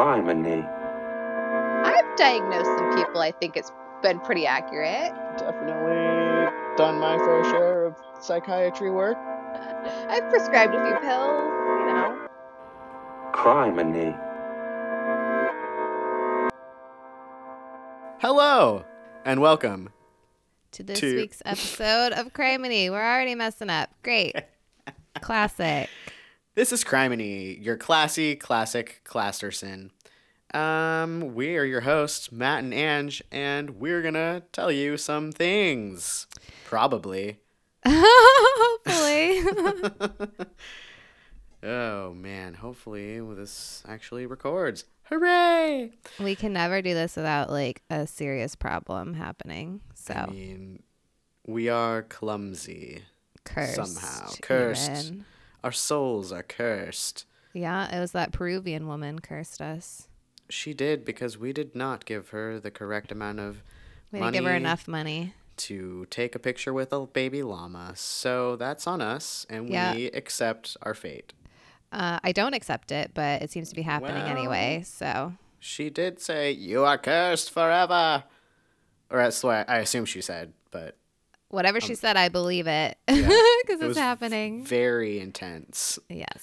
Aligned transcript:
Criminy. 0.00 0.64
I've 1.84 2.16
diagnosed 2.16 2.70
some 2.78 2.96
people. 2.96 3.20
I 3.20 3.32
think 3.32 3.54
it's 3.54 3.70
been 4.02 4.18
pretty 4.20 4.46
accurate. 4.46 5.12
Definitely 5.36 6.48
done 6.78 6.98
my 6.98 7.18
fair 7.18 7.44
share 7.44 7.84
of 7.84 7.96
psychiatry 8.18 8.90
work. 8.90 9.18
I've 10.08 10.26
prescribed 10.30 10.74
a 10.74 10.82
few 10.86 10.96
pills, 11.06 11.42
you 11.80 11.86
know. 11.92 12.28
Criminy. 13.34 14.18
Hello 18.22 18.86
and 19.26 19.42
welcome. 19.42 19.90
to 20.72 20.82
this 20.82 20.98
to- 21.00 21.14
week's 21.16 21.42
episode 21.44 22.12
of 22.14 22.32
Criminy. 22.32 22.88
We're 22.88 23.04
already 23.04 23.34
messing 23.34 23.68
up. 23.68 23.90
Great. 24.02 24.34
Classic. 25.20 25.90
This 26.60 26.72
is 26.74 26.84
Criminy, 26.84 27.56
your 27.64 27.78
classy, 27.78 28.36
classic 28.36 29.00
Clasterson. 29.02 29.92
Um, 30.52 31.34
we 31.34 31.56
are 31.56 31.64
your 31.64 31.80
hosts, 31.80 32.30
Matt 32.30 32.62
and 32.62 32.74
Ange, 32.74 33.22
and 33.32 33.80
we're 33.80 34.02
gonna 34.02 34.42
tell 34.52 34.70
you 34.70 34.98
some 34.98 35.32
things. 35.32 36.26
Probably. 36.66 37.38
Hopefully. 37.86 39.40
Oh 41.62 42.12
man, 42.12 42.52
hopefully 42.52 43.20
this 43.34 43.82
actually 43.88 44.26
records. 44.26 44.84
Hooray! 45.04 45.92
we 46.18 46.34
can 46.34 46.52
never 46.52 46.82
do 46.82 46.92
this 46.92 47.16
without 47.16 47.48
like 47.50 47.80
a 47.88 48.06
serious 48.06 48.54
problem 48.54 49.14
happening. 49.14 49.80
So 49.94 50.12
I 50.12 50.26
mean, 50.26 50.82
we 51.46 51.70
are 51.70 52.02
clumsy. 52.02 53.04
cursed. 53.44 53.76
somehow. 53.76 54.30
Cursed. 54.42 55.06
even. 55.06 55.24
Our 55.62 55.72
souls 55.72 56.32
are 56.32 56.42
cursed. 56.42 57.26
Yeah, 57.52 57.94
it 57.94 58.00
was 58.00 58.12
that 58.12 58.32
Peruvian 58.32 58.86
woman 58.86 59.18
cursed 59.18 59.60
us. 59.60 60.08
She 60.48 60.72
did 60.74 61.04
because 61.04 61.36
we 61.38 61.52
did 61.52 61.74
not 61.74 62.04
give 62.04 62.30
her 62.30 62.58
the 62.58 62.70
correct 62.70 63.12
amount 63.12 63.40
of 63.40 63.62
We 64.12 64.18
didn't 64.20 64.32
give 64.34 64.44
her 64.44 64.54
enough 64.54 64.88
money. 64.88 65.34
to 65.58 66.06
take 66.10 66.34
a 66.34 66.38
picture 66.38 66.72
with 66.72 66.90
a 66.92 67.06
baby 67.06 67.42
llama. 67.42 67.92
So 67.94 68.56
that's 68.56 68.86
on 68.86 69.00
us, 69.02 69.44
and 69.50 69.68
Yeah. 69.68 69.94
we 69.94 70.06
accept 70.06 70.76
our 70.82 70.94
fate. 70.94 71.34
Uh, 71.92 72.18
I 72.24 72.32
don't 72.32 72.54
accept 72.54 72.90
it, 72.92 73.10
but 73.14 73.42
it 73.42 73.50
seems 73.50 73.68
to 73.68 73.74
be 73.74 73.82
happening 73.82 74.22
anyway. 74.22 74.82
So 74.86 75.34
She 75.58 75.90
did 75.90 76.18
say, 76.18 76.50
"You 76.52 76.84
are 76.86 76.96
cursed 76.96 77.50
forever," 77.50 78.24
or 79.10 79.18
that's 79.18 79.42
what 79.44 79.68
I 79.68 79.78
assume 79.80 80.06
she 80.06 80.22
said. 80.22 80.54
But 80.70 80.96
whatever 81.50 81.80
she 81.80 81.94
said, 81.94 82.16
I 82.16 82.28
believe 82.28 82.66
it 82.66 82.96
Um, 83.08 83.16
yeah, 83.16 83.28
because 83.62 83.80
it 83.80 83.84
it's 83.84 83.88
was 83.88 83.96
happening. 83.98 84.64
very 84.64 85.20
intense. 85.20 85.98
yes. 86.08 86.38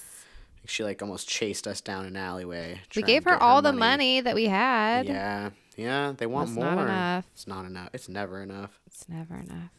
She 0.66 0.84
like 0.84 1.00
almost 1.00 1.26
chased 1.28 1.66
us 1.66 1.80
down 1.80 2.04
an 2.04 2.14
alleyway. 2.16 2.80
We 2.94 3.02
gave 3.02 3.24
her 3.24 3.42
all 3.42 3.62
the 3.62 3.72
money 3.72 4.20
that 4.20 4.34
we 4.34 4.44
had. 4.44 5.06
Yeah, 5.06 5.50
yeah. 5.76 6.12
They 6.16 6.26
want 6.26 6.48
That's 6.50 6.56
more. 6.56 6.74
not 6.74 6.82
enough. 6.84 7.24
It's 7.32 7.46
not 7.46 7.64
enough. 7.64 7.88
It's 7.94 8.08
never 8.08 8.42
enough. 8.42 8.78
It's 8.86 9.08
never 9.08 9.36
enough. 9.36 9.70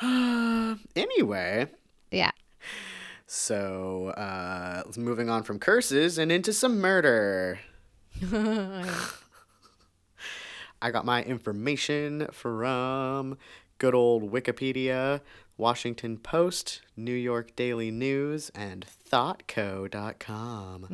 Anyway, 0.96 1.68
Yeah. 2.10 2.32
so 3.26 4.08
uh, 4.08 4.82
moving 4.96 5.30
on 5.30 5.42
from 5.44 5.58
curses 5.60 6.18
and 6.18 6.32
into 6.32 6.52
some 6.52 6.80
murder. 6.80 7.60
I 10.82 10.90
got 10.90 11.04
my 11.06 11.22
information 11.22 12.26
from 12.32 13.38
good 13.78 13.94
old 13.94 14.30
Wikipedia, 14.30 15.20
Washington 15.56 16.18
Post, 16.18 16.82
New 16.96 17.14
York 17.14 17.56
Daily 17.56 17.90
News, 17.90 18.50
and 18.54 18.84
ThoughtCo.com. 19.10 20.86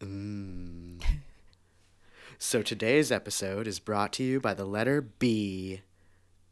Mm. 0.00 1.02
so 2.38 2.62
today's 2.62 3.10
episode 3.12 3.66
is 3.66 3.78
brought 3.78 4.12
to 4.14 4.22
you 4.22 4.40
by 4.40 4.54
the 4.54 4.64
letter 4.64 5.00
B. 5.00 5.82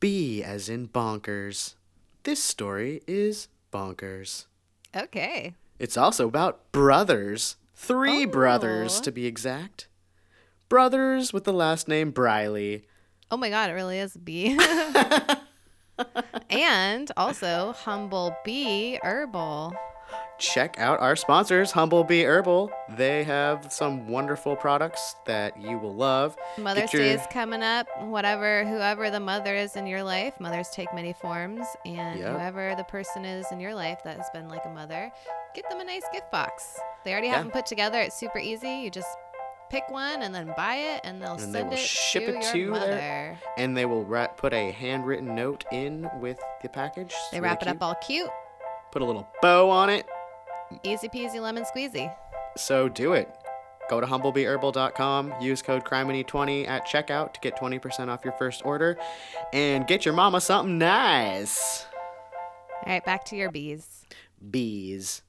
B 0.01 0.43
as 0.43 0.69
in 0.69 0.89
bonkers. 0.89 1.75
This 2.25 2.43
story 2.43 3.03
is 3.07 3.49
bonkers. 3.73 4.47
Okay. 4.95 5.55
It's 5.79 5.97
also 5.97 6.27
about 6.27 6.71
brothers. 6.73 7.57
Three 7.75 8.25
brothers, 8.25 8.99
Oh. 8.99 9.03
to 9.03 9.13
be 9.13 9.27
exact. 9.27 9.89
Brothers 10.69 11.33
with 11.33 11.45
the 11.45 11.53
last 11.53 11.87
name 11.89 12.11
Briley. 12.11 12.87
Oh 13.31 13.37
my 13.37 13.51
God, 13.51 13.71
it 13.71 13.75
really 13.75 13.99
is 13.99 14.15
a 14.15 14.19
bee. 14.19 14.59
and 16.51 17.11
also 17.17 17.73
Humble 17.73 18.37
Bee 18.45 18.99
Herbal. 19.03 19.75
Check 20.39 20.79
out 20.79 21.01
our 21.01 21.17
sponsors, 21.17 21.71
Humble 21.73 22.05
Bee 22.05 22.23
Herbal. 22.23 22.71
They 22.97 23.25
have 23.25 23.73
some 23.73 24.07
wonderful 24.07 24.55
products 24.55 25.17
that 25.25 25.59
you 25.61 25.79
will 25.79 25.95
love. 25.95 26.37
Mother's 26.59 26.93
your- 26.93 27.03
Day 27.03 27.13
is 27.15 27.27
coming 27.33 27.63
up. 27.63 27.87
Whatever, 28.03 28.65
whoever 28.67 29.11
the 29.11 29.19
mother 29.19 29.55
is 29.55 29.77
in 29.77 29.87
your 29.87 30.03
life, 30.03 30.39
mothers 30.39 30.69
take 30.69 30.93
many 30.95 31.15
forms. 31.15 31.67
And 31.87 32.21
Yep. 32.21 32.33
whoever 32.33 32.75
the 32.77 32.85
person 32.85 33.25
is 33.25 33.47
in 33.51 33.59
your 33.61 33.75
life 33.75 34.03
that 34.05 34.19
has 34.19 34.29
been 34.31 34.49
like 34.49 34.67
a 34.67 34.71
mother, 34.71 35.11
get 35.55 35.69
them 35.71 35.81
a 35.81 35.85
nice 35.85 36.05
gift 36.13 36.31
box. 36.31 36.79
They 37.05 37.13
already 37.13 37.29
Yeah. 37.29 37.37
have 37.37 37.45
them 37.45 37.51
put 37.53 37.65
together. 37.65 37.99
It's 38.01 38.15
super 38.17 38.39
easy. 38.39 38.69
You 38.71 38.91
just 38.91 39.09
pick 39.71 39.89
one 39.91 40.23
and 40.23 40.35
then 40.35 40.53
buy 40.57 40.77
it, 40.77 41.01
and 41.05 41.21
they'll 41.21 41.33
And 41.33 41.41
send 41.41 41.55
they 41.55 41.63
will 41.63 41.73
it 41.73 41.79
ship 41.79 42.25
to 42.25 42.31
it 42.31 42.43
your 42.43 42.53
to 42.53 42.71
mother. 42.71 42.87
their- 42.87 43.41
And 43.57 43.77
they 43.77 43.85
will 43.87 44.05
ra- 44.05 44.29
put 44.29 44.53
a 44.53 44.71
handwritten 44.71 45.35
note 45.35 45.65
in 45.73 46.09
with 46.21 46.39
the 46.63 46.69
package. 46.69 47.15
They 47.33 47.39
really 47.41 47.51
wrap 47.51 47.63
it 47.63 47.67
cute. 47.67 47.77
up 47.77 47.83
all 47.83 47.95
cute. 47.97 48.31
Put 48.93 49.03
a 49.03 49.05
little 49.05 49.29
bow 49.43 49.69
on 49.71 49.91
it. 49.91 50.07
Easy 50.83 51.09
peasy 51.09 51.41
lemon 51.41 51.65
squeezy. 51.65 52.15
So 52.57 52.89
do 52.89 53.13
it. 53.13 53.29
Go 53.89 54.01
to 54.01 54.07
humblebeeherbal.com, 54.07 55.35
use 55.41 55.63
code 55.63 55.85
CRIMINY20 55.85 56.67
at 56.69 56.87
checkout 56.89 57.33
to 57.35 57.41
get 57.41 57.57
20% 57.57 58.09
off 58.09 58.25
your 58.25 58.33
first 58.35 58.65
order, 58.65 58.99
and 59.53 59.87
get 59.87 60.05
your 60.05 60.15
mama 60.15 60.41
something 60.41 60.77
nice. 60.79 61.87
All 62.85 62.93
right, 62.93 63.05
back 63.05 63.25
to 63.27 63.37
your 63.37 63.51
bees. 63.53 64.05
Bees. 64.51 65.23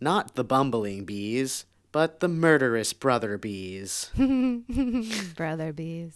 Not 0.00 0.36
the 0.36 0.44
bumbling 0.44 1.04
bees, 1.04 1.66
but 1.92 2.20
the 2.20 2.28
murderous 2.28 2.92
brother 2.92 3.38
bees. 3.38 4.10
Brother 5.36 5.72
bees. 5.72 6.14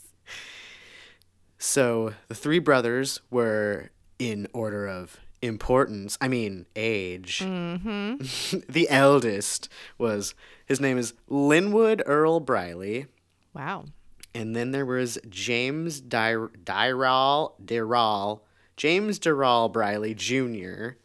So 1.59 2.15
the 2.29 2.35
three 2.35 2.59
brothers 2.59 3.21
were 3.31 3.91
in 4.19 4.49
order 4.53 4.87
of 4.87 5.19
importance, 5.43 6.17
I 6.21 6.29
mean, 6.29 6.67
age. 6.77 7.41
Mm-hmm. 7.41 8.59
the 8.73 8.89
eldest 8.89 9.69
was, 9.99 10.35
his 10.67 10.81
name 10.81 10.99
is 10.99 11.15
Linwood 11.29 12.03
Earl 12.07 12.41
Briley. 12.41 13.07
Wow. 13.55 13.87
And 14.35 14.57
then 14.57 14.71
there 14.71 14.87
was 14.87 15.19
James 15.29 16.01
Dy- 16.01 16.49
Dyrall, 16.65 17.55
Dyrall, 17.63 18.41
James 18.77 19.19
Dyrall 19.19 19.71
Briley 19.71 20.15
Jr., 20.15 20.97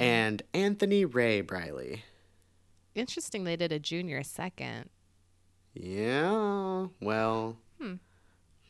and 0.00 0.42
Anthony 0.54 1.04
Ray 1.04 1.40
Briley. 1.40 2.04
Interesting 2.98 3.44
they 3.44 3.54
did 3.54 3.70
a 3.70 3.78
junior 3.78 4.24
second. 4.24 4.90
Yeah, 5.72 6.88
well, 7.00 7.56
hmm. 7.80 7.94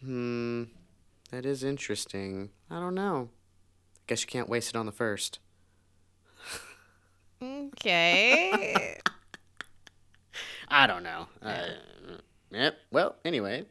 Hmm. 0.04 0.64
that 1.30 1.46
is 1.46 1.64
interesting. 1.64 2.50
I 2.70 2.78
don't 2.78 2.94
know. 2.94 3.30
I 3.96 4.00
guess 4.06 4.20
you 4.20 4.28
can't 4.28 4.48
waste 4.50 4.68
it 4.68 4.76
on 4.76 4.84
the 4.84 4.92
first. 4.92 5.38
Okay. 7.40 8.98
I 10.68 10.86
don't 10.86 11.02
know. 11.02 11.28
Uh, 11.40 11.66
yep. 12.50 12.76
Well, 12.90 13.16
anyway, 13.24 13.64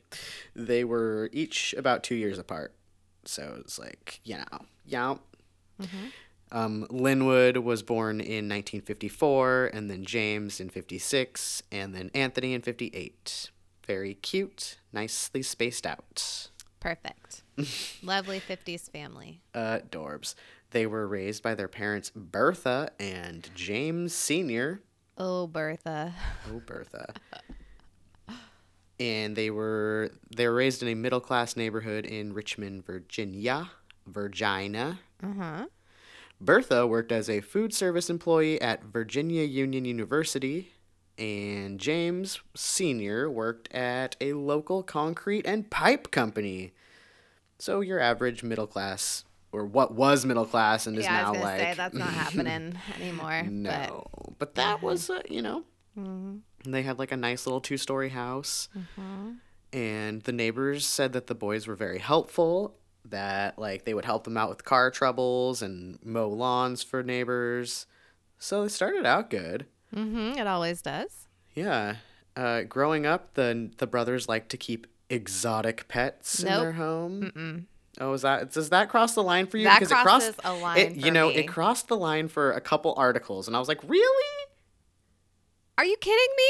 they 0.55 0.83
were 0.83 1.29
each 1.31 1.75
about 1.77 2.03
two 2.03 2.15
years 2.15 2.39
apart. 2.39 2.73
So 3.25 3.57
it's 3.59 3.77
like, 3.77 4.21
you 4.23 4.37
know, 4.37 4.65
yeah. 4.85 5.17
Um, 6.51 6.87
Linwood 6.89 7.57
was 7.57 7.83
born 7.83 8.19
in 8.21 8.47
1954, 8.47 9.71
and 9.73 9.89
then 9.89 10.05
James 10.05 10.59
in 10.59 10.69
56, 10.69 11.63
and 11.71 11.93
then 11.93 12.09
Anthony 12.13 12.53
in 12.53 12.61
58. 12.61 13.51
Very 13.85 14.13
cute, 14.15 14.77
nicely 14.93 15.41
spaced 15.41 15.85
out. 15.85 16.49
Perfect. 16.79 17.43
Lovely 18.03 18.39
50s 18.39 18.89
family. 18.89 19.41
Uh, 19.53 19.79
Dorbs. 19.89 20.35
They 20.71 20.85
were 20.85 21.07
raised 21.07 21.43
by 21.43 21.55
their 21.55 21.67
parents 21.69 22.11
Bertha 22.15 22.89
and 22.99 23.49
James 23.55 24.13
Sr. 24.13 24.81
Oh, 25.17 25.47
Bertha. 25.47 26.13
Oh, 26.53 26.59
Bertha. 26.65 27.13
and 28.99 29.35
they 29.35 29.49
were 29.49 30.11
they 30.35 30.47
were 30.47 30.53
raised 30.53 30.81
in 30.83 30.89
a 30.89 30.95
middle 30.95 31.19
class 31.21 31.55
neighborhood 31.55 32.05
in 32.05 32.33
Richmond, 32.33 32.85
Virginia. 32.85 33.71
Virginia. 34.05 34.99
Uh 35.23 35.33
huh. 35.39 35.65
Bertha 36.39 36.85
worked 36.85 37.11
as 37.11 37.29
a 37.29 37.41
food 37.41 37.73
service 37.73 38.09
employee 38.09 38.61
at 38.61 38.83
Virginia 38.83 39.43
Union 39.43 39.85
University, 39.85 40.73
and 41.17 41.79
James 41.79 42.41
Sr. 42.55 43.29
worked 43.29 43.73
at 43.73 44.15
a 44.21 44.33
local 44.33 44.83
concrete 44.83 45.47
and 45.47 45.69
pipe 45.69 46.11
company. 46.11 46.73
So 47.57 47.81
your 47.81 47.99
average 47.99 48.43
middle 48.43 48.67
class, 48.67 49.25
or 49.51 49.65
what 49.65 49.95
was 49.95 50.25
middle 50.25 50.45
class 50.45 50.85
and 50.85 50.95
is 50.97 51.05
Yeah, 51.05 51.13
I 51.13 51.21
now 51.23 51.29
was 51.31 51.37
gonna 51.39 51.51
like 51.51 51.59
say 51.59 51.73
that's 51.73 51.95
not 51.95 52.09
happening 52.09 52.77
anymore. 53.01 53.43
no, 53.43 54.05
but 54.37 54.53
that 54.55 54.83
was 54.83 55.09
uh, 55.09 55.21
you 55.29 55.41
know 55.41 55.63
And 55.95 56.43
they 56.63 56.83
had 56.83 56.99
like 56.99 57.11
a 57.11 57.17
nice 57.17 57.47
little 57.47 57.61
two 57.61 57.77
story 57.77 58.09
house. 58.09 58.69
Mm-hmm. 58.77 59.31
And 59.73 60.21
the 60.21 60.31
neighbors 60.31 60.85
said 60.85 61.13
that 61.13 61.27
the 61.27 61.35
boys 61.35 61.65
were 61.67 61.75
very 61.75 61.99
helpful, 61.99 62.75
that 63.09 63.57
like 63.59 63.85
they 63.85 63.93
would 63.93 64.05
help 64.05 64.23
them 64.23 64.37
out 64.37 64.49
with 64.49 64.63
car 64.63 64.91
troubles 64.91 65.61
and 65.61 65.99
mow 66.03 66.29
lawns 66.29 66.83
for 66.83 67.03
neighbors. 67.03 67.85
So 68.39 68.63
it 68.63 68.69
started 68.69 69.05
out 69.05 69.29
good. 69.29 69.65
Mm-hmm. 69.95 70.37
It 70.39 70.47
always 70.47 70.81
does. 70.81 71.27
Yeah. 71.55 71.95
Uh, 72.35 72.61
growing 72.63 73.05
up, 73.05 73.33
the 73.33 73.71
the 73.77 73.87
brothers 73.87 74.27
like 74.29 74.47
to 74.49 74.57
keep 74.57 74.85
exotic 75.09 75.87
pets 75.87 76.39
in 76.41 76.45
their 76.47 76.73
home. 76.73 77.31
Mm-mm. 77.35 77.63
Oh, 77.99 78.13
is 78.13 78.21
that 78.21 78.51
does 78.51 78.69
that 78.69 78.89
cross 78.89 79.15
the 79.15 79.23
line 79.23 79.47
for 79.47 79.57
you? 79.57 79.63
That 79.63 79.81
it 79.81 79.87
crosses 79.89 80.35
crossed 80.35 80.39
a 80.43 80.53
line 80.61 80.77
It, 80.77 80.95
you 80.97 81.09
know, 81.09 81.29
me. 81.29 81.35
it 81.37 81.47
crossed 81.47 81.87
the 81.87 81.97
line 81.97 82.27
for 82.27 82.51
a 82.51 82.61
couple 82.61 82.93
articles, 82.95 83.47
and 83.47 83.55
I 83.55 83.59
was 83.59 83.67
like, 83.67 83.81
really? 83.87 84.45
Are 85.79 85.85
you 85.85 85.97
kidding 85.97 86.35
me? 86.37 86.43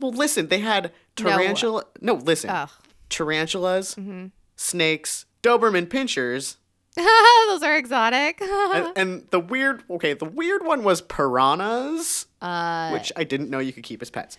Well, 0.00 0.12
listen, 0.12 0.48
they 0.48 0.60
had 0.60 0.92
tarantula. 1.16 1.84
No, 2.00 2.14
listen, 2.14 2.50
Oh. 2.50 2.68
tarantulas, 3.10 3.94
Mm-hmm. 3.96 4.26
snakes, 4.56 5.26
Doberman 5.42 5.88
pinchers, 5.88 6.56
Those 6.96 7.62
are 7.62 7.76
exotic. 7.76 8.40
and, 8.40 8.92
and 8.96 9.26
the 9.30 9.38
weird. 9.40 9.84
Okay, 9.88 10.14
the 10.14 10.24
weird 10.24 10.64
one 10.64 10.82
was 10.82 11.00
piranhas. 11.00 12.26
uh, 12.42 12.90
which 12.90 13.12
I 13.16 13.24
didn't 13.24 13.50
know 13.50 13.58
you 13.60 13.72
could 13.72 13.84
keep 13.84 14.02
as 14.02 14.10
pets. 14.10 14.36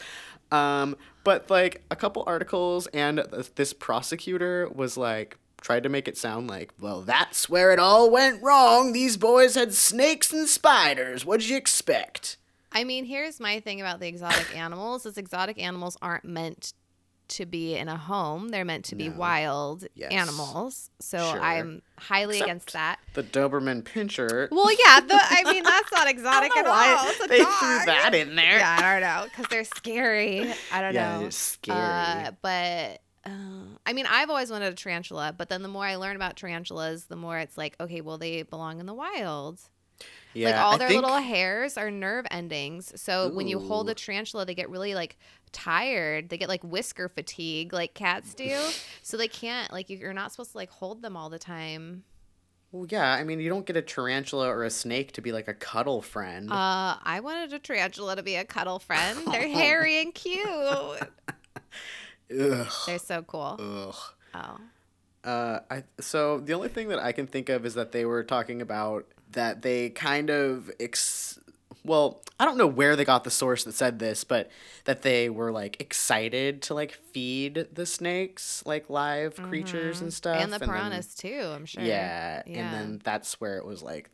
Um, 0.52 0.98
but 1.24 1.50
like 1.50 1.84
a 1.92 1.96
couple 1.96 2.24
articles 2.28 2.88
and 2.88 3.24
th- 3.32 3.54
this 3.56 3.72
prosecutor 3.72 4.68
was 4.74 4.98
like 4.98 5.38
tried 5.62 5.84
to 5.84 5.90
make 5.90 6.08
it 6.08 6.18
sound 6.18 6.50
like, 6.50 6.74
well, 6.80 7.02
that's 7.02 7.48
where 7.50 7.72
it 7.72 7.80
all 7.80 8.10
went 8.10 8.42
wrong. 8.42 8.92
These 8.94 9.16
boys 9.18 9.56
had 9.56 9.74
snakes 9.74 10.34
and 10.34 10.48
spiders. 10.48 11.26
What'd 11.26 11.48
you 11.48 11.56
expect? 11.58 12.38
I 12.72 12.84
mean, 12.84 13.06
here's 13.06 13.40
my 13.40 13.60
thing 13.60 13.80
about 13.80 14.00
the 14.00 14.08
exotic 14.08 14.56
animals: 14.58 15.06
is 15.06 15.18
exotic 15.18 15.60
animals 15.62 15.98
aren't 16.02 16.26
meant 16.26 16.74
to 17.30 17.46
be 17.46 17.76
in 17.76 17.88
a 17.88 17.98
home; 17.98 18.50
they're 18.50 18.66
meant 18.66 18.86
to 18.86 18.96
be 18.96 19.10
No. 19.10 19.16
wild 19.18 19.86
Yes. 19.96 20.12
animals. 20.12 20.92
So 21.00 21.18
Sure. 21.32 21.42
I'm 21.42 21.82
highly 21.98 22.36
Except 22.38 22.48
against 22.50 22.74
that. 22.74 23.00
The 23.14 23.24
Doberman 23.24 23.84
Pinscher. 23.84 24.50
Well, 24.52 24.72
yeah, 24.72 25.00
the, 25.02 25.14
I 25.20 25.44
mean 25.52 25.64
that's 25.64 25.92
not 25.92 26.08
exotic 26.10 26.56
at 26.58 26.66
all. 26.66 27.28
They 27.28 27.40
dog. 27.40 27.48
threw 27.60 27.86
that 27.86 28.12
in 28.16 28.36
there. 28.36 28.58
Yeah, 28.60 28.78
I 28.80 28.92
don't 28.94 29.02
know 29.02 29.26
because 29.30 29.46
they're 29.50 29.64
scary. 29.64 30.54
I 30.72 30.82
don't 30.82 30.94
Yeah, 30.94 31.20
know. 31.20 31.26
it's 31.26 31.36
scary. 31.38 31.78
Uh, 31.80 32.32
but 32.42 33.02
uh, 33.26 33.30
I 33.86 33.94
mean, 33.94 34.06
I've 34.10 34.30
always 34.30 34.50
wanted 34.50 34.72
a 34.72 34.76
tarantula, 34.76 35.34
but 35.38 35.50
then 35.50 35.62
the 35.62 35.68
more 35.68 35.86
I 35.86 35.96
learn 35.98 36.16
about 36.16 36.36
tarantulas, 36.38 37.06
the 37.06 37.16
more 37.18 37.38
it's 37.38 37.58
like, 37.58 37.76
okay, 37.80 38.02
well, 38.02 38.18
they 38.18 38.44
belong 38.44 38.80
in 38.80 38.86
the 38.86 38.94
wild. 38.94 39.60
Yeah, 40.34 40.50
like 40.52 40.60
all 40.60 40.78
their 40.78 40.88
think- 40.90 41.02
little 41.02 41.18
hairs 41.18 41.78
are 41.78 41.90
nerve 41.92 42.26
endings. 42.32 42.92
So 43.02 43.30
when 43.30 43.48
you 43.48 43.60
hold 43.60 43.90
a 43.90 43.94
tarantula, 43.94 44.46
they 44.46 44.56
get 44.56 44.70
really 44.70 44.96
like 44.96 45.18
tired. 45.52 46.30
They 46.30 46.38
get 46.38 46.50
like 46.50 46.64
whisker 46.64 47.10
fatigue, 47.10 47.74
like 47.74 47.94
cats 47.94 48.34
do. 48.34 48.58
so 49.02 49.18
they 49.18 49.28
can't 49.28 49.72
like 49.72 49.90
you- 49.90 49.98
you're 49.98 50.14
not 50.14 50.32
supposed 50.32 50.52
to 50.52 50.58
like 50.58 50.70
hold 50.70 51.02
them 51.02 51.16
all 51.18 51.30
the 51.30 51.40
time. 51.40 52.04
Well, 52.72 52.86
yeah, 52.88 53.12
I 53.14 53.24
mean, 53.24 53.40
you 53.40 53.50
don't 53.50 53.66
get 53.66 53.78
a 53.78 53.82
tarantula 53.82 54.48
or 54.48 54.64
a 54.64 54.70
snake 54.70 55.14
to 55.14 55.22
be 55.22 55.32
like 55.32 55.48
a 55.48 55.56
cuddle 55.56 56.04
friend. 56.04 56.52
Uh, 56.52 56.98
I 57.02 57.20
wanted 57.20 57.52
a 57.52 57.58
tarantula 57.58 58.16
to 58.16 58.22
be 58.22 58.36
a 58.36 58.46
cuddle 58.46 58.78
friend. 58.78 59.18
They're 59.26 59.48
hairy 59.48 60.00
and 60.02 60.14
cute. 60.14 60.46
Ugh. 62.40 62.68
They're 62.86 63.00
so 63.00 63.24
cool. 63.24 63.58
Ugh. 63.60 63.96
Oh. 64.36 64.60
Uh, 65.30 65.60
I 65.70 65.84
so 66.00 66.40
the 66.40 66.54
only 66.54 66.70
thing 66.70 66.90
that 66.90 67.00
I 67.00 67.12
can 67.12 67.26
think 67.28 67.50
of 67.50 67.66
is 67.66 67.74
that 67.74 67.92
they 67.92 68.06
were 68.06 68.24
talking 68.24 68.62
about 68.62 69.08
that 69.32 69.62
they 69.62 69.90
kind 69.90 70.30
of 70.30 70.72
ex. 70.80 71.40
Well, 71.86 72.22
I 72.40 72.46
don't 72.46 72.58
know 72.58 72.68
where 72.68 72.96
they 72.96 73.06
got 73.06 73.24
the 73.24 73.32
source 73.32 73.64
that 73.64 73.74
said 73.74 74.00
this, 74.00 74.24
but 74.24 74.50
that 74.86 75.02
they 75.02 75.30
were 75.30 75.52
like 75.52 75.80
excited 75.82 76.62
to 76.64 76.74
like 76.74 76.92
feed 76.94 77.68
the 77.74 77.86
snakes 77.86 78.62
like 78.66 78.90
live 78.90 79.36
creatures 79.36 80.02
and 80.02 80.14
stuff, 80.14 80.36
Mm-hmm. 80.36 80.44
And 80.44 80.54
the 80.54 80.60
then- 80.60 80.70
piranhas 80.70 81.16
too, 81.16 81.52
I'm 81.56 81.66
sure. 81.66 81.82
yeah, 81.84 82.44
Yeah. 82.46 82.60
and 82.60 82.74
then 82.74 83.02
that's 83.04 83.40
where 83.40 83.58
it 83.58 83.66
was 83.66 83.82
like 83.82 84.10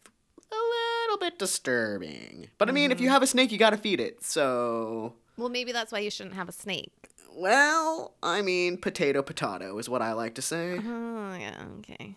a 0.52 0.56
little 0.56 1.18
bit 1.20 1.40
disturbing. 1.40 2.48
But 2.60 2.70
I 2.70 2.72
mean, 2.72 2.86
Mm-hmm. 2.86 2.92
if 2.94 3.02
you 3.02 3.10
have 3.10 3.24
a 3.24 3.28
snake, 3.28 3.52
you 3.52 3.58
got 3.58 3.72
to 3.72 3.78
feed 3.78 4.00
it. 4.00 4.24
So, 4.24 5.14
Well, 5.38 5.50
maybe 5.50 5.72
that's 5.72 5.92
why 5.92 6.00
you 6.00 6.12
shouldn't 6.12 6.36
have 6.36 6.48
a 6.50 6.54
snake. 6.54 6.94
well, 7.36 8.14
I 8.24 8.42
mean, 8.44 8.78
potato 8.78 9.22
potato 9.24 9.78
is 9.80 9.90
what 9.90 10.02
I 10.04 10.14
like 10.14 10.36
to 10.36 10.42
say. 10.42 10.80
Oh, 10.86 11.36
yeah, 11.38 11.64
okay. 11.80 12.16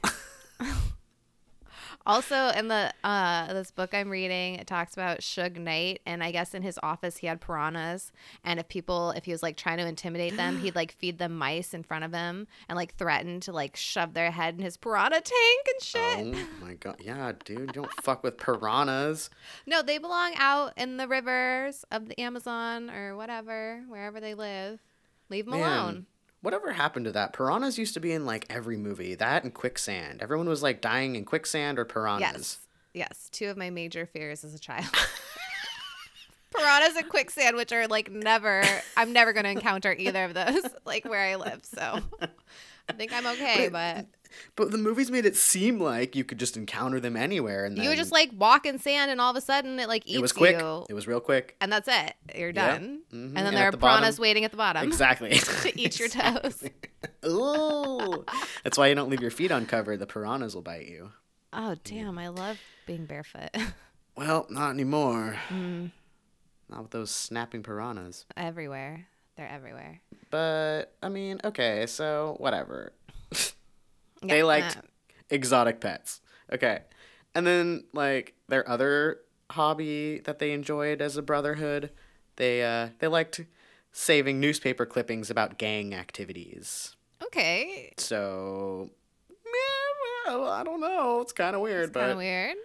also, 2.09 2.49
in 2.49 2.69
the 2.69 2.93
uh 3.05 3.53
this 3.53 3.71
book 3.71 3.93
I'm 3.93 4.09
reading, 4.09 4.57
it 4.57 4.67
talks 4.67 4.95
about 4.95 5.21
Suge 5.21 5.59
Knight, 5.59 6.01
and 6.07 6.25
I 6.25 6.33
guess 6.33 6.55
in 6.55 6.63
his 6.63 6.79
office 6.83 7.19
he 7.19 7.27
had 7.27 7.41
piranhas, 7.41 8.11
and 8.43 8.59
if 8.59 8.67
people, 8.69 9.11
if 9.11 9.27
he 9.27 9.33
was 9.33 9.43
like 9.43 9.57
trying 9.57 9.79
to 9.79 9.87
intimidate 9.87 10.37
them, 10.37 10.59
he'd 10.59 10.75
like 10.75 10.93
feed 10.93 11.19
them 11.19 11.37
mice 11.37 11.75
in 11.75 11.83
front 11.83 12.05
of 12.05 12.13
him, 12.13 12.49
and 12.69 12.77
like 12.77 12.97
threaten 12.97 13.41
to 13.41 13.53
like 13.53 13.77
shove 13.77 14.15
their 14.15 14.31
head 14.31 14.57
in 14.57 14.63
his 14.63 14.77
piranha 14.77 15.21
tank 15.21 15.67
and 15.73 15.83
shit. 15.83 16.37
Oh 16.37 16.65
my 16.65 16.75
god, 16.75 16.97
yeah, 17.05 17.33
dude, 17.45 17.75
don't 17.75 17.93
fuck 18.03 18.25
with 18.25 18.39
piranhas. 18.39 19.31
No, 19.67 19.83
they 19.83 19.99
belong 19.99 20.33
out 20.37 20.73
in 20.77 20.97
the 20.97 21.07
rivers 21.07 21.85
of 21.91 22.09
the 22.09 22.19
Amazon 22.21 22.91
or 22.91 23.17
whatever, 23.17 23.85
wherever 23.87 24.19
they 24.19 24.35
live. 24.35 24.81
Leave 25.29 25.45
them 25.45 25.61
Man, 25.61 25.79
alone. 25.79 26.07
Whatever 26.49 26.73
happened 26.73 27.05
to 27.05 27.13
that? 27.13 27.35
Piranhas 27.35 27.77
used 27.77 27.93
to 27.93 28.01
be 28.01 28.11
in 28.11 28.25
like 28.25 28.47
every 28.49 28.79
movie. 28.79 29.15
That 29.15 29.45
and 29.45 29.53
quicksand. 29.53 30.23
Everyone 30.23 30.49
was 30.49 30.63
like 30.63 30.81
dying 30.81 31.15
in 31.15 31.27
quicksand 31.27 31.79
or 31.79 31.85
piranhas. 31.85 32.23
Yes. 32.23 32.59
Yes. 32.95 33.29
Two 33.31 33.49
of 33.51 33.59
my 33.59 33.69
major 33.69 34.07
fears 34.07 34.45
as 34.45 34.55
a 34.55 34.59
child. 34.59 34.87
Piranhas 36.57 36.97
and 36.97 37.07
quicksand, 37.07 37.55
which 37.55 37.71
are 37.71 37.87
like 37.87 38.11
never, 38.11 38.65
I'm 38.97 39.13
never 39.13 39.35
going 39.35 39.45
to 39.45 39.51
encounter 39.51 39.93
either 39.93 40.25
of 40.25 40.33
those, 40.33 40.63
like 40.87 41.05
where 41.05 41.21
I 41.21 41.35
live. 41.35 41.67
So 41.67 42.01
I 42.89 42.93
think 42.95 43.13
I'm 43.13 43.27
okay. 43.27 43.69
But 43.71 44.07
But 44.57 44.71
the 44.71 44.79
movies 44.79 45.11
made 45.11 45.25
it 45.27 45.37
seem 45.37 45.81
like 45.81 46.15
you 46.17 46.23
could 46.25 46.39
just 46.39 46.57
encounter 46.57 47.01
them 47.01 47.17
anywhere, 47.17 47.65
and 47.65 47.77
then 47.77 47.83
you 47.85 47.89
would 47.91 47.99
just 47.99 48.13
like 48.13 48.31
walk 48.37 48.67
in 48.67 48.79
sand 48.79 49.11
and 49.11 49.21
all 49.21 49.31
of 49.31 49.37
a 49.37 49.41
sudden 49.41 49.79
it 49.81 49.89
like 49.89 50.07
eats 50.07 50.19
it 50.19 50.23
was 50.23 50.33
quick. 50.33 50.59
you. 50.59 50.85
It 50.89 50.95
was 50.95 51.07
real 51.07 51.21
quick. 51.21 51.57
And 51.61 51.73
that's 51.73 51.89
it. 51.89 52.15
You're 52.35 52.53
done. 52.53 53.03
Mhm. 53.11 53.13
And 53.13 53.25
And 53.29 53.37
then 53.37 53.47
at 53.47 53.55
there 53.55 53.69
are 53.69 53.71
the 53.71 53.77
bottom- 53.79 54.01
piranhas 54.03 54.19
waiting 54.21 54.45
at 54.45 54.51
the 54.51 54.57
bottom 54.57 54.83
Exactly. 54.87 55.31
to 55.63 55.81
eat 55.81 55.99
your 55.99 56.09
toes. 56.09 56.63
Ooh, 57.27 58.25
that's 58.65 58.77
why 58.79 58.89
you 58.89 58.95
don't 58.95 59.11
leave 59.11 59.23
your 59.23 59.31
feet 59.31 59.51
uncovered. 59.51 59.99
The 59.99 60.07
piranhas 60.07 60.55
will 60.55 60.63
bite 60.63 60.87
you. 60.89 61.13
Oh, 61.53 61.77
damn. 61.85 62.19
I 62.19 62.29
love 62.29 62.59
being 62.87 63.07
barefoot. 63.07 63.51
Well, 64.17 64.47
not 64.51 64.71
anymore. 64.71 65.37
Mm, 65.49 65.93
Not 66.69 66.83
with 66.83 66.91
those 66.91 67.13
snapping 67.13 67.63
piranhas. 67.63 68.27
everywhere. 68.37 69.07
They're 69.39 69.49
everywhere. 69.49 70.01
But 70.31 70.95
I 71.03 71.09
mean, 71.09 71.41
okay, 71.45 71.87
so 71.87 72.35
whatever. 72.39 72.93
they 74.23 74.43
liked 74.43 74.77
uh, 74.79 74.81
exotic 75.31 75.81
pets. 75.81 76.21
Okay. 76.53 76.81
And 77.37 77.47
then 77.47 77.85
like 77.95 78.35
their 78.49 78.69
other 78.69 79.21
hobby 79.53 80.19
that 80.25 80.41
they 80.41 80.51
enjoyed 80.53 81.01
as 81.01 81.17
a 81.17 81.23
brotherhood, 81.23 81.91
they 82.35 82.65
uh 82.65 82.89
they 82.99 83.07
liked 83.07 83.41
saving 83.93 84.41
newspaper 84.41 84.85
clippings 84.85 85.31
about 85.31 85.57
gang 85.57 85.95
activities. 85.95 86.97
okay. 87.23 87.93
So 87.97 88.91
yeah, 90.27 90.35
well, 90.35 90.49
I 90.51 90.65
don't 90.65 90.81
know. 90.81 91.21
It's 91.21 91.33
kind 91.33 91.55
of 91.55 91.63
weird, 91.63 91.85
It's 91.91 91.93
kind 91.95 92.07
but 92.07 92.11
of 92.11 92.19
weird. 92.19 92.57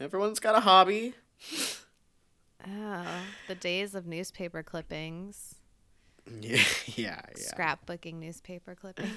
everyone's 0.00 0.40
got 0.40 0.54
a 0.56 0.60
hobby. 0.60 1.12
Oh, 2.66 3.04
the 3.48 3.54
days 3.54 3.94
of 3.94 4.06
newspaper 4.06 4.62
clippings. 4.62 5.55
Yeah, 6.40 6.62
yeah, 6.86 7.20
yeah. 7.36 7.54
Scrapbooking 7.54 8.14
newspaper 8.14 8.74
clippings. 8.74 9.10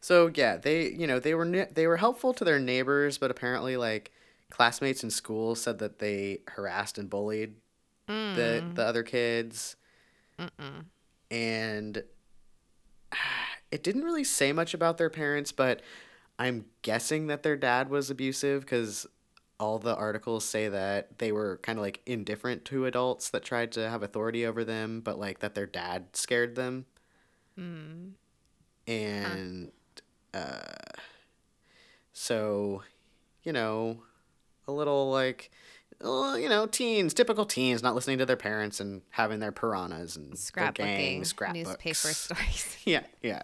So 0.00 0.30
yeah, 0.34 0.56
they 0.56 0.90
you 0.90 1.06
know 1.06 1.18
they 1.18 1.34
were 1.34 1.44
ne- 1.44 1.68
they 1.72 1.86
were 1.86 1.96
helpful 1.96 2.34
to 2.34 2.44
their 2.44 2.58
neighbors, 2.58 3.18
but 3.18 3.30
apparently 3.30 3.76
like 3.76 4.12
classmates 4.50 5.02
in 5.02 5.10
school 5.10 5.54
said 5.54 5.78
that 5.78 5.98
they 5.98 6.40
harassed 6.48 6.98
and 6.98 7.08
bullied 7.08 7.54
the 8.06 8.12
mm. 8.62 8.74
the 8.74 8.84
other 8.84 9.02
kids, 9.02 9.76
Mm-mm. 10.38 10.84
and 11.30 12.04
it 13.70 13.82
didn't 13.82 14.02
really 14.02 14.24
say 14.24 14.52
much 14.52 14.74
about 14.74 14.98
their 14.98 15.10
parents, 15.10 15.52
but 15.52 15.80
I'm 16.38 16.66
guessing 16.82 17.28
that 17.28 17.42
their 17.42 17.56
dad 17.56 17.88
was 17.88 18.10
abusive 18.10 18.62
because 18.62 19.06
all 19.60 19.78
the 19.78 19.94
articles 19.94 20.44
say 20.44 20.68
that 20.68 21.18
they 21.18 21.30
were 21.32 21.58
kind 21.62 21.78
of 21.78 21.82
like 21.82 22.00
indifferent 22.06 22.64
to 22.66 22.86
adults 22.86 23.30
that 23.30 23.44
tried 23.44 23.70
to 23.72 23.88
have 23.88 24.02
authority 24.02 24.44
over 24.44 24.64
them, 24.64 25.00
but 25.00 25.18
like 25.18 25.38
that 25.40 25.54
their 25.54 25.66
dad 25.66 26.06
scared 26.14 26.54
them 26.56 26.86
Mm. 27.58 28.14
and 28.88 29.70
uh, 30.34 30.58
so 32.12 32.82
you 33.42 33.52
know 33.52 34.02
a 34.66 34.72
little 34.72 35.10
like 35.10 35.50
you 36.02 36.48
know 36.48 36.66
teens 36.66 37.14
typical 37.14 37.44
teens 37.46 37.82
not 37.82 37.94
listening 37.94 38.18
to 38.18 38.26
their 38.26 38.36
parents 38.36 38.80
and 38.80 39.02
having 39.10 39.38
their 39.40 39.52
piranhas 39.52 40.16
and 40.16 40.32
their 40.32 40.72
gang 40.72 41.24
scrapbooks 41.24 41.68
newspaper 41.68 41.94
stories. 42.14 42.76
yeah 42.84 43.04
yeah 43.22 43.42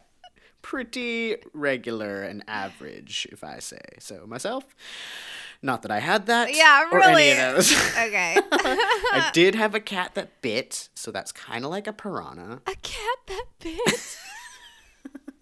pretty 0.62 1.36
regular 1.54 2.22
and 2.22 2.42
average 2.48 3.26
if 3.32 3.42
i 3.44 3.58
say 3.58 3.78
so 3.98 4.26
myself 4.26 4.64
Not 5.62 5.82
that 5.82 5.90
I 5.90 5.98
had 5.98 6.26
that. 6.26 6.54
Yeah, 6.56 6.88
really. 6.90 7.32
Okay. 7.32 8.36
I 8.52 9.30
did 9.32 9.54
have 9.54 9.74
a 9.74 9.80
cat 9.80 10.14
that 10.14 10.40
bit, 10.40 10.88
so 10.94 11.10
that's 11.10 11.32
kind 11.32 11.64
of 11.64 11.70
like 11.70 11.86
a 11.86 11.92
piranha. 11.92 12.62
A 12.66 12.74
cat 12.76 13.18
that 13.26 13.44
bit. 13.58 14.16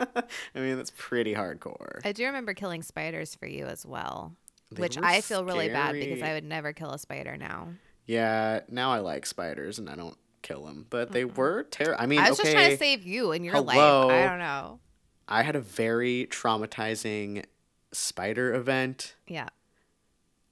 I 0.54 0.60
mean, 0.60 0.76
that's 0.76 0.92
pretty 0.96 1.34
hardcore. 1.34 2.00
I 2.04 2.12
do 2.12 2.24
remember 2.26 2.54
killing 2.54 2.82
spiders 2.82 3.34
for 3.34 3.46
you 3.46 3.66
as 3.66 3.84
well, 3.86 4.34
They 4.72 4.82
which 4.82 4.98
I 4.98 5.20
feel 5.20 5.44
really 5.44 5.68
bad 5.68 5.94
because. 5.94 6.22
I 6.22 6.32
would 6.34 6.44
never 6.44 6.72
kill 6.72 6.90
a 6.90 6.98
spider 6.98 7.36
now. 7.36 7.68
Yeah, 8.06 8.60
now 8.68 8.90
I 8.92 8.98
like 9.00 9.26
spiders 9.26 9.78
and 9.78 9.88
I 9.88 9.94
don't 9.96 10.16
kill 10.42 10.64
them, 10.64 10.86
but 10.88 11.12
they 11.12 11.24
were 11.24 11.64
terrible. 11.64 12.02
I 12.02 12.06
mean, 12.06 12.20
I 12.20 12.30
was 12.30 12.40
okay, 12.40 12.48
just 12.48 12.56
trying 12.56 12.70
to 12.70 12.76
save 12.76 13.04
you 13.04 13.32
in 13.32 13.44
your 13.44 13.60
life. 13.60 13.76
I 13.76 14.24
don't 14.28 14.38
know. 14.38 14.80
I 15.28 15.42
had 15.42 15.56
a 15.56 15.60
very 15.60 16.26
traumatizing 16.30 17.44
spider 17.92 18.54
event 18.54 19.14
Yeah. 19.26 19.48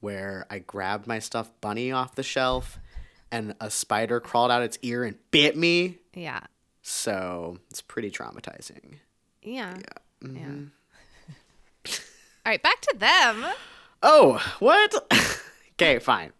Where 0.06 0.46
I 0.48 0.60
grabbed 0.60 1.08
my 1.08 1.18
stuffed 1.18 1.60
bunny 1.60 1.90
off 1.90 2.14
the 2.14 2.22
shelf 2.22 2.78
and 3.32 3.56
a 3.60 3.68
spider 3.72 4.20
crawled 4.20 4.52
out 4.52 4.62
its 4.62 4.78
ear 4.82 5.02
and 5.02 5.16
bit 5.32 5.56
me. 5.56 5.98
Yeah. 6.14 6.42
So 6.80 7.58
it's 7.70 7.82
pretty 7.82 8.12
traumatizing. 8.12 8.98
Yeah. 9.42 9.78
Mhm. 10.22 10.70
Yeah. 11.84 11.92
All 12.46 12.52
right, 12.52 12.62
back 12.62 12.80
to 12.82 12.94
them. 12.96 13.44
Oh, 14.00 14.40
what? 14.60 14.94
okay, 15.72 15.98
fine. 15.98 16.32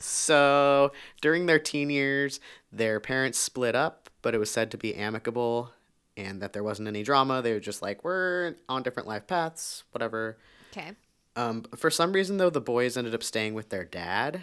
So 0.00 0.90
during 1.20 1.46
their 1.46 1.60
teen 1.60 1.90
years, 1.90 2.40
their 2.72 2.98
parents 2.98 3.38
split 3.38 3.76
up, 3.76 4.10
but 4.22 4.34
it 4.34 4.38
was 4.38 4.50
said 4.50 4.72
to 4.72 4.76
be 4.76 4.92
amicable 4.96 5.70
and 6.16 6.42
that 6.42 6.52
there 6.52 6.64
wasn't 6.64 6.88
any 6.88 7.04
drama. 7.04 7.42
They 7.42 7.52
were 7.52 7.60
just 7.60 7.80
like, 7.80 8.02
we're 8.02 8.56
on 8.68 8.82
different 8.82 9.06
life 9.06 9.28
paths, 9.28 9.84
whatever. 9.92 10.36
Okay. 10.72 10.94
Um, 11.36 11.64
for 11.76 11.90
some 11.90 12.12
reason, 12.12 12.36
though, 12.36 12.50
the 12.50 12.60
boys 12.60 12.96
ended 12.96 13.14
up 13.14 13.22
staying 13.22 13.54
with 13.54 13.70
their 13.70 13.84
dad. 13.84 14.42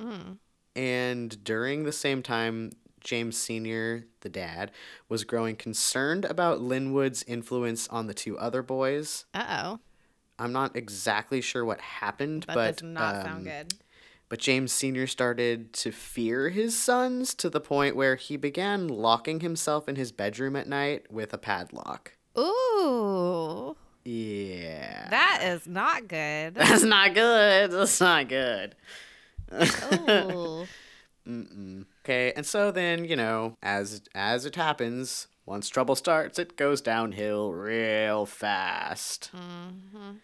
Mm. 0.00 0.38
And 0.74 1.44
during 1.44 1.84
the 1.84 1.92
same 1.92 2.22
time, 2.22 2.72
James 3.00 3.36
Sr., 3.36 4.04
the 4.20 4.28
dad, 4.28 4.72
was 5.08 5.24
growing 5.24 5.56
concerned 5.56 6.24
about 6.24 6.60
Linwood's 6.60 7.22
influence 7.22 7.88
on 7.88 8.06
the 8.06 8.14
two 8.14 8.36
other 8.38 8.62
boys. 8.62 9.24
Uh 9.32 9.44
oh. 9.48 9.80
I'm 10.38 10.52
not 10.52 10.76
exactly 10.76 11.40
sure 11.40 11.64
what 11.64 11.80
happened, 11.80 12.44
but 12.46 12.54
That 12.54 12.56
but 12.56 12.76
does 12.76 12.82
not 12.82 13.16
um, 13.16 13.22
sound 13.22 13.44
good. 13.44 13.74
But 14.28 14.40
James 14.40 14.72
Sr. 14.72 15.06
started 15.06 15.72
to 15.74 15.92
fear 15.92 16.50
his 16.50 16.76
sons 16.76 17.32
to 17.36 17.48
the 17.48 17.60
point 17.60 17.94
where 17.96 18.16
he 18.16 18.36
began 18.36 18.88
locking 18.88 19.40
himself 19.40 19.88
in 19.88 19.96
his 19.96 20.10
bedroom 20.10 20.56
at 20.56 20.68
night 20.68 21.10
with 21.10 21.32
a 21.32 21.38
padlock. 21.38 22.12
Ooh. 22.36 23.76
Yeah. 24.06 25.08
That 25.10 25.40
is 25.42 25.66
not 25.66 26.06
good. 26.08 26.54
That's 26.56 26.84
not 26.84 27.12
good. 27.14 27.72
That's 27.72 28.00
not 28.00 28.28
good. 28.28 28.74
Mm-mm. 31.26 31.84
Okay, 32.04 32.32
and 32.36 32.46
so 32.46 32.70
then, 32.70 33.04
you 33.04 33.16
know, 33.16 33.56
as 33.62 34.02
as 34.14 34.46
it 34.46 34.54
happens, 34.54 35.26
once 35.44 35.68
trouble 35.68 35.96
starts, 35.96 36.38
it 36.38 36.56
goes 36.56 36.80
downhill 36.80 37.52
real 37.52 38.26
fast. 38.26 39.30
Mhm. 39.34 40.18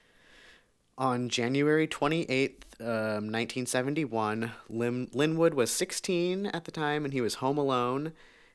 On 0.98 1.28
January 1.28 1.88
28th, 1.88 2.80
um, 2.80 3.30
1971, 3.30 4.52
Lim- 4.68 5.08
Linwood 5.12 5.54
was 5.54 5.70
16 5.72 6.46
at 6.46 6.64
the 6.66 6.70
time 6.70 7.04
and 7.04 7.12
he 7.12 7.20
was 7.20 7.36
home 7.36 7.58
alone. 7.58 8.12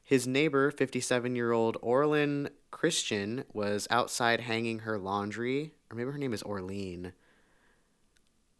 His 0.08 0.26
neighbor, 0.26 0.72
57 0.72 1.36
year 1.36 1.52
old 1.52 1.76
Orlin 1.82 2.50
Christian, 2.72 3.44
was 3.52 3.88
outside 3.92 4.40
hanging 4.40 4.80
her 4.80 4.98
laundry. 4.98 5.74
Or 5.92 5.98
maybe 5.98 6.10
her 6.12 6.18
name 6.18 6.34
is 6.34 6.42
Orlean. 6.44 7.12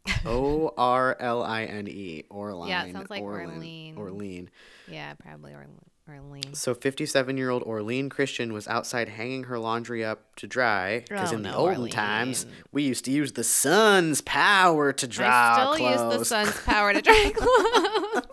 O 0.26 0.74
R 0.78 1.16
L 1.22 1.42
I 1.42 1.64
N 1.64 1.88
E. 1.88 2.24
Orline. 2.30 2.68
Yeah, 2.68 2.84
it 2.86 2.92
sounds 2.92 3.10
like 3.10 3.22
Orlean. 3.24 3.98
Orlean. 3.98 4.50
Yeah, 4.90 5.14
probably 5.14 5.54
or 5.54 5.66
Orlean. 6.10 6.54
So 6.54 6.74
57 6.74 7.38
year 7.38 7.50
old 7.50 7.64
Orlean 7.64 8.10
Christian 8.10 8.52
was 8.52 8.68
outside 8.68 9.08
hanging 9.08 9.46
her 9.46 9.58
laundry 9.58 10.04
up 10.04 10.36
to 10.38 10.48
dry 10.48 11.00
because 11.08 11.32
Oh, 11.32 11.36
in 11.38 11.44
the 11.44 11.52
no, 11.52 11.58
olden 11.58 11.90
times 11.90 12.46
we 12.74 12.84
used 12.84 13.06
to 13.06 13.12
use 13.12 13.34
the 13.34 13.44
sun's 13.46 14.20
power 14.20 14.92
to 14.92 15.08
dry 15.08 15.56
I 15.58 15.76
still 15.76 15.90
use 15.92 16.20
the 16.20 16.26
sun's 16.26 16.60
power 16.62 16.92
to 16.94 17.02
dry 17.10 17.32
clothes. 17.34 18.24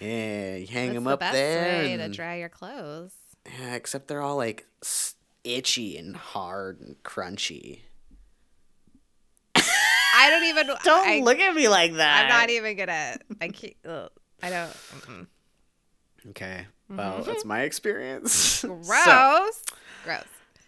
Yeah, 0.00 0.56
you 0.56 0.66
hang 0.66 0.86
That's 0.88 0.94
them 0.96 1.04
the 1.04 1.10
up 1.10 1.20
best 1.20 1.32
there. 1.34 1.82
way 1.82 1.96
to 1.96 2.08
dry 2.08 2.36
your 2.36 2.48
clothes. 2.48 3.12
yeah, 3.46 3.74
except 3.74 4.08
they're 4.08 4.22
all 4.22 4.36
like 4.36 4.66
itchy 5.44 5.96
and 5.96 6.16
hard 6.16 6.80
and 6.80 6.96
crunchy. 7.02 7.80
I 9.54 10.30
don't 10.30 10.44
even. 10.44 10.66
Don't 10.84 11.06
I, 11.08 11.20
look 11.20 11.38
at 11.38 11.54
me 11.54 11.68
like 11.68 11.94
that. 11.94 12.24
I'm 12.24 12.28
not 12.28 12.50
even 12.50 12.76
gonna. 12.76 13.18
I 13.40 13.48
can't. 13.48 13.74
ugh, 13.86 14.10
I 14.42 14.50
don't. 14.50 14.70
mm-mm. 14.70 15.26
Okay, 16.30 16.66
mm-hmm. 16.90 16.96
well, 16.96 17.22
that's 17.22 17.44
my 17.44 17.62
experience. 17.62 18.62
Gross. 18.66 19.04
So- 19.04 19.50
Gross. 20.04 20.24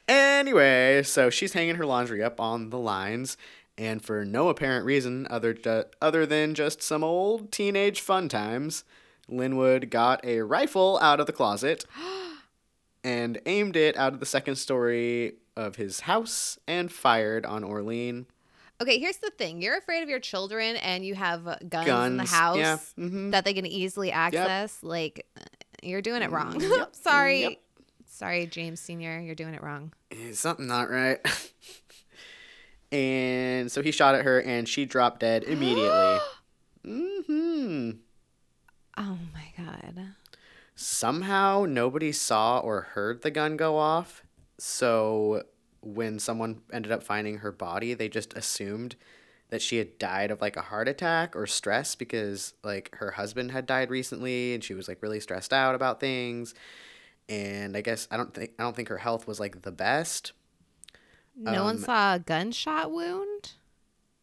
Anyway, 0.09 1.03
so 1.05 1.31
she's 1.31 1.53
hanging 1.53 1.77
her 1.77 1.87
laundry 1.87 2.23
up 2.23 2.41
on 2.41 2.71
the 2.71 2.79
lines, 2.79 3.37
and 3.79 4.03
for 4.05 4.25
no 4.25 4.49
apparent 4.49 4.85
reason 4.85 5.27
other 5.31 5.53
ju- 5.55 5.85
other 6.01 6.27
than 6.27 6.55
just 6.55 6.83
some 6.83 7.03
old 7.05 7.51
teenage 7.53 8.01
fun 8.01 8.29
times, 8.29 8.85
Linwood 9.31 9.91
got 9.91 10.25
a 10.25 10.41
rifle 10.41 10.99
out 11.01 11.21
of 11.21 11.27
the 11.27 11.33
closet 11.33 11.85
and 13.05 13.41
aimed 13.47 13.77
it 13.77 13.97
out 13.97 14.13
of 14.13 14.21
the 14.21 14.27
second 14.27 14.57
story 14.57 15.35
of 15.57 15.77
his 15.77 16.01
house 16.01 16.59
and 16.67 16.91
fired 16.91 17.45
on 17.47 17.65
Orlean. 17.65 18.27
Okay, 18.83 18.99
here's 18.99 19.19
the 19.19 19.31
thing. 19.31 19.61
You're 19.61 19.77
afraid 19.77 20.03
of 20.03 20.09
your 20.09 20.21
children 20.21 20.77
and 20.77 21.05
you 21.05 21.15
have 21.15 21.47
uh, 21.47 21.57
guns, 21.69 22.07
in 22.07 22.17
the 22.17 22.25
house 22.25 22.57
yeah, 22.57 22.79
mhm. 22.99 23.31
that 23.33 23.45
they 23.45 23.53
can 23.53 23.67
easily 23.67 24.11
access. 24.11 24.83
Like, 24.83 25.27
uh, 25.37 25.43
you're 25.83 26.01
doing 26.01 26.23
it 26.23 26.31
wrong. 26.31 26.59
Mm, 26.59 26.79
yep, 26.79 26.97
Sorry. 26.97 27.43
yep. 27.43 27.53
Sorry, 28.07 28.47
James 28.47 28.81
Sr. 28.81 29.21
You're 29.21 29.35
doing 29.35 29.55
it 29.55 29.63
wrong. 29.63 29.93
Eh, 30.11 30.33
Something 30.33 30.67
not 30.67 30.91
right. 30.91 31.19
and 32.93 33.71
so 33.71 33.83
he 33.83 33.91
shot 33.91 34.15
at 34.15 34.25
her, 34.25 34.41
and 34.43 34.69
she 34.69 34.85
dropped 34.85 35.21
dead 35.21 35.45
immediately. 35.45 36.19
hmm 36.85 37.01
my 37.01 37.23
God. 37.27 37.80
Somehow 40.75 41.67
nobody 41.69 42.13
saw 42.13 42.59
or 42.61 42.83
heard 42.83 43.23
the 43.23 43.31
gun 43.31 43.57
go 43.57 43.77
off. 43.77 44.25
So 44.59 45.45
when 45.83 46.19
someone 46.19 46.63
ended 46.73 46.93
up 46.93 47.03
finding 47.03 47.39
her 47.39 47.53
body, 47.53 47.95
they 47.95 48.09
just 48.09 48.35
assumed 48.35 48.97
that 49.51 49.63
she 49.63 49.79
had 49.79 49.99
died 49.99 50.31
of 50.31 50.41
like 50.41 50.57
a 50.57 50.63
heart 50.63 50.89
attack 50.89 51.35
or 51.37 51.47
stress 51.47 51.95
because 51.95 52.55
like 52.63 52.95
her 52.97 53.13
husband 53.13 53.51
had 53.53 53.67
died 53.67 53.91
recently 53.91 54.55
and 54.55 54.63
she 54.63 54.75
was 54.75 54.89
like 54.89 55.03
really 55.03 55.21
stressed 55.21 55.53
out 55.53 55.75
about 55.75 56.01
things. 56.01 56.55
And 57.29 57.77
I 57.77 57.83
guess 57.83 58.09
I 58.11 58.17
don't 58.17 58.35
think 58.35 58.53
I 58.59 58.65
don't 58.65 58.77
think 58.77 58.89
her 58.89 58.99
health 58.99 59.27
was 59.27 59.41
like 59.41 59.63
the 59.63 59.73
best. 59.73 60.33
No 61.35 61.65
one 61.65 61.77
Um, 61.77 61.85
saw 61.85 62.15
a 62.15 62.19
gunshot 62.21 62.93
wound? 62.93 63.55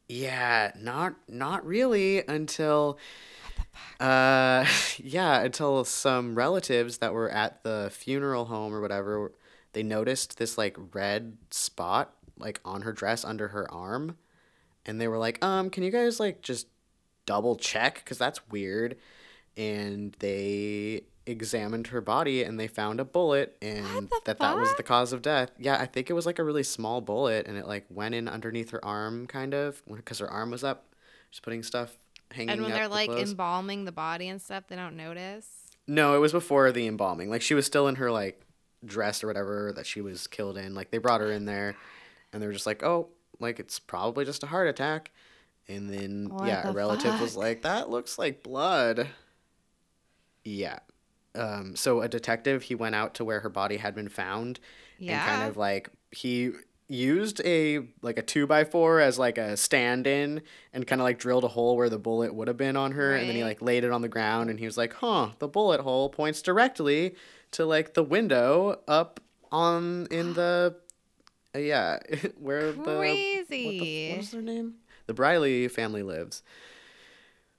Yeah, 0.09 0.71
not 0.79 1.15
not 1.27 1.65
really 1.65 2.25
until 2.27 2.97
uh 3.99 4.65
yeah, 4.97 5.41
until 5.41 5.83
some 5.83 6.35
relatives 6.35 6.99
that 6.99 7.13
were 7.13 7.29
at 7.29 7.63
the 7.63 7.89
funeral 7.91 8.45
home 8.45 8.73
or 8.73 8.81
whatever, 8.81 9.31
they 9.73 9.83
noticed 9.83 10.37
this 10.37 10.57
like 10.57 10.77
red 10.93 11.37
spot 11.51 12.13
like 12.37 12.59
on 12.63 12.83
her 12.83 12.93
dress 12.93 13.25
under 13.25 13.49
her 13.49 13.71
arm 13.71 14.17
and 14.85 15.01
they 15.01 15.07
were 15.07 15.17
like, 15.17 15.43
"Um, 15.43 15.69
can 15.69 15.83
you 15.83 15.91
guys 15.91 16.19
like 16.19 16.41
just 16.41 16.67
double 17.25 17.55
check 17.55 18.03
cuz 18.05 18.17
that's 18.17 18.47
weird." 18.49 18.97
And 19.55 20.15
they 20.19 21.03
examined 21.25 21.87
her 21.87 21.99
body 22.01 22.43
and 22.43 22.59
they 22.59 22.67
found 22.67 22.99
a 22.99 23.05
bullet 23.05 23.57
and 23.61 24.09
that 24.25 24.39
that 24.39 24.55
was 24.55 24.73
the 24.77 24.83
cause 24.83 25.11
of 25.13 25.21
death. 25.21 25.51
Yeah, 25.57 25.77
I 25.79 25.85
think 25.85 26.09
it 26.09 26.13
was 26.13 26.25
like 26.25 26.39
a 26.39 26.43
really 26.43 26.63
small 26.63 27.01
bullet 27.01 27.47
and 27.47 27.57
it 27.57 27.67
like 27.67 27.85
went 27.89 28.15
in 28.15 28.27
underneath 28.27 28.69
her 28.71 28.83
arm 28.83 29.27
kind 29.27 29.53
of 29.53 29.81
because 29.93 30.19
her 30.19 30.29
arm 30.29 30.51
was 30.51 30.63
up 30.63 30.85
just 31.31 31.43
putting 31.43 31.63
stuff 31.63 31.97
hanging 32.31 32.49
And 32.49 32.61
when 32.61 32.71
they're 32.71 32.87
the 32.87 32.93
like 32.93 33.09
clothes. 33.09 33.31
embalming 33.31 33.85
the 33.85 33.91
body 33.91 34.27
and 34.27 34.41
stuff, 34.41 34.65
they 34.67 34.75
don't 34.75 34.97
notice. 34.97 35.47
No, 35.87 36.15
it 36.15 36.19
was 36.19 36.31
before 36.31 36.71
the 36.71 36.87
embalming. 36.87 37.29
Like 37.29 37.41
she 37.41 37.53
was 37.53 37.65
still 37.65 37.87
in 37.87 37.95
her 37.95 38.11
like 38.11 38.41
dress 38.85 39.23
or 39.23 39.27
whatever 39.27 39.73
that 39.75 39.85
she 39.85 40.01
was 40.01 40.27
killed 40.27 40.57
in. 40.57 40.75
Like 40.75 40.91
they 40.91 40.97
brought 40.97 41.21
her 41.21 41.31
in 41.31 41.45
there 41.45 41.75
and 42.31 42.41
they 42.41 42.47
were 42.47 42.53
just 42.53 42.65
like, 42.65 42.83
"Oh, 42.83 43.09
like 43.39 43.59
it's 43.59 43.79
probably 43.79 44.25
just 44.25 44.43
a 44.43 44.47
heart 44.47 44.67
attack." 44.67 45.11
And 45.67 45.89
then 45.89 46.29
What 46.29 46.47
yeah, 46.47 46.63
a 46.63 46.67
the 46.67 46.73
relative 46.73 47.19
was 47.19 47.35
like, 47.35 47.61
"That 47.61 47.89
looks 47.89 48.17
like 48.17 48.43
blood." 48.43 49.07
Yeah. 50.43 50.79
Um 51.35 51.75
so 51.75 52.01
a 52.01 52.07
detective, 52.07 52.63
he 52.63 52.75
went 52.75 52.95
out 52.95 53.13
to 53.15 53.25
where 53.25 53.39
her 53.41 53.49
body 53.49 53.77
had 53.77 53.95
been 53.95 54.09
found 54.09 54.59
yeah. 54.97 55.13
and 55.21 55.37
kind 55.39 55.49
of 55.49 55.57
like 55.57 55.89
he 56.11 56.51
used 56.87 57.41
a 57.43 57.81
like 58.01 58.17
a 58.17 58.21
two 58.21 58.47
by 58.47 58.63
four 58.63 58.99
as 58.99 59.19
like 59.19 59.37
a 59.37 59.57
stand-in 59.57 60.41
and 60.73 60.87
kind 60.87 61.01
of 61.01 61.03
like 61.03 61.19
drilled 61.19 61.43
a 61.43 61.49
hole 61.49 61.75
where 61.75 61.89
the 61.89 61.99
bullet 61.99 62.33
would 62.33 62.47
have 62.47 62.55
been 62.55 62.77
on 62.77 62.93
her 62.93 63.13
and 63.13 63.27
then 63.27 63.35
he 63.35 63.43
like 63.43 63.61
laid 63.61 63.83
it 63.83 63.91
on 63.91 64.01
the 64.01 64.07
ground 64.07 64.49
and 64.49 64.57
he 64.57 64.65
was 64.65 64.77
like 64.77 64.93
huh 64.93 65.29
the 65.39 65.47
bullet 65.49 65.81
hole 65.81 66.07
points 66.07 66.41
directly 66.41 67.13
to 67.51 67.65
like 67.65 67.93
the 67.93 68.03
window 68.03 68.79
up 68.87 69.19
on 69.51 70.07
in 70.11 70.33
the 70.33 70.75
uh, 71.55 71.59
yeah 71.59 71.99
where 72.39 72.71
the 72.71 72.97
crazy. 72.97 74.11
what 74.11 74.19
is 74.19 74.31
their 74.31 74.41
name? 74.41 74.75
The 75.05 75.13
Briley 75.13 75.69
family 75.69 76.03
lives. 76.03 76.43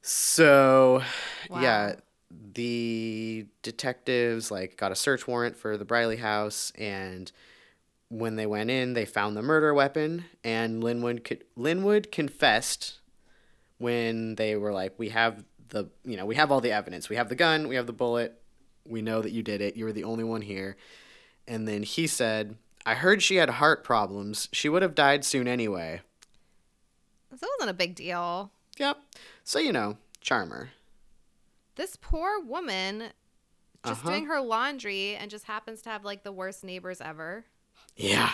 So, 0.02 1.02
yeah, 1.50 1.96
the 2.30 3.46
detectives 3.62 4.50
like 4.50 4.76
got 4.76 4.92
a 4.92 4.94
search 4.94 5.26
warrant 5.26 5.56
for 5.56 5.76
the 5.76 5.84
Briley 5.84 6.16
house, 6.16 6.72
and 6.78 7.32
when 8.08 8.36
they 8.36 8.46
went 8.46 8.70
in, 8.70 8.94
they 8.94 9.04
found 9.04 9.36
the 9.36 9.42
murder 9.42 9.74
weapon, 9.74 10.24
and 10.42 10.82
Linwood 10.82 11.24
co- 11.24 11.36
Linwood 11.56 12.10
confessed 12.12 12.98
when 13.78 14.34
they 14.36 14.56
were 14.56 14.72
like, 14.72 14.98
"We 14.98 15.10
have 15.10 15.44
the 15.68 15.86
you 16.04 16.16
know 16.16 16.26
we 16.26 16.34
have 16.36 16.50
all 16.50 16.60
the 16.60 16.72
evidence. 16.72 17.08
We 17.08 17.16
have 17.16 17.28
the 17.28 17.34
gun. 17.34 17.68
We 17.68 17.76
have 17.76 17.86
the 17.86 17.92
bullet. 17.92 18.40
We 18.86 19.02
know 19.02 19.20
that 19.22 19.32
you 19.32 19.42
did 19.42 19.60
it. 19.60 19.76
You 19.76 19.84
were 19.84 19.92
the 19.92 20.04
only 20.04 20.24
one 20.24 20.42
here." 20.42 20.76
And 21.46 21.66
then 21.68 21.82
he 21.82 22.06
said, 22.06 22.56
"I 22.86 22.94
heard 22.94 23.22
she 23.22 23.36
had 23.36 23.50
heart 23.50 23.84
problems. 23.84 24.48
She 24.52 24.68
would 24.68 24.82
have 24.82 24.94
died 24.94 25.24
soon 25.24 25.46
anyway." 25.48 26.00
So 27.30 27.46
it 27.46 27.50
wasn't 27.58 27.70
a 27.70 27.74
big 27.78 27.94
deal. 27.94 28.50
Yep. 28.78 28.98
So 29.44 29.58
you 29.58 29.72
know, 29.72 29.98
charmer. 30.20 30.70
This 31.76 31.94
poor 31.96 32.40
woman 32.40 33.12
just 33.86 34.00
Uh-huh. 34.00 34.10
doing 34.10 34.26
her 34.26 34.40
laundry 34.40 35.14
and 35.14 35.30
just 35.30 35.44
happens 35.44 35.82
to 35.82 35.90
have 35.90 36.04
like 36.04 36.24
the 36.24 36.32
worst 36.32 36.64
neighbors 36.64 37.00
ever. 37.00 37.44
Yeah. 37.98 38.32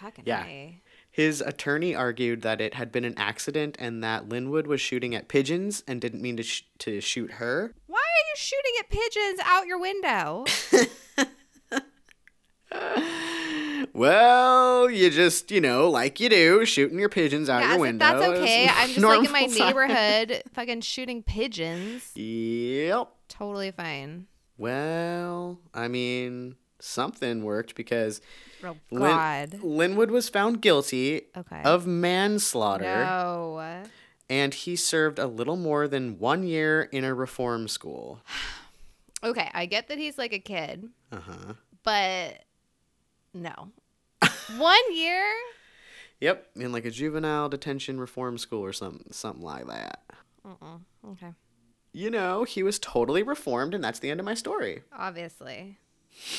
Fucking 0.00 0.24
Yeah. 0.26 0.44
A. 0.44 0.82
His 1.10 1.40
attorney 1.40 1.96
argued 1.96 2.42
that 2.42 2.60
it 2.60 2.74
had 2.74 2.92
been 2.92 3.04
an 3.04 3.14
accident 3.16 3.74
and 3.80 4.04
that 4.04 4.28
Linwood 4.28 4.68
was 4.68 4.80
shooting 4.80 5.16
at 5.16 5.26
pigeons 5.26 5.82
and 5.88 6.00
didn't 6.00 6.22
mean 6.22 6.36
to 6.36 6.44
sh- 6.44 6.62
to 6.78 7.00
shoot 7.00 7.32
her. 7.32 7.74
Why 7.86 7.98
are 7.98 8.24
you 8.30 8.36
shooting 8.36 8.72
at 8.78 8.88
pigeons 8.88 9.40
out 9.44 9.66
your 9.66 9.80
window? 9.80 10.44
Well, 13.94 14.90
you 14.90 15.10
just, 15.10 15.50
you 15.50 15.60
know, 15.60 15.90
like 15.90 16.20
you 16.20 16.28
do, 16.28 16.64
shooting 16.64 16.98
your 16.98 17.08
pigeons 17.08 17.48
out 17.48 17.62
yeah, 17.62 17.70
your 17.72 17.80
window. 17.80 18.04
that's 18.04 18.22
okay. 18.22 18.68
I'm 18.72 18.88
just 18.90 19.00
like 19.00 19.24
in 19.24 19.32
my 19.32 19.46
time. 19.46 19.58
neighborhood, 19.58 20.42
fucking 20.52 20.82
shooting 20.82 21.22
pigeons. 21.22 22.12
Yep. 22.14 23.08
Totally 23.28 23.70
fine. 23.72 24.26
Well, 24.56 25.58
I 25.74 25.88
mean, 25.88 26.56
something 26.80 27.42
worked 27.44 27.74
because 27.74 28.20
Oh 28.62 28.76
Lin- 28.90 29.60
Linwood 29.62 30.10
was 30.10 30.28
found 30.28 30.60
guilty 30.62 31.22
Okay. 31.36 31.62
of 31.64 31.86
manslaughter. 31.86 32.84
no. 33.04 33.84
and 34.30 34.52
he 34.52 34.76
served 34.76 35.18
a 35.18 35.26
little 35.26 35.56
more 35.56 35.88
than 35.88 36.18
one 36.18 36.42
year 36.44 36.82
in 36.92 37.04
a 37.04 37.14
reform 37.14 37.68
school. 37.68 38.20
Okay, 39.24 39.50
I 39.52 39.66
get 39.66 39.88
that 39.88 39.98
he's 39.98 40.16
like 40.16 40.32
a 40.32 40.38
kid, 40.38 40.90
Uh 41.10 41.18
huh. 41.18 41.52
but 41.82 42.44
no. 43.34 43.70
One 44.58 44.94
year? 44.94 45.24
Yep, 46.20 46.50
in 46.54 46.70
like 46.70 46.84
a 46.84 46.90
juvenile 46.92 47.48
detention 47.48 47.98
reform 47.98 48.38
school 48.38 48.64
or 48.64 48.72
something, 48.72 49.12
something 49.12 49.42
like 49.42 49.66
that. 49.66 50.02
Uh-uh. 50.44 50.78
Okay. 51.10 51.32
You 51.92 52.10
know, 52.10 52.44
he 52.44 52.62
was 52.62 52.78
totally 52.78 53.24
reformed, 53.24 53.74
and 53.74 53.82
that's 53.82 53.98
the 53.98 54.08
end 54.08 54.20
of 54.20 54.26
my 54.26 54.34
story. 54.34 54.82
Obviously. 54.96 55.78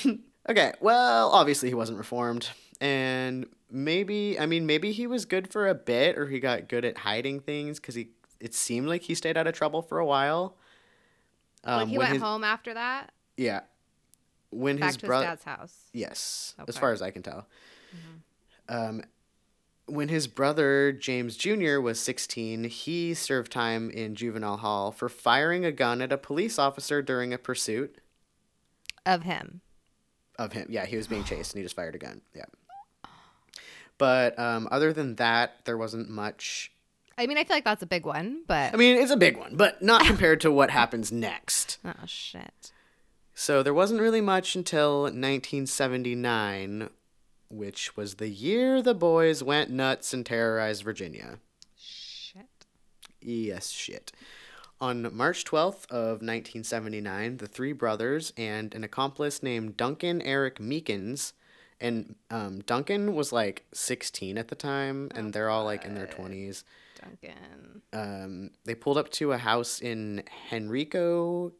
Okay, 0.49 0.73
well, 0.81 1.29
obviously 1.29 1.69
he 1.69 1.75
wasn't 1.75 1.99
reformed, 1.99 2.49
and 2.81 3.45
maybe, 3.69 4.39
I 4.39 4.47
mean, 4.47 4.65
maybe 4.65 4.91
he 4.91 5.05
was 5.05 5.25
good 5.25 5.51
for 5.51 5.67
a 5.67 5.75
bit, 5.75 6.17
or 6.17 6.25
he 6.27 6.39
got 6.39 6.67
good 6.67 6.85
at 6.85 6.97
hiding 6.99 7.39
things 7.41 7.79
because 7.79 7.93
he. 7.93 8.09
It 8.39 8.55
seemed 8.55 8.87
like 8.87 9.03
he 9.03 9.13
stayed 9.13 9.37
out 9.37 9.45
of 9.45 9.53
trouble 9.53 9.81
for 9.83 9.99
a 9.99 10.05
while. 10.05 10.55
When 11.63 11.89
he 11.89 11.97
when 11.99 12.05
went 12.07 12.13
his- 12.13 12.21
home 12.23 12.43
after 12.43 12.73
that, 12.73 13.11
Yeah. 13.37 13.59
When 14.49 14.77
back 14.77 14.87
his 14.87 14.97
to 14.97 15.05
brother. 15.05 15.25
his 15.27 15.31
dad's 15.31 15.43
house. 15.43 15.75
Yes, 15.93 16.55
as 16.57 16.63
Okay. 16.63 16.71
Mm-hmm. 16.71 16.79
far 16.79 16.91
as 16.93 17.01
I 17.03 17.11
can 17.11 17.21
tell. 17.21 17.45
Um, 18.67 19.03
when 19.85 20.09
his 20.09 20.27
brother 20.27 20.91
James 20.91 21.35
Jr. 21.37 21.79
was 21.79 21.99
16, 21.99 22.63
he 22.65 23.13
served 23.13 23.51
time 23.51 23.89
in 23.91 24.15
juvenile 24.15 24.57
hall 24.57 24.91
for 24.91 25.09
firing 25.09 25.65
a 25.65 25.71
gun 25.71 26.01
at 26.01 26.11
a 26.11 26.17
police 26.17 26.57
officer 26.57 27.01
during 27.03 27.33
a 27.33 27.37
pursuit 27.37 27.97
Of 29.05 29.23
him. 29.23 29.61
of 30.37 30.53
him. 30.53 30.67
Yeah, 30.69 30.85
he 30.85 30.95
was 30.97 31.07
being 31.07 31.23
chased 31.23 31.53
and 31.53 31.59
he 31.59 31.63
just 31.63 31.75
fired 31.75 31.95
a 31.95 31.97
gun. 31.97 32.21
Yeah. 32.35 32.45
But 33.97 34.37
um, 34.39 34.67
other 34.71 34.93
than 34.93 35.15
that, 35.15 35.65
there 35.65 35.77
wasn't 35.77 36.09
much. 36.09 36.71
I 37.17 37.27
mean, 37.27 37.37
I 37.37 37.43
feel 37.43 37.57
like 37.57 37.65
that's 37.65 37.83
a 37.83 37.87
big 37.87 38.05
one, 38.05 38.43
but 38.47 38.73
I 38.73 38.77
mean, 38.77 38.95
it's 38.97 39.11
a 39.11 39.17
big 39.17 39.35
one, 39.37 39.55
but 39.57 39.81
not 39.81 40.05
compared 40.05 40.39
to 40.41 40.51
what 40.51 40.69
happens 40.69 41.11
next. 41.11 41.77
oh 41.83 41.91
shit. 42.05 42.71
So 43.33 43.61
there 43.63 43.73
wasn't 43.73 44.01
really 44.01 44.21
much 44.21 44.55
until 44.55 45.03
1979, 45.03 46.89
which 47.49 47.95
was 47.97 48.15
the 48.15 48.29
year 48.29 48.81
the 48.81 48.93
boys 48.93 49.41
went 49.43 49.69
nuts 49.69 50.13
and 50.13 50.25
terrorized 50.25 50.83
Virginia. 50.83 51.39
Shit. 51.77 52.65
Yes, 53.21 53.69
shit. 53.69 54.11
On 54.81 55.13
March 55.13 55.43
12th 55.43 55.89
of 55.91 56.21
1979, 56.21 57.37
the 57.37 57.47
three 57.47 57.73
brothers 57.73 58.31
and 58.37 58.73
an 58.73 58.83
accomplice 58.83 59.43
named 59.43 59.75
Duncan 59.75 60.21
Eric 60.21 60.59
Meekins, 60.59 61.33
and 61.81 62.15
um, 62.31 62.59
Duncan 62.61 63.13
was 63.13 63.33
like 63.33 63.65
16 63.73 64.37
at 64.37 64.47
the 64.47 64.55
time, 64.55 65.09
and 65.13 65.33
they're 65.33 65.49
all 65.49 65.65
like 65.65 65.83
in 65.83 65.95
their 65.95 66.07
20s. 66.07 66.63
Duncan. 67.01 67.81
Um, 67.91 68.51
they 68.65 68.75
pulled 68.75 68.97
up 68.97 69.09
to 69.11 69.33
a 69.33 69.37
house 69.37 69.81
in 69.81 70.23
Henrico, 70.51 71.51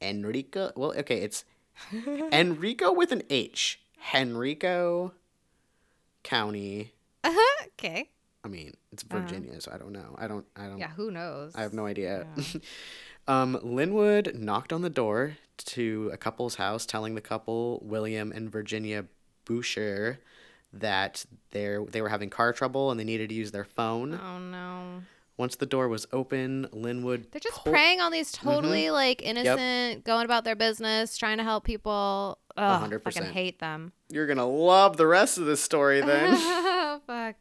Enrico. 0.00 0.72
Well, 0.74 0.94
okay, 0.96 1.20
it's 1.20 1.44
Enrico 2.32 2.92
with 2.92 3.12
an 3.12 3.22
H. 3.28 3.80
Henrico 4.14 5.12
County. 6.22 6.92
Uh 7.24 7.32
huh. 7.34 7.66
okay. 7.78 8.10
I 8.44 8.48
mean, 8.48 8.74
it's 8.92 9.04
Virginia, 9.04 9.60
so 9.60 9.70
I 9.72 9.78
don't 9.78 9.92
know. 9.92 10.16
I 10.18 10.26
don't. 10.26 10.44
I 10.56 10.66
don't. 10.66 10.78
Yeah, 10.78 10.88
who 10.90 11.10
knows? 11.10 11.54
I 11.54 11.62
have 11.62 11.72
no 11.72 11.86
idea. 11.86 12.26
um, 13.28 13.58
Linwood 13.62 14.34
knocked 14.34 14.72
on 14.72 14.82
the 14.82 14.90
door 14.90 15.36
to 15.58 16.10
a 16.12 16.16
couple's 16.16 16.56
house, 16.56 16.84
telling 16.84 17.14
the 17.14 17.20
couple, 17.20 17.80
William 17.84 18.32
and 18.32 18.50
Virginia 18.50 19.04
Boucher, 19.44 20.18
that 20.72 21.24
they 21.50 21.76
they 21.90 22.02
were 22.02 22.08
having 22.08 22.30
car 22.30 22.52
trouble 22.52 22.90
and 22.90 22.98
they 22.98 23.04
needed 23.04 23.28
to 23.28 23.34
use 23.34 23.52
their 23.52 23.64
phone. 23.64 24.18
Oh 24.20 24.38
no. 24.38 25.02
Once 25.38 25.56
the 25.56 25.66
door 25.66 25.88
was 25.88 26.06
open, 26.12 26.68
Linwood 26.72 27.26
They're 27.32 27.40
just 27.40 27.62
pull- 27.64 27.72
preying 27.72 28.00
on 28.00 28.12
these 28.12 28.30
totally 28.32 28.90
like 28.90 29.22
innocent, 29.22 30.04
going 30.04 30.24
about 30.24 30.44
their 30.44 30.54
business, 30.56 31.16
trying 31.16 31.38
to 31.38 31.44
help 31.44 31.64
people. 31.64 32.38
Ugh, 32.56 32.80
hundred 32.80 33.02
fucking 33.02 33.20
percent. 33.22 33.34
hate 33.34 33.58
them. 33.58 33.92
You're 34.10 34.26
gonna 34.26 34.46
love 34.46 34.96
the 34.96 35.06
rest 35.06 35.38
of 35.38 35.46
this 35.46 35.62
story 35.62 36.00
then. 36.00 36.34
oh 36.36 37.00
fuck. 37.06 37.36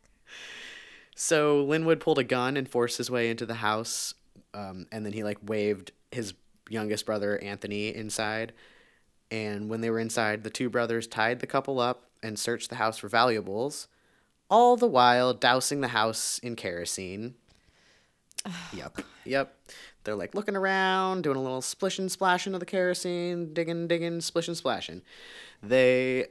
So 1.21 1.63
Linwood 1.65 1.99
pulled 1.99 2.17
a 2.17 2.23
gun 2.23 2.57
and 2.57 2.67
forced 2.67 2.97
his 2.97 3.11
way 3.11 3.29
into 3.29 3.45
the 3.45 3.53
house, 3.53 4.15
um, 4.55 4.87
and 4.91 5.05
then 5.05 5.13
he 5.13 5.23
like 5.23 5.37
waved 5.43 5.91
his 6.09 6.33
youngest 6.67 7.05
brother 7.05 7.37
Anthony 7.43 7.93
inside. 7.93 8.53
And 9.29 9.69
when 9.69 9.81
they 9.81 9.91
were 9.91 9.99
inside, 9.99 10.43
the 10.43 10.49
two 10.49 10.67
brothers 10.67 11.05
tied 11.05 11.39
the 11.39 11.45
couple 11.45 11.79
up 11.79 12.09
and 12.23 12.39
searched 12.39 12.69
the 12.71 12.77
house 12.77 12.97
for 12.97 13.07
valuables, 13.07 13.87
all 14.49 14.75
the 14.77 14.87
while 14.87 15.35
dousing 15.35 15.81
the 15.81 15.89
house 15.89 16.39
in 16.39 16.55
kerosene. 16.55 17.35
yep, 18.73 19.01
yep. 19.23 19.55
They're 20.03 20.15
like 20.15 20.33
looking 20.33 20.55
around, 20.55 21.21
doing 21.21 21.37
a 21.37 21.43
little 21.43 21.61
splish 21.61 21.99
and 21.99 22.11
splashing 22.11 22.55
of 22.55 22.61
the 22.61 22.65
kerosene, 22.65 23.53
digging, 23.53 23.87
digging, 23.87 24.21
splish 24.21 24.47
and 24.47 24.57
splashing. 24.57 25.03
They 25.61 26.29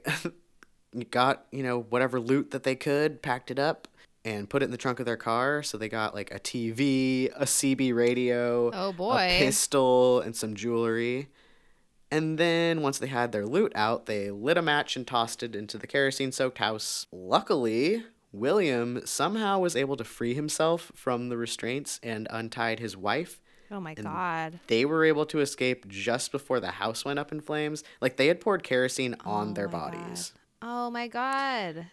got, 1.11 1.45
you 1.49 1.63
know, 1.63 1.79
whatever 1.79 2.19
loot 2.19 2.51
that 2.51 2.63
they 2.63 2.75
could, 2.75 3.21
packed 3.21 3.51
it 3.51 3.57
up, 3.57 3.87
and 4.23 4.49
put 4.49 4.61
it 4.61 4.65
in 4.65 4.71
the 4.71 4.77
trunk 4.77 4.99
of 4.99 5.05
their 5.05 5.17
car. 5.17 5.63
So 5.63 5.77
they 5.77 5.89
got 5.89 6.13
like 6.13 6.33
a 6.33 6.39
TV, 6.39 7.31
a 7.35 7.45
CB 7.45 7.93
radio, 7.95 8.69
Oh, 8.73 8.91
boy. 8.93 9.15
a 9.17 9.39
pistol, 9.39 10.19
and 10.21 10.35
some 10.35 10.55
jewelry. 10.55 11.29
And 12.11 12.37
then 12.37 12.81
once 12.81 12.99
they 12.99 13.07
had 13.07 13.31
their 13.31 13.45
loot 13.45 13.71
out, 13.73 14.05
they 14.05 14.31
lit 14.31 14.57
a 14.57 14.61
match 14.61 14.95
and 14.97 15.07
tossed 15.07 15.43
it 15.43 15.55
into 15.55 15.77
the 15.77 15.87
kerosene 15.87 16.31
soaked 16.33 16.57
house. 16.57 17.07
Luckily, 17.11 18.03
William 18.33 19.01
somehow 19.05 19.59
was 19.59 19.75
able 19.75 19.95
to 19.97 20.03
free 20.03 20.33
himself 20.33 20.91
from 20.93 21.29
the 21.29 21.37
restraints 21.37 21.99
and 22.03 22.27
untied 22.29 22.79
his 22.79 22.97
wife. 22.97 23.39
Oh 23.71 23.79
my 23.79 23.93
god. 23.93 24.59
They 24.67 24.83
were 24.83 25.05
able 25.05 25.25
to 25.27 25.39
escape 25.39 25.87
just 25.87 26.33
before 26.33 26.59
the 26.59 26.71
house 26.71 27.05
went 27.05 27.19
up 27.19 27.31
in 27.31 27.39
flames. 27.39 27.83
Like 28.01 28.17
they 28.17 28.27
had 28.27 28.41
poured 28.41 28.63
kerosene 28.63 29.15
on 29.23 29.51
Oh 29.51 29.53
their 29.53 29.67
my 29.69 29.71
God. 29.71 29.91
bodies. 29.93 30.33
Oh 30.61 30.91
my 30.91 31.07
god. 31.07 31.87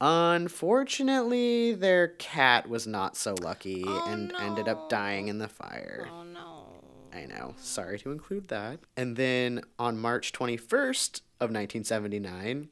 Unfortunately, 0.00 1.74
their 1.74 2.08
cat 2.08 2.68
was 2.68 2.86
not 2.86 3.16
so 3.16 3.34
lucky 3.40 3.82
Oh, 3.86 4.04
and 4.08 4.32
ended 4.40 4.68
up 4.68 4.88
dying 4.88 5.28
in 5.28 5.38
the 5.38 5.48
fire. 5.48 6.08
Oh 6.10 6.22
no. 6.22 6.66
I 7.12 7.24
know. 7.24 7.54
Sorry 7.56 7.98
to 8.00 8.10
include 8.10 8.48
that. 8.48 8.80
And 8.96 9.16
then 9.16 9.62
on 9.78 9.98
March 9.98 10.32
21st 10.32 11.20
of 11.40 11.50
1979, 11.50 12.68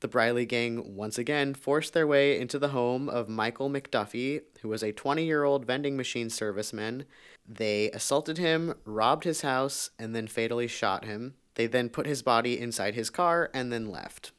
the 0.00 0.08
Briley 0.08 0.46
gang 0.46 0.96
once 0.96 1.18
again 1.18 1.54
forced 1.54 1.92
their 1.92 2.06
way 2.06 2.40
into 2.40 2.58
the 2.58 2.68
home 2.68 3.08
of 3.08 3.28
Michael 3.28 3.70
McDuffie, 3.70 4.40
who 4.60 4.68
was 4.68 4.82
a 4.82 4.92
20 4.92 5.24
year 5.24 5.44
old 5.44 5.66
vending 5.66 5.96
machine 5.96 6.28
serviceman. 6.28 7.04
They 7.46 7.90
assaulted 7.90 8.38
him, 8.38 8.74
robbed 8.84 9.24
his 9.24 9.42
house, 9.42 9.90
and 9.98 10.14
then 10.14 10.26
fatally 10.26 10.68
shot 10.68 11.04
him. 11.04 11.34
They 11.54 11.66
then 11.66 11.90
put 11.90 12.06
his 12.06 12.22
body 12.22 12.58
inside 12.58 12.94
his 12.94 13.10
car 13.10 13.50
and 13.52 13.70
then 13.70 13.90
left. 13.90 14.32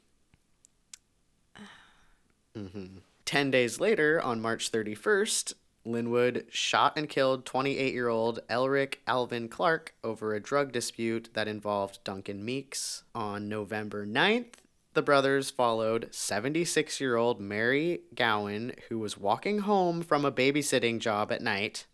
Hmm 2.68 2.98
10 3.26 3.52
days 3.52 3.80
later, 3.80 4.22
on 4.22 4.42
March 4.42 4.70
31st, 4.72 5.54
Linwood 5.86 6.46
shot 6.50 6.94
and 6.98 7.10
killed 7.10 7.46
28 7.46 7.94
year 7.94 8.10
old 8.10 8.40
Elric 8.50 8.96
Alvin 9.08 9.48
Clark 9.48 9.94
over 10.04 10.34
a 10.34 10.40
drug 10.40 10.72
dispute 10.72 11.30
that 11.34 11.48
involved 11.48 12.04
Duncan 12.04 12.44
Meeks. 12.44 13.04
On 13.14 13.50
November 13.50 14.06
9th, 14.06 14.56
the 14.94 15.02
brothers 15.02 15.50
followed 15.50 16.10
76 16.12 17.02
year 17.02 17.16
old 17.16 17.42
Mary 17.42 18.02
Gowan, 18.16 18.74
who 18.90 19.00
was 19.00 19.18
walking 19.18 19.60
home 19.60 20.02
from 20.02 20.26
a 20.26 20.32
babysitting 20.32 21.00
job 21.00 21.32
at 21.32 21.42
night. 21.42 21.86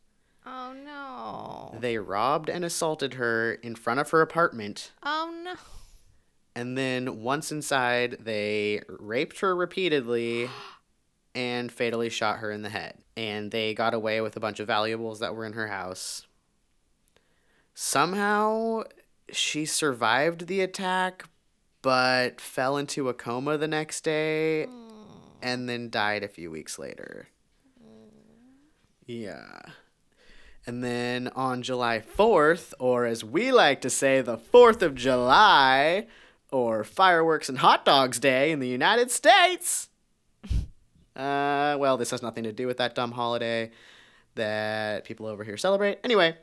Oh 0.45 0.73
no. 0.73 1.79
They 1.79 1.97
robbed 1.97 2.49
and 2.49 2.65
assaulted 2.65 3.15
her 3.15 3.53
in 3.53 3.75
front 3.75 3.99
of 3.99 4.09
her 4.11 4.21
apartment. 4.21 4.91
Oh 5.03 5.33
no. 5.43 5.55
And 6.55 6.77
then 6.77 7.21
once 7.21 7.51
inside, 7.51 8.17
they 8.19 8.81
raped 8.87 9.39
her 9.39 9.55
repeatedly 9.55 10.49
and 11.35 11.71
fatally 11.71 12.09
shot 12.09 12.39
her 12.39 12.51
in 12.51 12.61
the 12.61 12.69
head. 12.69 12.97
And 13.15 13.51
they 13.51 13.73
got 13.73 13.93
away 13.93 14.21
with 14.21 14.35
a 14.35 14.39
bunch 14.39 14.59
of 14.59 14.67
valuables 14.67 15.19
that 15.19 15.35
were 15.35 15.45
in 15.45 15.53
her 15.53 15.67
house. 15.67 16.25
Somehow, 17.73 18.83
she 19.31 19.65
survived 19.65 20.47
the 20.47 20.61
attack, 20.61 21.25
but 21.81 22.41
fell 22.41 22.77
into 22.77 23.07
a 23.09 23.13
coma 23.13 23.57
the 23.57 23.67
next 23.67 24.01
day 24.03 24.65
hmm. 24.65 24.89
and 25.41 25.69
then 25.69 25.89
died 25.89 26.23
a 26.23 26.27
few 26.27 26.51
weeks 26.51 26.77
later. 26.77 27.29
Hmm. 27.81 28.09
Yeah. 29.05 29.61
And 30.65 30.83
then 30.83 31.29
on 31.29 31.61
July 31.61 31.99
4th, 31.99 32.73
or 32.79 33.05
as 33.05 33.23
we 33.23 33.51
like 33.51 33.81
to 33.81 33.89
say, 33.89 34.21
the 34.21 34.37
4th 34.37 34.81
of 34.81 34.93
July, 34.93 36.05
or 36.51 36.83
Fireworks 36.83 37.49
and 37.49 37.59
Hot 37.59 37.85
Dogs 37.85 38.19
Day 38.19 38.51
in 38.51 38.59
the 38.59 38.67
United 38.67 39.11
States. 39.11 39.89
Uh, 41.15 41.75
well, 41.77 41.97
this 41.97 42.11
has 42.11 42.21
nothing 42.21 42.45
to 42.45 42.53
do 42.53 42.65
with 42.65 42.77
that 42.77 42.95
dumb 42.95 43.11
holiday 43.11 43.69
that 44.35 45.03
people 45.03 45.25
over 45.25 45.43
here 45.43 45.57
celebrate. 45.57 45.99
Anyway, 46.01 46.33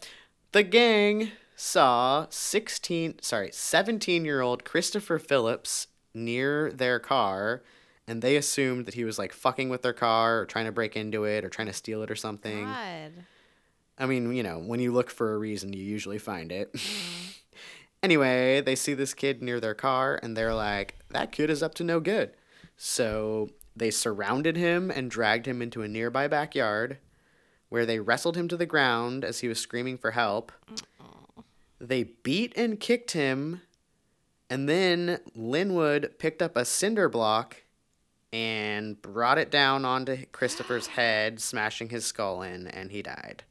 the 0.52 0.62
gang 0.62 1.30
saw 1.54 2.26
16, 2.28 3.22
sorry, 3.22 3.48
17-year-old 3.48 4.66
Christopher 4.66 5.18
Phillips 5.18 5.86
near 6.12 6.70
their 6.70 6.98
car 6.98 7.62
and 8.08 8.22
they 8.22 8.36
assumed 8.36 8.86
that 8.86 8.94
he 8.94 9.04
was 9.04 9.18
like 9.18 9.32
fucking 9.32 9.68
with 9.68 9.82
their 9.82 9.92
car 9.92 10.40
or 10.40 10.46
trying 10.46 10.66
to 10.66 10.72
break 10.72 10.96
into 10.96 11.24
it 11.24 11.44
or 11.44 11.48
trying 11.48 11.66
to 11.66 11.72
steal 11.72 12.02
it 12.02 12.10
or 12.10 12.16
something. 12.16 12.64
God. 12.64 13.12
I 13.98 14.06
mean, 14.06 14.32
you 14.34 14.42
know, 14.42 14.58
when 14.58 14.78
you 14.78 14.92
look 14.92 15.10
for 15.10 15.34
a 15.34 15.38
reason, 15.38 15.72
you 15.72 15.82
usually 15.82 16.18
find 16.18 16.52
it. 16.52 16.74
Anyway, 18.06 18.60
they 18.60 18.76
see 18.76 18.94
this 18.94 19.14
kid 19.14 19.42
near 19.42 19.58
their 19.58 19.74
car 19.74 20.20
and 20.22 20.36
they're 20.36 20.54
like, 20.54 20.94
that 21.10 21.32
kid 21.32 21.50
is 21.50 21.60
up 21.60 21.74
to 21.74 21.82
no 21.82 21.98
good. 21.98 22.30
So 22.76 23.48
they 23.74 23.90
surrounded 23.90 24.56
him 24.56 24.92
and 24.92 25.10
dragged 25.10 25.44
him 25.46 25.60
into 25.60 25.82
a 25.82 25.88
nearby 25.88 26.28
backyard 26.28 26.98
where 27.68 27.84
they 27.84 27.98
wrestled 27.98 28.36
him 28.36 28.46
to 28.46 28.56
the 28.56 28.64
ground 28.64 29.24
as 29.24 29.40
he 29.40 29.48
was 29.48 29.58
screaming 29.58 29.98
for 29.98 30.12
help. 30.12 30.52
They 31.80 32.04
beat 32.04 32.56
and 32.56 32.78
kicked 32.78 33.10
him. 33.10 33.62
And 34.48 34.68
then 34.68 35.18
Linwood 35.34 36.12
picked 36.20 36.40
up 36.40 36.56
a 36.56 36.64
cinder 36.64 37.08
block 37.08 37.64
and 38.32 39.02
brought 39.02 39.38
it 39.38 39.50
down 39.50 39.84
onto 39.84 40.26
Christopher's 40.26 40.86
head, 40.98 41.40
smashing 41.40 41.88
his 41.88 42.04
skull 42.04 42.42
in, 42.42 42.68
and 42.68 42.92
he 42.92 43.02
died. 43.02 43.42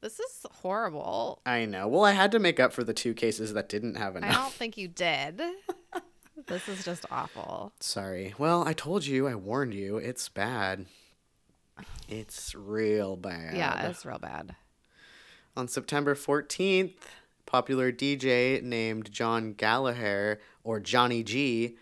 This 0.00 0.18
is 0.18 0.46
horrible. 0.62 1.42
I 1.44 1.66
know. 1.66 1.86
Well, 1.86 2.04
I 2.04 2.12
had 2.12 2.32
to 2.32 2.38
make 2.38 2.58
up 2.58 2.72
for 2.72 2.82
the 2.82 2.94
two 2.94 3.12
cases 3.12 3.52
that 3.52 3.68
didn't 3.68 3.96
have 3.96 4.16
enough. 4.16 4.30
I 4.30 4.34
don't 4.34 4.52
think 4.52 4.78
you 4.78 4.88
did. 4.88 5.42
this 6.46 6.68
is 6.68 6.84
just 6.84 7.04
awful. 7.10 7.72
Sorry. 7.80 8.34
Well, 8.38 8.66
I 8.66 8.72
told 8.72 9.04
you, 9.04 9.28
I 9.28 9.34
warned 9.34 9.74
you. 9.74 9.98
It's 9.98 10.28
bad. 10.28 10.86
It's 12.08 12.54
real 12.54 13.16
bad. 13.16 13.56
Yeah, 13.56 13.88
it's 13.88 14.06
real 14.06 14.18
bad. 14.18 14.56
On 15.56 15.68
September 15.68 16.14
14th, 16.14 16.94
popular 17.44 17.92
DJ 17.92 18.62
named 18.62 19.12
John 19.12 19.52
Gallagher, 19.52 20.40
or 20.64 20.80
Johnny 20.80 21.22
G, 21.22 21.76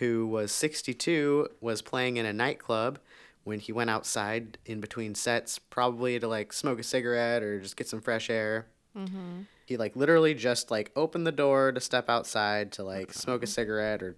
who 0.00 0.26
was 0.26 0.52
62, 0.52 1.48
was 1.60 1.80
playing 1.82 2.16
in 2.18 2.26
a 2.26 2.32
nightclub 2.32 2.98
when 3.44 3.60
he 3.60 3.72
went 3.72 3.90
outside 3.90 4.58
in 4.66 4.80
between 4.80 5.14
sets, 5.14 5.58
probably 5.58 6.18
to 6.18 6.26
like 6.26 6.52
smoke 6.52 6.80
a 6.80 6.82
cigarette 6.82 7.42
or 7.42 7.60
just 7.60 7.76
get 7.76 7.86
some 7.88 8.00
fresh 8.00 8.28
air. 8.28 8.66
Mm-hmm. 8.96 9.42
He 9.66 9.76
like 9.76 9.94
literally 9.96 10.34
just 10.34 10.70
like 10.70 10.90
opened 10.96 11.26
the 11.26 11.32
door 11.32 11.72
to 11.72 11.80
step 11.80 12.08
outside 12.08 12.72
to 12.72 12.82
like 12.82 13.12
smoke 13.12 13.42
a 13.42 13.46
cigarette 13.46 14.02
or 14.02 14.16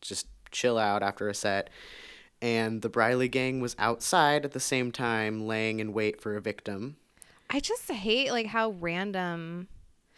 just 0.00 0.26
chill 0.50 0.78
out 0.78 1.02
after 1.02 1.28
a 1.28 1.34
set. 1.34 1.70
And 2.40 2.82
the 2.82 2.88
Briley 2.88 3.28
gang 3.28 3.60
was 3.60 3.74
outside 3.78 4.44
at 4.44 4.52
the 4.52 4.60
same 4.60 4.92
time, 4.92 5.46
laying 5.46 5.80
in 5.80 5.92
wait 5.92 6.20
for 6.20 6.36
a 6.36 6.40
victim. 6.40 6.96
I 7.50 7.60
just 7.60 7.90
hate 7.90 8.30
like 8.30 8.46
how 8.46 8.70
random. 8.70 9.68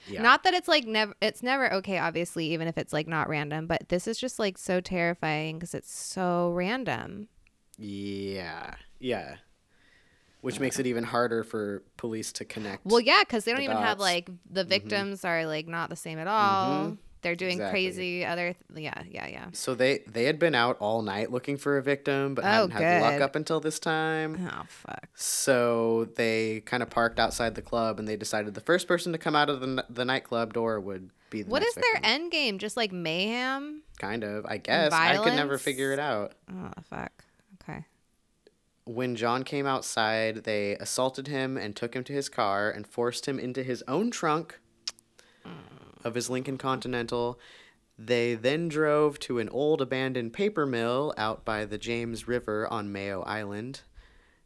Yeah. 0.06 0.22
Not 0.22 0.44
that 0.44 0.54
it's 0.54 0.68
like 0.68 0.86
never. 0.86 1.14
It's 1.20 1.42
never 1.42 1.72
okay. 1.74 1.98
Obviously, 1.98 2.46
even 2.52 2.68
if 2.68 2.76
it's 2.76 2.92
like 2.92 3.06
not 3.06 3.28
random, 3.28 3.66
but 3.66 3.88
this 3.88 4.06
is 4.06 4.18
just 4.18 4.38
like 4.38 4.58
so 4.58 4.80
terrifying 4.80 5.58
because 5.58 5.74
it's 5.74 5.92
so 5.94 6.50
random. 6.50 7.28
Yeah. 7.80 8.74
Yeah. 8.98 9.36
Which 10.42 10.58
makes 10.60 10.78
it 10.78 10.86
even 10.86 11.04
harder 11.04 11.42
for 11.44 11.82
police 11.96 12.32
to 12.34 12.44
connect. 12.44 12.86
Well, 12.86 13.00
yeah, 13.00 13.20
because 13.20 13.44
they 13.44 13.52
don't 13.52 13.60
The 13.60 13.64
even 13.64 13.76
have 13.76 13.98
like 13.98 14.30
the 14.50 14.64
victims 14.64 15.24
are 15.24 15.44
like 15.46 15.66
not 15.68 15.90
the 15.90 15.96
same 15.96 16.18
at 16.18 16.26
all. 16.26 16.70
Mhm. 16.92 16.98
They're 17.22 17.36
doing 17.36 17.52
Exactly. 17.58 17.70
crazy 17.72 18.24
other. 18.24 18.54
Th- 18.74 18.82
yeah, 18.84 19.02
yeah, 19.06 19.26
yeah. 19.26 19.46
so 19.52 19.74
they 19.74 19.98
they 20.10 20.24
had 20.24 20.38
been 20.38 20.54
out 20.54 20.78
all 20.80 21.02
night 21.02 21.30
looking 21.30 21.58
for 21.58 21.76
a 21.76 21.82
victim, 21.82 22.34
but 22.34 22.46
Oh, 22.46 22.68
hadn't 22.68 22.70
had 22.72 23.02
luck 23.02 23.20
up 23.20 23.36
until 23.36 23.60
this 23.60 23.78
time. 23.78 24.48
Oh 24.50 24.62
fuck. 24.66 25.08
So 25.14 26.08
they 26.16 26.60
kind 26.64 26.82
of 26.82 26.88
parked 26.88 27.18
outside 27.20 27.54
the 27.54 27.60
club, 27.62 27.98
and 27.98 28.08
they 28.08 28.16
decided 28.16 28.54
the 28.54 28.62
first 28.62 28.88
person 28.88 29.12
to 29.12 29.18
come 29.18 29.36
out 29.36 29.50
of 29.50 29.60
the, 29.60 29.66
n- 29.66 29.82
the 29.90 30.06
nightclub 30.06 30.54
door 30.54 30.80
would 30.80 31.10
be 31.28 31.42
the 31.42 31.50
What 31.50 31.62
is 31.62 31.74
their 31.74 32.00
end 32.02 32.32
game? 32.32 32.56
Just 32.58 32.78
like 32.78 32.90
mayhem? 32.92 33.82
Kind 33.98 34.24
of, 34.24 34.46
I 34.46 34.56
guess. 34.56 34.90
I 34.94 35.18
could 35.18 35.34
never 35.34 35.58
figure 35.58 35.92
it 35.92 35.98
out. 35.98 36.32
Oh 36.50 36.70
fuck. 36.88 37.12
When 38.84 39.14
John 39.14 39.44
came 39.44 39.66
outside, 39.66 40.44
they 40.44 40.72
assaulted 40.76 41.28
him 41.28 41.56
and 41.56 41.76
took 41.76 41.94
him 41.94 42.04
to 42.04 42.12
his 42.12 42.28
car 42.28 42.70
and 42.70 42.86
forced 42.86 43.26
him 43.26 43.38
into 43.38 43.62
his 43.62 43.84
own 43.86 44.10
trunk 44.10 44.58
of 46.02 46.14
his 46.14 46.30
Lincoln 46.30 46.58
Continental. 46.58 47.38
They 47.98 48.34
then 48.34 48.68
drove 48.68 49.18
to 49.20 49.38
an 49.38 49.48
old 49.50 49.82
abandoned 49.82 50.32
paper 50.32 50.64
mill 50.64 51.12
out 51.18 51.44
by 51.44 51.66
the 51.66 51.78
James 51.78 52.26
River 52.26 52.66
on 52.68 52.90
Mayo 52.90 53.22
Island. 53.22 53.82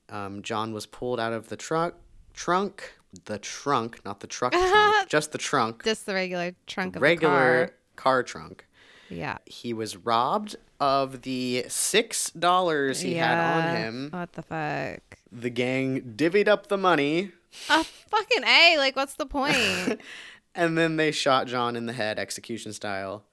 Um, 0.08 0.42
John 0.42 0.72
was 0.72 0.86
pulled 0.86 1.20
out 1.20 1.32
of 1.32 1.48
the 1.48 1.56
truck, 1.56 1.94
trunk, 2.34 2.94
the 3.26 3.38
trunk, 3.38 4.04
not 4.04 4.20
the 4.20 4.26
truck 4.26 4.52
trunk, 4.52 5.08
just 5.08 5.32
the 5.32 5.38
trunk, 5.38 5.84
Just 5.84 6.06
the 6.06 6.14
regular 6.14 6.54
trunk 6.66 6.96
of 6.96 7.02
regular 7.02 7.66
the 7.66 7.72
car 7.96 8.22
trunk. 8.22 8.66
Yeah. 9.08 9.38
He 9.46 9.72
was 9.72 9.96
robbed 9.96 10.56
of 10.80 11.22
the 11.22 11.64
six 11.68 12.30
dollars 12.30 13.00
he 13.00 13.14
had 13.14 13.38
on 13.38 13.76
him. 13.76 14.08
What 14.10 14.32
the 14.32 14.42
fuck? 14.42 15.18
The 15.30 15.50
gang 15.50 16.14
divvied 16.16 16.48
up 16.48 16.68
the 16.68 16.76
money, 16.78 17.32
A 17.68 17.84
fucking 17.84 18.44
a. 18.44 18.76
Like, 18.78 18.96
what's 18.96 19.14
the 19.14 19.26
point? 19.26 20.00
and 20.54 20.76
then 20.78 20.96
they 20.96 21.10
shot 21.10 21.46
John 21.46 21.76
in 21.76 21.86
the 21.86 21.92
head, 21.92 22.18
execution 22.18 22.72
style. 22.72 23.24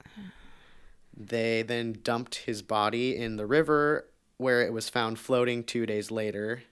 They 1.16 1.62
then 1.62 2.00
dumped 2.04 2.36
his 2.36 2.62
body 2.62 3.16
in 3.16 3.36
the 3.36 3.46
river, 3.46 4.08
where 4.38 4.62
it 4.62 4.74
was 4.74 4.90
found 4.90 5.20
floating 5.20 5.64
two 5.64 5.86
days 5.86 6.10
later. 6.10 6.64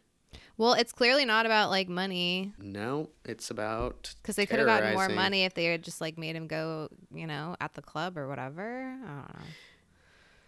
Well, 0.59 0.73
it's 0.73 0.91
clearly 0.91 1.23
not 1.25 1.45
about 1.45 1.69
like 1.69 1.87
money 1.87 2.53
No, 2.59 3.09
it's 3.25 3.49
about 3.49 4.13
because 4.21 4.35
they 4.35 4.45
could 4.45 4.59
have 4.59 4.67
gotten 4.67 4.93
more 4.93 5.09
money 5.09 5.45
if 5.45 5.53
they 5.55 5.65
had 5.65 5.81
just 5.81 6.01
like 6.01 6.17
made 6.17 6.35
him 6.35 6.47
go, 6.47 6.89
you 7.11 7.25
know, 7.25 7.55
at 7.59 7.73
the 7.73 7.81
club 7.81 8.17
or 8.17 8.27
whatever. 8.27 8.93
I 9.03 9.07
don't 9.07 9.39
know. 9.39 9.45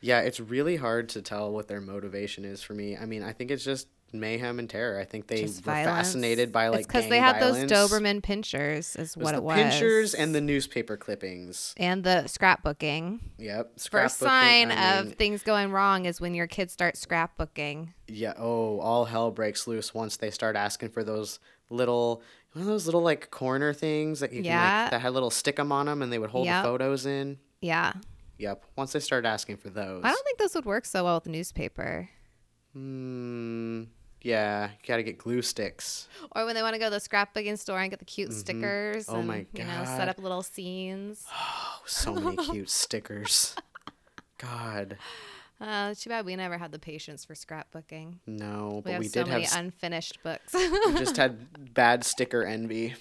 Yeah, 0.02 0.19
it's 0.21 0.39
really 0.39 0.76
hard 0.76 1.10
to 1.10 1.21
tell 1.21 1.52
what 1.52 1.67
their 1.67 1.80
motivation 1.80 2.43
is 2.43 2.62
for 2.62 2.74
me. 2.74 2.97
I 2.97 3.06
mean, 3.06 3.24
I 3.24 3.32
think 3.32 3.52
it's 3.52 3.63
just 3.63 3.88
mayhem 4.13 4.60
and 4.60 4.69
terror. 4.69 5.00
I 5.00 5.06
think 5.06 5.28
they 5.28 5.41
Just 5.43 5.65
were 5.65 5.71
violence. 5.71 6.08
fascinated 6.10 6.52
by 6.52 6.67
like 6.69 6.88
because 6.88 7.08
they 7.10 7.19
had 7.19 7.39
violence. 7.39 7.71
those 7.71 7.91
Doberman 7.91 8.21
pinchers, 8.21 8.95
is 8.95 9.15
It 9.15 9.17
was 9.17 9.26
what 9.26 9.32
the 9.32 9.38
it 9.38 9.43
was. 9.43 9.56
pinchers 9.56 10.13
and 10.13 10.34
the 10.36 10.41
newspaper 10.41 10.97
clippings. 10.97 11.74
and 11.78 12.04
the 12.04 12.24
scrapbooking. 12.28 13.19
Yep. 13.38 13.80
First 13.89 14.17
sign 14.19 14.71
I 14.71 14.97
of 15.00 15.13
things 15.15 15.43
going 15.43 15.71
wrong 15.71 16.06
is 16.06 16.19
when 16.21 16.34
your 16.34 16.47
kids 16.47 16.74
start 16.74 16.95
scrapbooking. 16.95 17.89
yeah. 18.08 18.34
Oh, 18.38 18.80
all 18.80 19.06
hell 19.06 19.32
breaks 19.32 19.67
loose 19.67 19.93
once 19.93 20.17
they 20.17 20.32
start 20.32 20.56
asking 20.56 20.89
for 20.89 21.04
those 21.04 21.39
little, 21.69 22.21
one 22.54 22.63
of 22.63 22.67
those 22.67 22.86
little 22.86 23.02
like 23.02 23.32
corner 23.32 23.74
things 23.74 24.19
that 24.19 24.34
you 24.34 24.43
can 24.43 24.52
like, 24.52 24.91
that 24.91 25.02
had 25.02 25.13
little 25.13 25.30
stick 25.30 25.58
'em 25.60 25.71
on 25.71 25.86
them 25.86 26.02
and 26.02 26.12
they 26.12 26.19
would 26.19 26.30
hold 26.32 26.45
Yep. 26.45 26.63
the 26.63 26.69
photos 26.69 27.06
in. 27.06 27.38
Yeah. 27.62 27.93
Yep. 28.39 28.65
Once 28.76 28.91
they 28.93 29.00
start 29.00 29.24
asking 29.24 29.58
for 29.58 29.69
those. 29.69 30.02
I 30.04 30.10
don't 30.10 30.26
think 30.26 30.39
those 30.39 30.56
would 30.56 30.65
work 30.65 30.86
so 30.86 31.04
well 31.04 31.15
with 31.15 31.26
the 31.26 31.30
newspaper. 31.30 32.10
Hmm. 32.74 33.84
Yeah. 34.22 34.66
You 34.70 34.88
gotta 34.88 35.04
get 35.04 35.18
glue 35.18 35.42
sticks. 35.42 36.08
Or 36.36 36.46
when 36.46 36.56
they 36.56 36.62
want 36.62 36.74
to 36.76 36.80
go 36.80 36.86
to 36.86 36.92
the 36.92 36.98
scrapbooking 36.98 37.58
store 37.58 37.80
and 37.80 37.90
get 37.90 38.00
the 38.00 38.06
cute 38.06 38.34
stickers 38.34 39.08
Oh 39.10 39.16
and 39.16 39.28
my 39.28 39.40
god! 39.42 39.48
you 39.54 39.64
know 39.66 39.84
set 39.86 40.08
up 40.10 40.20
little 40.20 40.44
scenes. 40.44 41.26
Oh, 41.34 41.82
so 41.86 42.14
many 42.14 42.38
cute 42.38 42.70
stickers. 42.84 43.56
God. 44.38 44.98
Uh, 45.60 45.94
too 45.94 46.10
bad 46.10 46.26
we 46.26 46.36
never 46.36 46.58
had 46.58 46.72
the 46.72 46.80
patience 46.80 47.24
for 47.24 47.36
scrapbooking. 47.36 48.16
No, 48.26 48.78
We 48.78 48.82
but 48.82 48.92
have 48.94 49.00
we, 49.02 49.08
so 49.08 49.24
did 49.24 49.30
many 49.30 49.44
have. 49.44 49.60
unfinished 49.60 50.18
books. 50.24 50.54
we 50.56 50.94
just 50.96 51.18
had 51.18 51.74
bad 51.76 52.04
sticker 52.04 52.44
envy. 52.44 52.96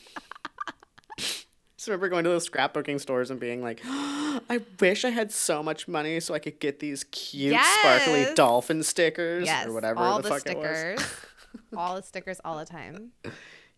Just 1.81 1.88
remember 1.88 2.11
going 2.11 2.25
to 2.25 2.29
those 2.29 2.47
scrapbooking 2.47 3.01
stores 3.01 3.31
and 3.31 3.40
being 3.40 3.62
like, 3.62 3.81
I 3.87 4.61
wish 4.81 5.03
I 5.07 5.09
had 5.09 5.33
so 5.33 5.62
much 5.62 5.88
money 5.88 6.21
so 6.21 6.35
I 6.35 6.38
could 6.38 6.61
get 6.61 6.79
these 6.79 7.05
cute, 7.05 7.57
sparkly 7.59 8.27
dolphin 8.35 8.83
stickers 8.83 9.47
yes, 9.47 9.66
or 9.66 9.73
whatever 9.73 10.01
all 10.01 10.19
the, 10.19 10.25
the, 10.25 10.29
fuck 10.29 10.47
it 10.47 10.59
was. 10.59 10.79
stickers, 10.79 11.16
all 11.79 11.97
the 11.97 12.03
stickers, 12.03 12.38
all 12.45 12.59
the 12.59 12.66
time. 12.66 13.12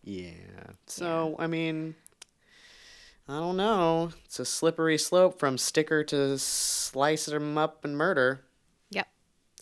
Yeah. 0.03 0.33
So, 0.89 1.37
I 1.39 1.47
mean, 1.47 1.95
I 3.29 3.39
don't 3.39 3.57
know. 3.57 4.11
It's 4.25 4.41
a 4.41 4.45
slippery 4.45 4.99
slope 4.99 5.39
from 5.39 5.57
sticker 5.57 6.03
to 6.03 6.37
slice 6.39 7.27
them 7.27 7.57
up 7.57 7.85
and 7.85 7.97
murder. 7.97 8.43
Yep, 8.91 9.07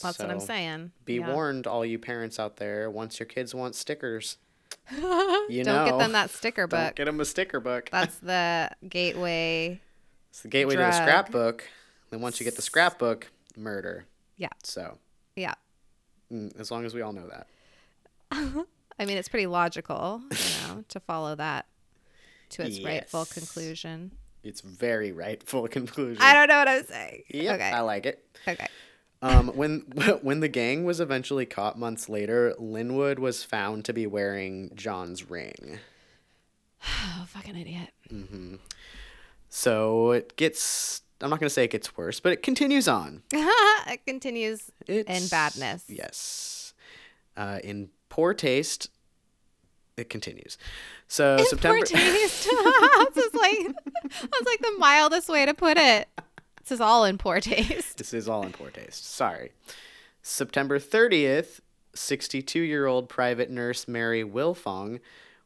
that's 0.01 0.19
what 0.19 0.31
I'm 0.31 0.41
saying. 0.41 0.93
Be 1.05 1.17
Yeah. 1.17 1.31
warned, 1.31 1.67
all 1.67 1.85
you 1.85 1.99
parents 1.99 2.41
out 2.41 2.57
there, 2.57 2.91
once 2.91 3.21
your 3.21 3.27
kids 3.27 3.55
want 3.55 3.75
stickers, 3.75 4.39
you 5.49 5.65
Don't 5.65 5.75
know. 5.75 5.85
get 5.87 5.99
them 5.99 6.13
that 6.13 6.31
sticker 6.31 6.67
Don't 6.67 6.87
book. 6.89 6.95
get 6.97 7.05
them 7.07 7.21
a 7.21 7.25
sticker 7.25 7.61
book. 7.61 7.89
That's 7.91 8.17
the 8.19 8.71
gateway. 8.89 9.81
It's 10.31 10.43
the 10.43 10.49
gateway 10.49 10.77
to 10.77 10.83
the 10.83 10.93
scrapbook. 10.93 11.65
Then 12.11 12.21
once 12.21 12.41
you 12.41 12.45
get 12.45 12.57
the 12.57 12.63
scrapbook, 12.63 13.31
murder. 13.57 14.07
Yeah. 14.37 14.49
So, 14.63 14.99
Yeah. 15.37 15.55
mm, 16.33 16.59
as 16.59 16.71
long 16.71 16.85
as 16.85 16.95
we 16.95 17.03
all 17.03 17.13
know 17.13 17.29
that. 17.29 17.47
I 18.99 19.05
mean, 19.07 19.17
it's 19.17 19.29
pretty 19.29 19.47
logical, 19.47 20.23
you 20.31 20.69
know, 20.69 20.85
to 20.89 21.01
follow 21.01 21.35
that 21.37 21.67
to 22.51 22.63
its 22.63 22.81
rightful 22.83 23.25
conclusion. 23.27 24.13
It's 24.43 24.61
very 24.61 25.13
rightful 25.13 25.69
conclusion. 25.69 26.23
I 26.23 26.33
don't 26.35 26.49
know 26.49 26.59
what 26.59 26.69
I'm 26.69 26.85
saying. 26.85 27.23
Yep, 27.29 27.55
okay. 27.57 27.71
I 27.71 27.81
like 27.81 28.07
it. 28.07 28.25
okay. 28.49 28.67
Um, 29.23 29.49
when 29.49 29.81
when 30.23 30.41
the 30.41 30.49
gang 30.49 30.85
was 30.85 31.01
eventually 31.01 31.47
caught 31.47 31.79
months 31.79 32.09
later, 32.09 32.55
Linwood 32.59 33.19
was 33.19 33.45
found 33.45 33.85
to 33.87 33.93
be 33.93 34.07
wearing 34.07 34.71
John's 34.75 35.29
ring. 35.29 35.79
Oh, 36.87 37.25
fucking 37.29 37.57
idiot. 37.57 37.91
So 39.49 40.13
it 40.13 40.37
gets. 40.37 41.03
I'm 41.21 41.29
not 41.29 41.39
gonna 41.39 41.51
say 41.51 41.65
it 41.65 41.71
gets 41.71 41.97
worse, 41.97 42.19
but 42.21 42.33
it 42.33 42.43
continues 42.43 42.89
on. 42.89 43.23
it 43.33 44.07
continues 44.07 44.71
It's, 44.87 45.09
in 45.23 45.29
badness. 45.29 45.85
Yes. 45.89 46.73
Uh, 47.37 47.59
in 47.63 47.91
poor 48.09 48.33
taste, 48.33 48.89
it 49.99 50.09
continues. 50.09 50.57
So 51.09 51.37
In 51.37 51.45
September. 51.45 51.77
poor 51.79 51.85
taste. 51.87 52.45
this 53.15 53.17
is 53.17 53.35
like 53.35 53.77
that's 54.03 54.47
like 54.47 54.61
the 54.61 54.75
mildest 54.79 55.29
way 55.29 55.45
to 55.45 55.53
put 55.53 55.77
it. 55.77 56.09
This 56.71 56.77
is 56.77 56.83
all 56.83 57.05
in 57.05 57.19
poor 57.19 57.41
taste. 57.41 57.99
This 57.99 58.15
is 58.15 58.29
all 58.29 58.45
in 58.45 58.53
poor 58.53 58.71
taste. 58.71 59.05
Sorry. 59.05 59.51
September 60.23 60.79
30th, 60.79 61.59
62 61.97 62.61
year 62.61 62.87
old 62.87 63.09
private 63.09 63.51
nurse 63.51 63.89
Mary 63.89 64.23
Wilfong 64.23 65.01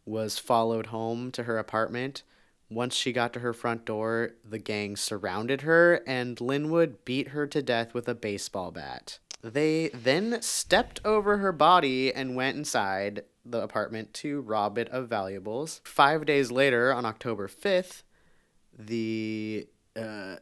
was 0.05 0.39
followed 0.39 0.89
home 0.89 1.33
to 1.33 1.45
her 1.45 1.57
apartment. 1.57 2.25
Once 2.69 2.95
she 2.95 3.11
got 3.11 3.33
to 3.33 3.41
her 3.41 3.55
front 3.55 3.87
door, 3.87 4.33
the 4.47 4.59
gang 4.59 4.97
surrounded 4.97 5.63
her 5.63 6.03
and 6.07 6.43
Linwood 6.43 7.07
beat 7.07 7.29
her 7.29 7.47
to 7.47 7.63
death 7.63 7.95
with 7.95 8.07
a 8.07 8.15
baseball 8.15 8.71
bat. 8.71 9.19
They 9.43 9.89
then 9.95 10.43
stepped 10.43 11.01
over 11.07 11.39
her 11.39 11.53
body 11.53 12.13
and 12.13 12.37
went 12.37 12.59
inside 12.59 13.25
the 13.47 13.63
apartment 13.63 14.13
to 14.15 14.43
rob 14.43 14.77
it 14.77 14.91
of 14.91 15.09
valuables. 15.09 15.81
Five 15.85 16.27
days 16.27 16.51
later, 16.51 16.93
on 16.93 17.07
October 17.07 17.49
5th, 17.49 18.03
the. 18.79 19.69
Uh, 19.97 20.37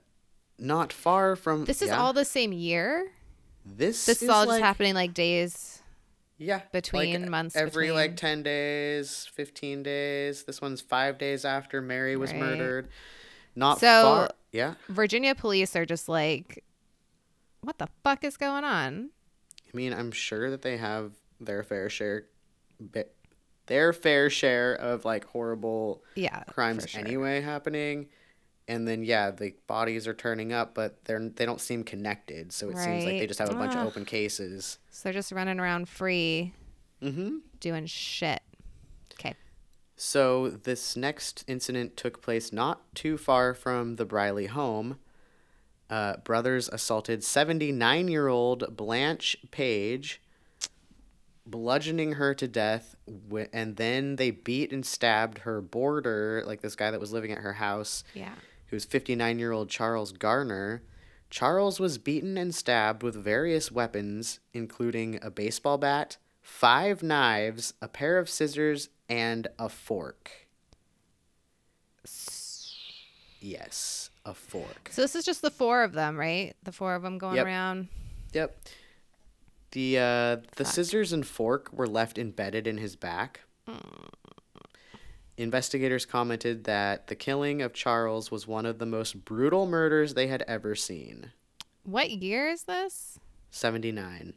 not 0.59 0.93
far 0.93 1.37
from 1.37 1.65
This 1.65 1.83
is 1.83 1.88
yeah. 1.88 1.99
all 2.01 2.12
the 2.12 2.25
same 2.25 2.53
year. 2.53 3.11
This, 3.65 4.07
This 4.07 4.17
is, 4.19 4.23
is 4.25 4.29
all 4.29 4.47
like, 4.47 4.59
just 4.59 4.62
happening 4.62 4.95
like 4.95 5.15
days. 5.15 5.81
Yeah, 6.38 6.62
between 6.73 7.23
like, 7.23 7.31
months 7.31 7.55
Every 7.55 7.93
like 7.93 8.17
ten 8.17 8.43
days, 8.43 9.29
fifteen 9.33 9.83
days. 9.85 10.43
This 10.43 10.61
one's 10.61 10.81
five 10.81 11.17
days 11.19 11.45
after 11.45 11.81
Mary 11.81 12.17
was 12.17 12.33
Right. 12.33 12.41
murdered. 12.41 12.88
Not 13.55 13.79
So- 13.79 14.03
far. 14.03 14.31
Yeah, 14.51 14.75
Virginia 14.88 15.35
police 15.35 15.75
are 15.77 15.87
just 15.87 16.09
like, 16.11 16.62
what 17.62 17.79
the 17.79 17.87
fuck 18.05 18.23
is 18.23 18.37
going 18.37 18.65
on? 18.65 19.11
I 19.73 19.77
mean, 19.77 19.95
I'm 19.95 20.11
sure 20.12 20.51
that 20.51 20.61
they 20.61 20.77
have 20.77 21.12
their 21.41 21.62
fair 21.62 21.88
share, 21.88 22.27
bit, 22.91 23.15
their 23.67 23.95
fair 23.95 24.29
share 24.29 24.75
of 24.75 25.07
like 25.07 25.25
horrible 25.25 26.03
Yeah, 26.17 26.43
crimes 26.45 26.87
sure. 26.91 27.01
anyway 27.01 27.41
happening. 27.41 28.09
And 28.68 28.87
then 28.87 29.03
yeah, 29.03 29.31
the 29.33 29.55
bodies 29.66 30.07
are 30.07 30.14
turning 30.14 30.53
up, 30.53 30.75
but 30.75 31.05
they're 31.05 31.18
they 31.29 31.44
don't 31.44 31.61
seem 31.61 31.83
connected. 31.85 32.53
So 32.53 32.70
it 32.70 32.79
seems 32.79 33.05
like 33.05 33.18
they 33.18 33.27
just 33.27 33.40
have 33.40 33.51
a 33.51 33.55
bunch 33.55 33.75
of 33.75 33.85
open 33.87 34.05
cases. 34.05 34.79
So 34.90 35.01
they're 35.05 35.12
just 35.12 35.33
running 35.33 35.59
around 35.61 35.88
free, 35.88 36.53
Mm-hmm. 37.03 37.38
doing 37.59 37.87
shit. 37.87 38.40
Okay. 39.14 39.35
So 39.96 40.48
this 40.51 40.96
next 40.96 41.44
incident 41.48 41.96
took 41.96 42.22
place 42.22 42.53
not 42.53 42.94
too 42.94 43.18
far 43.18 43.53
from 43.55 43.96
the 43.96 44.05
Briley 44.05 44.46
home. 44.46 44.98
Uh, 45.90 46.16
brothers 46.18 46.68
assaulted 46.68 47.22
79 47.25 48.09
year 48.09 48.29
old 48.29 48.77
Blanche 48.77 49.37
Page, 49.51 50.22
bludgeoning 51.46 52.12
her 52.12 52.35
to 52.35 52.46
death, 52.48 52.94
wi- 53.07 53.48
and 53.53 53.77
then 53.77 54.16
they 54.16 54.31
beat 54.31 54.72
and 54.72 54.87
stabbed 54.87 55.38
her 55.38 55.61
boarder, 55.61 56.42
like 56.46 56.61
this 56.62 56.77
guy 56.77 56.90
that 56.90 57.01
was 57.01 57.12
living 57.12 57.33
at 57.33 57.38
her 57.38 57.55
house, 57.55 58.05
Yeah. 58.14 58.33
Who 58.73 58.77
was 58.77 58.87
59 58.87 59.39
year 59.39 59.53
old 59.53 59.69
Charles 59.69 60.13
Garner. 60.13 60.83
Charles 61.29 61.79
was 61.79 61.99
beaten 61.99 62.39
and 62.39 62.55
stabbed 62.55 63.03
with 63.03 63.15
various 63.15 63.71
weapons, 63.71 64.41
including 64.55 65.19
a 65.23 65.31
baseball 65.31 65.77
bat, 65.77 66.17
five 66.41 67.03
knives, 67.03 67.75
a 67.83 67.89
pair 67.89 68.17
of 68.17 68.31
scissors, 68.31 68.89
and 69.11 69.47
a 69.59 69.69
fork. 69.69 70.31
Yes, 73.41 74.09
a 74.25 74.33
fork. 74.33 74.89
So 74.91 75.03
this 75.03 75.15
is 75.17 75.27
just 75.27 75.43
the 75.43 75.51
four 75.51 75.83
of 75.83 75.93
them, 75.93 76.17
right? 76.19 76.55
The 76.63 76.73
four 76.73 76.95
of 76.95 77.03
them 77.03 77.19
going 77.19 77.37
Yep. 77.37 77.45
around. 77.47 77.89
Yep. 78.33 78.57
The 79.73 79.99
uh, 79.99 80.37
the 80.57 80.65
scissors 80.65 81.13
and 81.13 81.27
fork 81.27 81.71
were 81.75 81.87
left 81.87 82.17
embedded 82.17 82.67
in 82.67 82.79
his 82.79 82.97
back. 82.97 83.41
Investigators 85.37 86.05
commented 86.05 86.64
that 86.64 87.07
the 87.07 87.14
killing 87.14 87.62
of 87.62 87.73
Charles 87.73 88.31
was 88.31 88.47
one 88.47 88.66
of 88.66 88.79
the 88.79 88.87
most 88.87 89.25
brutal 89.25 89.66
murders 89.66 90.14
they 90.14 90.27
had 90.27 90.42
ever 90.47 90.75
seen. 90.75 91.33
What 91.85 92.11
year 92.11 92.49
is 92.49 92.64
this? 92.64 93.18
79. 93.51 94.35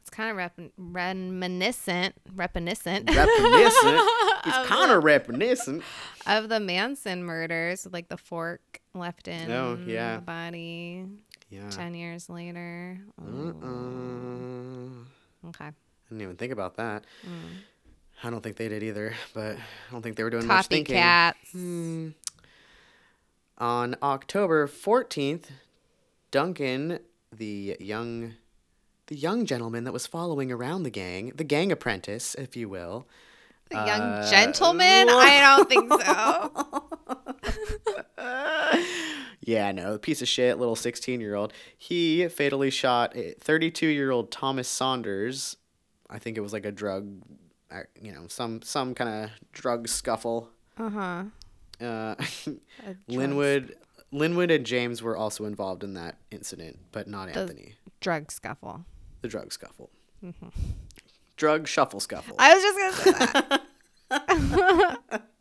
It's 0.00 0.10
kind 0.10 0.30
of 0.30 0.36
rep- 0.36 0.70
reminiscent, 0.78 2.14
reminiscent 2.34 3.10
Reminiscent. 3.14 4.08
Of 4.44 4.66
kind 4.66 4.92
of 4.92 5.02
reminiscent. 5.02 5.82
of 6.26 6.48
the 6.48 6.60
Manson 6.60 7.24
murders, 7.24 7.86
like 7.92 8.08
the 8.08 8.16
fork 8.16 8.80
left 8.94 9.26
in 9.28 9.50
Oh, 9.50 9.76
yeah. 9.84 10.16
the 10.16 10.22
body. 10.22 11.04
Yeah. 11.50 11.68
Ten 11.70 11.92
years 11.94 12.30
later. 12.30 12.98
Uh-uh. 13.20 15.48
Okay. 15.48 15.64
I 15.66 15.72
didn't 16.08 16.22
even 16.22 16.36
think 16.36 16.52
about 16.52 16.76
that. 16.76 17.04
Mm. 17.26 17.58
I 18.22 18.30
don't 18.30 18.42
think 18.42 18.56
they 18.56 18.68
did 18.68 18.82
either, 18.82 19.14
but 19.34 19.56
I 19.56 19.92
don't 19.92 20.02
think 20.02 20.16
they 20.16 20.24
were 20.24 20.30
doing 20.30 20.46
much 20.46 20.66
thinking. 20.66 20.96
Copycats. 20.96 21.34
Hmm. 21.52 22.08
On 23.58 23.96
October 24.02 24.66
14th, 24.68 25.46
Duncan, 26.30 26.98
the 27.32 27.76
young 27.80 28.34
the 29.06 29.16
young 29.16 29.46
gentleman 29.46 29.84
that 29.84 29.92
was 29.92 30.06
following 30.06 30.52
around 30.52 30.82
the 30.82 30.90
gang, 30.90 31.32
the 31.34 31.44
gang 31.44 31.72
apprentice, 31.72 32.34
if 32.34 32.56
you 32.56 32.68
will. 32.68 33.06
The 33.70 33.76
young 33.76 34.00
Uh, 34.00 34.30
gentleman? 34.30 35.08
I 35.10 35.56
don't 35.56 35.68
think 35.68 35.90
so. 36.02 36.84
Yeah, 39.40 39.72
no, 39.72 39.92
the 39.94 39.98
piece 39.98 40.20
of 40.20 40.28
shit 40.28 40.58
little 40.58 40.76
16-year-old. 40.76 41.54
He 41.78 42.28
fatally 42.28 42.68
shot 42.68 43.14
32-year-old 43.14 44.30
Thomas 44.30 44.68
Saunders. 44.68 45.56
I 46.10 46.18
think 46.18 46.36
it 46.36 46.42
was 46.42 46.52
like 46.52 46.66
a 46.66 46.72
drug 46.72 47.22
you 48.00 48.12
know, 48.12 48.26
some 48.28 48.62
some 48.62 48.94
kind 48.94 49.24
of 49.24 49.30
drug 49.52 49.88
scuffle. 49.88 50.48
Uh-huh. 50.78 51.24
Uh, 51.80 52.14
Linwood 53.08 53.76
Linwood 54.12 54.50
and 54.50 54.64
James 54.66 55.02
were 55.02 55.16
also 55.16 55.44
involved 55.44 55.84
in 55.84 55.94
that 55.94 56.16
incident, 56.30 56.78
but 56.92 57.06
not 57.08 57.32
The- 57.32 57.40
Anthony. 57.40 57.74
Drug 58.00 58.30
scuffle. 58.30 58.84
The 59.22 59.28
drug 59.28 59.52
scuffle. 59.52 59.90
Drug 61.36 61.66
shuffle 61.68 62.00
scuffle. 62.00 62.36
I 62.38 62.54
was 62.54 62.62
just 62.62 63.04
gonna 63.04 63.18
say 63.18 63.60
that. 64.10 65.22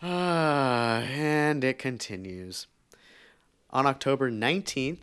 Ah, 0.00 1.00
and 1.00 1.64
it 1.64 1.78
continues. 1.78 2.66
On 3.70 3.84
October 3.86 4.30
19th 4.30 4.98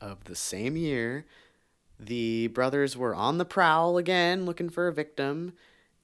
of 0.00 0.24
the 0.24 0.34
same 0.34 0.76
year, 0.76 1.24
the 1.98 2.48
brothers 2.48 2.96
were 2.96 3.14
on 3.14 3.38
the 3.38 3.44
prowl 3.44 3.96
again 3.98 4.44
looking 4.46 4.68
for 4.68 4.88
a 4.88 4.92
victim, 4.92 5.52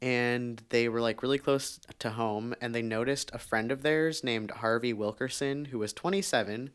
and 0.00 0.62
they 0.70 0.88
were 0.88 1.00
like 1.00 1.22
really 1.22 1.38
close 1.38 1.78
to 1.98 2.11
home, 2.11 2.55
and 2.61 2.74
they 2.74 2.83
noticed 2.83 3.31
a 3.33 3.38
friend 3.38 3.70
of 3.70 3.83
theirs 3.83 4.24
named 4.24 4.50
Harvey 4.50 4.92
Wilkerson, 4.92 5.66
who 5.66 5.78
was 5.78 5.92
27, 5.92 6.70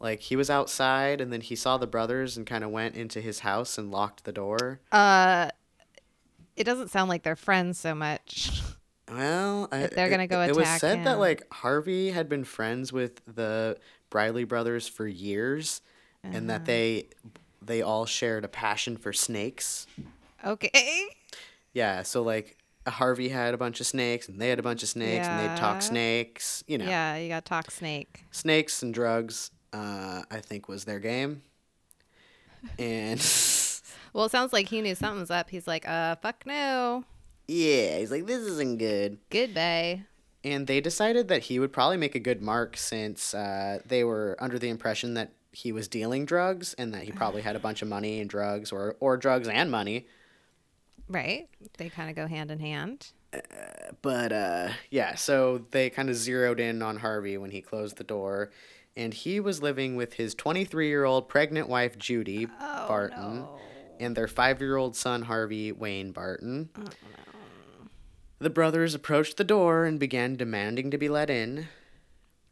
Like 0.00 0.20
he 0.20 0.34
was 0.36 0.50
outside 0.50 1.20
and 1.20 1.32
then 1.32 1.40
he 1.42 1.54
saw 1.54 1.76
the 1.78 1.86
brothers 1.86 2.36
and 2.36 2.44
kind 2.46 2.64
of 2.64 2.70
went 2.70 2.96
into 2.96 3.20
his 3.20 3.40
house 3.40 3.78
and 3.78 3.90
locked 3.92 4.24
the 4.24 4.32
door. 4.32 4.80
Uh, 4.90 5.50
it 6.56 6.64
doesn't 6.64 6.88
sound 6.90 7.08
like 7.08 7.22
they're 7.22 7.36
friends 7.36 7.78
so 7.78 7.94
much. 7.94 8.60
Well, 9.08 9.68
I, 9.70 9.86
they're 9.88 10.08
gonna 10.10 10.26
go 10.26 10.40
it- 10.42 10.46
go 10.46 10.52
It 10.52 10.56
was 10.56 10.66
attack 10.68 10.80
said 10.80 11.04
that 11.04 11.18
like 11.18 11.42
Harvey 11.52 12.10
had 12.10 12.28
been 12.28 12.44
friends 12.44 12.92
with 12.92 13.20
the 13.26 13.76
Briley 14.10 14.44
brothers 14.44 14.88
for 14.88 15.06
years, 15.06 15.82
and 16.24 16.34
Uh-huh. 16.34 16.46
that 16.48 16.64
they 16.64 17.08
they 17.66 17.82
all 17.82 18.06
shared 18.06 18.44
a 18.44 18.48
passion 18.48 18.96
for 18.96 19.12
snakes. 19.12 19.86
Okay. 20.44 21.06
Yeah, 21.72 22.02
so 22.02 22.22
like 22.22 22.58
Harvey 22.86 23.28
had 23.28 23.54
a 23.54 23.58
bunch 23.58 23.80
of 23.80 23.86
snakes, 23.86 24.28
and 24.28 24.40
they 24.40 24.48
had 24.48 24.58
a 24.58 24.62
bunch 24.62 24.82
of 24.82 24.88
snakes, 24.88 25.26
and 25.26 25.38
they'd 25.40 25.56
talk 25.56 25.82
snakes. 25.82 26.64
You 26.66 26.78
know, 26.78 26.84
Yeah, 26.86 27.16
you 27.16 27.28
got 27.28 27.44
talk 27.44 27.70
snake. 27.70 28.24
snakes 28.30 28.82
and 28.82 28.92
drugs. 28.92 29.50
Uh, 29.72 30.22
I 30.30 30.40
think 30.40 30.68
was 30.68 30.84
their 30.84 30.98
game, 30.98 31.42
and 32.78 33.18
Well, 34.12 34.26
it 34.26 34.30
sounds 34.30 34.52
like 34.52 34.68
he 34.68 34.82
knew 34.82 34.94
something 34.94 35.20
was 35.20 35.30
up. 35.30 35.48
He's 35.48 35.66
like, 35.66 35.88
uh, 35.88 36.16
fuck 36.16 36.44
no. 36.44 37.04
yeah, 37.48 37.98
he's 37.98 38.10
like, 38.10 38.26
this 38.26 38.42
isn't 38.42 38.78
good. 38.78 39.18
Goodbye. 39.30 40.02
And 40.44 40.66
they 40.66 40.80
decided 40.82 41.28
that 41.28 41.44
he 41.44 41.58
would 41.58 41.72
probably 41.72 41.96
make 41.96 42.14
a 42.14 42.18
good 42.20 42.42
mark 42.42 42.76
since 42.76 43.32
uh, 43.32 43.78
they 43.86 44.04
were 44.04 44.36
under 44.40 44.58
the 44.58 44.68
impression 44.68 45.14
that 45.14 45.30
he 45.52 45.70
was 45.70 45.86
dealing 45.86 46.24
drugs 46.24 46.74
and 46.74 46.92
that 46.94 47.02
he 47.02 47.12
probably 47.12 47.42
had 47.42 47.56
a 47.56 47.60
bunch 47.60 47.82
of 47.82 47.88
money 47.88 48.20
and 48.20 48.28
drugs 48.28 48.72
or, 48.72 48.96
or 49.00 49.16
drugs 49.16 49.48
and 49.48 49.70
money. 49.70 50.06
Right? 51.08 51.48
They 51.76 51.90
kind 51.90 52.08
of 52.08 52.16
go 52.16 52.26
hand 52.26 52.50
in 52.50 52.58
hand. 52.58 53.12
But 54.02 54.32
uh, 54.32 54.68
yeah, 54.90 55.14
so 55.14 55.64
they 55.70 55.90
kind 55.90 56.10
of 56.10 56.16
zeroed 56.16 56.60
in 56.60 56.82
on 56.82 56.98
Harvey 56.98 57.36
when 57.38 57.50
he 57.50 57.60
closed 57.60 57.96
the 57.96 58.04
door. 58.04 58.50
And 58.96 59.14
he 59.14 59.40
was 59.40 59.62
living 59.62 59.96
with 59.96 60.14
his 60.14 60.34
23 60.34 60.88
year 60.88 61.04
old 61.04 61.28
pregnant 61.28 61.68
wife, 61.68 61.98
Judy 61.98 62.46
Barton, 62.46 63.46
and 63.98 64.16
their 64.16 64.28
five 64.28 64.60
year 64.60 64.76
old 64.76 64.96
son, 64.96 65.22
Harvey 65.22 65.72
Wayne 65.72 66.12
Barton. 66.12 66.70
The 68.38 68.50
brothers 68.50 68.94
approached 68.94 69.36
the 69.36 69.44
door 69.44 69.84
and 69.84 70.00
began 70.00 70.36
demanding 70.36 70.90
to 70.90 70.98
be 70.98 71.08
let 71.08 71.30
in. 71.30 71.68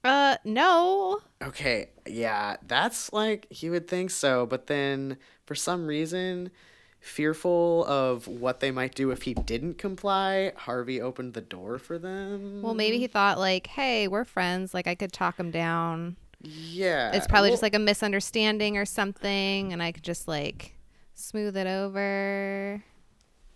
Uh, 0.02 0.36
no. 0.44 1.20
Okay, 1.42 1.90
yeah, 2.06 2.56
that's 2.66 3.12
like 3.12 3.46
you 3.62 3.70
would 3.70 3.86
think 3.88 4.10
so, 4.10 4.46
but 4.46 4.66
then 4.66 5.16
for 5.46 5.54
some 5.54 5.86
reason, 5.86 6.50
fearful 7.00 7.84
of 7.86 8.26
what 8.26 8.60
they 8.60 8.70
might 8.70 8.94
do 8.94 9.10
if 9.10 9.22
he 9.22 9.34
didn't 9.34 9.78
comply, 9.78 10.52
Harvey 10.56 11.00
opened 11.00 11.34
the 11.34 11.40
door 11.40 11.78
for 11.78 11.98
them. 11.98 12.62
Well, 12.62 12.74
maybe 12.74 12.98
he 12.98 13.06
thought 13.06 13.38
like, 13.38 13.66
hey, 13.66 14.08
we're 14.08 14.24
friends. 14.24 14.72
Like 14.74 14.86
I 14.86 14.94
could 14.94 15.12
talk 15.12 15.38
him 15.38 15.50
down. 15.50 16.16
yeah, 16.42 17.12
It's 17.12 17.26
probably 17.26 17.50
just 17.50 17.62
like 17.62 17.74
a 17.74 17.78
misunderstanding 17.78 18.76
or 18.76 18.84
something, 18.84 19.72
and 19.72 19.82
I 19.82 19.92
could 19.92 20.04
just 20.04 20.28
like 20.28 20.74
smooth 21.14 21.56
it 21.56 21.66
over. 21.66 22.82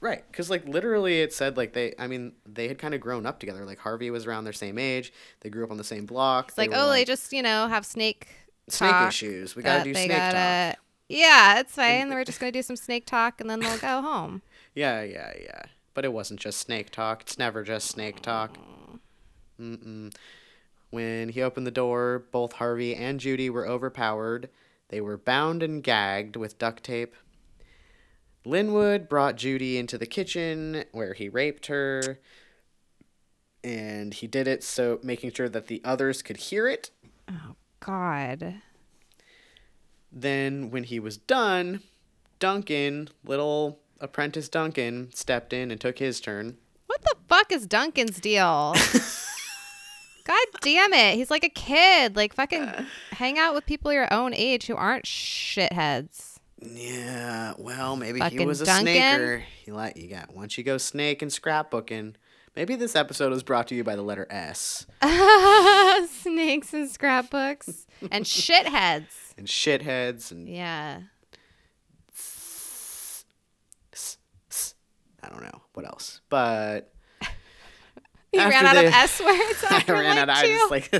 Right, 0.04 0.22
because 0.30 0.50
like 0.50 0.68
literally 0.68 1.20
it 1.22 1.32
said 1.32 1.56
like 1.56 1.72
they, 1.72 1.94
I 1.98 2.06
mean, 2.06 2.32
they 2.46 2.68
had 2.68 2.78
kind 2.78 2.94
of 2.94 3.00
grown 3.00 3.26
up 3.26 3.40
together. 3.40 3.64
Like 3.64 3.78
Harvey 3.78 4.10
was 4.10 4.26
around 4.26 4.44
their 4.44 4.52
same 4.52 4.78
age, 4.78 5.12
they 5.40 5.50
grew 5.50 5.64
up 5.64 5.70
on 5.70 5.78
the 5.78 5.84
same 5.84 6.06
block. 6.06 6.50
It's 6.50 6.58
like, 6.58 6.70
oh, 6.72 6.90
they 6.90 7.04
just 7.04 7.32
you 7.32 7.42
know 7.42 7.66
have 7.66 7.84
snake 7.84 8.28
snake 8.68 8.90
talk 8.90 9.08
issues. 9.08 9.56
We 9.56 9.62
gotta 9.62 9.84
do 9.84 9.94
snake 9.94 10.10
gotta- 10.10 10.74
talk. 10.74 10.80
Yeah, 11.08 11.60
it's 11.60 11.72
fine. 11.72 12.02
And, 12.02 12.10
We're 12.10 12.24
just 12.24 12.40
gonna 12.40 12.52
do 12.52 12.62
some 12.62 12.76
snake 12.76 13.06
talk, 13.06 13.40
and 13.40 13.48
then 13.50 13.60
they'll 13.60 13.78
go 13.78 14.00
home. 14.10 14.42
Yeah, 14.74 15.02
yeah, 15.02 15.32
yeah. 15.40 15.62
But 15.92 16.04
it 16.04 16.12
wasn't 16.12 16.40
just 16.40 16.60
snake 16.60 16.90
talk. 16.90 17.22
It's 17.22 17.38
never 17.38 17.62
just 17.62 17.88
snake 17.88 18.20
talk. 18.20 18.56
Mm-mm. 19.60 20.14
When 20.90 21.28
he 21.30 21.42
opened 21.42 21.66
the 21.66 21.70
door, 21.70 22.24
both 22.30 22.54
Harvey 22.54 22.94
and 22.94 23.20
Judy 23.20 23.50
were 23.50 23.66
overpowered. 23.66 24.48
They 24.88 25.00
were 25.00 25.16
bound 25.18 25.62
and 25.62 25.82
gagged 25.82 26.36
with 26.36 26.58
duct 26.58 26.84
tape. 26.84 27.14
Linwood 28.44 29.08
brought 29.08 29.36
Judy 29.36 29.78
into 29.78 29.96
the 29.96 30.06
kitchen 30.06 30.84
where 30.92 31.14
he 31.14 31.28
raped 31.28 31.66
her. 31.66 32.18
And 33.62 34.12
he 34.12 34.26
did 34.26 34.46
it 34.46 34.62
so 34.62 35.00
making 35.02 35.32
sure 35.32 35.48
that 35.48 35.68
the 35.68 35.80
others 35.84 36.20
could 36.20 36.36
hear 36.36 36.68
it. 36.68 36.90
Oh, 37.28 37.56
God. 37.80 38.56
Then, 40.12 40.70
when 40.70 40.84
he 40.84 41.00
was 41.00 41.16
done, 41.16 41.80
Duncan, 42.38 43.08
little 43.24 43.80
apprentice 44.00 44.50
Duncan, 44.50 45.10
stepped 45.14 45.52
in 45.54 45.70
and 45.70 45.80
took 45.80 45.98
his 45.98 46.20
turn. 46.20 46.58
What 46.86 47.02
the 47.02 47.16
fuck 47.26 47.50
is 47.50 47.66
Duncan's 47.66 48.20
deal? 48.20 48.74
God 50.24 50.46
damn 50.60 50.92
it. 50.92 51.14
He's 51.16 51.30
like 51.30 51.44
a 51.44 51.48
kid. 51.48 52.16
Like 52.16 52.34
fucking 52.34 52.70
hang 53.12 53.38
out 53.38 53.54
with 53.54 53.66
people 53.66 53.92
your 53.92 54.12
own 54.12 54.34
age 54.34 54.66
who 54.66 54.76
aren't 54.76 55.04
shitheads. 55.04 56.33
Yeah, 56.64 57.52
well, 57.58 57.94
maybe 57.96 58.20
he 58.30 58.44
was 58.46 58.60
a 58.60 58.64
Duncan. 58.64 58.84
snaker. 58.86 59.44
You 59.66 59.74
like 59.74 59.96
you 59.96 60.08
got 60.08 60.34
once 60.34 60.56
you 60.56 60.64
go 60.64 60.78
snake 60.78 61.20
and 61.22 61.30
scrapbooking. 61.30 62.14
Maybe 62.56 62.76
this 62.76 62.94
episode 62.96 63.32
is 63.32 63.42
brought 63.42 63.66
to 63.68 63.74
you 63.74 63.82
by 63.84 63.96
the 63.96 64.02
letter 64.02 64.26
S 64.30 64.86
Snakes 66.22 66.72
and 66.72 66.88
scrapbooks 66.88 67.86
and 68.12 68.24
shitheads. 68.24 69.06
and 69.36 69.46
shitheads 69.46 70.30
and 70.30 70.48
Yeah. 70.48 71.00
s- 72.16 73.24
s- 73.92 74.74
I 75.22 75.28
don't 75.28 75.42
know 75.42 75.62
what 75.74 75.84
else, 75.86 76.20
but 76.28 76.92
You 78.32 78.40
ran 78.40 78.64
out 78.66 78.74
the- 78.74 78.86
of 78.86 78.92
S 78.94 79.20
words. 79.20 79.64
I 79.70 79.84
ran 79.88 80.16
like 80.16 80.28
out. 80.28 80.30
I 80.30 80.46
two? 80.46 80.52
was 80.52 80.70
like, 80.70 80.94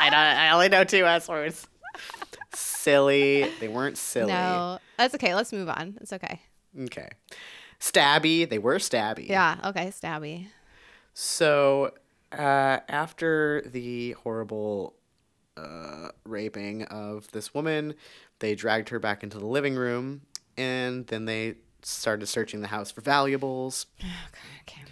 I 0.00 0.10
don't. 0.10 0.14
I 0.18 0.50
only 0.50 0.68
know 0.68 0.84
two 0.84 1.04
S 1.04 1.28
words. 1.28 1.66
Silly. 2.84 3.50
They 3.60 3.68
weren't 3.68 3.96
silly. 3.96 4.30
No, 4.32 4.78
that's 4.98 5.14
okay. 5.14 5.34
Let's 5.34 5.52
move 5.54 5.70
on. 5.70 5.96
It's 6.02 6.12
okay. 6.12 6.42
Okay. 6.78 7.08
Stabby. 7.80 8.46
They 8.46 8.58
were 8.58 8.76
stabby. 8.76 9.26
Yeah. 9.26 9.56
Okay. 9.64 9.86
Stabby. 9.86 10.48
So, 11.14 11.94
uh, 12.30 12.80
after 12.88 13.62
the 13.62 14.12
horrible 14.12 14.96
uh, 15.56 16.08
raping 16.26 16.84
of 16.84 17.30
this 17.30 17.54
woman, 17.54 17.94
they 18.40 18.54
dragged 18.54 18.90
her 18.90 18.98
back 18.98 19.22
into 19.22 19.38
the 19.38 19.46
living 19.46 19.76
room, 19.76 20.20
and 20.58 21.06
then 21.06 21.24
they 21.24 21.54
started 21.82 22.26
searching 22.26 22.60
the 22.60 22.68
house 22.68 22.90
for 22.90 23.00
valuables. 23.00 23.86
Okay. 24.66 24.82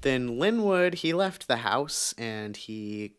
Then 0.00 0.38
Linwood, 0.38 0.94
he 0.94 1.12
left 1.12 1.46
the 1.46 1.58
house, 1.58 2.14
and 2.18 2.56
he 2.56 3.14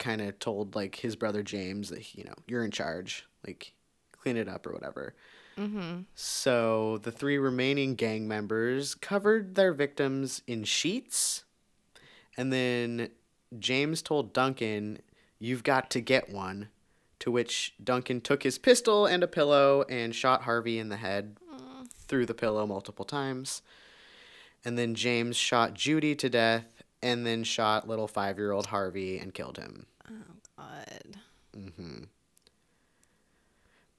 kind 0.00 0.20
of 0.20 0.36
told 0.40 0.74
like 0.74 0.96
his 0.96 1.14
brother 1.14 1.44
James 1.44 1.90
that 1.90 2.16
you 2.16 2.24
know 2.24 2.34
you're 2.48 2.64
in 2.64 2.72
charge, 2.72 3.26
like 3.46 3.72
clean 4.10 4.36
it 4.36 4.48
up 4.48 4.66
or 4.66 4.72
whatever. 4.72 5.14
Mm-hmm. 5.56 6.00
So 6.14 6.98
the 7.02 7.12
three 7.12 7.38
remaining 7.38 7.94
gang 7.94 8.26
members 8.26 8.96
covered 8.96 9.54
their 9.54 9.72
victims 9.72 10.42
in 10.48 10.64
sheets, 10.64 11.44
and 12.36 12.52
then 12.52 13.10
James 13.58 14.02
told 14.02 14.32
Duncan, 14.32 14.98
You've 15.38 15.62
got 15.62 15.90
to 15.90 16.00
get 16.00 16.30
one. 16.30 16.68
To 17.20 17.30
which 17.30 17.74
Duncan 17.84 18.22
took 18.22 18.44
his 18.44 18.56
pistol 18.56 19.04
and 19.04 19.22
a 19.22 19.26
pillow 19.26 19.84
and 19.90 20.14
shot 20.14 20.44
Harvey 20.44 20.78
in 20.78 20.88
the 20.88 20.96
head 20.96 21.36
through 22.10 22.24
the 22.24 22.34
pillow 22.34 22.66
multiple 22.66 23.04
times. 23.04 23.60
And 24.64 24.78
then 24.78 24.94
James 24.94 25.36
shot 25.36 25.74
Judy 25.74 26.14
to 26.14 26.30
death 26.30 26.79
and 27.02 27.26
then 27.26 27.44
shot 27.44 27.88
little 27.88 28.08
five 28.08 28.38
year 28.38 28.52
old 28.52 28.66
Harvey 28.66 29.18
and 29.18 29.34
killed 29.34 29.58
him. 29.58 29.86
Oh, 30.08 30.14
God. 30.56 31.16
Mm-hmm. 31.56 32.04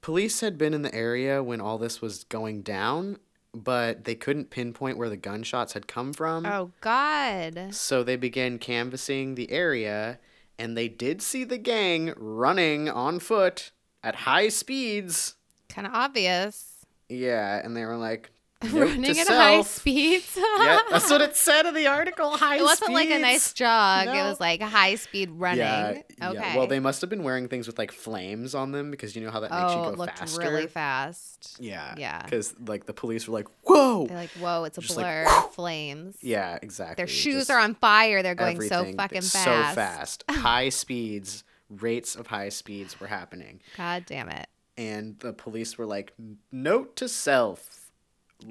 Police 0.02 0.40
had 0.40 0.58
been 0.58 0.74
in 0.74 0.82
the 0.82 0.96
area 0.96 1.44
when 1.44 1.62
all 1.62 1.78
this 1.78 2.02
was 2.02 2.24
going 2.24 2.64
down, 2.64 3.20
but 3.54 4.06
they 4.06 4.16
couldn't 4.16 4.50
pinpoint 4.50 4.98
where 4.98 5.10
the 5.10 5.18
gunshots 5.18 5.74
had 5.74 5.88
come 5.88 6.12
from. 6.12 6.46
Oh 6.46 6.72
God. 6.82 7.68
So 7.72 8.04
they 8.04 8.16
began 8.16 8.58
canvassing 8.58 9.36
the 9.36 9.52
area, 9.52 10.20
and 10.58 10.76
they 10.76 10.88
did 10.88 11.22
see 11.22 11.44
the 11.44 11.60
gang 11.60 12.14
running 12.18 12.90
on 12.90 13.20
foot 13.20 13.72
at 14.04 14.16
high 14.16 14.50
speeds. 14.50 15.36
Kind 15.70 15.86
of 15.86 15.94
obvious. 15.94 16.86
Yeah, 17.08 17.62
and 17.64 17.78
they 17.78 17.86
were 17.86 17.98
like, 17.98 18.32
Running 18.72 19.20
at 19.20 19.28
high 19.28 19.56
self. 19.56 19.68
speeds. 19.68 20.38
yeah, 20.60 20.80
that's 20.90 21.10
what 21.10 21.22
it 21.22 21.36
said 21.36 21.66
in 21.66 21.74
the 21.74 21.88
article. 21.98 22.38
High 22.38 22.58
It 22.58 22.64
wasn't 22.64 22.94
like 22.94 23.10
a 23.10 23.18
nice 23.20 23.44
speeds. 23.44 23.54
jog. 23.54 24.08
It 24.08 24.24
was 24.24 24.40
like 24.40 24.62
high 24.62 24.96
speed 24.96 25.30
running. 25.32 25.60
Yeah, 25.60 26.02
okay. 26.30 26.34
yeah. 26.40 26.56
Well, 26.58 26.68
they 26.68 26.80
must 26.80 27.02
have 27.02 27.10
been 27.10 27.24
wearing 27.24 27.48
things 27.48 27.66
with 27.66 27.80
like 27.80 27.92
flames 27.92 28.54
on 28.54 28.72
them 28.72 28.92
because 28.92 29.16
you 29.16 29.24
know 29.24 29.32
how 29.32 29.40
that 29.40 29.50
makes 29.52 29.64
oh, 29.64 29.84
you 29.84 29.88
it 29.90 29.92
go 29.96 29.98
looked 29.98 30.20
faster. 30.20 30.42
really 30.42 30.68
fast. 30.68 31.58
Yeah. 31.60 31.96
Yeah. 31.98 32.22
Because 32.24 32.54
like 32.68 32.86
the 32.86 32.94
police 32.94 33.28
were 33.28 33.34
like, 33.34 33.48
"Whoa!" 33.64 34.06
They're 34.08 34.18
like, 34.18 34.30
whoa, 34.32 34.64
it's 34.66 34.78
a 34.78 34.82
Just 34.82 34.96
like, 34.96 35.06
blur. 35.06 35.26
Flames. 35.54 36.18
yeah, 36.22 36.60
exactly. 36.62 36.96
Their 36.98 37.08
shoes 37.08 37.34
Just 37.48 37.52
are 37.52 37.60
on 37.60 37.74
fire. 37.76 38.22
They're 38.22 38.36
going 38.36 38.62
so 38.62 38.84
fucking 38.94 39.22
fast. 39.22 39.44
So 39.44 39.74
fast. 39.76 40.24
high 40.30 40.70
speeds, 40.70 41.44
rates 41.70 42.16
of 42.16 42.28
high 42.28 42.50
speeds 42.50 43.00
were 43.00 43.08
happening, 43.08 43.60
God 43.76 44.06
damn 44.06 44.30
it. 44.30 44.48
and 44.78 45.18
the 45.20 45.34
police 45.34 45.78
were 45.78 45.86
like, 45.86 46.14
"Note 46.52 46.96
to 46.98 47.10
self." 47.10 47.81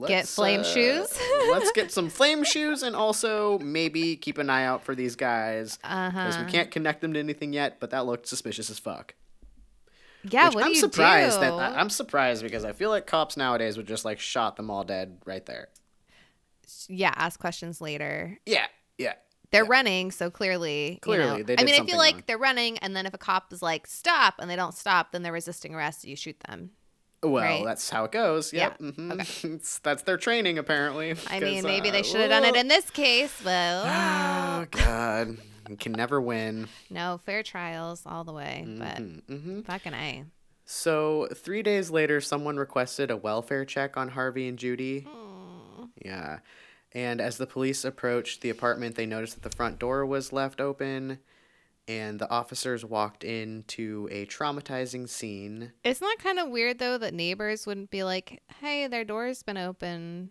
Get 0.07 0.27
flame 0.29 0.63
shoes? 0.65 1.09
let's 1.51 1.73
get 1.73 1.91
some 1.93 2.09
flame 2.11 2.45
shoes, 2.45 2.83
and 2.83 2.95
also 2.95 3.59
maybe 3.59 4.17
keep 4.17 4.39
an 4.39 4.49
eye 4.51 4.65
out 4.65 4.85
for 4.85 4.95
these 4.95 5.17
guys 5.17 5.79
Uh 5.83 6.11
because 6.11 6.37
huh. 6.37 6.43
we 6.47 6.51
can't 6.53 6.71
connect 6.71 7.01
them 7.01 7.13
to 7.15 7.19
anything 7.19 7.53
yet. 7.53 7.81
But 7.81 7.91
that 7.91 8.07
looked 8.07 8.27
suspicious 8.29 8.71
as 8.71 8.79
fuck. 8.79 9.15
Yeah, 10.23 10.47
Which 10.49 10.55
what 10.55 10.61
do 10.63 10.67
I'm 10.67 10.73
you 10.75 10.81
surprised 10.81 11.37
do? 11.37 11.41
that 11.41 11.53
I'm 11.55 11.89
surprised 11.91 12.43
because 12.43 12.65
I 12.65 12.73
feel 12.73 12.91
like 12.91 13.07
cops 13.07 13.37
nowadays 13.37 13.77
would 13.77 13.87
just 13.89 14.05
like 14.05 14.21
shot 14.21 14.57
them 14.57 14.71
all 14.71 14.85
dead 14.85 15.19
right 15.25 15.45
there. 15.47 15.69
yeah, 16.89 17.13
ask 17.17 17.41
questions 17.41 17.81
later. 17.81 18.39
Yeah, 18.47 18.67
yeah. 18.99 19.15
They're 19.51 19.65
running, 19.65 20.13
so 20.13 20.31
clearly, 20.31 21.01
Clearly, 21.03 21.25
you 21.25 21.39
know. 21.39 21.43
they 21.43 21.57
I 21.59 21.65
mean, 21.65 21.75
I 21.81 21.85
feel 21.85 21.99
like 21.99 22.15
wrong. 22.15 22.23
they're 22.29 22.39
running, 22.39 22.79
and 22.79 22.95
then 22.95 23.07
if 23.07 23.15
a 23.15 23.19
cop 23.19 23.53
is 23.53 23.63
like 23.63 23.87
stop, 23.89 24.35
and 24.39 24.49
they 24.49 24.55
don't 24.55 24.75
stop, 24.75 25.11
then 25.11 25.23
they're 25.25 25.33
resisting 25.33 25.75
arrest. 25.75 26.05
You 26.05 26.15
shoot 26.15 26.39
them. 26.49 26.71
Well, 27.23 27.35
Right. 27.43 27.65
that's 27.65 27.91
how 27.91 28.05
it 28.05 28.13
goes. 28.13 28.53
Yep. 28.53 28.77
Yeah, 28.81 28.87
mhm. 28.91 29.21
It's- 29.55 29.79
that's 29.83 30.03
their 30.05 30.17
training, 30.17 30.57
apparently. 30.59 31.15
I 31.29 31.41
mean, 31.41 31.65
maybe 31.65 31.91
uh, 31.91 31.93
they 31.93 32.03
should 32.03 32.21
have 32.21 32.31
done 32.31 32.45
it 32.45 32.57
in 32.57 32.69
this 32.69 32.89
case, 32.91 33.39
but 33.45 33.83
Oh 33.87 34.67
God, 34.71 35.37
you 35.69 35.77
can 35.77 35.93
never 35.93 36.21
win. 36.21 36.69
no 36.89 37.19
fair 37.25 37.43
trials 37.43 38.03
all 38.07 38.25
the 38.25 38.33
way. 38.33 38.65
But 38.67 38.97
mm-hmm. 38.97 39.61
fucking 39.63 39.93
a. 39.95 40.25
So 40.65 41.29
three 41.35 41.63
days 41.63 41.91
later, 41.91 42.21
someone 42.21 42.57
requested 42.57 43.11
a 43.11 43.17
welfare 43.17 43.65
check 43.65 43.97
on 43.97 44.09
Harvey 44.09 44.49
and 44.49 44.59
Judy. 44.59 45.07
Yeah. 46.03 46.39
And 46.93 47.21
as 47.21 47.37
the 47.39 47.47
police 47.47 47.85
approached 47.85 48.41
the 48.41 48.51
apartment, 48.51 48.95
they 48.97 49.07
noticed 49.07 49.35
that 49.41 49.49
the 49.49 49.55
front 49.57 49.79
door 49.79 50.05
was 50.07 50.33
left 50.33 50.61
open, 50.61 51.19
and 51.89 52.19
the 52.19 52.31
officers 52.31 52.85
walked 52.85 53.25
into 53.25 54.09
a 54.11 54.27
traumatizing 54.27 55.09
scene. 55.09 55.73
Isn't 55.85 56.07
that 56.07 56.19
kind 56.23 56.39
of 56.39 56.49
weird 56.51 56.79
though 56.79 56.99
that 56.99 57.15
neighbors 57.15 57.67
wouldn't 57.67 57.91
be 57.91 58.03
like, 58.05 58.43
"Hey, 58.61 58.87
their 58.87 59.05
door's 59.05 59.43
been 59.43 59.57
open." 59.57 60.31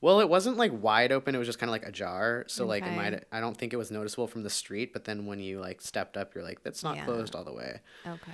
Well, 0.00 0.20
it 0.20 0.28
wasn't 0.28 0.56
like 0.56 0.72
wide 0.74 1.12
open; 1.12 1.34
it 1.34 1.38
was 1.38 1.48
just 1.48 1.58
kind 1.58 1.68
of 1.68 1.72
like 1.72 1.86
ajar. 1.86 2.44
So 2.48 2.66
like 2.66 2.84
it 2.86 2.92
might. 2.96 3.24
I 3.32 3.40
don't 3.40 3.56
think 3.56 3.72
it 3.72 3.76
was 3.76 3.90
noticeable 3.90 4.26
from 4.26 4.42
the 4.42 4.50
street, 4.50 4.92
but 4.92 5.04
then 5.04 5.26
when 5.26 5.38
you 5.40 5.60
like 5.60 5.80
stepped 5.80 6.16
up, 6.16 6.34
you're 6.34 6.44
like, 6.44 6.62
"That's 6.62 6.82
not 6.82 6.96
Yeah. 6.96 7.04
closed 7.04 7.34
all 7.34 7.44
the 7.44 7.52
way." 7.52 7.80
Okay. 8.06 8.32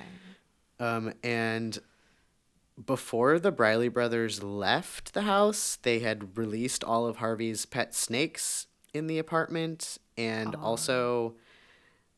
Um, 0.80 1.12
and 1.22 1.78
before 2.84 3.38
the 3.38 3.52
Briley 3.52 3.88
brothers 3.88 4.42
left 4.42 5.14
the 5.14 5.22
house, 5.22 5.76
they 5.82 6.00
had 6.00 6.36
released 6.36 6.82
all 6.82 7.06
of 7.06 7.18
Harvey's 7.18 7.66
pet 7.66 7.94
snakes 7.94 8.66
in 8.94 9.06
the 9.06 9.18
apartment, 9.18 9.98
and 10.16 10.54
also, 10.56 11.36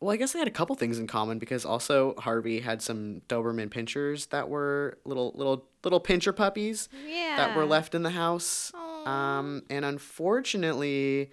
well, 0.04 0.12
I 0.12 0.16
guess 0.18 0.32
they 0.34 0.38
had 0.38 0.48
a 0.48 0.52
couple 0.52 0.76
things 0.76 0.98
in 0.98 1.06
common 1.06 1.38
because 1.38 1.64
also 1.64 2.14
Harvey 2.18 2.60
had 2.60 2.82
some 2.82 3.22
Doberman 3.28 3.70
pinchers 3.70 4.26
that 4.26 4.48
were 4.50 4.98
little 5.04 5.32
little 5.34 5.66
little 5.82 6.00
pincher 6.00 6.32
puppies 6.32 6.88
Yeah. 7.06 7.36
that 7.38 7.56
were 7.56 7.64
left 7.64 7.94
in 7.94 8.02
the 8.02 8.10
house. 8.10 8.70
Um, 9.06 9.62
and 9.70 9.84
unfortunately, 9.84 11.30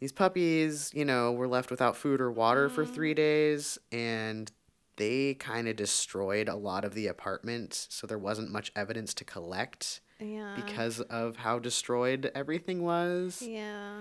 these 0.00 0.12
puppies, 0.12 0.92
you 0.94 1.04
know, 1.04 1.32
were 1.32 1.48
left 1.48 1.70
without 1.70 1.96
food 1.96 2.20
or 2.20 2.30
water 2.30 2.68
for 2.68 2.86
three 2.86 3.14
days, 3.14 3.78
and 3.90 4.50
they 4.96 5.34
kind 5.34 5.66
of 5.68 5.74
destroyed 5.76 6.48
a 6.48 6.54
lot 6.56 6.84
of 6.84 6.94
the 6.94 7.06
apartment. 7.08 7.86
So 7.90 8.06
there 8.06 8.18
wasn't 8.18 8.50
much 8.50 8.70
evidence 8.76 9.12
to 9.14 9.24
collect 9.24 10.00
Yeah. 10.20 10.54
because 10.56 11.00
of 11.00 11.36
how 11.38 11.58
destroyed 11.60 12.30
everything 12.34 12.82
was. 12.82 13.42
Yeah. 13.42 14.00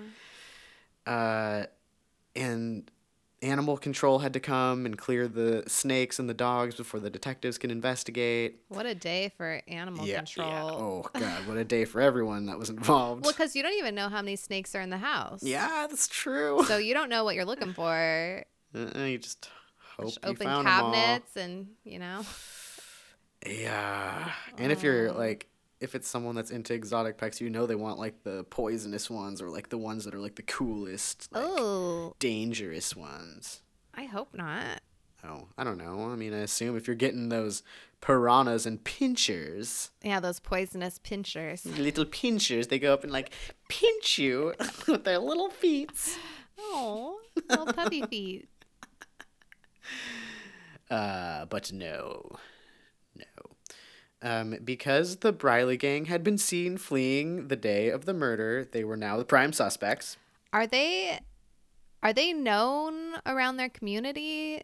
Uh, 1.05 1.65
and 2.35 2.89
animal 3.41 3.77
control 3.77 4.19
had 4.19 4.33
to 4.33 4.39
come 4.39 4.85
and 4.85 4.97
clear 4.97 5.27
the 5.27 5.63
snakes 5.67 6.19
and 6.19 6.27
the 6.29 6.33
dogs 6.33 6.75
before 6.75 6.99
the 6.99 7.09
detectives 7.09 7.57
can 7.57 7.69
investigate. 7.71 8.61
What 8.69 8.85
a 8.85 8.95
day 8.95 9.31
for 9.37 9.61
animal 9.67 10.05
control. 10.05 10.49
Oh 10.49 11.09
god, 11.19 11.47
what 11.47 11.57
a 11.57 11.63
day 11.63 11.85
for 11.85 12.01
everyone 12.01 12.47
that 12.47 12.57
was 12.57 12.69
involved. 12.69 13.23
Well, 13.23 13.33
because 13.33 13.55
you 13.55 13.63
don't 13.63 13.77
even 13.77 13.95
know 13.95 14.09
how 14.09 14.21
many 14.21 14.35
snakes 14.35 14.73
are 14.75 14.81
in 14.81 14.89
the 14.89 14.97
house. 14.97 15.43
yeah, 15.43 15.87
that's 15.89 16.07
true. 16.07 16.63
So 16.65 16.77
you 16.77 16.93
don't 16.93 17.09
know 17.09 17.23
what 17.23 17.35
you're 17.35 17.45
looking 17.45 17.73
for. 17.73 18.43
Uh, 18.75 18.99
you 19.03 19.17
just 19.17 19.49
hope 19.95 20.07
Just 20.07 20.19
you 20.23 20.31
open 20.31 20.45
found 20.45 20.67
cabinets 20.67 21.37
and 21.37 21.67
you 21.85 21.99
know. 21.99 22.21
Yeah, 23.45 24.31
and 24.57 24.71
if 24.73 24.83
you're 24.83 25.13
like, 25.13 25.47
if 25.79 25.93
it's 25.95 26.07
someone 26.07 26.35
that's 26.35 26.51
into 26.51 26.73
exotic 26.73 27.17
pets, 27.17 27.39
you 27.41 27.49
know 27.49 27.65
they 27.65 27.75
want 27.75 27.99
like 27.99 28.23
the 28.23 28.43
poisonous 28.45 29.09
ones 29.09 29.41
or 29.41 29.49
like 29.49 29.69
the 29.69 29.77
ones 29.77 30.05
that 30.05 30.13
are 30.15 30.19
like 30.19 30.35
the 30.35 30.41
coolest, 30.43 31.29
like, 31.31 31.43
Oh, 31.45 32.15
dangerous 32.19 32.95
ones. 32.95 33.61
I 33.93 34.05
hope 34.05 34.33
not. 34.33 34.81
Oh, 35.23 35.47
I 35.57 35.63
don't 35.63 35.77
know. 35.79 36.09
I 36.11 36.15
mean, 36.15 36.33
I 36.33 36.39
assume 36.39 36.77
if 36.77 36.87
you're 36.87 36.95
getting 36.95 37.29
those 37.29 37.63
piranhas 38.01 38.65
and 38.65 38.83
pinchers, 38.83 39.91
Yeah, 40.03 40.19
those 40.19 40.39
poisonous 40.39 40.99
pinchers. 40.99 41.65
little 41.77 42.05
pinchers, 42.05 42.67
they 42.67 42.79
go 42.79 42.93
up 42.93 43.03
and 43.03 43.11
like 43.11 43.31
pinch 43.67 44.17
you 44.19 44.53
with 44.87 45.03
their 45.03 45.19
little 45.19 45.49
feet. 45.49 46.17
Oh, 46.59 47.19
little 47.49 47.65
puppy 47.67 48.03
feet. 48.03 48.47
Uh, 50.89 51.45
but 51.45 51.71
no, 51.73 52.31
no. 53.15 53.25
Um, 54.21 54.57
because 54.63 55.17
the 55.17 55.31
Briley 55.31 55.77
gang 55.77 56.05
had 56.05 56.23
been 56.23 56.39
seen 56.39 56.77
fleeing 56.77 57.49
the 57.49 57.55
day 57.55 57.89
of 57.89 58.05
the 58.05 58.13
murder, 58.13 58.67
they 58.71 58.83
were 58.83 58.97
now 58.97 59.17
the 59.17 59.25
prime 59.25 59.53
suspects. 59.53 60.17
Are 60.51 60.65
they? 60.65 61.19
Are 62.01 62.13
they 62.13 62.33
known 62.33 63.15
around 63.25 63.57
their 63.57 63.69
community? 63.69 64.61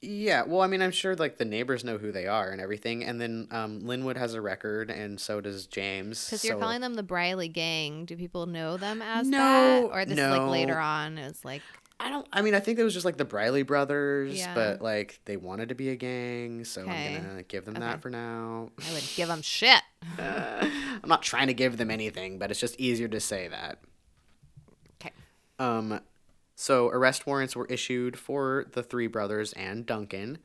Yeah, 0.00 0.42
well, 0.42 0.60
I 0.60 0.66
mean, 0.66 0.82
I'm 0.82 0.90
sure 0.90 1.16
like 1.16 1.38
the 1.38 1.44
neighbors 1.44 1.82
know 1.82 1.98
who 1.98 2.12
they 2.12 2.26
are 2.26 2.50
and 2.50 2.60
everything, 2.60 3.04
and 3.04 3.20
then 3.20 3.48
um, 3.50 3.86
Linwood 3.86 4.18
has 4.18 4.34
a 4.34 4.40
record, 4.40 4.90
and 4.90 5.18
so 5.18 5.40
does 5.40 5.66
James. 5.66 6.24
Because 6.26 6.44
you're 6.44 6.58
calling 6.58 6.80
them 6.80 6.94
the 6.94 7.02
Briley 7.02 7.48
Gang. 7.48 8.04
Do 8.04 8.16
people 8.16 8.46
know 8.46 8.76
them 8.76 9.00
as 9.00 9.26
No, 9.26 9.38
that, 9.38 9.82
or 9.92 10.04
this 10.04 10.18
is 10.18 10.30
like 10.30 10.50
later 10.50 10.78
on? 10.78 11.16
It 11.16 11.28
was 11.28 11.44
like, 11.44 11.62
I 12.00 12.10
don't. 12.10 12.26
I 12.32 12.42
mean, 12.42 12.54
I 12.54 12.60
think 12.60 12.78
it 12.78 12.84
was 12.84 12.92
just 12.92 13.04
like 13.06 13.16
the 13.16 13.24
Briley 13.24 13.62
brothers, 13.62 14.36
Yeah. 14.38 14.54
but 14.54 14.82
like 14.82 15.20
they 15.24 15.36
wanted 15.36 15.68
to 15.70 15.74
be 15.74 15.90
a 15.90 15.96
gang, 15.96 16.64
so 16.64 16.82
Okay. 16.82 17.16
I'm 17.16 17.22
gonna 17.26 17.42
give 17.44 17.64
them 17.64 17.76
Okay. 17.76 17.84
that 17.86 18.02
for 18.02 18.10
now. 18.10 18.70
I 18.88 18.92
would 18.92 19.04
give 19.16 19.28
them 19.28 19.42
shit. 19.42 19.80
Uh, 20.18 20.68
I'm 21.02 21.08
not 21.08 21.22
trying 21.22 21.46
to 21.46 21.54
give 21.54 21.76
them 21.76 21.90
anything, 21.90 22.38
but 22.38 22.50
it's 22.50 22.60
just 22.60 22.78
easier 22.80 23.08
to 23.08 23.20
say 23.20 23.48
that. 23.48 23.78
Okay. 25.00 25.12
Um, 25.58 26.00
so 26.56 26.88
arrest 26.88 27.26
warrants 27.26 27.54
were 27.56 27.66
issued 27.66 28.18
for 28.18 28.66
the 28.72 28.82
three 28.82 29.06
brothers 29.06 29.52
and 29.54 29.86
Duncan. 29.86 30.38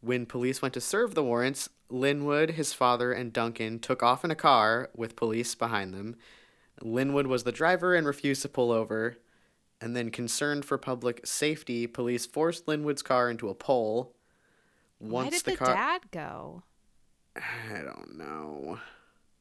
When 0.00 0.26
police 0.26 0.60
went 0.62 0.74
to 0.74 0.80
serve 0.80 1.14
the 1.14 1.22
warrants, 1.22 1.68
Linwood, 1.88 2.52
his 2.52 2.72
father, 2.72 3.12
and 3.12 3.32
Duncan 3.32 3.78
took 3.78 4.02
off 4.02 4.24
in 4.24 4.30
a 4.30 4.34
car 4.36 4.90
with 4.96 5.14
police 5.16 5.54
behind 5.54 5.92
them. 5.94 6.16
Linwood 6.80 7.26
was 7.26 7.44
the 7.44 7.52
driver 7.52 7.94
and 7.94 8.06
refused 8.06 8.42
to 8.42 8.48
pull 8.48 8.72
over. 8.72 9.16
And 9.82 9.96
then, 9.96 10.10
concerned 10.10 10.64
for 10.64 10.78
public 10.78 11.26
safety, 11.26 11.88
police 11.88 12.24
forced 12.24 12.68
Linwood's 12.68 13.02
car 13.02 13.28
into 13.28 13.48
a 13.48 13.54
pole. 13.54 14.14
Once 15.00 15.24
Why 15.24 15.30
did 15.30 15.42
the 15.44 15.50
the, 15.50 15.56
car, 15.56 15.74
dad 15.74 16.02
go? 16.12 16.62
I 17.36 17.80
don't 17.82 18.16
know. 18.16 18.78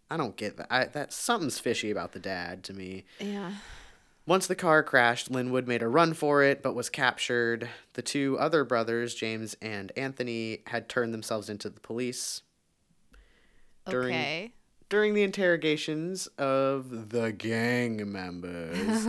I 0.10 0.18
don't 0.18 0.36
get 0.36 0.58
that. 0.58 0.68
I, 0.72 0.86
that 0.86 1.14
something's 1.14 1.60
fishy 1.60 1.92
about 1.92 2.14
the 2.14 2.20
dad 2.20 2.64
to 2.64 2.74
me. 2.74 3.06
Yeah. 3.20 3.52
Once 4.26 4.48
the 4.48 4.56
car 4.56 4.82
crashed, 4.82 5.30
Linwood 5.30 5.68
made 5.68 5.84
a 5.84 5.88
run 5.88 6.14
for 6.14 6.42
it 6.44 6.64
but 6.64 6.74
was 6.74 6.89
captured. 6.89 7.70
The 7.94 8.02
two 8.02 8.38
other 8.39 8.64
brothers, 8.64 9.14
James 9.14 9.56
and 9.62 9.92
Anthony, 9.96 10.64
had 10.68 10.89
turned 10.89 11.14
themselves 11.14 11.50
into 11.50 11.70
the 11.70 11.80
police. 11.80 12.42
During- 13.88 14.10
Okay. 14.16 14.54
During 14.92 15.14
the 15.14 15.24
interrogations 15.24 16.28
of 16.38 17.12
the 17.12 17.32
gang 17.32 18.12
members, 18.12 19.08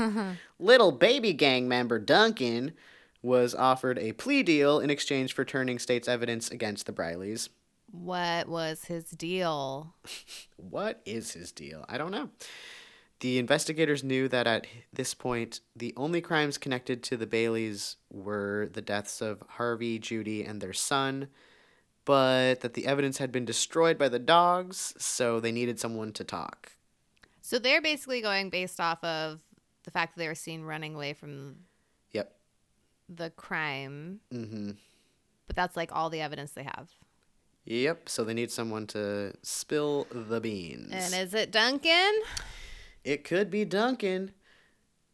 little 0.60 0.92
baby 0.92 1.32
gang 1.32 1.66
member 1.66 1.98
Duncan 1.98 2.74
was 3.20 3.52
offered 3.52 3.98
a 3.98 4.12
plea 4.12 4.44
deal 4.44 4.78
in 4.78 4.90
exchange 4.90 5.32
for 5.32 5.44
turning 5.44 5.80
state's 5.80 6.06
evidence 6.06 6.52
against 6.52 6.86
the 6.86 6.92
Brileys. 6.92 7.48
What 7.90 8.46
was 8.46 8.84
his 8.84 9.10
deal? 9.10 9.96
What 10.56 11.00
is 11.04 11.32
his 11.32 11.50
deal? 11.50 11.84
I 11.88 11.98
don't 11.98 12.12
know. 12.12 12.30
The 13.18 13.40
investigators 13.40 14.04
knew 14.04 14.28
that 14.28 14.46
at 14.46 14.68
this 14.92 15.14
point, 15.14 15.58
the 15.74 15.92
only 15.96 16.20
crimes 16.20 16.58
connected 16.58 17.02
to 17.02 17.16
the 17.16 17.26
Baileys 17.26 17.96
were 18.08 18.68
the 18.72 18.82
deaths 18.82 19.20
of 19.20 19.42
Harvey, 19.48 19.98
Judy, 19.98 20.44
and 20.44 20.60
their 20.60 20.72
son, 20.72 21.26
but 22.04 22.60
that 22.60 22.74
the 22.74 22.86
evidence 22.86 23.18
had 23.18 23.30
been 23.32 23.44
destroyed 23.44 23.98
by 23.98 24.08
the 24.08 24.18
dogs, 24.18 24.94
so 24.98 25.40
they 25.40 25.52
needed 25.52 25.78
someone 25.78 26.12
to 26.12 26.24
talk. 26.24 26.72
So 27.40 27.58
they're 27.58 27.82
basically 27.82 28.20
going 28.20 28.50
based 28.50 28.80
off 28.80 29.02
of 29.04 29.40
the 29.84 29.90
fact 29.90 30.14
that 30.14 30.20
they 30.20 30.28
were 30.28 30.34
seen 30.34 30.62
running 30.62 30.94
away 30.94 31.12
from 31.12 31.56
Yep. 32.12 32.32
the 33.08 33.30
crime, 33.30 34.20
Mm-hmm. 34.32 34.72
but 35.46 35.56
that's 35.56 35.76
like 35.76 35.90
all 35.94 36.08
the 36.10 36.20
evidence 36.20 36.52
they 36.52 36.62
have. 36.64 36.90
Yep. 37.64 38.08
So 38.08 38.24
they 38.24 38.34
need 38.34 38.50
someone 38.50 38.86
to 38.88 39.34
spill 39.42 40.06
the 40.10 40.40
beans. 40.40 40.90
And 40.92 41.14
is 41.14 41.32
it 41.34 41.50
Duncan? 41.52 42.12
It 43.04 43.22
could 43.24 43.50
be 43.50 43.64
Duncan. 43.64 44.32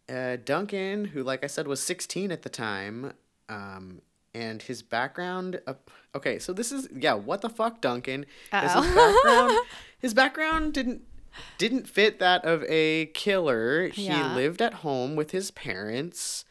Uh, 0.09 0.36
Duncan, 0.43 1.05
who, 1.07 1.22
like 1.22 1.45
I 1.45 1.47
said, 1.47 1.66
was 1.68 1.82
16 1.82 2.32
at 2.32 2.41
the 2.43 2.49
time, 2.49 3.12
um, 3.51 4.01
and 4.35 4.62
his 4.62 4.83
background. 4.83 5.61
Uh, 5.66 5.74
okay, 6.14 6.39
so 6.39 6.53
this 6.53 6.70
is 6.72 6.89
yeah. 6.95 7.14
What 7.14 7.41
the 7.41 7.49
fuck, 7.51 7.81
Duncan? 7.81 8.26
His 8.53 8.72
background. 8.74 9.59
his 9.99 10.14
background 10.14 10.74
didn't 10.74 11.03
didn't 11.59 11.89
fit 11.89 12.18
that 12.18 12.45
of 12.45 12.64
a 12.68 13.07
killer. 13.14 13.91
Yeah. 13.95 14.31
He 14.31 14.35
lived 14.35 14.61
at 14.62 14.74
home 14.74 15.14
with 15.16 15.31
his 15.33 15.51
parents. 15.51 16.45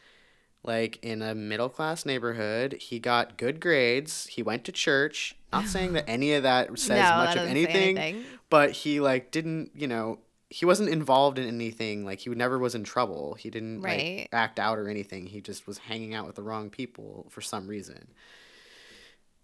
like 0.64 0.98
in 1.02 1.22
a 1.22 1.34
middle 1.34 1.68
class 1.68 2.04
neighborhood. 2.04 2.74
He 2.80 2.98
got 2.98 3.36
good 3.38 3.60
grades. 3.60 4.26
He 4.26 4.42
went 4.42 4.64
to 4.64 4.72
church. 4.72 5.34
Not 5.52 5.66
saying 5.66 5.94
that 5.94 6.08
any 6.08 6.34
of 6.34 6.42
that 6.42 6.78
says 6.78 6.88
No, 7.10 7.16
much 7.16 7.34
that 7.36 7.44
of 7.44 7.48
anything, 7.48 7.96
anything. 7.98 8.24
but 8.50 8.72
he 8.72 9.00
like 9.00 9.30
didn't, 9.30 9.70
you 9.74 9.86
know, 9.86 10.18
he 10.50 10.64
wasn't 10.64 10.88
involved 10.88 11.38
in 11.38 11.46
anything. 11.46 12.04
Like 12.04 12.20
he 12.20 12.30
never 12.30 12.58
was 12.58 12.74
in 12.74 12.82
trouble. 12.84 13.34
He 13.34 13.50
didn't 13.50 13.82
Right. 13.82 14.20
like 14.20 14.28
act 14.32 14.58
out 14.58 14.78
or 14.78 14.88
anything. 14.88 15.26
He 15.26 15.40
just 15.40 15.66
was 15.66 15.78
hanging 15.78 16.14
out 16.14 16.26
with 16.26 16.36
the 16.36 16.42
wrong 16.42 16.70
people 16.70 17.26
for 17.30 17.40
some 17.42 17.66
reason. 17.68 18.08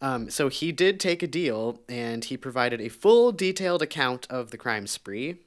Um, 0.00 0.28
so 0.30 0.48
he 0.48 0.72
did 0.72 1.00
take 1.00 1.22
a 1.22 1.26
deal, 1.26 1.80
and 1.88 2.24
he 2.24 2.36
provided 2.36 2.80
a 2.80 2.88
full, 2.88 3.32
detailed 3.32 3.80
account 3.80 4.26
of 4.28 4.50
the 4.50 4.58
crime 4.58 4.86
spree 4.86 5.38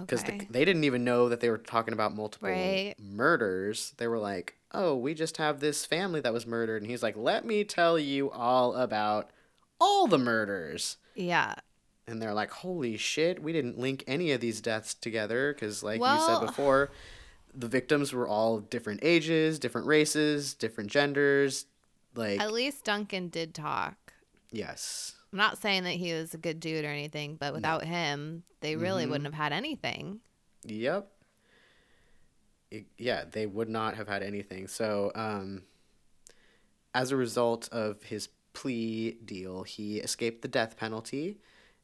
because 0.00 0.22
Okay. 0.24 0.46
they 0.50 0.64
didn't 0.64 0.84
even 0.84 1.04
know 1.04 1.28
that 1.28 1.40
they 1.40 1.50
were 1.50 1.58
talking 1.58 1.92
about 1.94 2.14
multiple 2.16 2.48
Right. 2.48 2.94
murders. 2.98 3.92
They 3.98 4.08
were 4.08 4.18
like, 4.18 4.56
"Oh, 4.72 4.96
we 4.96 5.14
just 5.14 5.36
have 5.36 5.60
this 5.60 5.84
family 5.84 6.20
that 6.20 6.32
was 6.32 6.46
murdered," 6.46 6.82
and 6.82 6.90
he's 6.90 7.02
like, 7.02 7.16
"Let 7.16 7.44
me 7.44 7.62
tell 7.64 7.98
you 7.98 8.30
all 8.30 8.74
about 8.74 9.30
all 9.80 10.06
the 10.06 10.18
murders." 10.18 10.96
yeah. 11.14 11.54
And 12.06 12.20
they're 12.20 12.34
like, 12.34 12.50
"Holy 12.50 12.96
shit, 12.96 13.42
we 13.42 13.52
didn't 13.52 13.78
link 13.78 14.02
any 14.06 14.32
of 14.32 14.40
these 14.40 14.60
deaths 14.60 14.92
together 14.94 15.52
because, 15.54 15.82
like 15.82 16.00
you 16.00 16.20
said 16.26 16.40
before, 16.46 16.90
the 17.54 17.68
victims 17.68 18.12
were 18.12 18.26
all 18.26 18.58
different 18.58 19.00
ages, 19.02 19.58
different 19.58 19.86
races, 19.86 20.54
different 20.54 20.90
genders." 20.90 21.66
Like, 22.14 22.40
At 22.40 22.52
least 22.52 22.84
Duncan 22.84 23.28
did 23.28 23.54
talk. 23.54 24.12
yes, 24.50 25.14
I'm 25.32 25.38
not 25.38 25.56
saying 25.58 25.84
that 25.84 25.92
he 25.94 26.12
was 26.12 26.34
a 26.34 26.38
good 26.38 26.60
dude 26.60 26.84
or 26.84 26.88
anything, 26.88 27.36
but 27.36 27.54
without 27.54 27.84
him, 27.84 28.42
they 28.60 28.76
really 28.76 29.06
Mhm. 29.06 29.10
wouldn't 29.10 29.24
have 29.24 29.34
had 29.34 29.52
anything. 29.54 30.20
Yep. 30.64 31.10
It- 32.70 32.86
yeah, 32.98 33.24
they 33.30 33.46
would 33.46 33.68
not 33.70 33.96
have 33.96 34.08
had 34.08 34.22
anything. 34.22 34.68
So, 34.68 35.10
um, 35.14 35.62
as 36.94 37.10
a 37.12 37.16
result 37.16 37.68
of 37.72 38.02
his 38.02 38.28
plea 38.52 39.12
deal, 39.24 39.62
he 39.62 39.98
escaped 40.00 40.42
the 40.42 40.48
death 40.48 40.76
penalty 40.76 41.38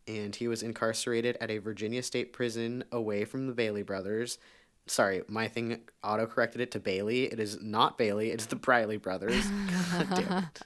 and 0.08 0.34
he 0.34 0.48
was 0.48 0.62
incarcerated 0.62 1.36
at 1.40 1.50
a 1.50 1.58
Virginia 1.58 2.02
state 2.02 2.32
prison 2.32 2.82
away 2.90 3.24
from 3.24 3.46
the 3.46 3.52
Bailey 3.52 3.82
brothers. 3.82 4.38
Sorry, 4.86 5.22
my 5.28 5.48
thing 5.48 5.80
auto 6.02 6.26
corrected 6.26 6.60
it 6.62 6.70
to 6.72 6.80
Bailey. 6.80 7.24
It 7.24 7.38
is 7.38 7.60
not 7.60 7.98
Bailey, 7.98 8.30
it's 8.30 8.46
the 8.46 8.56
Briley 8.56 8.96
brothers. 8.96 9.46
God 9.92 10.08
damn 10.14 10.38
it. 10.44 10.62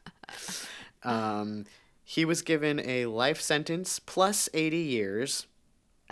Um, 1.02 1.64
he 2.04 2.24
was 2.24 2.42
given 2.42 2.80
a 2.80 3.06
life 3.06 3.40
sentence 3.40 3.98
plus 3.98 4.48
80 4.54 4.76
years. 4.76 5.46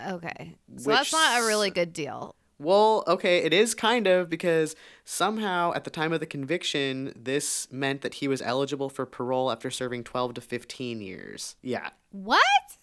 Okay. 0.09 0.57
So 0.77 0.91
that's 0.91 1.13
not 1.13 1.43
a 1.43 1.47
really 1.47 1.71
good 1.71 1.93
deal. 1.93 2.35
Well, 2.59 3.05
okay, 3.07 3.39
it 3.39 3.55
is 3.55 3.75
kind 3.75 4.07
of 4.07 4.29
because 4.29 4.77
somehow 5.05 5.73
at 5.75 5.85
the 5.85 5.91
time 5.91 6.13
of 6.13 6.21
the 6.21 6.27
conviction, 6.27 7.13
this 7.17 7.67
meant 7.73 8.03
that 8.03 8.15
he 8.15 8.29
was 8.29 8.43
eligible 8.43 8.91
for 8.91 9.07
parole 9.07 9.51
after 9.51 9.71
serving 9.71 10.05
12 10.05 10.35
to 10.35 10.41
15 10.43 11.01
years. 11.01 11.57
Yeah, 11.63 11.89
What? 12.11 12.43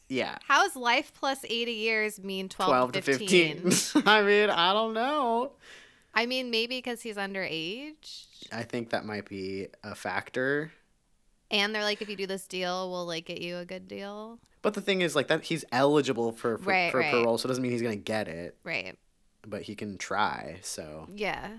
Yeah. 0.10 0.38
How 0.48 0.66
is 0.66 0.76
life 0.76 1.12
plus 1.14 1.44
80 1.44 1.72
years 1.72 2.20
mean 2.20 2.50
12, 2.50 2.70
12 2.70 2.92
to 2.94 3.02
to 3.02 3.06
15? 3.20 3.60
15. 3.72 4.04
I 4.08 4.22
mean, 4.24 4.50
I 4.50 4.74
don't 4.74 4.94
know. 4.94 5.52
I 6.14 6.26
mean, 6.26 6.50
maybe 6.50 6.78
because 6.78 7.02
he's 7.02 7.16
underage. 7.18 8.26
I 8.52 8.64
think 8.64 8.90
that 8.92 9.06
might 9.06 9.28
be 9.30 9.68
a 9.84 9.94
factor. 9.96 10.72
And 11.52 11.74
they're 11.74 11.84
like, 11.84 12.02
if 12.02 12.10
you 12.10 12.16
do 12.16 12.28
this 12.28 12.48
deal, 12.48 12.90
we'll 12.92 13.06
like 13.06 13.26
get 13.26 13.40
you 13.42 13.58
a 13.58 13.66
good 13.66 13.88
deal. 13.88 14.40
But 14.64 14.74
the 14.74 14.82
thing 14.82 15.02
is, 15.02 15.16
like, 15.16 15.28
that 15.28 15.44
he's 15.44 15.64
eligible 15.72 16.32
for, 16.32 16.58
for, 16.58 16.70
Right, 16.70 16.92
for 16.92 16.98
right. 17.00 17.12
parole, 17.12 17.38
so 17.38 17.46
it 17.46 17.50
doesn't 17.50 17.62
mean 17.62 17.72
he's 17.72 17.82
going 17.84 17.98
to 17.98 18.04
get 18.04 18.28
it, 18.28 18.58
Right. 18.64 18.98
but 19.48 19.62
he 19.62 19.76
can 19.76 19.98
try, 19.98 20.58
so. 20.62 21.08
Yeah. 21.14 21.50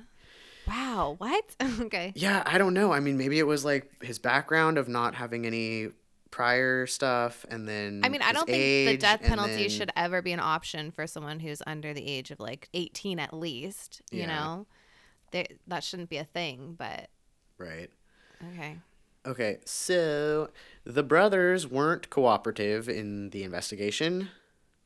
Wow. 0.66 1.14
What? 1.16 1.44
okay. 1.80 2.12
Yeah, 2.16 2.42
I 2.44 2.58
don't 2.58 2.74
know. 2.74 2.92
I 2.92 3.00
mean, 3.00 3.16
maybe 3.16 3.38
it 3.38 3.46
was 3.46 3.64
like 3.64 4.02
his 4.02 4.18
background 4.18 4.76
of 4.78 4.88
not 4.88 5.14
having 5.14 5.46
any 5.46 5.88
prior 6.30 6.86
stuff, 6.86 7.44
and 7.48 7.66
then 7.68 8.02
I 8.04 8.08
mean, 8.08 8.22
I 8.22 8.32
don't 8.32 8.46
think 8.46 8.56
the 8.58 8.90
age, 8.92 9.00
death 9.00 9.22
penalty 9.22 9.52
then- 9.56 9.68
should 9.70 9.90
ever 9.96 10.20
be 10.22 10.32
an 10.32 10.40
option 10.40 10.90
for 10.90 11.06
someone 11.06 11.40
who's 11.40 11.62
under 11.66 11.92
the 11.94 12.06
age 12.06 12.30
of 12.30 12.38
like 12.40 12.68
18 12.74 13.18
at 13.18 13.32
least. 13.32 14.02
You 14.10 14.20
Yeah. 14.20 14.26
know, 14.26 14.66
there, 15.32 15.46
that 15.66 15.84
shouldn't 15.84 16.08
be 16.10 16.16
a 16.18 16.24
thing, 16.24 16.74
but 16.78 17.08
Right. 17.58 17.90
okay. 18.52 18.78
Okay, 19.26 19.58
so 19.64 20.50
the 20.84 21.02
brothers 21.02 21.66
weren't 21.66 22.08
cooperative 22.08 22.88
in 22.88 23.30
the 23.30 23.42
investigation. 23.42 24.30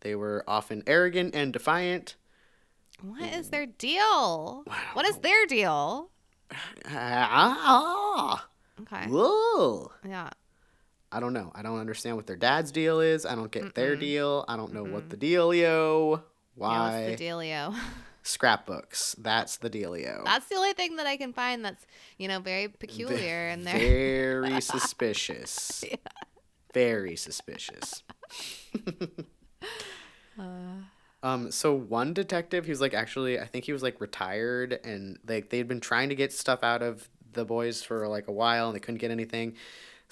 They 0.01 0.15
were 0.17 0.43
often 0.49 0.83
arrogant 0.87 1.35
and 1.35 1.53
defiant. 1.53 2.17
What 3.01 3.23
is 3.33 3.51
their 3.51 3.67
deal? 3.67 4.65
What 4.95 5.07
is 5.07 5.19
their 5.19 5.47
deal? 5.47 6.11
Ah, 6.87 8.49
Okay. 8.81 9.07
whoa. 9.09 9.93
Yeah. 10.07 10.31
I 11.13 11.21
don't 11.21 11.35
know. 11.35 11.53
I 11.55 11.63
don't 11.63 11.79
understand 11.79 12.17
what 12.17 12.27
their 12.27 12.37
dad's 12.37 12.73
deal 12.73 13.01
is. 13.01 13.27
I 13.27 13.35
don't 13.35 13.51
get 13.53 13.75
their 13.75 13.97
deal. 13.97 14.47
I 14.49 14.57
don't 14.57 14.73
know 14.73 14.83
what 14.83 15.11
the 15.11 15.17
dealio. 15.17 16.23
Why? 16.55 16.73
Yeah, 16.73 17.09
what's 17.09 17.21
the 17.21 17.27
dealio? 17.27 17.75
Scrapbooks. 18.23 19.15
That's 19.19 19.57
the 19.59 19.69
dealio. 19.69 20.25
That's 20.25 20.47
the 20.47 20.55
only 20.55 20.73
thing 20.73 20.97
that 20.97 21.07
I 21.07 21.17
can 21.17 21.33
find 21.33 21.65
that's, 21.65 21.85
you 22.19 22.29
know, 22.29 22.41
very 22.41 22.69
peculiar 22.69 23.49
in 23.49 23.65
there. 23.65 23.79
Very 23.79 24.61
suspicious. 24.61 25.85
Very 26.75 27.17
suspicious. 27.17 28.03
um, 31.23 31.51
so 31.51 31.75
one 31.75 32.15
detective, 32.15 32.65
he 32.65 32.71
was 32.71 32.81
like 32.81 32.95
actually, 32.95 33.39
I 33.39 33.45
think 33.45 33.67
he 33.67 33.75
was 33.75 33.83
like 33.83 34.01
retired, 34.01 34.81
and 34.83 35.19
like 35.29 35.51
they'd 35.51 35.69
been 35.69 35.81
trying 35.81 36.09
to 36.09 36.15
get 36.15 36.33
stuff 36.33 36.63
out 36.63 36.81
of 36.83 37.11
the 37.33 37.45
boys 37.45 37.83
for 37.83 38.09
like 38.09 38.27
a 38.29 38.33
while, 38.33 38.69
and 38.69 38.75
they 38.75 38.81
couldn't 38.81 39.01
get 39.03 39.11
anything. 39.11 39.55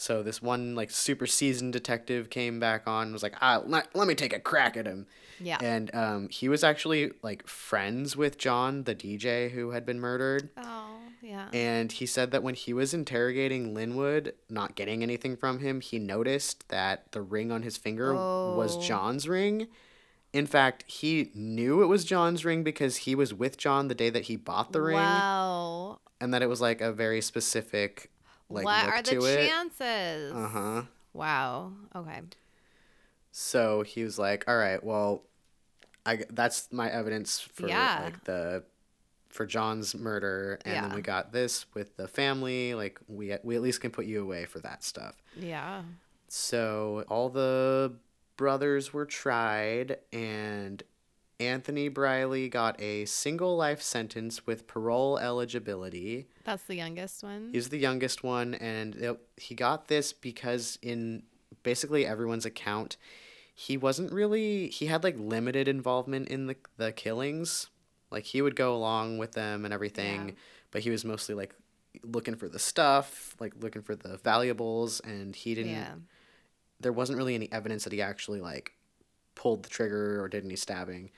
So 0.01 0.23
this 0.23 0.41
one 0.41 0.75
like 0.75 0.91
super 0.91 1.27
seasoned 1.27 1.75
detective 1.75 2.31
came 2.31 2.59
back 2.59 2.87
on 2.87 3.05
and 3.09 3.13
was 3.13 3.23
like, 3.23 3.35
ah, 3.43 3.61
let, 3.67 3.95
let 3.95 4.09
me 4.09 4.15
take 4.15 4.33
a 4.33 4.41
crack 4.41 4.77
at 4.79 4.87
him. 4.87 5.07
Yeah. 5.39 5.59
And 5.61 5.95
um, 5.95 6.29
he 6.31 6.49
was 6.49 6.65
actually 6.65 7.13
like 7.23 7.47
friends 7.47 8.17
with 8.17 8.39
John, 8.39 8.85
the 8.85 8.95
DJ 8.95 9.51
who 9.51 9.73
had 9.73 9.85
been 9.85 10.01
murdered. 10.01 10.49
Oh, 10.57 10.97
yeah. 11.21 11.49
And 11.53 11.93
he 11.93 12.07
said 12.07 12.31
that 12.31 12.43
when 12.43 12.55
he 12.55 12.73
was 12.73 12.95
interrogating 12.95 13.75
Linwood, 13.75 14.33
not 14.49 14.75
getting 14.75 15.03
anything 15.03 15.37
from 15.37 15.59
him, 15.59 15.83
he 15.83 15.99
noticed 15.99 16.71
that 16.71 17.13
the 17.13 17.21
ring 17.21 17.53
on 17.53 17.63
his 17.63 17.77
finger 17.77 18.15
was 18.15 18.79
Oh. 18.79 18.81
John's 18.81 19.29
ring. 19.29 19.69
In 20.33 20.47
fact, 20.47 20.85
he 20.87 21.31
knew 21.35 21.83
it 21.83 21.87
was 21.89 22.05
John's 22.07 22.43
ring 22.45 22.63
because 22.63 22.99
he 22.99 23.15
was 23.15 23.35
with 23.35 23.59
John 23.59 23.89
the 23.89 23.95
day 23.95 24.09
that 24.09 24.25
he 24.25 24.37
bought 24.37 24.73
the 24.73 24.81
ring, 24.81 24.97
Wow. 24.97 25.99
and 26.21 26.33
that 26.33 26.41
it 26.41 26.49
was 26.49 26.61
like 26.63 26.81
a 26.81 26.91
very 26.93 27.21
specific 27.21 28.11
like 28.51 28.65
what 28.65 28.85
are 28.85 29.03
the 29.03 29.11
chances? 29.49 30.33
Uh 30.33 30.49
huh. 30.49 30.83
Wow. 31.13 31.73
Okay. 31.95 32.21
So 33.33 33.83
he 33.83 34.03
was 34.03 34.19
like, 34.19 34.45
"All 34.49 34.57
right, 34.57 34.83
well, 34.83 35.23
I 36.05 36.25
that's 36.31 36.73
my 36.73 36.91
evidence 36.91 37.41
for 37.41 37.69
Yeah. 37.69 38.01
like 38.03 38.25
the 38.25 38.65
for 39.29 39.47
John's 39.47 39.95
murder, 39.95 40.59
and 40.65 40.75
then 40.85 40.95
we 40.95 41.03
got 41.03 41.33
this 41.33 41.67
with 41.75 41.97
the 41.97 42.09
family. 42.09 42.75
Like 42.75 42.99
we 43.07 43.37
we 43.45 43.55
at 43.57 43.63
least 43.63 43.81
can 43.81 43.93
put 43.93 44.07
you 44.07 44.23
away 44.23 44.47
for 44.47 44.59
that 44.61 44.83
stuff." 44.85 45.23
Yeah. 45.37 45.83
So 46.29 47.05
all 47.09 47.29
the 47.29 47.95
brothers 48.37 48.93
were 48.93 49.07
tried, 49.07 49.99
and 50.13 50.83
Anthony 51.41 51.89
Briley 51.89 52.49
got 52.49 52.81
a 52.81 53.07
single 53.07 53.57
life 53.57 53.81
sentence 53.81 54.47
with 54.47 54.67
parole 54.67 55.19
eligibility. 55.19 56.29
That's 56.45 56.63
the 56.65 56.75
youngest 56.77 57.23
one. 57.23 57.49
He's 57.53 57.71
the 57.71 57.79
youngest 57.79 58.23
one, 58.23 58.55
and 58.55 58.95
it, 58.95 59.19
he 59.37 59.55
got 59.55 59.89
this 59.89 60.13
because 60.13 60.79
in 60.83 61.23
basically 61.63 62.07
everyone's 62.07 62.45
account, 62.47 62.97
he 63.55 63.77
wasn't 63.77 64.13
really 64.13 64.69
he 64.69 64.87
had 64.87 65.03
like 65.03 65.17
limited 65.19 65.67
involvement 65.67 66.29
in 66.29 66.47
the 66.47 66.57
the 66.77 66.93
killings. 66.93 67.69
Like 68.11 68.25
he 68.25 68.43
would 68.43 68.57
go 68.57 68.75
along 68.75 69.19
with 69.19 69.33
them 69.33 69.65
and 69.65 69.73
everything, 69.73 70.29
Yeah. 70.31 70.35
but 70.73 70.83
he 70.83 70.91
was 70.91 71.05
mostly 71.05 71.35
like 71.35 71.55
looking 72.03 72.35
for 72.37 72.49
the 72.49 72.59
stuff, 72.59 73.35
like 73.41 73.55
looking 73.61 73.83
for 73.83 73.97
the 73.97 74.19
valuables, 74.19 75.01
and 75.01 75.35
he 75.35 75.55
didn't. 75.55 75.73
yeah. 75.73 75.95
There 76.81 76.93
wasn't 76.93 77.19
really 77.19 77.35
any 77.35 77.51
evidence 77.53 77.85
that 77.85 77.93
he 77.93 78.03
actually 78.03 78.41
like 78.41 78.73
pulled 79.35 79.63
the 79.63 79.69
trigger 79.69 80.23
or 80.23 80.29
did 80.29 80.45
any 80.45 80.57
stabbing. 80.57 81.11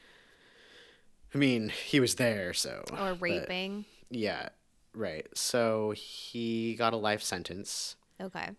I 1.34 1.38
mean, 1.38 1.68
he 1.70 1.98
was 2.00 2.16
there, 2.16 2.52
so 2.52 2.84
Or 2.92 3.14
but- 3.14 3.20
raping. 3.20 3.84
yeah, 4.10 4.50
right. 4.94 5.26
So 5.34 5.92
he 5.92 6.74
got 6.74 6.92
a 6.92 6.96
life 6.98 7.22
sentence. 7.22 7.96
Okay. 8.20 8.50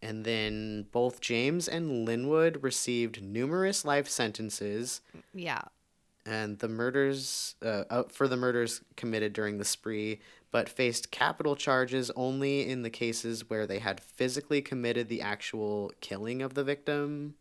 And 0.00 0.24
then 0.24 0.86
both 0.92 1.20
James 1.20 1.66
and 1.66 2.04
Linwood 2.04 2.62
received 2.62 3.22
numerous 3.22 3.84
life 3.84 4.08
sentences, 4.08 5.00
Yeah. 5.32 5.62
and 6.26 6.58
the 6.58 6.68
murders 6.68 7.54
uh, 7.62 7.84
uh, 7.90 8.02
for 8.04 8.28
the 8.28 8.36
murders 8.36 8.82
committed 8.96 9.32
during 9.32 9.56
the 9.58 9.64
spree, 9.64 10.20
but 10.50 10.68
faced 10.68 11.10
capital 11.10 11.56
charges 11.56 12.10
only 12.14 12.68
in 12.68 12.82
the 12.82 12.90
cases 12.90 13.48
where 13.50 13.66
they 13.66 13.78
had 13.80 13.98
physically 14.00 14.60
committed 14.62 15.08
the 15.08 15.20
actual 15.22 15.90
killing 16.00 16.42
of 16.42 16.54
the 16.54 16.62
victim. 16.64 17.34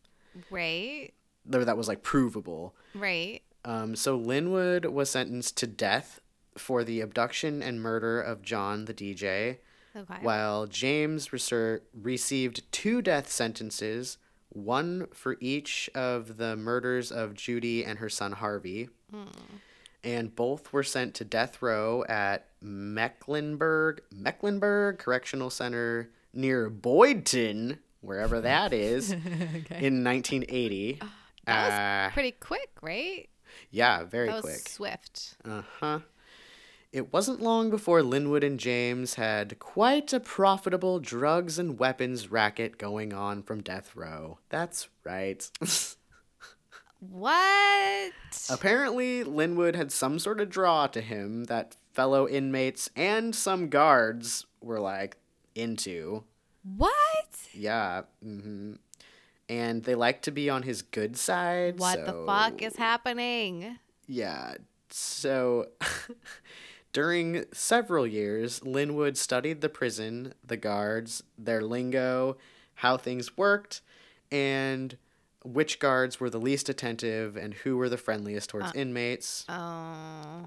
Right. 0.49 1.11
Though 1.45 1.63
that 1.65 1.78
was 1.78 1.88
like 1.89 2.01
provable. 2.01 2.76
Right. 2.95 3.41
Um, 3.66 3.95
so 3.95 4.16
Linwood 4.16 4.86
was 4.86 5.09
sentenced 5.09 5.57
to 5.57 5.68
death 5.68 6.20
for 6.57 6.84
the 6.84 7.01
abduction 7.01 7.61
and 7.64 7.82
murder 7.82 8.22
of 8.22 8.41
John 8.41 8.86
the 8.86 8.93
DJ, 8.93 9.57
Okay. 9.95 10.16
while 10.22 10.66
James 10.68 11.30
reser- 11.30 11.82
received 11.93 12.64
two 12.72 13.01
death 13.01 13.32
sentences, 13.32 14.18
one 14.49 15.07
for 15.14 15.38
each 15.39 15.89
of 15.95 16.38
the 16.38 16.55
murders 16.55 17.11
of 17.11 17.34
Judy 17.36 17.84
and 17.86 17.99
her 17.99 18.09
son 18.09 18.34
Harvey. 18.34 18.89
And 20.03 20.36
both 20.36 20.74
were 20.74 20.84
sent 20.84 21.14
to 21.16 21.24
death 21.24 21.61
row 21.61 22.03
at 22.09 22.47
Mecklenburg 22.61 24.01
Mecklenburg 24.11 24.97
Correctional 24.99 25.49
Center 25.49 26.09
near 26.34 26.70
Boydton, 26.70 27.78
wherever 28.01 28.41
that 28.41 28.74
is, 28.74 29.11
in 29.11 30.03
1980. 30.03 30.99
That 31.45 31.66
was 31.66 31.74
Uh, 31.74 32.14
Pretty 32.14 32.32
quick, 32.32 32.70
right? 32.82 33.30
Yeah, 33.74 34.03
very 34.03 34.30
that 34.30 34.41
quick. 34.41 34.69
swift. 34.69 35.36
Uh 35.43 35.63
huh. 35.80 35.99
It 36.91 37.11
wasn't 37.11 37.41
long 37.41 37.71
before 37.71 38.03
Linwood 38.03 38.43
and 38.43 38.59
James 38.59 39.15
had 39.15 39.57
quite 39.57 40.13
a 40.13 40.19
profitable 40.19 40.99
drugs 40.99 41.57
and 41.57 41.80
weapons 41.80 42.30
racket 42.30 42.78
going 42.78 43.13
on 43.13 43.41
from 43.41 43.63
death 43.63 43.95
row. 43.95 44.38
That's 44.49 44.88
right. 45.03 45.49
What? 47.09 48.13
Apparently, 48.49 49.24
Linwood 49.24 49.76
had 49.76 49.91
some 49.91 50.19
sort 50.19 50.39
of 50.39 50.49
draw 50.49 50.88
to 50.88 51.01
him 51.01 51.45
that 51.45 51.76
fellow 51.91 52.28
inmates 52.30 52.89
and 52.95 53.36
some 53.36 53.67
guards 53.67 54.45
were 54.61 54.80
like 54.80 55.17
into. 55.55 56.24
What? 56.63 56.93
Yeah. 57.53 58.03
Mm 58.24 58.41
hmm 58.41 58.74
And 59.50 59.84
they 59.84 59.96
like 59.96 60.22
to 60.24 60.32
be 60.32 60.50
on 60.50 60.64
his 60.64 60.82
good 60.82 61.18
side. 61.18 61.80
What 61.80 62.06
the 62.06 62.24
fuck 62.26 62.62
is 62.62 62.78
happening? 62.78 63.78
Yeah. 64.08 64.56
So 64.89 65.68
during 66.94 67.46
several 67.52 68.08
years, 68.08 68.64
Linwood 68.66 69.18
studied 69.18 69.62
the 69.62 69.70
prison, 69.70 70.34
the 70.46 70.58
guards, 70.58 71.24
their 71.38 71.62
lingo, 71.62 72.38
how 72.76 72.98
things 72.98 73.36
worked, 73.38 73.82
and 74.32 74.98
which 75.44 75.80
guards 75.80 76.20
were 76.20 76.30
the 76.30 76.39
least 76.39 76.70
attentive 76.70 77.36
and 77.36 77.54
who 77.54 77.76
were 77.76 77.89
the 77.89 77.98
friendliest 77.98 78.50
towards 78.50 78.74
inmates. 78.74 79.46
Oh. 79.50 79.54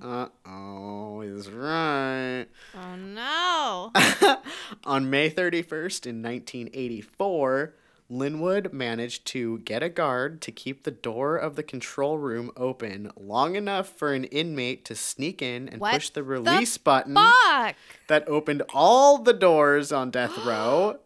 Uh 0.03 0.29
oh, 0.47 1.21
he's 1.21 1.51
right. 1.51 2.47
Oh 2.75 2.97
no. 2.97 3.93
On 4.85 5.11
May 5.11 5.29
31st 5.31 6.07
in 6.07 6.23
1984, 6.23 7.75
Linwood 8.09 8.73
managed 8.73 9.27
to 9.29 9.59
get 9.61 9.83
a 9.83 9.89
guard 9.89 10.41
to 10.43 10.53
keep 10.53 10.85
the 10.85 10.91
door 10.93 11.37
of 11.37 11.57
the 11.57 11.63
control 11.63 12.19
room 12.19 12.53
open 12.57 13.11
long 13.17 13.57
enough 13.57 13.89
for 13.89 14.13
an 14.13 14.25
inmate 14.25 14.85
to 14.85 14.95
sneak 14.95 15.43
in 15.43 15.69
and 15.69 15.81
What 15.81 15.95
push 15.95 16.11
the 16.11 16.21
the 16.21 16.25
release 16.25 16.79
button 16.79 17.15
Fuck. 17.15 17.75
that 18.09 18.29
opened 18.29 18.63
all 18.73 19.19
the 19.19 19.33
doors 19.33 19.91
on 19.91 20.11
death 20.11 20.37
row. 20.47 20.99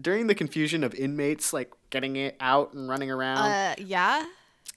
During 0.00 0.26
the 0.26 0.34
confusion 0.34 0.82
of 0.84 0.94
inmates 0.94 1.52
like 1.52 1.72
getting 1.90 2.16
it 2.16 2.36
out 2.40 2.72
and 2.74 2.88
running 2.88 3.10
around, 3.10 3.38
Uh, 3.38 3.74
yeah. 3.78 4.26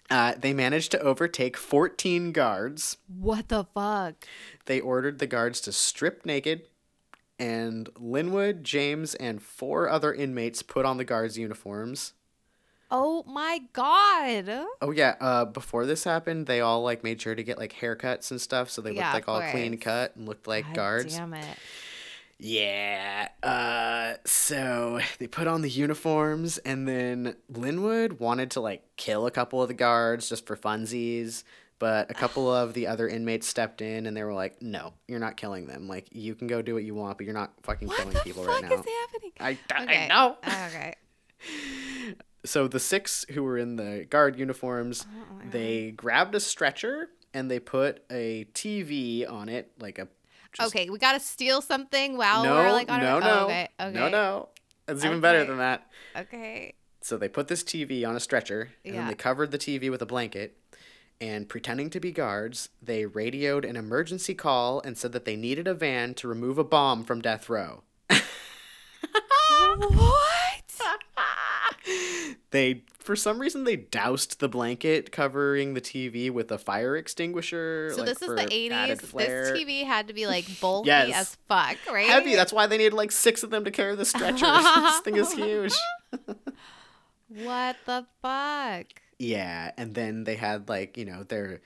uh, 0.10 0.34
they 0.40 0.54
managed 0.54 0.92
to 0.92 1.00
overtake 1.02 1.58
14 1.58 2.32
guards. 2.32 2.98
What 3.08 3.50
the 3.50 3.66
fuck? 3.74 4.16
They 4.66 4.80
ordered 4.80 5.18
the 5.20 5.26
guards 5.28 5.62
to 5.62 5.72
strip 5.72 6.26
naked, 6.28 6.64
and 7.40 7.90
Linwood, 7.98 8.64
James, 8.64 9.16
and 9.16 9.42
four 9.42 9.90
other 9.90 10.14
inmates 10.14 10.62
put 10.62 10.86
on 10.86 10.98
the 10.98 11.06
guards' 11.06 11.38
uniforms. 11.38 12.14
Oh 12.92 13.24
my 13.28 13.62
god. 13.74 14.66
Oh 14.82 14.92
yeah, 14.92 15.16
uh, 15.22 15.46
before 15.46 15.86
this 15.86 16.04
happened, 16.04 16.48
they 16.48 16.60
all 16.60 16.82
like 16.82 17.04
made 17.04 17.22
sure 17.22 17.36
to 17.36 17.44
get 17.44 17.58
like 17.58 17.74
haircuts 17.74 18.32
and 18.32 18.42
stuff, 18.42 18.70
so 18.70 18.82
they 18.82 18.92
Yeah, 18.92 19.14
looked 19.14 19.28
like 19.28 19.30
all 19.30 19.52
clean 19.52 19.78
cut 19.78 20.16
and 20.16 20.28
looked 20.28 20.48
like 20.48 20.66
God 20.66 20.76
guards. 20.76 21.16
Damn 21.16 21.34
it. 21.36 21.58
Yeah. 22.40 23.28
Uh, 23.44 24.14
so 24.26 25.00
they 25.20 25.28
put 25.28 25.46
on 25.48 25.62
the 25.62 25.70
uniforms, 25.70 26.58
and 26.60 26.88
then 26.88 27.36
Linwood 27.50 28.20
wanted 28.20 28.50
to 28.52 28.62
like 28.62 28.84
kill 28.96 29.28
a 29.28 29.32
couple 29.32 29.62
of 29.62 29.68
the 29.68 29.74
guards 29.74 30.30
just 30.30 30.46
for 30.48 30.56
funsies. 30.56 31.44
But 31.80 32.12
a 32.12 32.14
couple 32.14 32.54
of 32.54 32.74
the 32.74 32.88
other 32.88 33.08
inmates 33.08 33.48
stepped 33.48 33.82
in 33.82 34.06
and 34.06 34.16
they 34.16 34.24
were 34.24 34.34
like, 34.34 34.62
"No, 34.62 34.94
you're 35.08 35.20
not 35.20 35.38
killing 35.38 35.66
them. 35.68 35.88
Like, 35.88 36.08
you 36.12 36.36
can 36.36 36.48
go 36.48 36.62
do 36.62 36.74
what 36.74 36.84
you 36.84 36.94
want, 36.94 37.18
but 37.18 37.26
you're 37.26 37.34
not 37.34 37.54
fucking 37.64 37.88
What 37.88 37.98
killing 37.98 38.14
the 38.14 38.20
people 38.20 38.44
fuck 38.44 38.62
right 38.62 38.70
now." 38.70 38.76
is 38.76 38.86
happening? 38.86 39.32
I, 39.40 39.58
I 39.74 40.08
know. 40.08 40.38
Okay. 40.68 40.96
So 42.46 42.70
the 42.70 42.80
six 42.80 43.26
who 43.32 43.44
were 43.44 43.58
in 43.58 43.76
the 43.76 44.08
guard 44.10 44.40
uniforms, 44.40 45.06
Oh 45.12 45.42
they 45.52 45.92
grabbed 45.92 46.36
a 46.36 46.40
stretcher 46.40 47.10
and 47.34 47.52
they 47.52 47.60
put 47.60 48.02
a 48.10 48.46
TV 48.54 49.30
on 49.30 49.50
it, 49.50 49.72
like 49.78 50.00
a. 50.00 50.08
just- 50.54 50.74
Okay, 50.74 50.90
we 50.90 50.98
gotta 51.00 51.20
steal 51.20 51.62
something 51.62 52.18
while 52.18 52.46
No, 52.46 52.56
we're 52.56 52.72
like 52.72 52.90
on 52.90 53.02
no, 53.02 53.16
our. 53.16 53.20
no, 53.20 53.28
Oh, 53.42 53.44
okay. 53.46 53.68
Okay. 53.82 53.92
no, 53.92 54.08
no. 54.10 54.50
It's 54.88 55.04
even 55.04 55.20
better 55.20 55.44
than 55.44 55.58
that. 55.58 55.86
Okay. 56.16 56.76
So 57.02 57.18
they 57.18 57.28
put 57.28 57.50
this 57.50 57.62
TV 57.62 58.08
on 58.08 58.16
a 58.16 58.20
stretcher 58.22 58.70
and 58.86 58.96
then 58.96 59.08
they 59.08 59.16
covered 59.16 59.52
the 59.52 59.58
TV 59.60 59.92
with 59.92 60.02
a 60.02 60.06
blanket. 60.06 60.58
And 61.22 61.50
pretending 61.50 61.90
to 61.92 62.00
be 62.00 62.12
guards, 62.14 62.70
they 62.82 63.06
radioed 63.06 63.66
an 63.66 63.76
emergency 63.76 64.34
call 64.34 64.80
and 64.82 64.98
said 64.98 65.12
that 65.12 65.26
they 65.26 65.36
needed 65.36 65.68
a 65.68 65.74
van 65.74 66.14
to 66.16 66.28
remove 66.30 66.58
a 66.58 66.64
bomb 66.64 67.04
from 67.04 67.20
death 67.22 67.50
row. 67.50 67.84
what? 69.78 70.64
They, 72.52 72.84
for 72.98 73.16
some 73.16 73.38
reason, 73.40 73.64
they 73.64 73.76
doused 73.76 74.40
the 74.40 74.50
blanket 74.50 75.12
covering 75.12 75.76
the 75.76 75.82
TV 75.82 76.32
with 76.32 76.52
a 76.52 76.58
fire 76.58 76.96
extinguisher. 76.96 77.92
So 77.94 77.98
like, 78.02 78.08
this 78.08 78.22
is 78.24 78.30
the 78.30 78.48
eighties. 78.52 79.00
This 79.12 79.52
TV 79.52 79.86
had 79.86 80.08
to 80.08 80.14
be 80.14 80.26
like 80.26 80.46
bulky 80.62 80.88
Yes. 80.88 81.16
as 81.16 81.38
fuck, 81.48 81.78
right? 81.92 82.08
Heavy. 82.08 82.34
That's 82.36 82.52
why 82.52 82.66
they 82.66 82.78
needed 82.80 82.94
like 82.94 83.12
six 83.12 83.44
of 83.44 83.52
them 83.52 83.66
to 83.66 83.72
carry 83.72 83.96
the 83.96 84.06
stretcher. 84.06 84.48
this 84.48 85.00
thing 85.02 85.16
is 85.18 85.32
huge. 85.34 85.74
What 87.28 87.76
the 87.86 88.08
fuck? 88.24 88.86
Yeah, 89.20 89.72
and 89.78 89.94
then 89.94 90.24
they 90.24 90.36
had 90.36 90.70
like, 90.70 90.98
you 90.98 91.06
know, 91.06 91.24
their 91.24 91.62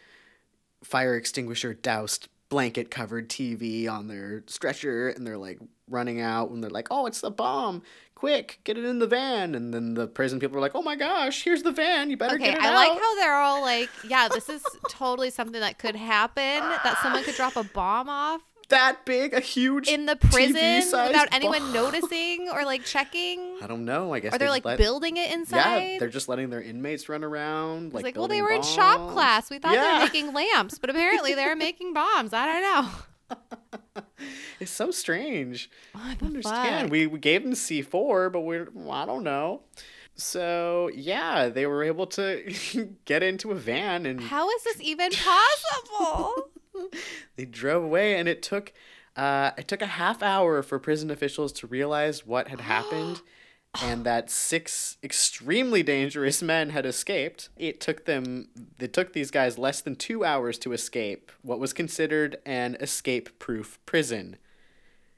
fire 0.84 1.16
extinguisher 1.16 1.74
doused 1.74 2.28
blanket 2.49 2.91
covered 2.91 3.30
TV 3.30 3.88
on 3.89 4.08
their 4.08 4.43
stretcher 4.47 5.10
and 5.10 5.26
they're 5.26 5.38
like 5.38 5.60
running 5.89 6.20
out 6.22 6.49
and 6.51 6.64
they're 6.64 6.70
like, 6.70 6.88
"Oh, 6.91 7.06
it's 7.06 7.22
the 7.22 7.32
bomb. 7.32 7.82
Quick, 8.16 8.60
get 8.64 8.78
it 8.78 8.86
in 8.86 8.99
the 8.99 9.08
van." 9.08 9.56
And 9.56 9.74
then 9.74 9.93
the 9.93 10.08
prison 10.08 10.39
people 10.39 10.58
are 10.58 10.62
like, 10.62 10.76
"Oh 10.76 10.82
my 10.82 10.95
gosh, 10.95 11.43
here's 11.43 11.64
the 11.64 11.72
van. 11.72 12.10
You 12.10 12.18
better 12.18 12.36
Okay, 12.36 12.45
get 12.45 12.56
it 12.58 12.62
I 12.64 12.70
out." 12.70 12.76
like 12.76 12.99
how 12.99 13.16
they're 13.16 13.36
all 13.36 13.62
like, 13.62 13.89
yeah, 14.08 14.28
this 14.28 14.49
is 14.49 14.64
totally 14.89 15.30
something 15.30 15.62
that 15.62 15.78
could 15.80 15.95
happen. 15.95 16.43
That 16.43 16.99
someone 17.01 17.24
could 17.24 17.36
drop 17.36 17.56
a 17.56 17.64
bomb 17.64 18.10
off 18.10 18.41
that 18.70 19.05
big, 19.05 19.34
a 19.34 19.39
huge 19.39 19.88
in 19.88 20.05
the 20.05 20.16
prison 20.16 20.82
without 21.07 21.28
anyone 21.32 21.59
bomb. 21.59 21.74
noticing 21.74 22.49
or 22.49 22.66
like 22.66 22.84
checking. 22.86 23.57
I 23.61 23.68
don't 23.68 23.86
know. 23.86 24.14
I 24.14 24.20
guess 24.20 24.32
they're 24.32 24.39
they 24.39 24.49
like 24.49 24.66
let- 24.66 24.78
building 24.78 25.18
it 25.18 25.32
inside. 25.32 25.80
Yeah, 25.93 25.99
they're 25.99 26.09
just 26.09 26.28
letting 26.30 26.49
their 26.49 26.61
inmates 26.61 27.09
run 27.09 27.24
around. 27.24 27.88
It's 27.88 27.95
Like, 27.95 28.03
like, 28.03 28.18
well, 28.18 28.28
they 28.28 28.41
were 28.41 28.51
in 28.51 28.61
shop 28.64 29.11
class. 29.11 29.49
We 29.49 29.59
thought 29.59 29.72
they 29.74 29.78
were 29.80 29.99
making 29.99 30.34
lamps, 30.34 30.80
but 30.80 30.89
apparently 30.89 31.34
they're 31.34 31.55
making 31.55 31.93
bombs. 31.95 32.34
I 32.34 32.45
don't 32.45 32.61
know. 32.61 33.38
It's 34.59 34.72
so 34.72 34.91
strange. 34.91 35.70
I 35.93 36.14
don't 36.16 36.28
understand. 36.28 36.84
fuck? 36.86 36.91
We, 36.91 37.07
we 37.07 37.20
gave 37.20 37.43
them 37.43 37.55
C 37.55 37.82
four, 37.82 38.30
but 38.30 38.41
we're 38.41 38.70
I 38.89 39.05
don't 39.05 39.24
know. 39.24 39.61
So 40.16 40.89
yeah, 40.93 41.49
they 41.49 41.66
were 41.66 41.84
able 41.84 42.07
to 42.07 42.53
get 43.05 43.24
into 43.24 43.51
a 43.51 43.55
van 43.55 44.05
and 44.05 44.22
How 44.22 44.49
is 44.49 44.64
this 44.64 44.80
even 44.82 45.09
possible? 45.11 46.49
they 47.36 47.45
drove 47.45 47.84
away, 47.84 48.17
and 48.17 48.28
it 48.28 48.41
took 48.41 48.74
uh, 49.15 49.51
it 49.57 49.67
took 49.67 49.82
a 49.82 49.88
half 49.88 50.24
hour 50.24 50.63
for 50.63 50.80
prison 50.80 51.11
officials 51.11 51.51
to 51.53 51.67
realize 51.67 52.26
what 52.26 52.47
had 52.47 52.61
happened. 52.61 53.21
And 53.82 54.03
that 54.03 54.30
six 54.30 54.97
extremely 55.01 55.82
dangerous 55.82 56.43
men 56.43 56.69
had 56.69 56.86
escaped. 56.86 57.49
It 57.57 57.82
took 57.82 58.05
them. 58.05 58.49
It 58.80 58.93
took 58.93 59.13
these 59.13 59.32
guys 59.32 59.57
less 59.57 59.82
than 59.82 59.95
two 59.95 60.24
hours 60.24 60.59
to 60.59 60.74
escape 60.74 61.32
what 61.41 61.57
was 61.57 61.74
considered 61.74 62.38
an 62.45 62.78
escape-proof 62.80 63.80
prison. 63.88 64.38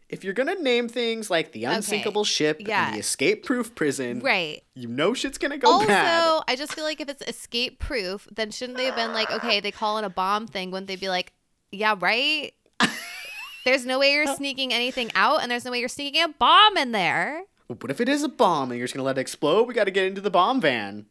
If 0.07 0.23
you're 0.23 0.33
gonna 0.33 0.55
name 0.55 0.87
things 0.87 1.29
like 1.29 1.51
the 1.51 1.65
unsinkable 1.65 2.23
ship 2.23 2.61
yeah. 2.61 2.85
and 2.85 2.95
the 2.95 2.99
escape-proof 2.99 3.75
prison, 3.75 4.21
right. 4.21 4.63
you 4.73 4.87
know 4.87 5.13
shit's 5.13 5.37
gonna 5.37 5.57
go 5.57 5.73
Also, 5.73 5.87
bad. 5.87 6.43
I 6.47 6.55
just 6.55 6.73
feel 6.73 6.85
like 6.85 7.01
if 7.01 7.09
it's 7.09 7.27
escape 7.27 7.79
proof, 7.79 8.25
then 8.31 8.51
shouldn't 8.51 8.77
they 8.77 8.85
have 8.85 8.95
been 8.95 9.11
like, 9.11 9.29
okay, 9.31 9.59
they 9.59 9.71
call 9.71 9.97
it 9.97 10.05
a 10.05 10.09
bomb 10.09 10.47
thing? 10.47 10.71
Wouldn't 10.71 10.87
they 10.87 10.95
be 10.95 11.09
like, 11.09 11.33
yeah, 11.72 11.95
right? 11.99 12.53
There's 13.66 13.86
no 13.86 13.99
way 13.99 14.13
you're 14.13 14.36
sneaking 14.36 14.74
anything 14.74 15.09
out, 15.16 15.41
and 15.41 15.49
there's 15.49 15.66
no 15.66 15.72
way 15.72 15.80
you're 15.80 15.89
sneaking 15.89 16.22
a 16.22 16.28
bomb 16.28 16.78
in 16.78 16.91
there. 16.91 17.41
What 17.68 17.89
if 17.89 17.99
it 17.99 18.07
is 18.07 18.22
a 18.22 18.30
bomb 18.30 18.70
and 18.70 18.78
you're 18.78 18.86
just 18.86 18.93
gonna 18.93 19.03
let 19.05 19.18
it 19.18 19.22
explode? 19.22 19.63
We 19.68 19.74
got 19.74 19.86
to 19.86 19.91
get 19.91 20.05
into 20.05 20.22
the 20.22 20.30
bomb 20.30 20.61
van, 20.61 21.07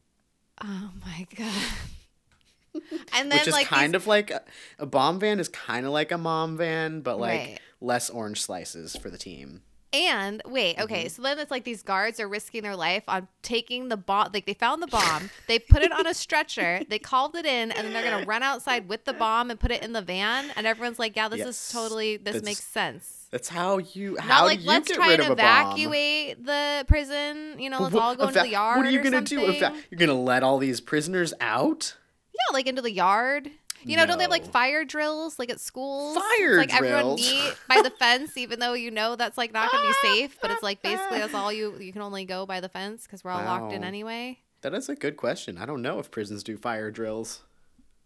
Oh 0.63 0.91
my 1.05 1.27
god. 1.37 1.53
And 3.13 3.31
then 3.31 3.39
which 3.39 3.49
is 3.49 3.55
like 3.55 3.67
kind 3.69 3.93
these- 3.95 4.03
of 4.03 4.07
like 4.09 4.31
a, 4.31 4.43
a 4.81 4.87
bomb 4.87 5.19
van 5.21 5.39
is 5.41 5.49
kind 5.49 5.85
of 5.87 5.93
like 5.93 6.11
a 6.13 6.19
mom 6.19 6.57
van, 6.57 7.01
but 7.03 7.19
like 7.21 7.39
Right. 7.41 7.61
less 7.81 8.09
orange 8.11 8.41
slices 8.43 8.97
for 8.97 9.11
the 9.11 9.19
team. 9.19 9.63
And 9.95 10.43
wait, 10.45 10.79
okay, 10.81 11.05
mm-hmm. 11.05 11.09
so 11.09 11.23
then 11.23 11.39
it's 11.39 11.51
like 11.53 11.63
these 11.65 11.83
guards 11.83 12.19
are 12.19 12.29
risking 12.29 12.63
their 12.65 12.75
life 12.75 13.05
on 13.07 13.29
taking 13.43 13.89
the 13.89 13.97
bomb. 13.97 14.31
Like 14.35 14.45
they 14.45 14.55
found 14.55 14.83
the 14.83 14.89
bomb, 14.89 15.31
they 15.47 15.59
put 15.61 15.83
it 15.83 15.93
on 15.93 16.07
a 16.07 16.15
stretcher, 16.15 16.81
they 16.89 16.99
called 16.99 17.37
it 17.37 17.47
in, 17.47 17.71
and 17.71 17.87
then 17.87 17.93
they're 17.93 18.11
gonna 18.11 18.27
run 18.27 18.43
outside 18.43 18.89
with 18.89 19.05
the 19.05 19.13
bomb 19.13 19.51
and 19.51 19.61
put 19.61 19.71
it 19.71 19.83
in 19.85 19.93
the 19.93 20.03
van. 20.03 20.47
And 20.57 20.67
everyone's 20.67 20.99
like, 20.99 21.15
"Yeah, 21.15 21.29
this 21.29 21.39
Yes, 21.39 21.49
is 21.49 21.73
totally 21.73 22.17
this 22.17 22.35
that's- 22.35 22.45
makes 22.45 22.65
sense." 22.65 23.29
That's 23.31 23.49
how 23.49 23.79
you. 23.79 24.17
How 24.19 24.41
Not 24.41 24.45
like 24.47 24.59
do 24.59 24.65
you 24.65 24.69
let's 24.71 24.89
get 24.89 24.95
try 24.97 25.09
rid 25.09 25.21
and 25.21 25.33
of 25.33 25.39
a 25.39 25.43
bomb? 25.43 25.67
evacuate 25.67 26.45
the 26.45 26.85
prison. 26.89 27.59
You 27.59 27.71
know, 27.71 27.81
let's 27.83 27.95
What- 27.95 28.03
all 28.03 28.15
go 28.17 28.29
into 28.29 28.41
the 28.41 28.49
yard. 28.49 28.77
What 28.79 28.87
are 28.87 28.91
you 28.91 29.03
gonna 29.03 29.23
do? 29.23 29.41
Eva- 29.41 29.75
you're 29.91 29.99
gonna 29.99 30.15
let 30.21 30.43
all 30.43 30.59
these 30.59 30.81
prisoners 30.81 31.35
out? 31.41 31.97
Yeah, 32.33 32.53
like 32.53 32.67
into 32.67 32.83
the 32.83 32.93
yard. 32.93 33.51
You 33.85 33.97
know, 33.97 34.07
don't 34.07 34.19
they 34.19 34.25
have 34.25 34.31
like 34.31 34.47
fire 34.47 34.85
drills 34.85 35.39
like 35.39 35.51
at 35.51 35.61
schools? 35.61 36.17
Fire 36.17 36.59
it's 36.59 36.73
like 36.73 36.75
everyone 36.75 37.15
meet 37.17 37.55
by 37.69 37.83
the 37.83 37.91
fence, 37.91 38.37
even 38.37 38.59
though 38.59 38.73
you 38.75 38.91
know 38.91 39.17
that's 39.17 39.39
like 39.39 39.53
not 39.53 39.71
gonna 39.71 39.87
be 39.87 39.95
safe. 40.09 40.39
But 40.41 40.51
it's 40.51 40.63
like 40.63 40.83
basically 40.83 41.19
that's 41.19 41.35
all 41.35 41.53
you 41.53 41.77
you 41.79 41.93
can 41.93 42.03
only 42.03 42.25
go 42.25 42.47
by 42.47 42.61
the 42.61 42.69
fence 42.69 43.05
because 43.05 43.25
we're 43.25 43.31
all 43.31 43.45
locked 43.45 43.73
in 43.73 43.85
anyway. 43.85 44.39
That 44.63 44.75
is 44.75 44.89
a 44.89 44.95
good 44.95 45.17
question. 45.17 45.59
I 45.59 45.67
don't 45.67 45.83
know 45.83 45.99
if 45.99 46.11
prisons 46.11 46.43
do 46.43 46.57
fire 46.57 46.91
drills. 46.91 47.43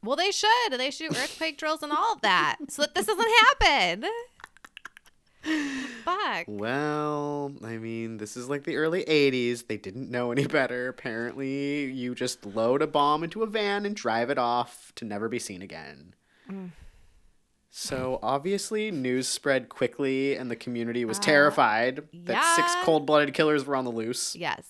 Well, 0.03 0.16
they 0.16 0.31
should. 0.31 0.72
They 0.72 0.91
should 0.91 1.11
do 1.11 1.16
earthquake 1.16 1.59
drills 1.59 1.83
and 1.83 1.93
all 1.93 2.14
of 2.14 2.20
that, 2.22 2.57
so 2.68 2.83
that 2.83 2.95
this 2.95 3.07
doesn't 3.07 3.31
happen. 3.61 4.05
Fuck. 6.05 6.45
Well, 6.47 7.53
I 7.65 7.77
mean, 7.79 8.17
this 8.17 8.37
is 8.37 8.49
like 8.49 8.65
the 8.65 8.77
early 8.77 9.05
80s. 9.05 9.67
They 9.67 9.77
didn't 9.77 10.11
know 10.11 10.33
any 10.33 10.47
better. 10.47 10.89
Apparently, 10.89 11.85
you 11.85 12.15
just 12.15 12.47
load 12.47 12.83
a 12.83 12.87
bomb 12.87 13.25
into 13.25 13.43
a 13.43 13.47
van 13.47 13.85
and 13.85 13.95
drive 13.95 14.31
it 14.31 14.39
off 14.39 14.93
to 14.97 15.05
never 15.05 15.29
be 15.29 15.39
seen 15.39 15.63
again. 15.63 16.15
Mm. 16.51 16.71
So, 17.71 18.19
obviously, 18.23 18.91
news 18.91 19.29
spread 19.29 19.69
quickly 19.69 20.35
and 20.35 20.51
the 20.51 20.57
community 20.57 21.05
was 21.05 21.19
terrified 21.19 22.03
that 22.13 22.57
six 22.57 22.75
Uh, 22.75 22.85
cold 22.85 23.07
blooded 23.07 23.35
killers 23.35 23.67
were 23.67 23.77
on 23.77 23.85
the 23.85 23.93
loose. 23.93 24.35
Yes. 24.35 24.67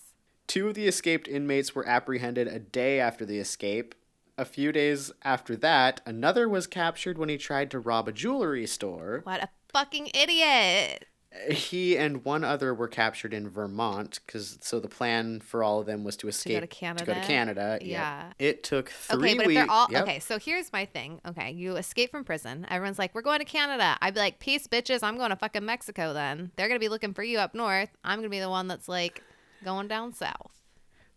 Two 0.46 0.68
of 0.68 0.74
the 0.74 0.86
escaped 0.86 1.28
inmates 1.28 1.74
were 1.74 1.86
apprehended 1.86 2.48
a 2.48 2.58
day 2.58 2.98
after 3.00 3.24
the 3.24 3.38
escape. 3.38 3.94
A 4.36 4.44
few 4.44 4.72
days 4.72 5.12
after 5.22 5.56
that, 5.56 6.00
another 6.06 6.48
was 6.48 6.66
captured 6.66 7.18
when 7.18 7.28
he 7.28 7.36
tried 7.36 7.70
to 7.70 7.78
rob 7.78 8.08
a 8.08 8.12
jewelry 8.12 8.66
store. 8.66 9.20
What 9.24 9.42
a 9.42 9.48
fucking 9.78 10.10
idiot. 10.14 11.04
He 11.50 11.96
and 11.96 12.24
one 12.24 12.42
other 12.42 12.74
were 12.74 12.88
captured 12.88 13.32
in 13.34 13.48
Vermont 13.50 14.18
because 14.26 14.58
so 14.62 14.80
the 14.80 14.88
plan 14.88 15.40
for 15.40 15.62
all 15.62 15.78
of 15.78 15.86
them 15.86 16.02
was 16.02 16.16
to 16.16 16.26
escape 16.28 16.54
to 16.54 16.60
To 16.62 16.66
go 16.66 16.74
Canada? 16.76 17.14
to 17.14 17.20
Canada. 17.20 17.78
Yep. 17.80 17.90
Yeah. 17.90 18.32
It 18.38 18.62
took 18.64 18.88
three 18.88 19.18
Okay, 19.32 19.34
but 19.36 19.42
if 19.42 19.46
weeks. 19.48 19.60
they're 19.60 19.70
all 19.70 19.86
okay, 19.94 20.18
so 20.20 20.38
here's 20.38 20.72
my 20.72 20.86
thing. 20.86 21.20
Okay, 21.28 21.52
you 21.52 21.76
escape 21.76 22.10
from 22.10 22.24
prison. 22.24 22.66
Everyone's 22.70 22.98
like, 22.98 23.14
"We're 23.14 23.22
going 23.22 23.38
to 23.40 23.44
Canada." 23.44 23.96
I'd 24.00 24.14
be 24.14 24.20
like, 24.20 24.38
"Peace, 24.40 24.66
bitches. 24.66 25.02
I'm 25.02 25.16
going 25.18 25.30
to 25.30 25.36
fucking 25.36 25.64
Mexico." 25.64 26.12
Then 26.14 26.50
they're 26.56 26.66
gonna 26.66 26.80
be 26.80 26.88
looking 26.88 27.12
for 27.14 27.22
you 27.22 27.38
up 27.38 27.54
north. 27.54 27.90
I'm 28.02 28.18
gonna 28.18 28.30
be 28.30 28.40
the 28.40 28.50
one 28.50 28.66
that's 28.66 28.88
like 28.88 29.22
going 29.64 29.86
down 29.86 30.14
south. 30.14 30.52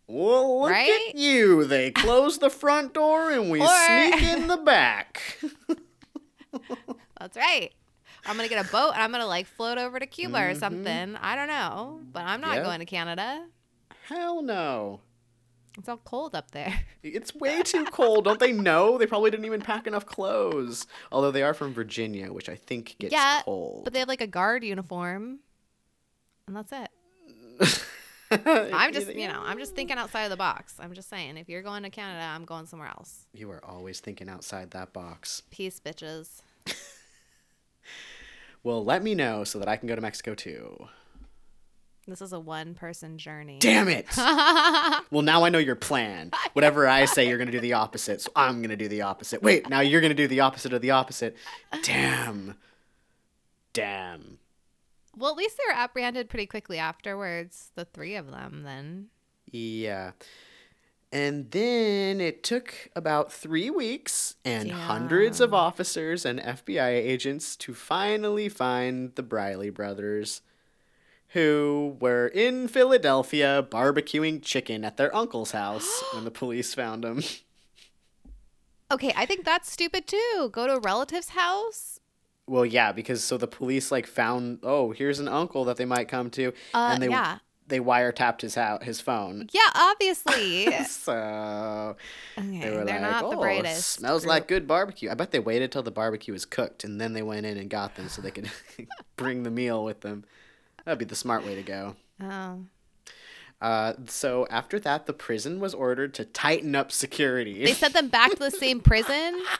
Well, 0.06 0.60
look 0.62 0.70
Right? 0.72 1.08
at 1.08 1.14
you. 1.16 1.64
They 1.64 1.90
close 1.90 2.38
the 2.38 2.50
front 2.50 2.92
door 2.92 3.30
and 3.32 3.50
we 3.50 3.60
Or- 3.62 3.86
sneak 3.86 4.22
in 4.22 4.46
the 4.46 4.58
back. 4.58 5.38
That's 7.18 7.36
right. 7.36 7.72
I'm 8.26 8.36
gonna 8.36 8.48
get 8.48 8.64
a 8.64 8.70
boat 8.70 8.92
and 8.94 9.02
I'm 9.02 9.10
gonna 9.12 9.26
like 9.26 9.46
float 9.46 9.78
over 9.78 9.98
to 9.98 10.06
Cuba 10.06 10.50
or 10.50 10.54
something. 10.54 11.16
I 11.16 11.34
don't 11.36 11.48
know, 11.48 12.00
but 12.12 12.22
I'm 12.24 12.40
not 12.40 12.50
Mm-hmm. 12.50 12.56
Yeah. 12.58 12.62
going 12.64 12.78
to 12.80 12.84
Canada. 12.86 13.46
Hell 14.08 14.42
no. 14.42 15.00
It's 15.78 15.88
all 15.88 15.96
cold 16.04 16.34
up 16.34 16.50
there. 16.50 16.80
It's 17.02 17.34
way 17.34 17.62
too 17.62 17.84
cold. 17.86 18.24
Don't 18.26 18.38
they 18.38 18.52
know? 18.52 18.96
They 18.96 19.06
probably 19.06 19.30
didn't 19.32 19.46
even 19.46 19.60
pack 19.60 19.86
enough 19.88 20.06
clothes. 20.06 20.86
Although 21.10 21.32
they 21.32 21.42
are 21.42 21.52
from 21.54 21.74
Virginia, 21.74 22.32
which 22.32 22.48
I 22.48 22.54
think 22.54 22.96
gets 23.00 23.12
yeah, 23.12 23.42
cold. 23.44 23.82
but 23.84 23.92
they 23.92 23.98
have 23.98 24.06
like 24.08 24.20
a 24.20 24.26
guard 24.28 24.62
uniform, 24.62 25.40
and 26.46 26.54
that's 26.56 26.70
it. 26.72 26.88
I'm 28.30 28.92
just, 28.92 29.12
you 29.14 29.28
know, 29.28 29.42
I'm 29.44 29.58
just 29.58 29.74
thinking 29.74 29.98
outside 29.98 30.22
of 30.24 30.30
the 30.30 30.36
box. 30.36 30.76
I'm 30.78 30.92
just 30.94 31.10
saying, 31.10 31.36
if 31.36 31.48
you're 31.48 31.62
going 31.62 31.82
to 31.82 31.90
Canada, 31.90 32.24
I'm 32.24 32.44
going 32.44 32.66
somewhere 32.66 32.88
else. 32.88 33.26
You 33.34 33.50
are 33.50 33.62
always 33.64 33.98
thinking 34.00 34.28
outside 34.28 34.70
that 34.70 34.92
box. 34.92 35.42
Peace, 35.50 35.80
bitches. 35.80 36.40
Well, 38.64 38.84
let 38.84 39.02
me 39.02 39.14
know 39.14 39.44
so 39.44 39.58
that 39.58 39.68
I 39.68 39.76
can 39.76 39.88
go 39.88 39.94
to 39.94 40.00
Mexico 40.00 40.34
too. 40.34 40.88
This 42.06 42.20
is 42.20 42.32
a 42.32 42.40
one 42.40 42.74
person 42.74 43.16
journey. 43.16 43.58
Damn 43.60 43.88
it! 43.88 44.06
well, 44.16 45.22
now 45.22 45.44
I 45.44 45.50
know 45.50 45.58
your 45.58 45.76
plan. 45.76 46.32
Whatever 46.52 46.88
I 46.88 47.04
say, 47.04 47.28
you're 47.28 47.38
going 47.38 47.46
to 47.46 47.52
do 47.52 47.60
the 47.60 47.74
opposite. 47.74 48.20
So 48.20 48.32
I'm 48.34 48.58
going 48.58 48.70
to 48.70 48.76
do 48.76 48.88
the 48.88 49.02
opposite. 49.02 49.40
Wait, 49.40 49.68
now 49.68 49.80
you're 49.80 50.00
going 50.00 50.10
to 50.10 50.16
do 50.16 50.26
the 50.26 50.40
opposite 50.40 50.72
of 50.72 50.82
the 50.82 50.90
opposite. 50.90 51.36
Damn. 51.84 52.56
Damn. 53.72 54.38
Well, 55.16 55.30
at 55.30 55.36
least 55.36 55.58
they 55.58 55.72
were 55.72 55.78
apprehended 55.78 56.28
pretty 56.28 56.46
quickly 56.46 56.78
afterwards, 56.78 57.70
the 57.76 57.84
three 57.84 58.16
of 58.16 58.30
them, 58.30 58.62
then. 58.64 59.08
Yeah. 59.46 60.12
And 61.12 61.50
then 61.50 62.22
it 62.22 62.42
took 62.42 62.88
about 62.96 63.30
three 63.30 63.68
weeks 63.68 64.36
and 64.46 64.70
hundreds 64.70 65.42
of 65.42 65.52
officers 65.52 66.24
and 66.24 66.40
FBI 66.40 66.88
agents 66.88 67.54
to 67.56 67.74
finally 67.74 68.48
find 68.48 69.14
the 69.14 69.22
Briley 69.22 69.68
brothers, 69.68 70.40
who 71.28 71.98
were 72.00 72.28
in 72.28 72.66
Philadelphia 72.66 73.66
barbecuing 73.70 74.42
chicken 74.42 74.84
at 74.86 74.96
their 74.96 75.14
uncle's 75.14 75.50
house 75.50 76.02
when 76.14 76.24
the 76.24 76.30
police 76.30 76.72
found 76.72 77.04
them. 77.04 77.22
Okay, 78.90 79.12
I 79.14 79.26
think 79.26 79.44
that's 79.44 79.70
stupid 79.70 80.06
too. 80.06 80.48
Go 80.50 80.66
to 80.66 80.74
a 80.74 80.80
relative's 80.80 81.30
house. 81.30 81.98
Well, 82.46 82.66
yeah, 82.66 82.90
because 82.92 83.22
so 83.22 83.36
the 83.36 83.46
police 83.46 83.92
like 83.92 84.06
found, 84.06 84.60
oh, 84.62 84.92
here's 84.92 85.18
an 85.18 85.28
uncle 85.28 85.64
that 85.66 85.76
they 85.76 85.84
might 85.84 86.08
come 86.08 86.30
to, 86.30 86.52
Uh, 86.74 86.90
and 86.92 87.02
they 87.02 87.08
yeah. 87.08 87.38
They 87.68 87.80
wiretapped 87.80 88.40
his 88.42 88.54
house, 88.54 88.82
his 88.82 89.00
phone. 89.00 89.48
Yeah, 89.52 89.60
obviously. 89.74 90.68
So 90.86 91.96
okay, 92.38 92.60
They 92.60 92.70
were 92.70 92.84
they're 92.84 93.00
like, 93.00 93.00
not 93.00 93.24
"Oh, 93.24 93.30
the 93.30 93.36
brightest. 93.36 93.88
smells 93.90 94.22
group." 94.22 94.28
like 94.30 94.48
good 94.48 94.66
barbecue." 94.68 95.10
I 95.10 95.14
bet 95.14 95.30
they 95.30 95.38
waited 95.40 95.72
till 95.72 95.82
the 95.82 95.90
barbecue 95.90 96.32
was 96.32 96.44
cooked 96.44 96.84
and 96.84 97.00
then 97.00 97.12
they 97.12 97.22
went 97.22 97.46
in 97.46 97.56
and 97.56 97.68
got 97.70 97.94
them 97.96 98.08
so 98.08 98.20
they 98.22 98.30
could 98.30 98.50
bring 99.16 99.42
the 99.42 99.50
meal 99.50 99.82
with 99.84 100.00
them. 100.02 100.24
That'd 100.84 100.98
be 100.98 101.04
the 101.04 101.14
smart 101.16 101.44
way 101.44 101.54
to 101.54 101.62
go. 101.62 101.96
Oh. 102.20 102.60
Uh, 103.60 103.94
so 104.06 104.46
after 104.50 104.80
that, 104.80 105.06
the 105.06 105.12
prison 105.12 105.60
was 105.60 105.72
ordered 105.72 106.12
to 106.14 106.24
tighten 106.24 106.74
up 106.74 106.90
security. 106.90 107.64
They 107.64 107.72
sent 107.74 107.94
them 107.94 108.08
back 108.08 108.30
to 108.32 108.36
the 108.36 108.50
same 108.50 108.80
prison? 108.80 109.40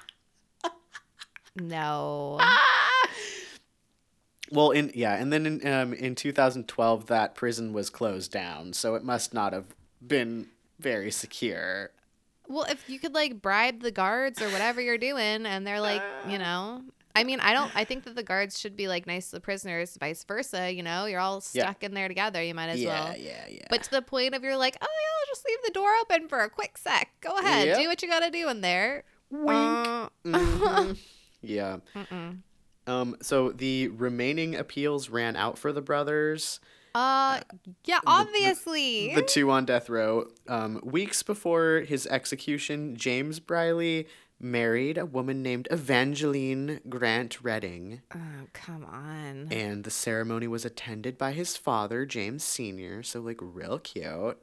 No. 1.54 2.40
Well, 4.52 4.70
in 4.70 4.92
yeah, 4.94 5.14
and 5.14 5.32
then 5.32 5.46
in 5.46 5.66
um, 5.66 5.92
in 5.94 6.14
2012, 6.14 7.06
that 7.06 7.34
prison 7.34 7.72
was 7.72 7.90
closed 7.90 8.30
down, 8.30 8.72
so 8.72 8.94
it 8.94 9.02
must 9.04 9.32
not 9.34 9.52
have 9.52 9.66
been 10.06 10.48
very 10.78 11.10
secure. 11.10 11.90
Well, 12.48 12.64
if 12.68 12.88
you 12.88 12.98
could 12.98 13.14
like 13.14 13.40
bribe 13.40 13.80
the 13.82 13.90
guards 13.90 14.42
or 14.42 14.48
whatever 14.50 14.80
you're 14.80 14.98
doing, 14.98 15.46
and 15.46 15.66
they're 15.66 15.80
like, 15.80 16.02
you 16.28 16.38
know, 16.44 16.82
I 17.14 17.24
mean, 17.24 17.40
I 17.40 17.52
don't. 17.54 17.70
I 17.74 17.84
think 17.84 18.04
that 18.04 18.14
the 18.16 18.22
guards 18.22 18.58
should 18.58 18.76
be 18.76 18.88
like 18.88 19.06
nice 19.06 19.26
to 19.30 19.36
the 19.36 19.40
prisoners, 19.40 19.96
vice 19.98 20.24
versa. 20.24 20.70
You 20.72 20.82
know, 20.82 21.06
you're 21.06 21.20
all 21.20 21.42
Yeah. 21.52 21.64
stuck 21.64 21.82
in 21.84 21.94
there 21.94 22.08
together. 22.08 22.42
You 22.42 22.54
might 22.54 22.68
as 22.68 22.80
yeah, 22.80 23.04
well. 23.04 23.16
yeah, 23.16 23.44
yeah. 23.46 23.54
Yeah. 23.56 23.66
But 23.70 23.82
to 23.84 23.90
the 23.90 24.02
point 24.02 24.34
of 24.34 24.42
you're 24.42 24.56
like, 24.56 24.76
oh 24.80 24.86
yeah, 24.86 25.20
I'll 25.20 25.34
just 25.34 25.46
leave 25.48 25.58
the 25.64 25.72
door 25.72 25.90
open 26.02 26.28
for 26.28 26.40
a 26.40 26.50
quick 26.50 26.76
sec. 26.78 27.08
Go 27.20 27.36
ahead, 27.38 27.68
Yep. 27.68 27.78
do 27.78 27.88
what 27.88 28.02
you 28.02 28.08
gotta 28.08 28.30
do 28.30 28.48
in 28.48 28.60
there. 28.60 29.04
wink. 29.30 29.48
Uh, 29.50 30.08
Mhm. 30.26 30.98
yeah. 31.42 31.76
mm-mm. 31.94 32.38
Um, 32.86 33.16
so 33.22 33.50
the 33.50 33.88
remaining 33.88 34.54
appeals 34.54 35.08
ran 35.08 35.36
out 35.36 35.58
for 35.58 35.72
the 35.72 35.82
brothers. 35.82 36.60
Uh, 36.94 37.40
yeah, 37.84 38.00
obviously. 38.06 39.14
the 39.14 39.22
two 39.22 39.50
on 39.50 39.64
death 39.64 39.88
row. 39.88 40.26
Um, 40.48 40.80
weeks 40.84 41.22
before 41.22 41.80
his 41.86 42.06
execution, 42.06 42.96
James 42.96 43.40
Briley 43.40 44.06
married 44.38 44.98
a 44.98 45.06
woman 45.06 45.42
named 45.42 45.68
Evangeline 45.70 46.80
Grant 46.88 47.42
Redding, 47.42 48.02
oh, 48.14 48.18
come 48.52 48.84
on. 48.84 49.48
and 49.52 49.84
the 49.84 49.90
ceremony 49.90 50.48
was 50.48 50.64
attended 50.64 51.16
by 51.16 51.32
his 51.32 51.56
father, 51.56 52.04
James 52.04 52.42
Sr., 52.42 53.02
so, 53.04 53.20
like, 53.20 53.38
real 53.40 53.78
cute. 53.78 54.38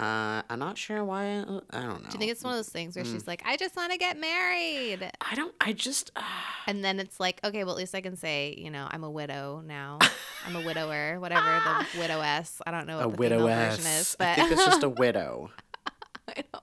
Uh, 0.00 0.40
I'm 0.48 0.58
not 0.58 0.78
sure 0.78 1.04
why. 1.04 1.24
I 1.26 1.32
don't 1.42 1.68
know. 1.70 1.98
Do 1.98 2.12
you 2.12 2.18
think 2.18 2.30
it's 2.32 2.42
one 2.42 2.54
of 2.54 2.58
those 2.58 2.70
things 2.70 2.94
Mm. 2.94 2.96
where 2.96 3.04
she's 3.04 3.26
like, 3.26 3.42
I 3.44 3.58
just 3.58 3.76
want 3.76 3.92
to 3.92 3.98
get 3.98 4.18
married? 4.18 5.10
I 5.20 5.34
don't. 5.34 5.54
I 5.60 5.74
just. 5.74 6.10
Uh, 6.16 6.22
And 6.66 6.82
then 6.82 6.98
it's 6.98 7.20
like, 7.20 7.38
okay, 7.44 7.64
well, 7.64 7.74
at 7.74 7.78
least 7.78 7.94
I 7.94 8.00
can 8.00 8.16
say, 8.16 8.54
you 8.56 8.70
know, 8.70 8.88
I'm 8.90 9.04
a 9.04 9.10
widow 9.10 9.62
now. 9.66 9.98
I'm 10.46 10.56
a 10.56 10.62
widower, 10.64 11.20
whatever 11.20 11.44
the 11.44 11.86
widowess. 12.00 12.62
I 12.66 12.70
don't 12.70 12.86
know 12.86 12.96
what 12.98 13.06
a 13.06 13.10
the 13.10 13.16
female 13.18 13.46
version 13.46 13.80
is, 13.80 13.84
widowess. 13.84 14.16
but 14.18 14.28
I 14.28 14.34
think 14.36 14.52
it's 14.52 14.64
just 14.64 14.82
a 14.82 14.88
widow. 14.88 15.50
I 16.28 16.34
don't 16.34 16.52
know. 16.52 16.60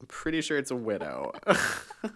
I'm 0.00 0.06
pretty 0.08 0.40
sure 0.40 0.58
it's 0.58 0.72
a 0.72 0.76
widow. 0.76 1.32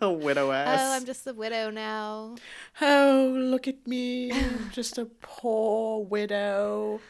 a 0.00 0.10
widowess. 0.10 0.68
Oh, 0.80 0.92
I'm 0.96 1.04
just 1.06 1.26
a 1.28 1.32
widow 1.32 1.70
now. 1.70 2.34
Oh, 2.80 3.32
look 3.36 3.68
at 3.68 3.86
me. 3.86 4.32
I'm 4.32 4.70
just 4.72 4.98
a 4.98 5.04
poor 5.20 6.04
widow. 6.04 7.00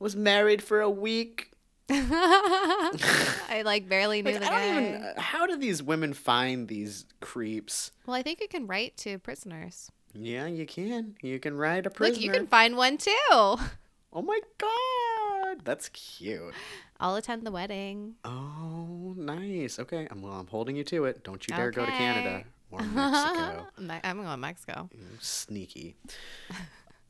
Was 0.00 0.16
married 0.16 0.62
for 0.62 0.80
a 0.80 0.90
week. 0.90 1.50
I 1.90 3.62
like 3.64 3.88
barely 3.88 4.22
knew 4.22 4.32
Like, 4.32 4.40
the 4.40 4.46
I 4.46 4.50
guy. 4.50 4.74
don't 4.74 4.84
even. 4.94 5.12
How 5.16 5.46
do 5.46 5.56
these 5.56 5.82
women 5.82 6.12
find 6.14 6.68
these 6.68 7.04
creeps? 7.20 7.92
Well, 8.06 8.16
I 8.16 8.22
think 8.22 8.40
you 8.40 8.48
can 8.48 8.66
write 8.66 8.96
to 8.98 9.18
prisoners. 9.18 9.90
Yeah, 10.14 10.46
you 10.46 10.64
can. 10.66 11.16
You 11.22 11.38
can 11.40 11.56
write 11.56 11.86
a 11.86 11.90
prisoner. 11.90 12.14
Look, 12.14 12.22
you 12.24 12.30
can 12.30 12.46
find 12.46 12.76
one 12.76 12.96
too. 12.98 13.10
Oh 13.30 14.22
my 14.22 14.38
god, 14.58 15.64
that's 15.64 15.88
cute. 15.90 16.54
I'll 17.00 17.16
attend 17.16 17.44
the 17.44 17.50
wedding. 17.50 18.14
Oh, 18.24 19.14
nice. 19.16 19.78
Okay, 19.78 20.06
I'm, 20.10 20.22
well, 20.22 20.34
I'm 20.34 20.46
holding 20.46 20.76
you 20.76 20.84
to 20.84 21.04
it. 21.06 21.24
Don't 21.24 21.46
you 21.46 21.54
dare 21.56 21.70
go 21.72 21.84
to 21.84 21.90
Canada 21.90 22.44
or 22.70 22.80
Mexico. 22.80 23.66
I'm 24.04 24.16
going 24.18 24.28
to 24.28 24.36
Mexico. 24.36 24.88
Mm, 24.96 25.20
sneaky. 25.22 25.96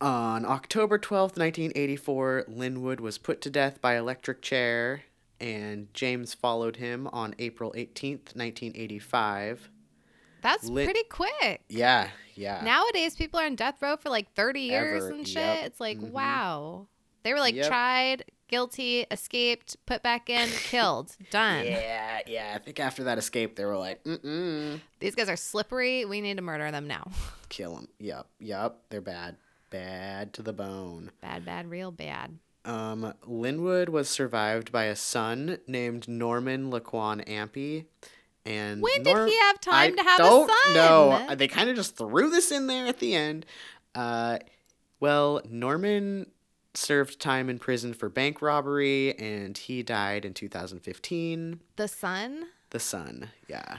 On 0.01 0.45
October 0.45 0.99
12th, 0.99 1.39
1984, 1.39 2.45
Linwood 2.49 3.01
was 3.01 3.17
put 3.19 3.41
to 3.43 3.51
death 3.51 3.81
by 3.81 3.97
electric 3.97 4.43
chair, 4.43 5.03
and 5.41 5.93
James 5.95 6.35
followed 6.35 6.77
him 6.77 7.07
on 7.13 7.35
April 7.39 7.73
18th, 7.77 8.35
1985. 8.37 9.71
That's 10.43 10.65
Lit- 10.69 10.85
pretty 10.87 11.05
quick. 11.09 11.63
Yeah, 11.69 12.09
yeah. 12.35 12.61
Nowadays, 12.63 13.15
people 13.17 13.41
are 13.41 13.47
on 13.47 13.55
death 13.57 13.81
row 13.81 13.97
for 13.97 14.11
like 14.11 14.33
30 14.35 14.61
years 14.61 15.05
Ever, 15.05 15.15
and 15.15 15.27
shit. 15.27 15.37
yep, 15.37 15.67
It's 15.67 15.81
like, 15.81 15.99
mhm. 15.99 16.11
wow. 16.11 16.87
They 17.23 17.33
were 17.33 17.41
like 17.41 17.55
Yep. 17.55 17.67
tried, 17.69 18.25
guilty, 18.49 19.07
escaped, 19.11 19.77
put 19.87 20.03
back 20.03 20.29
in, 20.29 20.47
killed, 20.65 21.17
done. 21.31 21.65
yeah, 21.65 22.21
yeah. 22.27 22.53
I 22.55 22.59
think 22.59 22.79
after 22.79 23.05
that 23.05 23.17
escape, 23.17 23.57
they 23.57 23.65
were 23.65 23.79
like, 23.79 24.05
mm-mm. 24.05 24.81
These 25.01 25.15
guys 25.15 25.31
are 25.31 25.37
slippery. 25.37 26.05
We 26.05 26.21
need 26.21 26.37
to 26.37 26.43
murder 26.43 26.71
them 26.71 26.87
now. 26.87 27.11
Kill 27.49 27.77
them. 27.77 27.89
Yep, 27.99 28.27
yep. 28.41 28.77
They're 28.91 29.01
bad. 29.01 29.37
Bad 29.75 30.33
to 30.35 30.43
the 30.43 30.53
bone. 30.53 31.11
Bad, 31.21 31.45
bad, 31.45 31.69
real 31.69 31.91
bad. 31.91 32.39
Um, 32.65 33.13
Linwood 33.27 33.89
was 33.89 34.09
survived 34.09 34.71
by 34.71 34.85
a 34.85 34.95
son 34.95 35.59
named 35.67 36.07
Norman 36.07 36.71
Laquan 36.71 37.27
Ampey. 37.29 37.87
And 38.47 38.81
When 38.81 39.03
did 39.03 39.13
Nor- 39.13 39.27
he 39.27 39.37
have 39.37 39.61
time 39.61 39.95
I 39.95 39.97
to 39.97 40.03
have 40.05 40.21
a 40.21 40.23
don't 40.23 40.49
son? 40.49 40.75
No, 40.75 41.35
They 41.35 41.49
kind 41.49 41.69
of 41.71 41.75
just 41.75 41.97
threw 41.97 42.31
this 42.31 42.53
in 42.53 42.69
there 42.69 42.87
at 42.87 43.01
the 43.01 43.17
end. 43.17 43.47
Uh, 43.97 44.39
well, 45.01 45.41
Norman 45.51 46.31
served 46.75 47.19
time 47.19 47.51
in 47.51 47.59
prison 47.59 47.95
for 47.95 48.09
bank 48.09 48.41
robbery, 48.41 49.19
and 49.19 49.59
he 49.59 49.83
died 49.83 50.25
in 50.25 50.35
2015. 50.35 51.59
The 51.75 51.89
son? 51.89 52.47
The 52.71 52.79
son, 52.79 53.31
yeah. 53.49 53.79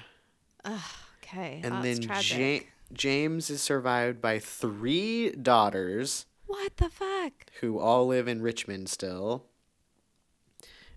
Okay. 1.24 1.62
And 1.64 1.76
that's 1.76 2.00
then 2.00 2.02
tragic. 2.02 2.68
Ja- 2.90 2.96
James 2.96 3.50
is 3.50 3.62
survived 3.62 4.22
by 4.22 4.40
three 4.40 5.32
daughters 5.32 6.26
What 6.48 6.78
the 6.78 6.90
fuck? 6.90 7.34
who 7.62 7.80
all 7.80 8.08
live 8.08 8.28
in 8.28 8.42
Richmond 8.42 8.90
still. 8.90 9.46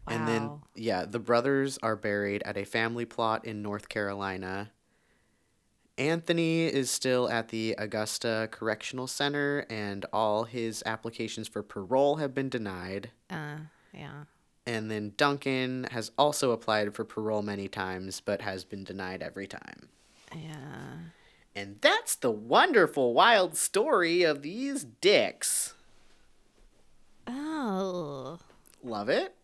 Wow. 0.06 0.14
And 0.14 0.28
then, 0.28 0.50
yeah, 0.74 1.04
the 1.04 1.18
brothers 1.18 1.78
are 1.82 1.96
buried 1.96 2.42
at 2.44 2.56
a 2.56 2.64
family 2.64 3.04
plot 3.04 3.44
in 3.44 3.60
North 3.62 3.88
Carolina. 3.88 4.70
Anthony 5.98 6.66
is 6.66 6.90
still 6.90 7.28
at 7.28 7.48
the 7.48 7.74
Augusta 7.76 8.48
Correctional 8.52 9.06
Center, 9.08 9.66
and 9.68 10.06
all 10.12 10.44
his 10.44 10.82
applications 10.86 11.48
for 11.48 11.62
parole 11.62 12.16
have 12.16 12.32
been 12.34 12.48
denied. 12.48 13.10
Uh, 13.28 13.56
yeah. 13.92 14.24
And 14.64 14.90
then 14.90 15.12
Duncan 15.16 15.88
has 15.90 16.12
also 16.16 16.52
applied 16.52 16.94
for 16.94 17.04
parole 17.04 17.42
many 17.42 17.66
times, 17.68 18.20
but 18.20 18.42
has 18.42 18.64
been 18.64 18.84
denied 18.84 19.22
every 19.22 19.48
time. 19.48 19.88
Yeah. 20.34 20.98
And 21.56 21.76
that's 21.80 22.14
the 22.14 22.30
wonderful, 22.30 23.14
wild 23.14 23.56
story 23.56 24.22
of 24.22 24.42
these 24.42 24.84
dicks. 24.84 25.74
Oh, 27.26 28.38
Love 28.82 29.08
it? 29.08 29.34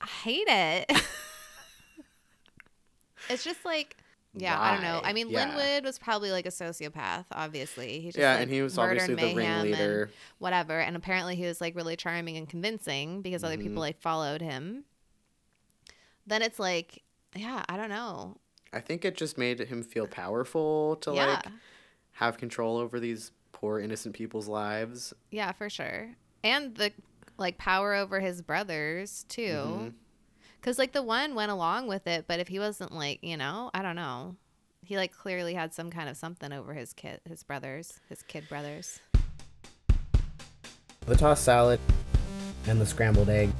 I 0.00 0.06
hate 0.06 0.46
it. 0.48 1.02
it's 3.28 3.42
just 3.44 3.64
like, 3.64 3.96
yeah, 4.32 4.58
I 4.60 4.72
don't 4.74 4.82
know. 4.82 5.00
I 5.02 5.12
mean, 5.12 5.28
Yeah. 5.28 5.46
Linwood 5.54 5.84
was 5.84 5.98
probably 5.98 6.30
like 6.30 6.46
a 6.46 6.50
sociopath, 6.50 7.24
obviously. 7.32 7.98
He 8.00 8.06
just, 8.08 8.18
Yeah, 8.18 8.34
like, 8.34 8.42
and 8.42 8.50
he 8.50 8.62
was 8.62 8.78
obviously 8.78 9.14
the 9.16 9.22
mayhem 9.22 9.38
and 9.38 9.62
ringleader. 9.64 10.10
whatever. 10.38 10.78
And 10.78 10.96
apparently, 10.96 11.34
he 11.34 11.44
was 11.46 11.60
like 11.60 11.74
really 11.74 11.96
charming 11.96 12.36
and 12.36 12.48
convincing 12.48 13.22
because 13.22 13.42
other 13.42 13.54
Mm-hmm. 13.56 13.62
people 13.64 13.80
like 13.80 14.00
followed 14.00 14.40
him. 14.40 14.84
Then 16.26 16.42
it's 16.42 16.60
like, 16.60 17.02
yeah, 17.34 17.64
I 17.68 17.76
don't 17.76 17.88
know. 17.90 18.36
I 18.72 18.80
think 18.80 19.04
it 19.04 19.16
just 19.16 19.36
made 19.36 19.58
him 19.60 19.82
feel 19.82 20.06
powerful 20.06 20.96
to 20.96 21.12
yeah, 21.12 21.26
like 21.26 21.46
have 22.12 22.38
control 22.38 22.76
over 22.76 23.00
these 23.00 23.32
poor 23.52 23.80
innocent 23.80 24.14
people's 24.14 24.48
lives. 24.48 25.12
yeah, 25.30 25.52
for 25.52 25.68
sure. 25.68 26.10
And 26.44 26.74
the 26.76 26.92
like 27.36 27.58
power 27.58 27.94
over 27.94 28.20
his 28.20 28.42
brothers 28.42 29.24
too. 29.28 29.42
Mhm. 29.42 29.92
Cause 30.62 30.78
like 30.78 30.92
the 30.92 31.02
one 31.02 31.34
went 31.34 31.50
along 31.50 31.86
with 31.88 32.06
it, 32.06 32.26
but 32.28 32.38
if 32.38 32.48
he 32.48 32.58
wasn't 32.58 32.92
like, 32.92 33.18
you 33.22 33.36
know, 33.36 33.70
I 33.72 33.82
don't 33.82 33.96
know. 33.96 34.36
He 34.82 34.96
like 34.96 35.12
clearly 35.12 35.54
had 35.54 35.72
some 35.74 35.90
kind 35.90 36.08
of 36.08 36.16
something 36.16 36.52
over 36.52 36.74
his 36.74 36.92
kid, 36.92 37.20
his 37.28 37.42
brothers, 37.42 37.98
his 38.08 38.22
kid 38.22 38.48
brothers. 38.48 39.00
The 41.06 41.16
tossed 41.16 41.44
salad 41.44 41.80
and 42.66 42.80
the 42.80 42.86
scrambled 42.86 43.30
egg. 43.30 43.50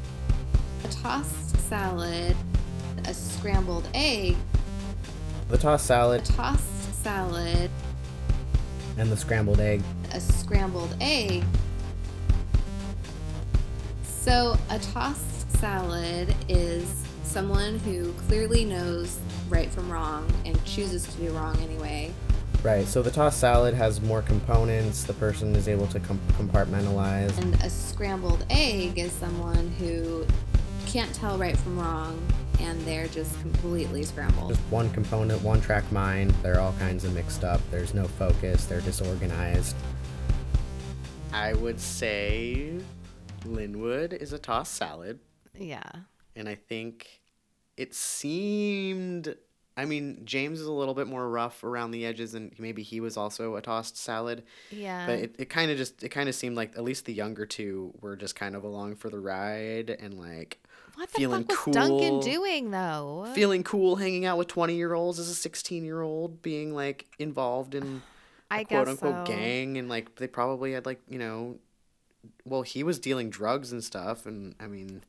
A 0.84 0.88
tossed 0.88 1.56
salad, 1.68 2.36
a 3.06 3.14
scrambled 3.14 3.88
egg, 3.94 4.36
The 5.50 5.58
tossed 5.58 5.86
salad 5.86 6.20
a 6.20 6.24
tossed 6.24 7.02
salad, 7.02 7.70
and 8.96 9.10
the 9.10 9.16
scrambled 9.16 9.58
egg. 9.58 9.82
a 10.12 10.20
scrambled 10.20 10.94
egg. 11.00 11.42
So, 14.04 14.56
a 14.70 14.78
tossed 14.78 15.50
salad 15.58 16.32
is 16.48 17.04
someone 17.24 17.80
who 17.80 18.12
clearly 18.28 18.64
knows 18.64 19.18
right 19.48 19.68
from 19.70 19.90
wrong 19.90 20.32
and 20.46 20.64
chooses 20.64 21.04
to 21.06 21.20
do 21.20 21.32
wrong 21.32 21.56
anyway. 21.58 22.12
Right. 22.62 22.86
So 22.86 23.02
the 23.02 23.10
tossed 23.10 23.40
salad 23.40 23.74
has 23.74 24.00
more 24.00 24.22
components. 24.22 25.02
The 25.04 25.14
person 25.14 25.56
is 25.56 25.66
able 25.66 25.86
to 25.88 26.00
com- 26.00 26.20
compartmentalize. 26.32 27.36
And 27.38 27.54
a 27.62 27.70
scrambled 27.70 28.44
egg 28.50 28.98
is 28.98 29.12
someone 29.12 29.68
who 29.78 30.26
can't 30.86 31.12
tell 31.14 31.38
right 31.38 31.56
from 31.56 31.78
wrong 31.78 32.20
and 32.60 32.80
they're 32.82 33.08
just 33.08 33.38
completely 33.40 34.02
scrambled. 34.02 34.50
Just 34.50 34.60
one 34.70 34.90
component, 34.90 35.40
one 35.42 35.60
track 35.60 35.90
mind. 35.92 36.30
They're 36.42 36.60
all 36.60 36.74
kinds 36.74 37.04
of 37.04 37.14
mixed 37.14 37.44
up. 37.44 37.60
There's 37.70 37.94
no 37.94 38.06
focus. 38.06 38.66
They're 38.66 38.80
disorganized. 38.80 39.76
I 41.32 41.52
would 41.54 41.80
say 41.80 42.72
Linwood 43.44 44.12
is 44.12 44.32
a 44.32 44.38
tossed 44.38 44.74
salad. 44.74 45.20
Yeah. 45.58 45.82
and 46.36 46.48
I 46.48 46.54
think 46.54 47.20
it 47.76 47.94
seemed. 47.94 49.34
I 49.76 49.84
mean, 49.84 50.22
James 50.24 50.60
is 50.60 50.66
a 50.66 50.72
little 50.72 50.94
bit 50.94 51.06
more 51.06 51.28
rough 51.28 51.64
around 51.64 51.90
the 51.92 52.04
edges, 52.04 52.34
and 52.34 52.52
maybe 52.58 52.82
he 52.82 53.00
was 53.00 53.16
also 53.16 53.56
a 53.56 53.62
tossed 53.62 53.96
salad. 53.96 54.42
Yeah. 54.70 55.06
But 55.06 55.18
it, 55.20 55.34
it 55.38 55.44
kind 55.50 55.70
of 55.70 55.76
just 55.76 56.02
it 56.02 56.08
kind 56.10 56.28
of 56.28 56.34
seemed 56.34 56.56
like 56.56 56.76
at 56.76 56.84
least 56.84 57.04
the 57.06 57.12
younger 57.14 57.46
two 57.46 57.92
were 58.00 58.16
just 58.16 58.34
kind 58.34 58.54
of 58.56 58.64
along 58.64 58.96
for 58.96 59.08
the 59.10 59.18
ride 59.18 59.90
and 59.90 60.14
like 60.18 60.59
what 61.00 61.10
the 61.12 61.18
feeling 61.18 61.44
fuck 61.44 61.66
was 61.66 61.74
Duncan 61.74 62.20
doing 62.20 62.70
though? 62.70 63.26
feeling 63.34 63.62
cool, 63.62 63.96
hanging 63.96 64.24
out 64.26 64.38
with 64.38 64.48
twenty 64.48 64.76
year 64.76 64.94
olds 64.94 65.18
as 65.18 65.28
a 65.28 65.34
sixteen 65.34 65.84
year 65.84 66.02
old, 66.02 66.42
being 66.42 66.74
like 66.74 67.06
involved 67.18 67.74
in 67.74 68.02
I 68.50 68.64
quote 68.64 68.88
unquote 68.88 69.26
so. 69.26 69.32
gang, 69.32 69.76
and 69.78 69.88
like 69.88 70.16
they 70.16 70.26
probably 70.26 70.72
had 70.72 70.86
like 70.86 71.00
you 71.08 71.18
know, 71.18 71.56
well 72.44 72.62
he 72.62 72.82
was 72.82 72.98
dealing 72.98 73.30
drugs 73.30 73.72
and 73.72 73.82
stuff, 73.82 74.26
and 74.26 74.54
I 74.60 74.66
mean. 74.66 75.02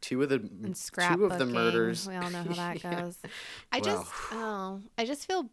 Two 0.00 0.20
of 0.20 0.30
the 0.30 0.40
two 0.40 1.24
of 1.26 1.38
the 1.38 1.46
murders. 1.46 2.08
We 2.08 2.16
all 2.16 2.28
know 2.28 2.42
how 2.42 2.56
that 2.56 2.82
Yeah. 2.84 3.02
goes. 3.02 3.16
I 3.70 3.78
Well, 3.78 3.94
just, 4.02 4.12
oh, 4.32 4.80
I 4.98 5.04
just 5.04 5.28
feel, 5.28 5.48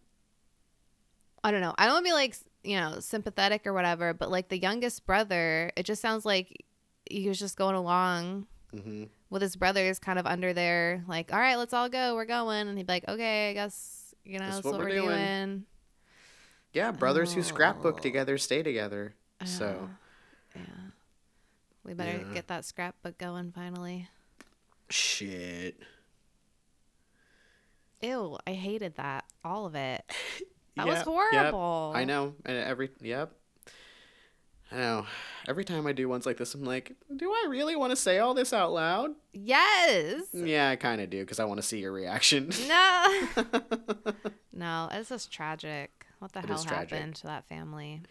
I 1.43 1.51
don't 1.51 1.61
know. 1.61 1.75
I 1.77 1.85
don't 1.85 1.93
want 1.93 2.05
to 2.05 2.09
be 2.09 2.13
like, 2.13 2.35
you 2.63 2.75
know, 2.75 2.99
sympathetic 2.99 3.67
or 3.67 3.73
whatever, 3.73 4.11
but 4.13 4.31
like 4.31 4.49
the 4.49 4.57
youngest 4.57 5.05
brother, 5.05 5.71
it 5.75 5.83
just 5.83 6.01
sounds 6.01 6.25
like 6.25 6.65
he 7.09 7.27
was 7.27 7.37
just 7.37 7.57
going 7.57 7.75
along 7.75 8.47
hmm 8.71 9.03
with 9.29 9.41
his 9.41 9.55
brothers 9.55 9.99
kind 9.99 10.17
of 10.19 10.25
under 10.25 10.53
there, 10.53 11.03
like, 11.07 11.31
all 11.33 11.39
right, 11.39 11.55
let's 11.55 11.73
all 11.73 11.89
go. 11.89 12.15
We're 12.15 12.25
going. 12.25 12.67
And 12.67 12.77
he'd 12.77 12.87
be 12.87 12.93
like, 12.93 13.07
okay, 13.07 13.51
I 13.51 13.53
guess, 13.53 14.13
you 14.25 14.39
know, 14.39 14.49
that's 14.49 14.63
what 14.63 14.73
what, 14.73 14.79
we're 14.81 14.89
doing. 14.89 15.07
doing. 15.07 15.63
Yeah, 16.73 16.91
brothers 16.91 17.33
who 17.33 17.41
scrapbook 17.43 17.95
Oh. 17.99 18.01
together 18.01 18.37
stay 18.37 18.63
together. 18.63 19.13
So, 19.45 19.89
Yeah. 20.55 20.61
We 21.83 21.93
better 21.93 22.17
Yeah. 22.19 22.33
get 22.33 22.47
that 22.47 22.65
scrapbook 22.65 23.17
going 23.17 23.51
finally. 23.51 24.09
shit. 24.89 25.79
Ew, 28.01 28.37
I 28.47 28.53
hated 28.53 28.95
that. 28.95 29.25
All 29.43 29.65
of 29.65 29.75
it. 29.75 30.03
That 30.75 30.85
Yep, 30.85 30.93
was 30.93 30.97
yep. 30.99 31.51
horrible. 31.51 31.91
I 31.93 32.05
know. 32.05 32.35
And 32.45 32.55
every 32.57 32.89
yep. 33.01 33.33
I 34.71 34.77
know. 34.77 35.05
Every 35.47 35.65
time 35.65 35.87
I 35.87 35.93
do 35.93 36.07
ones 36.07 36.25
like 36.27 36.37
this, 36.37 36.53
I'm 36.53 36.63
like, 36.63 36.93
do 37.15 37.31
I 37.31 37.45
really 37.49 37.75
want 37.75 37.89
to 37.91 37.95
say 37.95 38.19
all 38.19 38.33
this 38.35 38.53
out 38.53 38.71
loud? 38.71 39.11
Yes. 39.33 40.23
Yeah, 40.31 40.69
I 40.69 40.75
kind 40.75 41.01
of 41.01 41.09
do 41.09 41.21
because 41.21 41.39
I 41.39 41.45
want 41.45 41.59
to 41.59 41.65
see 41.65 41.79
your 41.79 41.91
reaction. 41.91 42.51
No. 42.67 43.27
no, 44.53 44.89
it's 44.91 45.09
just 45.09 45.31
tragic. 45.31 46.05
What 46.19 46.33
the 46.33 46.39
It 46.39 46.45
hell 46.45 46.57
is 46.57 46.65
tragic. 46.65 46.91
happened 46.91 47.15
to 47.15 47.23
that 47.27 47.47
family? 47.47 48.01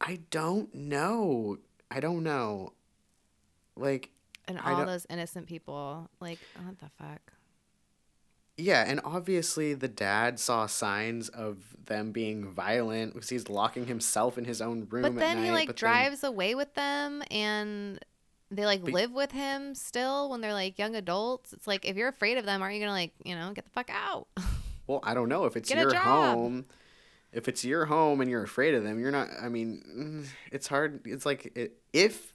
I 0.00 0.20
don't 0.30 0.74
know. 0.74 1.58
I 1.90 2.00
don't 2.00 2.22
know. 2.22 2.72
Like, 3.76 4.10
And 4.48 4.58
all 4.58 4.86
those 4.86 5.06
innocent 5.10 5.46
people. 5.46 6.08
Like, 6.20 6.38
what 6.64 6.78
the 6.78 6.88
fuck? 6.98 7.32
Yeah, 8.58 8.84
and 8.86 9.00
obviously 9.04 9.74
the 9.74 9.88
dad 9.88 10.38
saw 10.40 10.66
signs 10.66 11.28
of 11.28 11.58
them 11.86 12.10
being 12.12 12.48
violent 12.50 13.14
because 13.14 13.28
he's 13.28 13.48
locking 13.48 13.86
himself 13.86 14.38
in 14.38 14.44
his 14.44 14.60
own 14.62 14.86
room. 14.90 15.02
But 15.02 15.16
then 15.16 15.44
he 15.44 15.50
like 15.50 15.68
but 15.68 15.76
then- 15.76 15.90
drives 15.90 16.24
away 16.24 16.54
with 16.54 16.74
them 16.74 17.22
and 17.30 17.98
they 18.50 18.64
like 18.64 18.82
But- 18.82 18.92
live 18.92 19.12
with 19.12 19.32
him 19.32 19.74
still 19.74 20.30
when 20.30 20.40
they're 20.40 20.52
like 20.54 20.78
young 20.78 20.94
adults. 20.96 21.52
It's 21.52 21.66
like 21.66 21.84
if 21.84 21.96
you're 21.96 22.08
afraid 22.08 22.38
of 22.38 22.46
them, 22.46 22.62
aren't 22.62 22.74
you 22.74 22.80
gonna 22.80 22.92
like, 22.92 23.12
you 23.24 23.34
know, 23.34 23.52
get 23.52 23.64
the 23.64 23.70
fuck 23.70 23.90
out? 23.90 24.26
Well, 24.88 25.00
I 25.02 25.14
don't 25.14 25.28
know 25.28 25.46
if 25.46 25.56
it's 25.56 25.68
Get 25.68 25.78
your 25.78 25.94
home. 25.96 26.64
If 27.32 27.48
it's 27.48 27.64
your 27.64 27.86
home 27.86 28.20
and 28.20 28.30
you're 28.30 28.44
afraid 28.44 28.72
of 28.74 28.84
them, 28.84 29.00
you're 29.00 29.10
not. 29.10 29.26
I 29.42 29.48
mean, 29.48 29.82
mm, 30.24 30.26
it's 30.52 30.68
hard. 30.68 31.00
It's 31.04 31.26
like 31.26 31.50
it, 31.56 31.72
if 31.92 32.32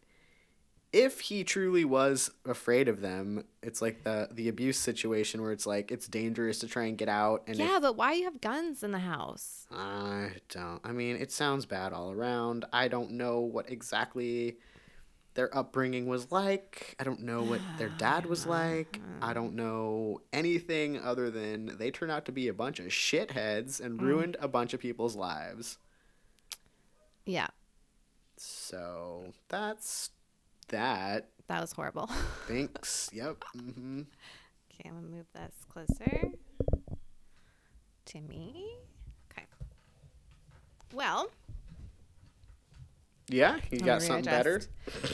if 0.94 1.22
he 1.22 1.44
truly 1.44 1.86
was 1.86 2.32
afraid 2.46 2.88
of 2.88 3.02
them, 3.02 3.46
it's 3.64 3.82
like 3.82 4.04
the 4.04 4.28
the 4.32 4.50
abuse 4.50 4.78
situation 4.78 5.42
where 5.42 5.52
it's 5.52 5.66
like 5.66 5.92
it's 5.92 6.08
dangerous 6.08 6.60
to 6.60 6.68
try 6.68 6.86
and 6.86 6.98
get 6.98 7.10
out. 7.10 7.44
And 7.48 7.60
if- 7.60 7.66
yeah, 7.66 7.80
but 7.80 7.96
why 7.96 8.14
you 8.14 8.26
have 8.26 8.42
guns 8.42 8.84
in 8.84 8.92
the 8.92 9.00
house? 9.00 9.68
I 9.72 10.32
don't. 10.50 10.82
I 10.84 10.92
mean, 10.92 11.16
it 11.16 11.32
sounds 11.32 11.66
bad 11.66 11.94
all 11.94 12.12
around. 12.12 12.66
I 12.74 12.88
don't 12.88 13.12
know 13.12 13.40
what 13.40 13.72
exactly 13.72 14.58
their 15.34 15.56
upbringing 15.58 16.08
was 16.08 16.30
like. 16.30 16.96
I 17.00 17.06
don't 17.06 17.22
know 17.22 17.42
what 17.42 17.62
their 17.78 17.90
dad 17.98 18.26
was 18.26 18.46
like. 18.46 19.00
I 19.22 19.34
don't 19.34 19.56
know 19.56 20.22
anything 20.34 21.00
other 21.00 21.32
than 21.32 21.78
they 21.78 21.92
turned 21.92 22.12
out 22.12 22.26
to 22.26 22.34
be 22.34 22.50
a 22.50 22.54
bunch 22.54 22.80
of 22.80 22.88
shitheads 22.88 23.80
and 23.80 23.98
mm. 23.98 24.04
ruined 24.04 24.36
a 24.42 24.50
bunch 24.50 24.74
of 24.74 24.82
people's 24.82 25.16
lives. 25.16 25.78
Yeah, 27.26 27.48
So 28.36 29.32
that's 29.48 30.10
that. 30.72 31.30
that 31.48 31.62
was 31.62 31.72
horrible. 31.72 32.08
Thanks. 32.48 33.10
yep. 33.14 33.44
Mm-hmm. 33.56 34.02
Okay, 34.74 34.90
I'm 34.90 34.96
gonna 34.96 35.08
move 35.08 35.26
this 35.34 35.54
closer 35.70 36.30
to 38.06 38.22
me. 38.22 38.68
Okay. 39.32 39.46
Well, 40.94 41.30
Yeah, 43.30 43.60
you 43.72 43.80
got 43.80 44.02
me 44.02 44.08
something 44.08 44.26
better? 44.26 44.62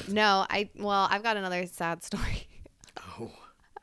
no, 0.08 0.46
I 0.50 0.70
well, 0.78 1.08
I've 1.12 1.24
got 1.24 1.38
another 1.38 1.66
sad 1.68 2.04
story. 2.04 2.48
Oh. 3.20 3.32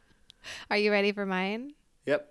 Are 0.70 0.76
you 0.76 0.90
ready 0.90 1.12
for 1.12 1.26
mine? 1.26 1.72
Yep. 2.06 2.28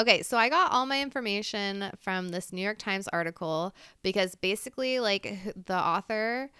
Okay, 0.00 0.22
so 0.22 0.36
I 0.36 0.48
got 0.48 0.72
all 0.72 0.86
my 0.86 1.00
information 1.00 1.90
from 1.98 2.28
this 2.28 2.52
New 2.52 2.60
York 2.62 2.78
Times 2.78 3.08
article 3.08 3.74
because 4.02 4.34
basically, 4.34 5.00
like 5.00 5.54
the 5.66 5.76
author, 5.78 6.50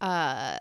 uh, 0.00 0.58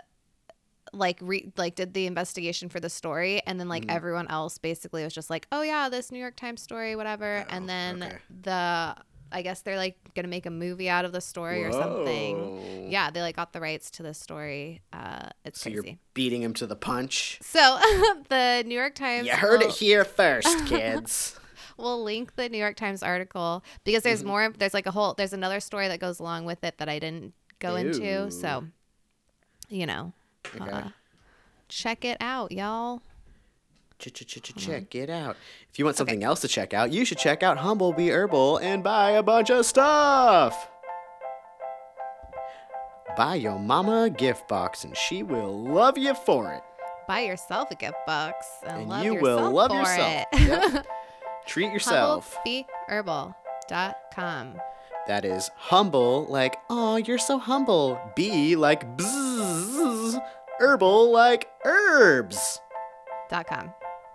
like 0.93 1.17
re- 1.21 1.51
like 1.57 1.75
did 1.75 1.93
the 1.93 2.05
investigation 2.05 2.67
for 2.69 2.79
the 2.79 2.89
story, 2.89 3.41
and 3.47 3.59
then 3.59 3.69
like 3.69 3.85
Mhm. 3.85 3.91
everyone 3.95 4.27
else 4.27 4.57
basically 4.57 5.03
was 5.03 5.13
just 5.13 5.29
like, 5.29 5.47
oh 5.51 5.61
yeah, 5.61 5.87
this 5.89 6.11
New 6.11 6.19
York 6.19 6.35
Times 6.35 6.61
story, 6.61 6.95
whatever, 6.95 7.45
Oh, 7.47 7.53
and 7.55 7.69
then 7.69 8.03
okay. 8.03 8.17
the 8.41 8.95
I 9.33 9.41
guess 9.43 9.61
they're 9.61 9.77
like 9.77 9.95
gonna 10.13 10.27
make 10.27 10.45
a 10.45 10.49
movie 10.51 10.89
out 10.89 11.05
of 11.05 11.13
the 11.13 11.21
story 11.21 11.63
or 11.63 11.71
something. 11.71 12.89
Yeah, 12.91 13.09
they 13.11 13.21
like 13.21 13.37
got 13.37 13.53
the 13.53 13.61
rights 13.61 13.89
to 13.91 14.03
the 14.03 14.13
story. 14.13 14.81
Uh, 14.91 15.29
it's 15.45 15.61
So 15.61 15.69
crazy. 15.69 15.87
you're 15.87 15.97
beating 16.13 16.41
him 16.41 16.53
to 16.55 16.67
the 16.67 16.75
punch. 16.75 17.39
So 17.41 17.79
the 18.29 18.63
New 18.67 18.75
York 18.75 18.93
Times. 18.95 19.27
You 19.27 19.33
heard 19.33 19.61
it 19.61 19.71
here 19.71 20.03
first, 20.03 20.65
kids. 20.65 21.39
We'll 21.77 22.03
link 22.03 22.35
the 22.35 22.49
New 22.49 22.57
York 22.57 22.75
Times 22.75 23.01
article 23.01 23.63
because 23.85 24.03
there's 24.03 24.21
Mhm. 24.23 24.27
more. 24.27 24.49
There's 24.57 24.73
like 24.73 24.85
a 24.85 24.91
whole. 24.91 25.13
There's 25.13 25.31
another 25.31 25.61
story 25.61 25.87
that 25.87 26.01
goes 26.01 26.19
along 26.19 26.43
with 26.43 26.61
it 26.65 26.77
that 26.79 26.89
I 26.89 26.99
didn't 26.99 27.33
go 27.59 27.77
into. 27.77 28.29
So, 28.31 28.65
you 29.69 29.85
know, 29.85 30.11
Okay. 30.55 30.71
uh, 30.71 30.89
check 31.69 32.03
it 32.05 32.17
out, 32.19 32.51
y'all. 32.51 33.01
Check 33.99 34.95
it 34.95 35.09
out. 35.11 35.35
If 35.71 35.77
you 35.77 35.85
want 35.85 35.95
something 35.95 36.23
else 36.23 36.41
to 36.41 36.47
check 36.47 36.73
out, 36.73 36.91
you 36.91 37.05
should 37.05 37.19
check 37.19 37.43
out 37.43 37.59
Humble 37.59 37.93
Be 37.93 38.09
Herbal 38.09 38.57
and 38.57 38.83
buy 38.83 39.11
a 39.11 39.21
bunch 39.21 39.51
of 39.51 39.63
stuff. 39.65 40.67
Buy 43.15 43.35
your 43.35 43.59
mama 43.59 44.05
a 44.05 44.09
gift 44.09 44.47
box 44.47 44.83
and 44.85 44.97
she 44.97 45.21
will 45.21 45.63
love 45.65 45.99
you 45.99 46.15
for 46.15 46.51
it. 46.51 46.63
Buy 47.07 47.19
yourself 47.21 47.69
a 47.71 47.75
gift 47.75 47.97
box 48.07 48.47
and, 48.65 48.81
And 48.81 48.89
love 48.89 49.03
you 49.05 49.13
yourself 49.13 49.41
will 49.41 49.51
love 49.51 49.69
for 49.71 49.77
yourself. 49.77 50.25
it. 50.33 50.73
Yep. 50.73 50.87
Treat 51.45 51.71
yourself. 51.73 52.37
HumbleBeHerbal.com. 52.45 54.55
That 55.07 55.25
is 55.25 55.49
humble, 55.57 56.25
like, 56.29 56.55
oh, 56.69 56.97
you're 56.97 57.17
so 57.17 57.39
humble. 57.39 57.99
Be 58.15 58.55
like 58.55 58.95
Herbal, 60.59 61.11
like 61.11 61.47
herbs. 61.65 62.59
Dot 63.29 63.47
com. 63.47 63.73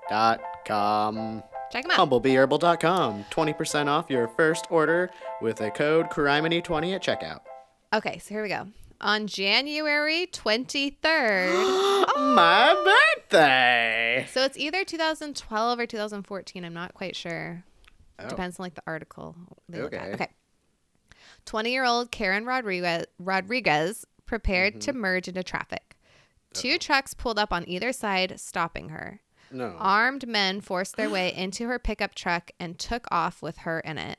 Dot 0.09 0.41
com. 0.67 1.43
Check 1.73 1.83
them 1.83 1.91
out. 1.93 2.09
HumbleBeHerbal.com. 2.09 3.25
20% 3.31 3.89
off 3.89 4.09
your 4.11 4.29
first 4.29 4.67
order 4.71 5.11
with 5.43 5.61
a 5.61 5.71
code 5.71 6.07
Criminy20 6.11 6.95
at 6.95 7.03
checkout. 7.03 7.41
Okay, 7.93 8.19
so 8.19 8.35
here 8.35 8.43
we 8.43 8.49
go. 8.49 8.69
On 9.01 9.27
January 9.27 10.29
23rd. 10.33 12.07
My 12.35 12.75
birthday. 13.27 14.27
So 14.31 14.45
it's 14.45 14.57
either 14.57 14.85
2012 14.85 15.79
or 15.79 15.87
2014. 15.87 16.65
I'm 16.65 16.73
not 16.75 16.95
quite 16.95 17.17
sure. 17.17 17.65
Oh. 18.19 18.29
Depends 18.29 18.59
on 18.59 18.65
like 18.65 18.75
the 18.75 18.83
article. 18.87 19.35
they 19.69 19.83
look 19.83 19.93
at. 19.93 20.03
Okay. 20.03 20.13
Okay. 20.15 20.29
20 21.47 21.71
year 21.71 21.85
old 21.85 22.11
Karen 22.11 22.45
Rodriguez, 22.45 23.07
Rodriguez 23.19 24.05
prepared 24.25 24.81
to 24.83 24.93
Mm-hmm. 24.93 25.01
merge 25.01 25.29
into 25.29 25.43
traffic. 25.43 25.86
Two 26.61 26.79
trucks 26.79 27.15
pulled 27.15 27.39
up 27.39 27.53
on 27.53 27.69
either 27.69 27.93
side, 27.93 28.39
stopping 28.41 28.91
her. 28.91 29.21
No. 29.51 29.77
Armed 29.79 30.27
men 30.27 30.61
forced 30.61 30.97
their 30.97 31.11
way 31.11 31.33
into 31.33 31.67
her 31.69 31.79
pickup 31.79 32.15
truck 32.15 32.51
and 32.59 32.79
took 32.79 33.07
off 33.11 33.43
with 33.43 33.59
her 33.59 33.81
in 33.81 33.99
it. 33.99 34.19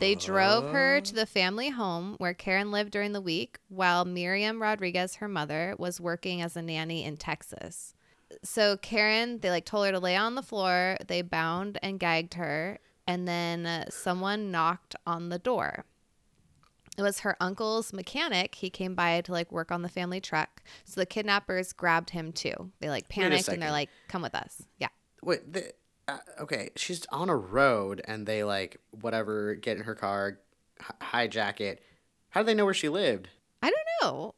They 0.00 0.14
drove 0.14 0.72
her 0.72 1.00
to 1.00 1.14
the 1.14 1.26
family 1.26 1.68
home 1.68 2.14
where 2.18 2.32
Karen 2.34 2.70
lived 2.70 2.90
during 2.90 3.12
the 3.12 3.20
week, 3.20 3.58
while 3.68 4.04
Miriam 4.04 4.60
Rodriguez, 4.60 5.16
her 5.16 5.28
mother, 5.28 5.74
was 5.78 6.00
working 6.00 6.40
as 6.40 6.56
a 6.56 6.62
nanny 6.62 7.04
in 7.04 7.18
Texas. 7.18 7.94
So 8.42 8.76
Karen, 8.78 9.40
they 9.40 9.50
like 9.50 9.66
told 9.66 9.86
her 9.86 9.92
to 9.92 9.98
lay 9.98 10.16
on 10.16 10.36
the 10.36 10.42
floor. 10.42 10.96
They 11.06 11.20
bound 11.20 11.78
and 11.82 12.00
gagged 12.00 12.34
her, 12.34 12.78
and 13.06 13.28
then 13.28 13.66
uh, 13.66 13.90
someone 13.90 14.50
knocked 14.50 14.96
on 15.06 15.28
the 15.28 15.38
door. 15.38 15.84
It 16.98 17.02
was 17.02 17.20
her 17.20 17.36
uncle's 17.40 17.92
mechanic. 17.92 18.56
He 18.56 18.68
came 18.68 18.94
by 18.94 19.20
to 19.22 19.32
like 19.32 19.50
work 19.52 19.70
on 19.70 19.82
the 19.82 19.88
family 19.88 20.20
truck. 20.20 20.62
So 20.84 21.00
the 21.00 21.06
kidnappers 21.06 21.72
grabbed 21.72 22.10
him 22.10 22.32
too. 22.32 22.72
They 22.80 22.90
like 22.90 23.08
panicked 23.08 23.48
and 23.48 23.62
they're 23.62 23.70
like, 23.70 23.88
"Come 24.08 24.22
with 24.22 24.34
us." 24.34 24.62
Yeah. 24.78 24.88
Wait, 25.22 25.52
the, 25.52 25.72
uh, 26.08 26.18
okay, 26.40 26.70
she's 26.76 27.06
on 27.12 27.28
a 27.28 27.36
road 27.36 28.02
and 28.06 28.26
they 28.26 28.42
like 28.44 28.78
whatever 28.90 29.54
get 29.54 29.76
in 29.76 29.84
her 29.84 29.94
car, 29.94 30.40
hi- 30.80 31.28
hijack 31.28 31.60
it. 31.60 31.82
How 32.30 32.42
do 32.42 32.46
they 32.46 32.54
know 32.54 32.64
where 32.64 32.74
she 32.74 32.88
lived? 32.88 33.28
I 33.62 33.70
don't 33.70 33.86
know. 34.02 34.34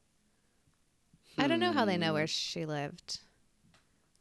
I 1.38 1.46
don't 1.48 1.60
know 1.60 1.72
how 1.72 1.84
they 1.84 1.96
know 1.96 2.12
where 2.12 2.26
she 2.26 2.66
lived. 2.66 3.20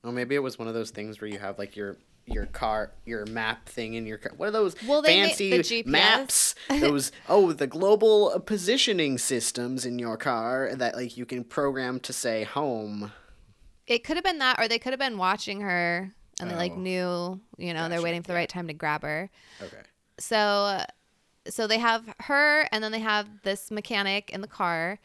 Oh, 0.04 0.12
maybe 0.12 0.34
it 0.36 0.40
was 0.40 0.58
one 0.58 0.68
of 0.68 0.74
those 0.74 0.92
things 0.92 1.20
where 1.22 1.30
you 1.30 1.38
have 1.40 1.60
like 1.60 1.76
your 1.76 1.98
your 2.26 2.46
car 2.46 2.92
your 3.06 3.26
map 3.26 3.68
thing 3.68 3.96
in 3.96 4.06
your 4.06 4.18
car. 4.18 4.32
What 4.38 4.50
are 4.50 4.52
those 4.52 4.76
Well, 4.88 5.04
fancy 5.04 5.84
maps? 5.86 6.56
Those 6.70 7.12
oh 7.28 7.52
the 7.52 7.68
global 7.68 8.40
positioning 8.46 9.18
systems 9.18 9.86
in 9.86 10.00
your 10.00 10.18
car 10.18 10.72
that 10.76 10.96
like 10.96 11.18
you 11.18 11.26
can 11.26 11.44
program 11.44 12.00
to 12.02 12.14
say 12.14 12.44
home. 12.44 13.12
It 13.88 14.04
could 14.04 14.16
have 14.16 14.24
been 14.24 14.38
that, 14.40 14.60
or 14.60 14.68
they 14.68 14.80
could 14.80 14.94
have 14.94 15.00
been 15.00 15.18
watching 15.18 15.62
her 15.62 16.12
and 16.40 16.50
they 16.50 16.56
like 16.56 16.74
Oh. 16.74 16.80
knew, 16.80 17.40
you 17.58 17.74
know, 17.74 17.90
they're 17.90 18.02
waiting 18.02 18.22
for 18.22 18.28
the 18.30 18.34
right 18.36 18.50
time 18.50 18.68
to 18.68 18.74
grab 18.74 19.02
her. 19.04 19.30
Okay. 19.62 19.82
So, 20.20 20.84
so 21.48 21.68
they 21.68 21.78
have 21.80 22.14
her, 22.22 22.68
and 22.72 22.84
then 22.84 22.92
they 22.92 23.00
have 23.00 23.28
this 23.44 23.70
mechanic 23.72 24.30
in 24.30 24.42
the 24.42 24.48
car. 24.48 25.00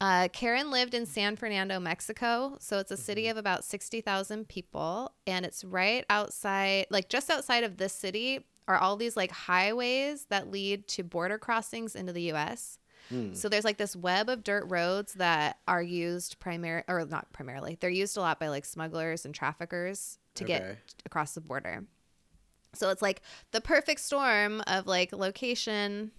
Uh, 0.00 0.28
Karen 0.32 0.70
lived 0.70 0.92
in 0.94 1.06
San 1.06 1.36
Fernando, 1.36 1.78
Mexico. 1.80 2.56
So 2.60 2.78
it's 2.78 2.90
a 2.90 2.96
city 2.96 3.28
of 3.28 3.36
about 3.36 3.64
60,000 3.64 4.48
people. 4.48 5.12
And 5.26 5.46
it's 5.46 5.64
right 5.64 6.04
outside, 6.10 6.86
like 6.90 7.08
just 7.08 7.30
outside 7.30 7.64
of 7.64 7.76
this 7.76 7.92
city, 7.92 8.40
are 8.66 8.78
all 8.78 8.96
these 8.96 9.16
like 9.16 9.30
highways 9.30 10.24
that 10.30 10.50
lead 10.50 10.88
to 10.88 11.02
border 11.02 11.38
crossings 11.38 11.94
into 11.94 12.12
the 12.12 12.32
US. 12.32 12.78
Hmm. 13.10 13.34
So 13.34 13.48
there's 13.50 13.64
like 13.64 13.76
this 13.76 13.94
web 13.94 14.30
of 14.30 14.42
dirt 14.42 14.64
roads 14.68 15.14
that 15.14 15.58
are 15.68 15.82
used 15.82 16.38
primary 16.38 16.82
or 16.88 17.04
not 17.04 17.30
primarily. 17.32 17.76
They're 17.78 17.90
used 17.90 18.16
a 18.16 18.20
lot 18.20 18.40
by 18.40 18.48
like 18.48 18.64
smugglers 18.64 19.24
and 19.26 19.34
traffickers 19.34 20.18
to 20.36 20.44
Okay. 20.44 20.52
get 20.54 20.78
across 21.04 21.34
the 21.34 21.42
border. 21.42 21.84
So 22.72 22.88
it's 22.90 23.02
like 23.02 23.20
the 23.52 23.60
perfect 23.60 24.00
storm 24.00 24.62
of 24.66 24.86
like 24.86 25.12
location 25.12 26.10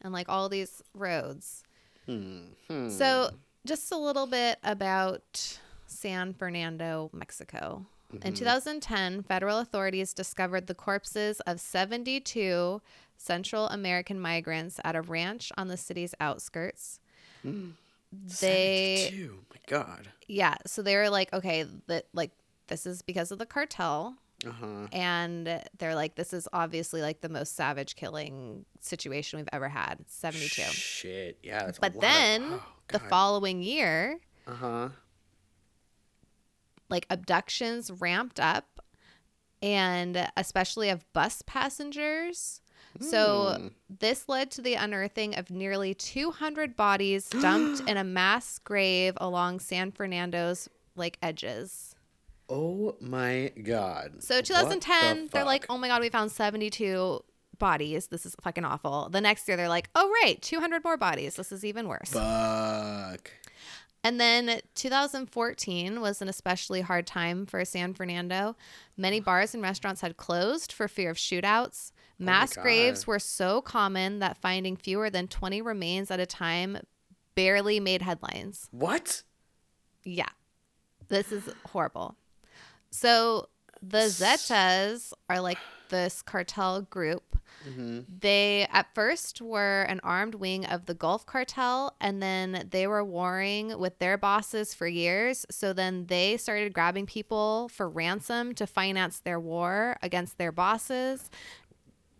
and 0.00 0.12
like 0.12 0.28
all 0.28 0.48
these 0.48 0.82
roads. 0.94 1.62
Hmm. 2.06 2.88
So 2.88 3.30
just 3.66 3.92
a 3.92 3.96
little 3.96 4.26
bit 4.26 4.58
about 4.64 5.58
San 5.86 6.34
Fernando, 6.34 7.10
Mexico. 7.12 7.86
In 8.22 8.34
2010, 8.34 9.22
federal 9.22 9.58
authorities 9.58 10.12
discovered 10.12 10.66
the 10.66 10.74
corpses 10.74 11.40
of 11.40 11.60
72 11.60 12.82
Central 13.16 13.68
American 13.68 14.20
migrants 14.20 14.78
at 14.84 14.94
a 14.94 15.00
ranch 15.00 15.50
on 15.56 15.68
the 15.68 15.78
city's 15.78 16.14
outskirts. 16.20 17.00
They 17.42 18.96
72. 19.10 19.38
My 19.50 19.56
God. 19.66 20.08
yeah, 20.28 20.56
so 20.66 20.82
they 20.82 20.96
were 20.96 21.08
like, 21.08 21.32
okay, 21.32 21.64
that 21.86 22.06
like 22.12 22.32
this 22.66 22.84
is 22.84 23.00
because 23.00 23.30
of 23.32 23.38
the 23.38 23.46
cartel. 23.46 24.16
Uh-huh. 24.46 24.86
and 24.92 25.62
they're 25.78 25.94
like, 25.94 26.14
this 26.16 26.32
is 26.32 26.48
obviously 26.52 27.00
like 27.02 27.20
the 27.20 27.28
most 27.28 27.54
savage 27.56 27.94
killing 27.96 28.64
situation 28.80 29.38
we've 29.38 29.48
ever 29.52 29.68
had. 29.68 29.98
72. 30.08 30.62
Shit. 30.62 31.38
Yeah. 31.42 31.70
But 31.80 31.94
lot 31.94 31.96
of- 31.96 32.00
then 32.00 32.42
oh, 32.54 32.62
the 32.88 32.98
following 32.98 33.62
year, 33.62 34.18
Uh-huh. 34.46 34.88
like 36.88 37.06
abductions 37.10 37.90
ramped 37.90 38.38
up 38.40 38.80
and 39.62 40.28
especially 40.36 40.88
of 40.90 41.10
bus 41.12 41.42
passengers. 41.46 42.60
So 43.00 43.56
Hmm. 43.58 43.68
this 43.88 44.28
led 44.28 44.50
to 44.50 44.60
the 44.62 44.74
unearthing 44.74 45.34
of 45.34 45.50
nearly 45.50 45.94
200 45.94 46.76
bodies 46.76 47.28
dumped 47.28 47.80
in 47.88 47.96
a 47.96 48.04
mass 48.04 48.58
grave 48.58 49.14
along 49.18 49.60
San 49.60 49.92
Fernando's 49.92 50.68
like 50.94 51.16
edges. 51.22 51.91
Oh 52.52 52.96
my 53.00 53.50
god. 53.62 54.22
So 54.22 54.36
What 54.36 54.44
the 54.44 54.54
2010, 54.54 55.28
they're 55.32 55.44
like, 55.44 55.64
"Oh 55.70 55.78
my 55.78 55.88
god, 55.88 56.02
we 56.02 56.10
found 56.10 56.30
72 56.30 57.24
bodies. 57.58 58.08
This 58.08 58.26
is 58.26 58.36
fucking 58.42 58.64
awful." 58.64 59.08
The 59.08 59.22
next 59.22 59.48
year 59.48 59.56
they're 59.56 59.68
like, 59.70 59.88
"Oh 59.94 60.12
right, 60.22 60.40
200 60.42 60.84
more 60.84 60.98
bodies. 60.98 61.36
This 61.36 61.50
is 61.50 61.64
even 61.64 61.88
worse." 61.88 62.10
fuck. 62.10 63.30
And 64.04 64.20
then 64.20 64.60
2014 64.74 66.00
was 66.00 66.20
an 66.20 66.28
especially 66.28 66.80
hard 66.80 67.06
time 67.06 67.46
for 67.46 67.64
San 67.64 67.94
Fernando. 67.94 68.56
Many 68.96 69.20
bars 69.20 69.54
and 69.54 69.62
restaurants 69.62 70.00
had 70.00 70.16
closed 70.16 70.72
for 70.72 70.88
fear 70.88 71.10
of 71.10 71.16
shootouts. 71.16 71.92
Oh 72.20 72.24
Mass 72.24 72.54
graves 72.54 73.06
were 73.06 73.18
so 73.20 73.62
common 73.62 74.18
that 74.18 74.36
finding 74.36 74.76
fewer 74.76 75.08
than 75.08 75.28
20 75.28 75.62
remains 75.62 76.10
at 76.10 76.20
a 76.20 76.26
time 76.26 76.78
barely 77.34 77.80
made 77.80 78.02
headlines. 78.02 78.68
What? 78.72 79.22
Yeah. 80.04 80.28
This 81.08 81.30
is 81.30 81.48
horrible. 81.66 82.16
So 82.92 83.48
the 83.82 84.06
Zetas 84.06 85.12
are 85.28 85.40
like 85.40 85.58
this 85.88 86.22
cartel 86.22 86.82
group. 86.82 87.36
They 88.20 88.66
at 88.70 88.94
first 88.94 89.40
were 89.40 89.82
an 89.82 90.00
armed 90.02 90.34
wing 90.36 90.66
of 90.66 90.86
the 90.86 90.94
Gulf 90.94 91.26
cartel 91.26 91.96
and 92.00 92.22
then 92.22 92.68
they 92.70 92.86
were 92.86 93.04
warring 93.04 93.78
with 93.78 93.98
their 93.98 94.18
bosses 94.18 94.74
for 94.74 94.86
years. 94.86 95.46
So 95.50 95.72
then 95.72 96.06
they 96.06 96.36
started 96.36 96.72
grabbing 96.72 97.06
people 97.06 97.68
for 97.68 97.88
ransom 97.88 98.54
to 98.56 98.66
finance 98.66 99.20
their 99.20 99.40
war 99.40 99.96
against 100.02 100.38
their 100.38 100.52
bosses. 100.52 101.30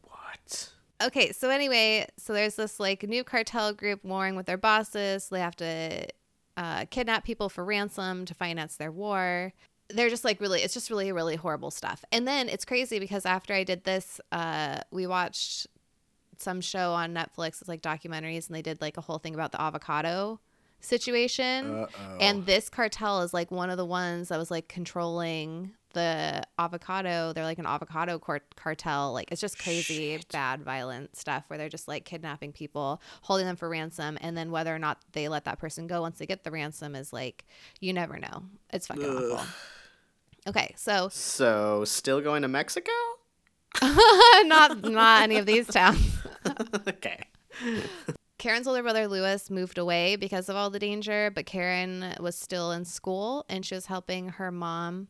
What? 0.02 0.70
Okay, 1.02 1.32
so 1.32 1.50
anyway, 1.50 2.06
so 2.16 2.32
there's 2.32 2.56
this 2.56 2.78
like 2.78 3.02
new 3.02 3.24
cartel 3.24 3.72
group 3.72 4.04
warring 4.04 4.36
with 4.36 4.46
their 4.46 4.58
bosses. 4.58 5.28
They 5.28 5.40
have 5.40 5.56
to 5.56 6.06
uh, 6.56 6.84
kidnap 6.90 7.24
people 7.24 7.48
for 7.48 7.64
ransom 7.64 8.24
to 8.26 8.34
finance 8.34 8.76
their 8.76 8.92
war. 8.92 9.52
They're 9.88 10.08
just 10.08 10.24
like 10.24 10.40
really, 10.40 10.60
it's 10.62 10.74
just 10.74 10.90
really, 10.90 11.12
really 11.12 11.36
horrible 11.36 11.70
stuff. 11.70 12.04
And 12.10 12.26
then 12.26 12.48
it's 12.48 12.64
crazy 12.64 12.98
because 12.98 13.26
after 13.26 13.52
I 13.52 13.64
did 13.64 13.84
this, 13.84 14.20
uh, 14.30 14.80
we 14.90 15.06
watched 15.06 15.66
some 16.38 16.60
show 16.60 16.92
on 16.92 17.14
Netflix. 17.14 17.60
It's 17.60 17.68
like 17.68 17.82
documentaries, 17.82 18.46
and 18.48 18.56
they 18.56 18.62
did 18.62 18.80
like 18.80 18.96
a 18.96 19.00
whole 19.00 19.18
thing 19.18 19.34
about 19.34 19.52
the 19.52 19.60
avocado 19.60 20.40
situation. 20.80 21.74
Uh-oh. 21.74 22.16
And 22.20 22.44
this 22.46 22.68
cartel 22.68 23.22
is 23.22 23.32
like 23.32 23.50
one 23.50 23.70
of 23.70 23.76
the 23.76 23.86
ones 23.86 24.28
that 24.28 24.38
was 24.38 24.50
like 24.50 24.68
controlling 24.68 25.72
the 25.94 26.42
avocado. 26.58 27.32
They're 27.32 27.44
like 27.44 27.58
an 27.58 27.66
avocado 27.66 28.18
cart- 28.18 28.54
cartel. 28.56 29.12
Like 29.12 29.30
it's 29.30 29.40
just 29.40 29.58
crazy, 29.58 30.18
bad, 30.32 30.62
violent 30.62 31.16
stuff 31.16 31.44
where 31.46 31.58
they're 31.58 31.68
just 31.68 31.88
like 31.88 32.04
kidnapping 32.04 32.52
people, 32.52 33.00
holding 33.22 33.46
them 33.46 33.56
for 33.56 33.68
ransom, 33.68 34.18
and 34.20 34.36
then 34.36 34.50
whether 34.50 34.74
or 34.74 34.78
not 34.78 34.98
they 35.12 35.28
let 35.28 35.44
that 35.44 35.58
person 35.58 35.86
go 35.86 36.00
once 36.00 36.18
they 36.18 36.26
get 36.26 36.44
the 36.44 36.50
ransom 36.50 36.94
is 36.94 37.12
like 37.12 37.44
you 37.80 37.92
never 37.92 38.18
know. 38.18 38.42
It's 38.72 38.86
fucking 38.86 39.04
awful. 39.04 39.46
Okay, 40.48 40.74
so 40.76 41.08
So, 41.12 41.84
still 41.84 42.20
going 42.20 42.42
to 42.42 42.48
Mexico? 42.48 42.92
not 43.82 44.82
not 44.82 45.22
any 45.22 45.38
of 45.38 45.46
these 45.46 45.66
towns. 45.66 46.18
okay. 46.88 47.24
Karen's 48.38 48.66
older 48.66 48.82
brother 48.82 49.08
Lewis 49.08 49.50
moved 49.50 49.78
away 49.78 50.16
because 50.16 50.48
of 50.48 50.56
all 50.56 50.68
the 50.68 50.78
danger, 50.78 51.30
but 51.34 51.46
Karen 51.46 52.14
was 52.20 52.36
still 52.36 52.72
in 52.72 52.84
school 52.84 53.46
and 53.48 53.64
she 53.64 53.74
was 53.74 53.86
helping 53.86 54.30
her 54.30 54.50
mom 54.50 55.08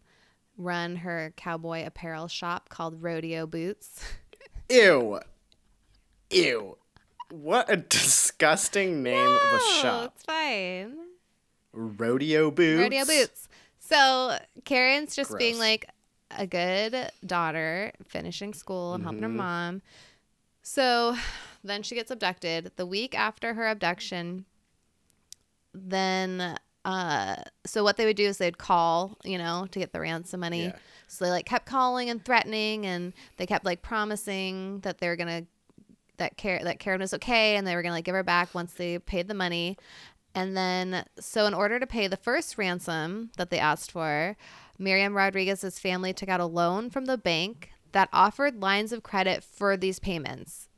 run 0.57 0.97
her 0.97 1.33
cowboy 1.37 1.85
apparel 1.87 2.29
shop 2.29 2.69
called 2.69 3.03
Rodeo 3.03 3.47
Boots. 3.47 4.05
Ew. 4.69 5.19
Ew. 6.31 6.77
What 7.31 7.71
a 7.71 7.77
disgusting 7.79 9.03
name 9.03 9.27
of 9.27 9.55
a 9.55 9.59
shop. 9.81 10.13
it's 10.15 10.25
fine. 10.25 10.97
Rodeo 11.73 12.51
boots. 12.51 12.83
Rodeo 12.83 13.05
Boots. 13.07 13.49
So 13.89 14.39
Karen's 14.65 15.17
just 15.17 15.37
being 15.39 15.59
like 15.59 15.89
a 16.31 16.47
good 16.47 17.11
daughter, 17.27 17.93
finishing 18.07 18.55
school 18.55 18.95
and 18.95 19.03
helping 19.03 19.23
her 19.23 19.29
mom. 19.29 19.83
So 20.63 21.17
then 21.65 21.83
she 21.83 21.95
gets 21.95 22.11
abducted. 22.11 22.73
The 22.77 22.87
week 22.87 23.19
after 23.19 23.55
her 23.55 23.67
abduction, 23.69 24.45
then 25.75 26.57
uh 26.85 27.37
so 27.65 27.83
what 27.85 27.97
they 27.97 28.07
would 28.07 28.17
do 28.17 28.25
is 28.25 28.39
they'd 28.39 28.59
call, 28.59 29.17
you 29.25 29.39
know, 29.39 29.67
to 29.71 29.79
get 29.79 29.93
the 29.93 30.01
ransom 30.01 30.41
money. 30.41 30.65
Yeah. 30.65 30.77
So 31.09 31.25
they 31.25 31.31
like 31.31 31.47
kept 31.47 31.67
calling 31.67 32.09
and 32.09 32.25
threatening 32.25 32.87
and 32.87 33.13
they 33.37 33.47
kept 33.47 33.65
like 33.65 33.83
promising 33.83 34.81
that 34.81 34.99
they 34.99 35.09
were 35.09 35.17
gonna 35.17 35.45
that 36.19 36.37
Karen 36.37 36.65
that 36.65 36.79
Karen 36.79 37.01
was 37.01 37.15
okay 37.15 37.57
and 37.57 37.67
they 37.67 37.75
were 37.75 37.83
gonna 37.83 37.95
like 37.95 38.05
give 38.05 38.15
her 38.15 38.23
back 38.23 38.55
once 38.55 38.75
they 38.75 38.99
paid 38.99 39.29
the 39.29 39.35
money. 39.35 39.77
And 40.35 40.57
then 40.57 41.05
so 41.19 41.47
in 41.47 41.55
order 41.55 41.79
to 41.79 41.87
pay 41.87 42.07
the 42.09 42.17
first 42.17 42.57
ransom 42.57 43.31
that 43.37 43.51
they 43.51 43.59
asked 43.59 43.93
for, 43.93 44.37
Miriam 44.79 45.15
Rodriguez's 45.17 45.79
family 45.79 46.13
took 46.13 46.29
out 46.29 46.41
a 46.41 46.47
loan 46.47 46.91
from 46.91 47.05
the 47.05 47.19
bank 47.19 47.71
that 47.93 48.09
offered 48.13 48.63
lines 48.63 48.93
of 48.93 49.03
credit 49.03 49.45
for 49.45 49.77
these 49.77 49.99
payments. 49.99 50.69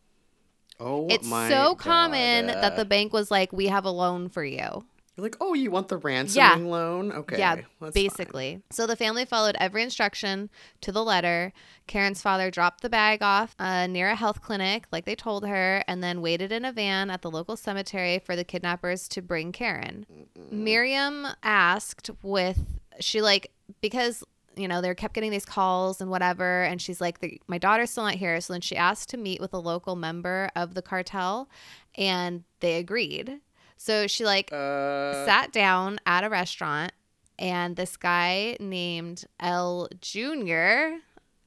Oh 0.81 1.07
It's 1.09 1.29
so 1.29 1.77
common 1.77 2.47
God. 2.47 2.57
that 2.57 2.77
the 2.77 2.85
bank 2.85 3.13
was 3.13 3.31
like, 3.31 3.53
"We 3.53 3.67
have 3.69 3.85
a 3.85 3.91
loan 3.91 4.29
for 4.29 4.45
you." 4.45 4.85
You're 5.17 5.23
like, 5.23 5.37
oh, 5.41 5.55
you 5.55 5.71
want 5.71 5.89
the 5.89 5.97
ransoming 5.97 6.69
loan? 6.71 7.13
Okay. 7.13 7.39
yeah, 7.39 7.57
that's 7.57 7.69
fine. 7.79 7.91
basically. 7.93 8.63
So 8.71 8.87
the 8.87 8.97
family 8.97 9.25
followed 9.25 9.57
every 9.61 9.83
instruction 9.85 10.51
to 10.81 10.91
the 10.91 11.05
letter. 11.05 11.53
Karen's 11.87 12.21
father 12.21 12.51
dropped 12.51 12.83
the 12.83 12.91
bag 12.91 13.23
off 13.23 13.55
uh, 13.61 13.87
near 13.87 14.09
a 14.09 14.17
health 14.17 14.43
clinic, 14.43 14.87
like 14.91 15.05
they 15.05 15.15
told 15.15 15.47
her, 15.47 15.85
and 15.87 16.03
then 16.03 16.21
waited 16.21 16.51
in 16.51 16.65
a 16.65 16.73
van 16.73 17.11
at 17.11 17.23
the 17.23 17.31
local 17.31 17.57
cemetery 17.57 18.19
for 18.19 18.35
the 18.35 18.45
kidnappers 18.45 19.07
to 19.09 19.23
bring 19.23 19.53
Karen. 19.53 20.05
Miriam 20.51 21.29
asked 21.45 22.11
with 22.23 22.59
she 23.01 23.21
like 23.23 23.51
because 23.81 24.23
you 24.57 24.69
know 24.69 24.81
they 24.81 24.95
kept 24.95 25.15
getting 25.15 25.31
these 25.31 25.45
calls 25.45 26.01
and 26.01 26.11
whatever, 26.11 26.63
and 26.65 26.81
she's 26.83 27.01
like, 27.01 27.21
the, 27.21 27.41
my 27.47 27.59
daughter's 27.59 27.91
still 27.91 28.05
not 28.05 28.15
here. 28.15 28.41
So 28.41 28.53
then 28.53 28.61
she 28.61 28.77
asked 28.77 29.11
to 29.11 29.17
meet 29.17 29.41
with 29.41 29.53
a 29.53 29.59
local 29.59 29.97
member 29.97 30.51
of 30.57 30.75
the 30.75 30.83
cartel, 30.83 31.49
and 31.95 32.45
they 32.61 32.75
agreed. 32.79 33.41
So 33.77 34.07
she 34.07 34.25
like 34.25 34.51
Uh, 34.53 35.25
sat 35.27 35.53
down 35.53 35.99
at 36.07 36.25
a 36.25 36.29
restaurant 36.31 36.93
and 37.39 37.77
this 37.77 37.97
guy 37.97 38.57
named 38.61 39.25
El 39.41 39.89
Junior, 40.01 40.99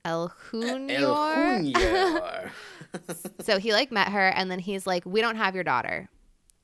El 0.05 0.33
Junior. 0.51 0.95
El 0.97 1.63
Junior. 1.63 2.51
so 3.41 3.57
he 3.59 3.73
like 3.73 3.91
met 3.91 4.09
her 4.09 4.27
and 4.29 4.51
then 4.51 4.59
he's 4.59 4.85
like, 4.87 5.05
"We 5.05 5.21
don't 5.21 5.35
have 5.37 5.55
your 5.55 5.63
daughter. 5.63 6.09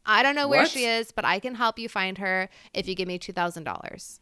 I 0.05 0.21
don't 0.21 0.35
know 0.35 0.47
where 0.49 0.63
What? 0.63 0.69
she 0.71 0.83
is, 0.85 1.11
but 1.11 1.23
I 1.25 1.39
can 1.39 1.55
help 1.55 1.79
you 1.79 1.87
find 1.87 2.17
her 2.17 2.49
if 2.73 2.87
you 2.87 2.95
give 2.95 3.07
me 3.07 3.17
two 3.17 3.33
thousand 3.33 3.63
dollars." 3.63 4.19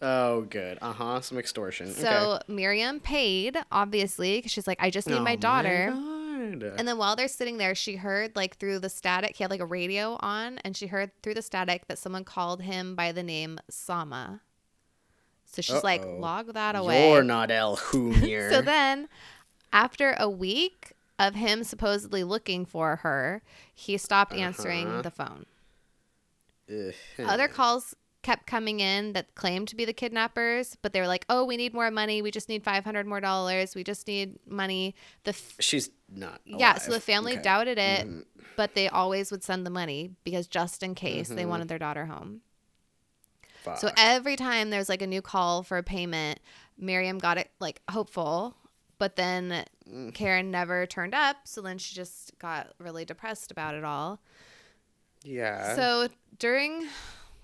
oh, 0.00 0.42
good. 0.42 0.78
Uh 0.80 0.92
huh. 0.92 1.20
Some 1.20 1.38
extortion. 1.38 1.90
So 1.92 2.38
Miriam 2.46 3.00
paid, 3.00 3.56
obviously, 3.72 4.38
because 4.38 4.52
she's 4.52 4.66
like, 4.66 4.78
"I 4.80 4.90
just 4.90 5.08
okay. 5.08 5.16
need 5.16 5.24
my 5.24 5.34
Oh 5.34 5.36
daughter." 5.36 5.92
And 6.42 6.86
then 6.88 6.98
while 6.98 7.16
they're 7.16 7.28
sitting 7.28 7.58
there, 7.58 7.74
she 7.74 7.96
heard 7.96 8.36
like 8.36 8.56
through 8.58 8.78
the 8.80 8.88
static, 8.88 9.36
he 9.36 9.44
had 9.44 9.50
like 9.50 9.60
a 9.60 9.66
radio 9.66 10.16
on, 10.20 10.58
and 10.58 10.76
she 10.76 10.86
heard 10.86 11.10
through 11.22 11.34
the 11.34 11.42
static 11.42 11.86
that 11.88 11.98
someone 11.98 12.24
called 12.24 12.62
him 12.62 12.94
by 12.94 13.12
the 13.12 13.22
name 13.22 13.58
Sama. 13.68 14.40
So 15.44 15.62
she's 15.62 15.82
like, 15.82 16.02
Uh-oh. 16.02 16.18
log 16.18 16.52
that 16.54 16.76
away. 16.76 17.10
You're 17.12 17.22
not 17.22 17.50
El 17.50 17.78
Junior. 17.92 18.50
So 18.52 18.60
then, 18.62 19.08
after 19.72 20.14
a 20.18 20.28
week 20.28 20.92
of 21.18 21.34
him 21.34 21.64
supposedly 21.64 22.22
looking 22.22 22.64
for 22.66 22.96
her, 22.96 23.42
he 23.74 23.96
stopped 23.96 24.32
answering 24.34 24.86
Uh-huh. 24.88 25.02
the 25.02 25.10
phone. 25.10 25.46
Ugh. 26.70 26.94
Other 27.26 27.48
calls 27.48 27.94
kept 28.28 28.46
coming 28.46 28.80
in 28.80 29.12
that 29.14 29.34
claimed 29.34 29.68
to 29.68 29.76
be 29.76 29.84
the 29.84 29.92
kidnappers, 29.92 30.76
but 30.82 30.92
they 30.92 31.00
were 31.00 31.06
like, 31.14 31.24
"Oh, 31.28 31.44
we 31.44 31.56
need 31.56 31.72
more 31.74 31.90
money. 31.90 32.20
We 32.22 32.30
just 32.30 32.48
need 32.48 32.62
five 32.62 32.84
hundred 32.84 33.06
more 33.06 33.20
dollars. 33.20 33.74
We 33.74 33.82
just 33.84 34.06
need 34.06 34.38
money." 34.46 34.94
The 35.24 35.30
f- 35.30 35.56
She's 35.60 35.90
not. 36.08 36.40
yeah, 36.44 36.78
so 36.78 36.92
the 36.92 37.00
family 37.00 37.32
Okay. 37.32 37.38
Mm-hmm. 37.38 37.42
doubted 37.44 37.78
it, 37.78 38.26
but 38.56 38.74
they 38.74 38.88
always 38.88 39.30
would 39.30 39.42
send 39.42 39.64
the 39.66 39.70
money 39.70 40.10
because 40.24 40.46
just 40.46 40.82
in 40.82 40.94
case 40.94 41.28
they 41.28 41.46
wanted 41.46 41.68
their 41.68 41.78
daughter 41.78 42.06
home. 42.06 42.40
So 43.64 43.88
Mm-hmm. 43.88 43.94
Every 43.98 44.36
time 44.36 44.70
there's 44.70 44.88
like 44.88 45.02
a 45.02 45.06
new 45.06 45.20
call 45.22 45.62
for 45.62 45.76
a 45.78 45.82
payment, 45.82 46.38
Miriam 46.78 47.18
got 47.18 47.36
it 47.38 47.50
like 47.60 47.80
hopeful, 47.90 48.56
but 48.98 49.16
then 49.16 49.64
Mm. 49.90 50.12
Karen 50.12 50.50
never 50.50 50.84
turned 50.86 51.14
up. 51.14 51.36
So 51.44 51.62
then 51.62 51.78
she 51.78 51.94
just 51.94 52.38
got 52.38 52.74
really 52.78 53.06
depressed 53.06 53.50
about 53.50 53.74
it 53.74 53.84
all. 53.84 54.20
yeah. 55.24 55.74
So 55.76 56.08
during 56.38 56.86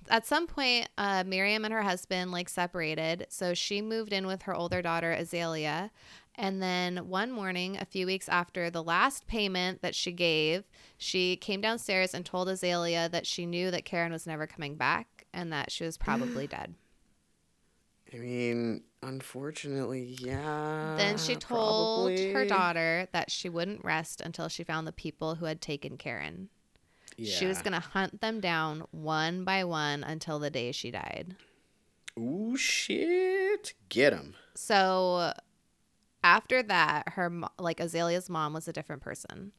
at 0.08 0.26
some 0.26 0.46
point, 0.46 0.88
uh, 0.98 1.24
Miriam 1.26 1.64
and 1.64 1.72
her 1.72 1.82
husband 1.82 2.32
like 2.32 2.48
separated, 2.48 3.26
so 3.28 3.54
she 3.54 3.80
moved 3.82 4.12
in 4.12 4.26
with 4.26 4.42
her 4.42 4.54
older 4.54 4.82
daughter 4.82 5.12
Azalea. 5.12 5.90
And 6.36 6.60
then 6.60 7.08
one 7.08 7.30
morning, 7.30 7.76
a 7.76 7.84
few 7.84 8.06
weeks 8.06 8.28
after 8.28 8.68
the 8.68 8.82
last 8.82 9.26
payment 9.28 9.82
that 9.82 9.94
she 9.94 10.10
gave, 10.10 10.64
she 10.98 11.36
came 11.36 11.60
downstairs 11.60 12.12
and 12.12 12.26
told 12.26 12.48
Azalea 12.48 13.08
that 13.10 13.26
she 13.26 13.46
knew 13.46 13.70
that 13.70 13.84
Karen 13.84 14.10
was 14.10 14.26
never 14.26 14.46
coming 14.46 14.74
back 14.74 15.26
and 15.32 15.52
that 15.52 15.70
she 15.70 15.84
was 15.84 15.96
probably 15.96 16.46
dead. 16.48 16.74
I 18.12 18.16
mean, 18.16 18.82
unfortunately, 19.02 20.16
yeah. 20.20 20.94
Then 20.96 21.18
she 21.18 21.36
told 21.36 22.18
her 22.18 22.44
daughter 22.44 23.08
that 23.12 23.30
she 23.30 23.48
wouldn't 23.48 23.84
rest 23.84 24.20
until 24.20 24.48
she 24.48 24.64
found 24.64 24.86
the 24.86 24.92
people 24.92 25.36
who 25.36 25.46
had 25.46 25.60
taken 25.60 25.96
Karen. 25.96 26.48
She 27.18 27.46
was 27.46 27.62
going 27.62 27.72
to 27.72 27.80
hunt 27.80 28.20
them 28.20 28.40
down 28.40 28.84
one 28.90 29.44
by 29.44 29.64
one 29.64 30.02
until 30.02 30.38
the 30.38 30.50
day 30.50 30.72
she 30.72 30.90
died. 30.90 31.36
Ooh, 32.18 32.56
shit. 32.56 33.74
Get 33.88 34.12
him. 34.12 34.34
So 34.54 35.32
after 36.22 36.62
that, 36.62 37.10
her 37.10 37.30
like 37.58 37.80
Azalea's 37.80 38.28
mom 38.28 38.52
was 38.52 38.68
a 38.68 38.72
different 38.72 39.02
person. 39.02 39.52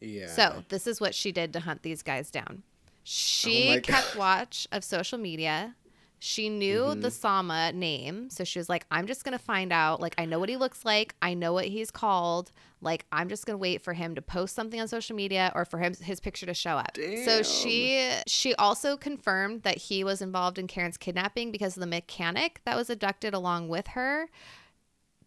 Yeah. 0.00 0.28
So 0.28 0.64
this 0.68 0.86
is 0.86 1.00
what 1.00 1.14
she 1.14 1.32
did 1.32 1.52
to 1.52 1.60
hunt 1.60 1.82
these 1.82 2.02
guys 2.02 2.30
down. 2.30 2.62
She 3.02 3.76
Oh 3.76 3.80
kept 3.80 4.16
watch 4.16 4.66
of 4.72 4.84
social 4.84 5.18
media. 5.18 5.74
She 6.22 6.50
knew 6.50 6.80
Mm-hmm. 6.82 7.00
the 7.00 7.10
Sama 7.10 7.72
name, 7.72 8.28
so 8.28 8.44
she 8.44 8.58
was 8.58 8.68
like, 8.68 8.84
"I'm 8.90 9.06
just 9.06 9.24
gonna 9.24 9.38
find 9.38 9.72
out. 9.72 10.00
Like, 10.00 10.14
I 10.18 10.26
know 10.26 10.38
what 10.38 10.50
he 10.50 10.56
looks 10.58 10.84
like. 10.84 11.14
I 11.22 11.32
know 11.32 11.54
what 11.54 11.64
he's 11.64 11.90
called. 11.90 12.52
Like, 12.82 13.06
I'm 13.10 13.28
just 13.30 13.46
gonna 13.46 13.56
wait 13.58 13.80
for 13.80 13.94
him 13.94 14.14
to 14.14 14.22
post 14.22 14.54
something 14.54 14.78
on 14.80 14.86
social 14.86 15.16
media 15.16 15.50
or 15.54 15.64
for 15.64 15.78
him 15.78 15.94
his 15.94 16.20
picture 16.20 16.44
to 16.46 16.52
show 16.54 16.76
up." 16.76 16.96
So 17.24 17.42
she 17.42 18.12
she 18.26 18.54
also 18.56 18.96
confirmed 18.98 19.62
that 19.62 19.78
he 19.78 20.04
was 20.04 20.20
involved 20.20 20.58
in 20.58 20.66
Karen's 20.66 20.98
kidnapping 20.98 21.50
because 21.52 21.76
of 21.76 21.80
the 21.80 21.86
mechanic 21.86 22.60
that 22.66 22.76
was 22.76 22.90
abducted 22.90 23.32
along 23.32 23.68
with 23.68 23.86
her 23.88 24.28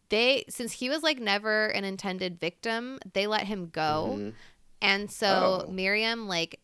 they 0.09 0.43
since 0.49 0.73
he 0.73 0.89
was 0.89 1.01
like 1.01 1.17
never 1.19 1.67
an 1.67 1.83
intended 1.83 2.39
victim 2.39 2.99
they 3.13 3.25
let 3.25 3.43
him 3.47 3.69
go 3.71 4.31
and 4.81 5.09
so 5.09 5.65
Oh. 5.67 5.71
miriam 5.71 6.27
like 6.27 6.59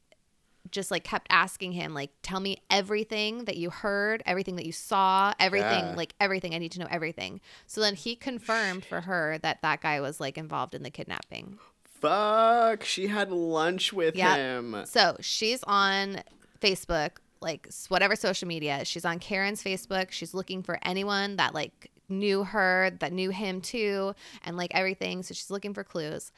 just 0.71 0.91
like 0.91 1.03
kept 1.03 1.27
asking 1.29 1.71
him 1.73 1.93
like 1.93 2.11
tell 2.21 2.39
me 2.39 2.57
everything 2.69 3.45
that 3.45 3.57
you 3.57 3.69
heard 3.69 4.21
everything 4.25 4.55
that 4.55 4.65
you 4.65 4.71
saw 4.71 5.33
everything 5.39 5.85
Yeah. 5.85 5.93
like 5.95 6.13
everything 6.19 6.53
i 6.53 6.57
need 6.57 6.71
to 6.73 6.79
know 6.79 6.87
everything 6.89 7.41
so 7.67 7.81
then 7.81 7.95
he 7.95 8.15
confirmed 8.15 8.85
for 8.85 9.01
her 9.01 9.37
that 9.41 9.61
that 9.61 9.81
guy 9.81 9.99
was 10.01 10.19
like 10.19 10.37
involved 10.37 10.75
in 10.75 10.83
the 10.83 10.89
kidnapping 10.91 11.57
Fuck. 12.01 12.85
She 12.85 13.07
had 13.07 13.29
lunch 13.31 13.91
with 13.91 14.15
Yep. 14.15 14.37
him. 14.37 14.83
so 14.85 15.17
she's 15.19 15.61
on 15.63 16.21
Facebook, 16.61 17.11
like 17.41 17.67
whatever 17.89 18.15
social 18.15 18.47
media. 18.47 18.85
She's 18.85 19.03
on 19.03 19.19
Karen's 19.19 19.61
Facebook. 19.61 20.11
She's 20.11 20.33
looking 20.33 20.63
for 20.63 20.79
anyone 20.83 21.35
that 21.35 21.53
like 21.53 21.91
knew 22.07 22.43
her, 22.45 22.91
that 23.01 23.11
knew 23.11 23.31
him 23.31 23.59
too, 23.61 24.13
and 24.45 24.55
like 24.55 24.71
everything. 24.73 25.23
So 25.23 25.33
she's 25.33 25.51
looking 25.51 25.73
for 25.73 25.83
clues. 25.83 26.31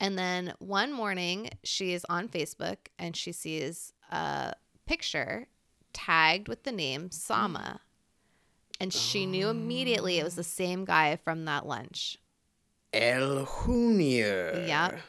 And 0.00 0.16
then 0.18 0.54
one 0.58 0.92
morning, 0.92 1.50
she 1.64 1.92
is 1.92 2.06
on 2.08 2.28
Facebook 2.28 2.76
and 2.98 3.16
she 3.16 3.32
sees 3.32 3.92
a 4.10 4.54
picture 4.86 5.48
tagged 5.92 6.48
with 6.48 6.62
the 6.62 6.72
name 6.72 7.10
Sama. 7.10 7.80
And 8.80 8.92
she 8.92 9.26
knew 9.26 9.48
immediately 9.48 10.18
it 10.18 10.24
was 10.24 10.36
the 10.36 10.44
same 10.44 10.84
guy 10.84 11.16
from 11.16 11.44
that 11.46 11.66
lunch. 11.66 12.18
El 12.92 13.48
Junior. 13.64 14.64
Yep. 14.66 15.00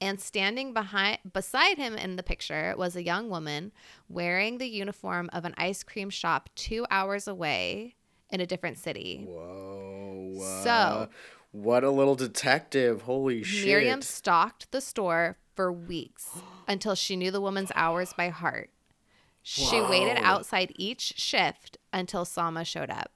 And 0.00 0.20
standing 0.20 0.72
behind 0.72 1.18
beside 1.32 1.76
him 1.76 1.96
in 1.96 2.16
the 2.16 2.22
picture 2.22 2.74
was 2.76 2.94
a 2.94 3.02
young 3.02 3.28
woman 3.28 3.72
wearing 4.08 4.58
the 4.58 4.68
uniform 4.68 5.28
of 5.32 5.44
an 5.44 5.54
ice 5.56 5.82
cream 5.82 6.10
shop 6.10 6.50
2 6.54 6.86
hours 6.90 7.26
away 7.26 7.96
in 8.30 8.40
a 8.40 8.46
different 8.46 8.78
city. 8.78 9.24
Whoa. 9.26 10.38
So- 10.62 11.08
what 11.62 11.84
a 11.84 11.90
little 11.90 12.14
detective. 12.14 13.02
Holy 13.02 13.42
shit. 13.42 13.66
Miriam 13.66 14.02
stalked 14.02 14.70
the 14.72 14.80
store 14.80 15.38
for 15.54 15.72
weeks 15.72 16.30
until 16.68 16.94
she 16.94 17.16
knew 17.16 17.30
the 17.30 17.40
woman's 17.40 17.72
hours 17.74 18.12
by 18.12 18.28
heart. 18.28 18.70
She 19.42 19.80
waited 19.80 20.18
outside 20.18 20.72
each 20.74 21.14
shift 21.16 21.78
until 21.92 22.24
Sama 22.24 22.64
showed 22.64 22.90
up. 22.90 23.12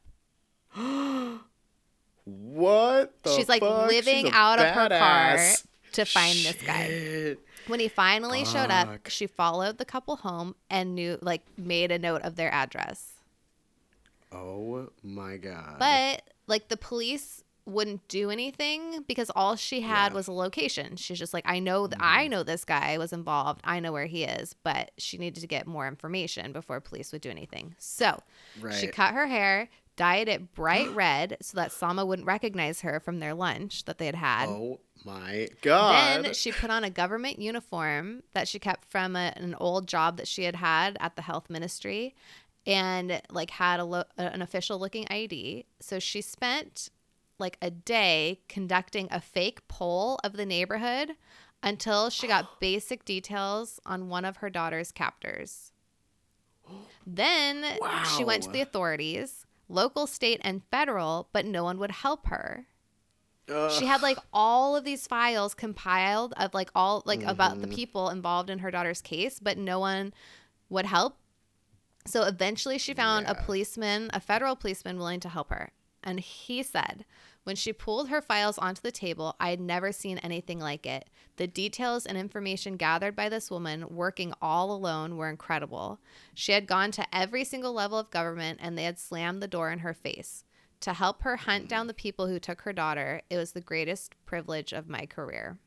What 2.25 3.15
the 3.25 3.31
She's 3.35 3.49
like 3.49 3.62
fuck? 3.62 3.89
living 3.89 4.27
She's 4.27 4.35
out 4.35 4.61
of 4.61 4.67
her 4.67 4.89
car 4.89 5.39
to 5.93 6.05
find 6.05 6.37
this 6.39 6.62
guy. 6.65 7.37
When 7.67 7.81
he 7.81 7.89
finally 7.89 8.45
showed 8.45 8.71
up, 8.71 9.09
she 9.09 9.27
followed 9.27 9.79
the 9.79 9.85
couple 9.85 10.17
home 10.17 10.55
and 10.69 10.95
knew 10.95 11.19
like 11.23 11.43
made 11.59 11.91
a 11.91 11.99
note 11.99 12.23
of 12.23 12.37
their 12.37 12.53
address. 12.53 13.15
Oh 14.31 14.91
my 15.03 15.39
god. 15.39 15.77
But 15.81 16.23
like 16.47 16.69
the 16.69 16.77
police 16.77 17.43
wouldn't 17.70 18.06
do 18.09 18.30
anything 18.30 19.05
because 19.09 19.30
all 19.34 19.56
she 19.56 19.80
had 19.80 19.88
Yeah. 19.90 20.06
Mm-hmm. 20.09 20.14
was 20.16 20.28
a 20.28 20.32
location. 20.32 20.97
She's 20.97 21.18
just 21.18 21.32
like, 21.34 21.44
I 21.47 21.59
know 21.59 21.86
th- 21.86 21.98
I 22.02 22.28
know 22.28 22.42
this 22.42 22.64
guy 22.64 22.98
was 22.98 23.12
involved. 23.12 23.60
I 23.64 23.80
know 23.80 23.92
where 23.92 24.06
he 24.06 24.24
is, 24.24 24.55
but 24.62 24.90
she 24.98 25.18
needed 25.18 25.40
to 25.40 25.47
get 25.47 25.66
more 25.66 25.86
information 25.88 26.52
before 26.52 26.80
police 26.80 27.12
would 27.12 27.22
do 27.22 27.30
anything. 27.30 27.74
So 27.78 28.20
she 28.78 28.86
cut 28.88 29.14
her 29.14 29.26
hair, 29.26 29.68
dyed 29.97 30.28
it 30.28 30.55
bright 30.55 30.90
red 30.94 31.36
so 31.40 31.56
that 31.56 31.72
Sama 31.72 32.05
wouldn't 32.05 32.26
recognize 32.26 32.80
her 32.82 33.01
from 33.01 33.18
their 33.20 33.34
lunch 33.34 33.84
that 33.84 33.98
they 33.98 34.06
had 34.06 34.14
had. 34.14 34.48
oh 34.48 34.80
my 35.05 35.48
god. 35.62 36.24
Then 36.24 36.34
she 36.34 36.52
put 36.52 36.70
on 36.70 36.84
a 36.84 36.90
government 36.90 37.38
uniform 37.38 38.22
that 38.34 38.47
she 38.48 38.59
kept 38.59 38.84
from 38.90 39.16
a, 39.16 39.32
an 39.36 39.55
old 39.59 39.86
job 39.88 40.18
that 40.18 40.28
she 40.28 40.44
had 40.44 40.56
had 40.56 40.97
at 41.01 41.16
the 41.16 41.22
health 41.22 41.48
ministry 41.48 42.14
and 42.66 43.22
like 43.30 43.51
had 43.51 43.80
a 43.80 43.84
lo- 43.84 44.05
an 44.18 44.42
official 44.42 44.78
looking 44.78 45.06
ID. 45.10 45.64
So 45.80 45.98
she 45.98 46.20
spent 46.20 46.90
like 47.41 47.57
a 47.61 47.71
day 47.71 48.41
conducting 48.49 49.09
a 49.11 49.21
fake 49.21 49.67
poll 49.69 50.19
of 50.23 50.35
the 50.35 50.47
neighborhood 50.47 51.12
until 51.62 52.11
she 52.11 52.27
got 52.27 52.61
basic 52.61 53.05
details 53.05 53.81
on 53.85 54.09
one 54.09 54.25
of 54.25 54.39
her 54.39 54.51
daughter's 54.51 54.93
captors. 54.93 55.73
Then 57.07 57.65
she 58.15 58.23
went 58.23 58.45
to 58.45 58.51
the 58.51 58.61
authorities, 58.61 59.45
local, 59.69 60.07
state, 60.07 60.41
and 60.45 60.62
federal, 60.71 61.29
but 61.33 61.45
no 61.45 61.65
one 61.65 61.79
would 61.79 61.91
help 61.91 62.29
her. 62.29 62.67
She 63.79 63.87
had 63.87 64.03
like 64.03 64.19
all 64.33 64.77
of 64.77 64.85
these 64.85 65.07
files 65.07 65.55
compiled 65.55 66.35
of 66.37 66.55
like 66.55 66.71
all 66.75 67.03
like 67.05 67.23
about 67.23 67.61
the 67.61 67.67
mm-hmm. 67.67 67.75
people 67.75 68.11
involved 68.11 68.51
in 68.51 68.61
her 68.61 68.71
daughter's 68.71 69.01
case 69.01 69.41
but 69.41 69.59
no 69.59 69.81
one 69.81 70.15
would 70.69 70.87
help. 70.87 71.17
So 72.07 72.23
eventually 72.23 72.79
she 72.79 72.95
found 72.95 73.27
a 73.27 73.35
policeman 73.35 74.11
a 74.12 74.21
federal 74.21 74.57
policeman 74.57 74.99
willing 74.99 75.21
to 75.21 75.29
help 75.29 75.51
her. 75.51 75.73
And 76.03 76.21
he 76.21 76.62
said 76.62 77.05
when 77.45 77.57
she 77.57 77.73
pulled 77.73 78.09
her 78.09 78.21
files 78.21 78.59
onto 78.59 78.81
the 78.83 78.93
table 78.93 79.37
i 79.41 79.51
had 79.51 79.61
never 79.61 79.93
seen 79.93 80.19
anything 80.19 80.59
like 80.59 80.87
it 80.87 81.09
the 81.37 81.47
details 81.47 82.07
and 82.07 82.17
information 82.19 82.77
gathered 82.77 83.17
by 83.17 83.29
this 83.29 83.51
woman 83.51 83.85
working 83.89 84.33
all 84.41 84.73
alone 84.73 85.17
were 85.17 85.31
incredible 85.31 86.01
she 86.35 86.53
had 86.53 86.67
gone 86.67 86.91
to 86.91 87.07
every 87.15 87.45
single 87.45 87.73
level 87.73 87.99
of 87.99 88.11
government 88.11 88.59
and 88.62 88.77
they 88.77 88.85
had 88.85 88.99
slammed 88.99 89.43
the 89.43 89.49
door 89.49 89.71
in 89.71 89.81
her 89.81 89.95
face 89.95 90.45
to 90.81 90.95
help 90.95 91.23
her 91.23 91.37
hunt 91.37 91.69
down 91.69 91.87
the 91.87 91.95
people 91.95 92.27
who 92.27 92.39
took 92.39 92.62
her 92.62 92.73
daughter, 92.73 93.23
it 93.31 93.37
was 93.37 93.53
the 93.53 93.61
greatest 93.61 94.15
privilege 94.27 94.73
of 94.73 94.89
my 94.89 95.07
career. 95.07 95.59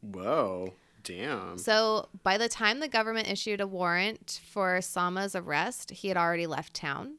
Whoa. 0.00 0.74
Damn. 1.02 1.56
So, 1.56 2.08
by 2.22 2.36
the 2.36 2.48
time 2.48 2.80
the 2.80 2.88
government 2.88 3.30
issued 3.30 3.60
a 3.60 3.66
warrant 3.66 4.40
for 4.44 4.80
Sama's 4.82 5.34
arrest, 5.34 5.90
he 5.90 6.08
had 6.08 6.16
already 6.16 6.46
left 6.46 6.74
town. 6.74 7.16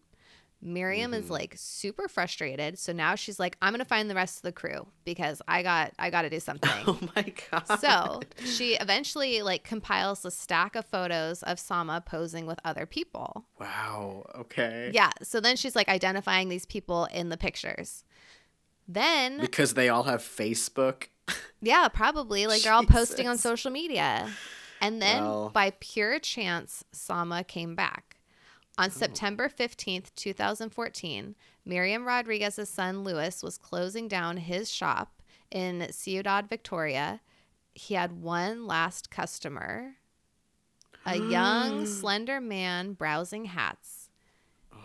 Miriam 0.62 1.14
is 1.14 1.26
mm-hmm. 1.26 1.34
like 1.34 1.54
super 1.58 2.08
frustrated, 2.08 2.78
so 2.78 2.94
now 2.94 3.16
she's 3.16 3.40
like 3.40 3.58
I'm 3.62 3.74
going 3.74 3.80
to 3.80 3.86
find 3.86 4.10
the 4.10 4.16
rest 4.16 4.38
of 4.38 4.42
the 4.44 4.52
crew 4.52 4.88
because 5.06 5.42
I 5.48 5.64
got 5.64 5.94
I 5.98 6.10
got 6.10 6.24
to 6.24 6.30
do 6.30 6.36
oh 6.38 6.40
something. 6.40 6.72
oh 6.88 7.00
my 7.16 7.34
god. 7.52 7.80
so, 7.80 8.22
she 8.46 8.76
eventually 8.76 9.42
like 9.42 9.64
compiles 9.64 10.24
a 10.26 10.32
stack 10.32 10.76
of 10.76 10.86
photos 10.86 11.44
of 11.44 11.60
Sama 11.60 12.02
posing 12.06 12.46
with 12.46 12.60
other 12.64 12.86
people. 12.86 13.46
Wow. 13.60 14.26
Okay. 14.36 14.92
Yeah, 14.94 15.12
so 15.24 15.40
then 15.40 15.56
she's 15.56 15.76
like 15.76 15.90
identifying 15.90 16.50
these 16.50 16.66
people 16.66 17.06
in 17.06 17.30
the 17.30 17.38
pictures. 17.38 18.04
Then 18.88 19.40
Because 19.40 19.74
they 19.74 19.90
all 19.90 20.04
have 20.04 20.22
Facebook. 20.22 21.08
Yeah, 21.62 21.88
probably. 21.88 22.46
Like 22.52 22.64
they're 22.64 22.74
all 22.74 22.86
posting 22.86 23.28
on 23.28 23.38
social 23.38 23.72
media. 23.72 24.30
And 24.82 25.02
then 25.02 25.24
Well. 25.24 25.50
by 25.50 25.72
pure 25.80 26.20
chance, 26.20 26.84
Sama 26.92 27.44
came 27.44 27.76
back. 27.76 28.11
On 28.78 28.88
oh. 28.88 28.90
September 28.90 29.50
15th, 29.50 30.14
2014, 30.16 31.36
Miriam 31.66 32.06
Rodriguez's 32.06 32.70
son 32.70 33.04
Luis 33.04 33.44
was 33.44 33.58
closing 33.58 34.08
down 34.08 34.38
his 34.38 34.72
shop 34.72 35.22
in 35.52 35.88
Ciudad 35.92 36.48
Victoria. 36.48 37.22
He 37.74 37.94
had 37.94 38.22
one 38.22 38.66
last 38.66 39.12
customer, 39.12 39.96
a 41.06 41.18
young, 41.18 41.86
slender 41.86 42.42
man 42.42 42.94
browsing 42.94 43.46
hats. 43.46 44.10
Oh, 44.74 44.78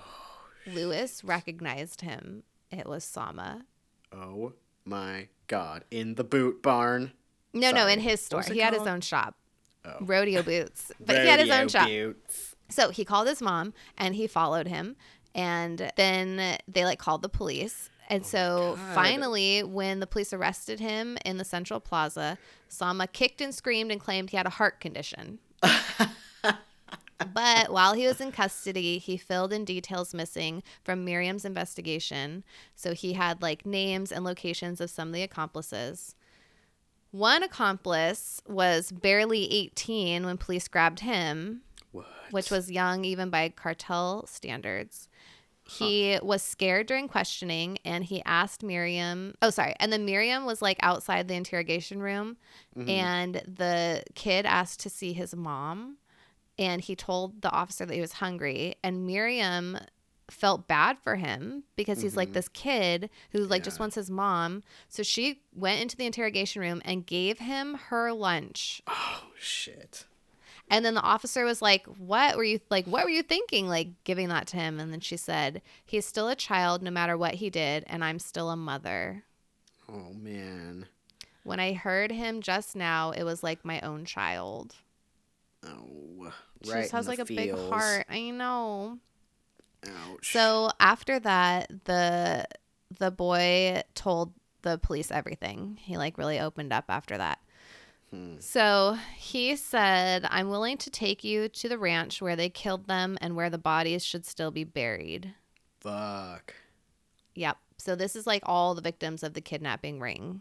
Luis 0.66 1.24
recognized 1.24 2.00
him. 2.00 2.42
It 2.70 2.86
was 2.86 3.04
Sama. 3.04 3.64
Oh 4.12 4.52
my 4.84 5.28
god. 5.46 5.84
In 5.90 6.14
the 6.14 6.24
boot 6.24 6.62
barn. 6.62 7.12
No, 7.52 7.70
no, 7.70 7.86
in 7.86 8.00
his 8.00 8.20
store. 8.20 8.38
was 8.38 8.48
it 8.48 8.54
He 8.54 8.60
had 8.60 8.74
his 8.74 8.86
own 8.86 9.00
shop. 9.00 9.36
Oh. 9.84 9.96
Rodeo 10.00 10.42
boots. 10.42 10.90
But 11.00 11.20
he 11.20 11.26
had 11.28 11.40
his 11.40 11.50
own 11.50 11.66
Rodeo 11.66 11.68
shop. 11.68 11.88
boots. 11.88 12.55
So 12.68 12.90
he 12.90 13.04
called 13.04 13.28
his 13.28 13.40
mom 13.40 13.74
and 13.96 14.14
he 14.14 14.26
followed 14.26 14.66
him. 14.66 14.96
And 15.34 15.90
then 15.96 16.58
they 16.66 16.84
like 16.84 16.98
called 16.98 17.22
the 17.22 17.28
police. 17.28 17.90
And 18.08 18.22
oh 18.22 18.26
so 18.26 18.74
God. 18.76 18.94
finally, 18.94 19.62
when 19.62 20.00
the 20.00 20.06
police 20.06 20.32
arrested 20.32 20.80
him 20.80 21.18
in 21.24 21.38
the 21.38 21.44
Central 21.44 21.80
Plaza, 21.80 22.38
Sama 22.68 23.06
kicked 23.06 23.40
and 23.40 23.54
screamed 23.54 23.90
and 23.90 24.00
claimed 24.00 24.30
he 24.30 24.36
had 24.36 24.46
a 24.46 24.50
heart 24.50 24.80
condition. 24.80 25.38
but 27.34 27.72
while 27.72 27.94
he 27.94 28.06
was 28.06 28.20
in 28.20 28.32
custody, 28.32 28.98
he 28.98 29.16
filled 29.16 29.52
in 29.52 29.64
details 29.64 30.14
missing 30.14 30.62
from 30.84 31.04
Miriam's 31.04 31.44
investigation. 31.44 32.44
So 32.74 32.94
he 32.94 33.14
had 33.14 33.42
like 33.42 33.66
names 33.66 34.12
and 34.12 34.24
locations 34.24 34.80
of 34.80 34.90
some 34.90 35.08
of 35.08 35.14
the 35.14 35.22
accomplices. 35.22 36.14
One 37.10 37.42
accomplice 37.42 38.42
was 38.46 38.92
barely 38.92 39.50
18 39.52 40.26
when 40.26 40.36
police 40.36 40.68
grabbed 40.68 41.00
him, 41.00 41.62
What? 41.96 42.06
which 42.30 42.50
was 42.50 42.70
young 42.70 43.04
even 43.04 43.30
by 43.30 43.48
cartel 43.50 44.26
standards. 44.26 45.08
He 45.68 46.18
was 46.22 46.42
scared 46.42 46.86
during 46.86 47.08
questioning 47.08 47.78
and 47.84 48.04
he 48.04 48.22
asked 48.24 48.62
Miriam, 48.62 49.34
oh, 49.42 49.50
sorry. 49.50 49.74
And 49.80 49.92
then 49.92 50.04
Miriam 50.04 50.44
was 50.44 50.62
like 50.62 50.78
outside 50.80 51.26
the 51.26 51.34
interrogation 51.34 52.00
room 52.00 52.36
mm-hmm. 52.76 52.88
and 52.88 53.34
the 53.46 54.04
kid 54.14 54.46
asked 54.46 54.80
to 54.80 54.90
see 54.90 55.12
his 55.12 55.34
mom 55.34 55.96
and 56.56 56.80
he 56.80 56.94
told 56.94 57.42
the 57.42 57.50
officer 57.50 57.84
that 57.84 57.94
he 57.94 58.00
was 58.00 58.12
hungry 58.12 58.76
and 58.84 59.06
Miriam 59.06 59.78
felt 60.30 60.68
bad 60.68 60.98
for 60.98 61.16
him 61.16 61.64
because 61.76 62.00
he's 62.00 62.16
like 62.16 62.28
mm-hmm. 62.28 62.34
this 62.34 62.48
kid 62.48 63.10
who 63.32 63.40
like 63.44 63.64
just 63.64 63.80
wants 63.80 63.96
his 63.96 64.10
mom. 64.10 64.62
So 64.88 65.02
she 65.02 65.42
went 65.52 65.80
into 65.82 65.96
the 65.96 66.06
interrogation 66.06 66.62
room 66.62 66.80
and 66.84 67.04
gave 67.04 67.40
him 67.40 67.74
her 67.88 68.12
lunch. 68.12 68.82
Oh 68.86 69.24
shit. 69.36 70.04
And 70.68 70.84
then 70.84 70.94
the 70.94 71.02
officer 71.02 71.44
was 71.44 71.62
like, 71.62 71.86
"What 71.86 72.36
were 72.36 72.44
you 72.44 72.60
like? 72.70 72.86
What 72.86 73.04
were 73.04 73.10
you 73.10 73.22
thinking? 73.22 73.68
Like 73.68 73.88
giving 74.04 74.28
that 74.28 74.46
to 74.48 74.56
him?" 74.56 74.80
And 74.80 74.92
then 74.92 75.00
she 75.00 75.16
said, 75.16 75.62
"He's 75.84 76.04
still 76.06 76.28
a 76.28 76.34
child, 76.34 76.82
no 76.82 76.90
matter 76.90 77.16
what 77.16 77.34
he 77.34 77.50
did, 77.50 77.84
and 77.86 78.04
I'm 78.04 78.18
still 78.18 78.50
a 78.50 78.56
mother." 78.56 79.24
Oh 79.88 80.12
man. 80.12 80.86
When 81.44 81.60
I 81.60 81.74
heard 81.74 82.10
him 82.10 82.40
just 82.42 82.74
now, 82.74 83.12
it 83.12 83.22
was 83.22 83.44
like 83.44 83.64
my 83.64 83.80
own 83.80 84.04
child. 84.04 84.74
Oh. 85.64 86.32
She 86.64 86.72
right. 86.72 86.80
just 86.80 86.92
has 86.92 87.06
like 87.06 87.18
the 87.18 87.22
a 87.22 87.36
big 87.36 87.54
heart. 87.54 88.06
I 88.08 88.30
know. 88.30 88.98
Ouch. 89.86 90.32
So 90.32 90.70
after 90.80 91.20
that, 91.20 91.70
the 91.84 92.46
the 92.98 93.10
boy 93.10 93.82
told 93.94 94.32
the 94.62 94.78
police 94.78 95.10
everything. 95.10 95.78
He 95.80 95.96
like 95.96 96.18
really 96.18 96.40
opened 96.40 96.72
up 96.72 96.86
after 96.88 97.16
that. 97.16 97.38
Hmm. 98.16 98.36
So 98.40 98.98
he 99.16 99.56
said, 99.56 100.26
I'm 100.30 100.48
willing 100.48 100.78
to 100.78 100.90
take 100.90 101.24
you 101.24 101.48
to 101.48 101.68
the 101.68 101.78
ranch 101.78 102.22
where 102.22 102.36
they 102.36 102.48
killed 102.48 102.86
them 102.86 103.18
and 103.20 103.36
where 103.36 103.50
the 103.50 103.58
bodies 103.58 104.04
should 104.04 104.24
still 104.26 104.50
be 104.50 104.64
buried. 104.64 105.34
Fuck. 105.80 106.54
Yep. 107.34 107.58
So 107.78 107.94
this 107.94 108.16
is 108.16 108.26
like 108.26 108.42
all 108.46 108.74
the 108.74 108.82
victims 108.82 109.22
of 109.22 109.34
the 109.34 109.40
kidnapping 109.40 110.00
ring. 110.00 110.40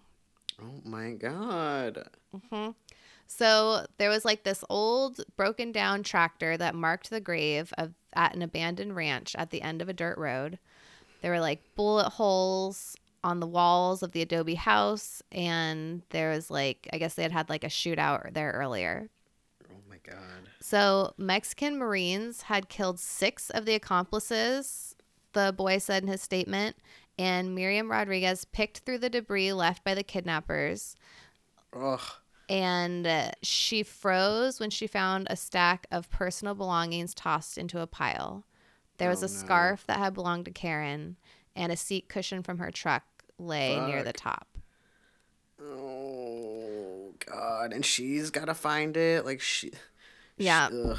Oh 0.62 0.82
my 0.90 1.12
god. 1.12 2.08
hmm 2.50 2.70
So 3.28 3.86
there 3.98 4.10
was 4.10 4.24
like 4.24 4.44
this 4.44 4.64
old 4.70 5.20
broken 5.36 5.72
down 5.72 6.04
tractor 6.04 6.58
that 6.58 6.76
marked 6.76 7.10
the 7.10 7.20
grave 7.20 7.74
of 7.78 7.94
at 8.14 8.34
an 8.34 8.42
abandoned 8.42 8.96
ranch 8.96 9.36
at 9.38 9.50
the 9.50 9.62
end 9.62 9.82
of 9.82 9.90
a 9.90 9.94
dirt 9.94 10.18
road. 10.18 10.58
There 11.22 11.32
were 11.32 11.42
like 11.42 11.76
bullet 11.76 12.12
holes 12.12 12.96
on 13.26 13.40
the 13.40 13.48
walls 13.48 14.04
of 14.04 14.12
the 14.12 14.22
adobe 14.22 14.54
house 14.56 15.22
and 15.32 16.04
there 16.12 16.30
was 16.30 16.52
like 16.52 16.88
I 16.94 17.00
guess 17.00 17.16
they 17.16 17.24
had 17.24 17.32
had 17.32 17.50
like 17.50 17.64
a 17.66 17.68
shootout 17.68 18.34
there 18.34 18.52
earlier. 18.52 19.10
Oh 19.70 19.82
my 19.90 19.98
god. 20.06 20.50
So 20.62 21.14
Mexican 21.18 21.78
Marines 21.78 22.44
had 22.44 22.70
killed 22.70 23.00
6 23.00 23.50
of 23.50 23.66
the 23.66 23.74
accomplices, 23.76 24.96
the 25.34 25.54
boy 25.58 25.80
said 25.80 26.04
in 26.04 26.10
his 26.10 26.22
statement, 26.22 26.76
and 27.18 27.56
Miriam 27.56 27.90
Rodriguez 27.92 28.46
picked 28.46 28.80
through 28.80 29.00
the 29.00 29.10
debris 29.10 29.54
left 29.54 29.84
by 29.84 29.96
the 29.96 30.04
kidnappers 30.04 30.96
Ugh. 31.74 32.02
and 32.48 33.08
uh, 33.08 33.32
she 33.42 33.82
froze 33.84 34.60
when 34.60 34.70
she 34.70 34.88
found 34.88 35.28
a 35.30 35.36
stack 35.36 35.88
of 35.92 36.10
personal 36.12 36.54
belongings 36.54 37.14
tossed 37.14 37.58
into 37.58 37.80
a 37.80 37.88
pile. 37.88 38.46
There 38.98 39.10
was 39.10 39.24
Oh, 39.24 39.26
a 39.26 39.30
no. 39.30 39.34
scarf 39.34 39.84
that 39.88 39.98
had 39.98 40.14
belonged 40.14 40.46
to 40.46 40.52
Karen, 40.52 41.18
and 41.56 41.72
a 41.72 41.78
seat 41.78 42.08
cushion 42.10 42.44
from 42.44 42.58
her 42.60 42.72
truck 42.72 43.04
lay 43.38 43.80
near 43.88 44.04
the 44.04 44.14
top. 44.14 44.48
Oh 45.62 47.14
god. 47.26 47.74
And 47.74 47.86
she's 47.86 48.30
gotta 48.30 48.54
find 48.54 48.96
it. 48.98 49.26
Like 49.26 49.42
she. 49.42 49.72
Yeah. 50.38 50.70
She. 50.70 50.94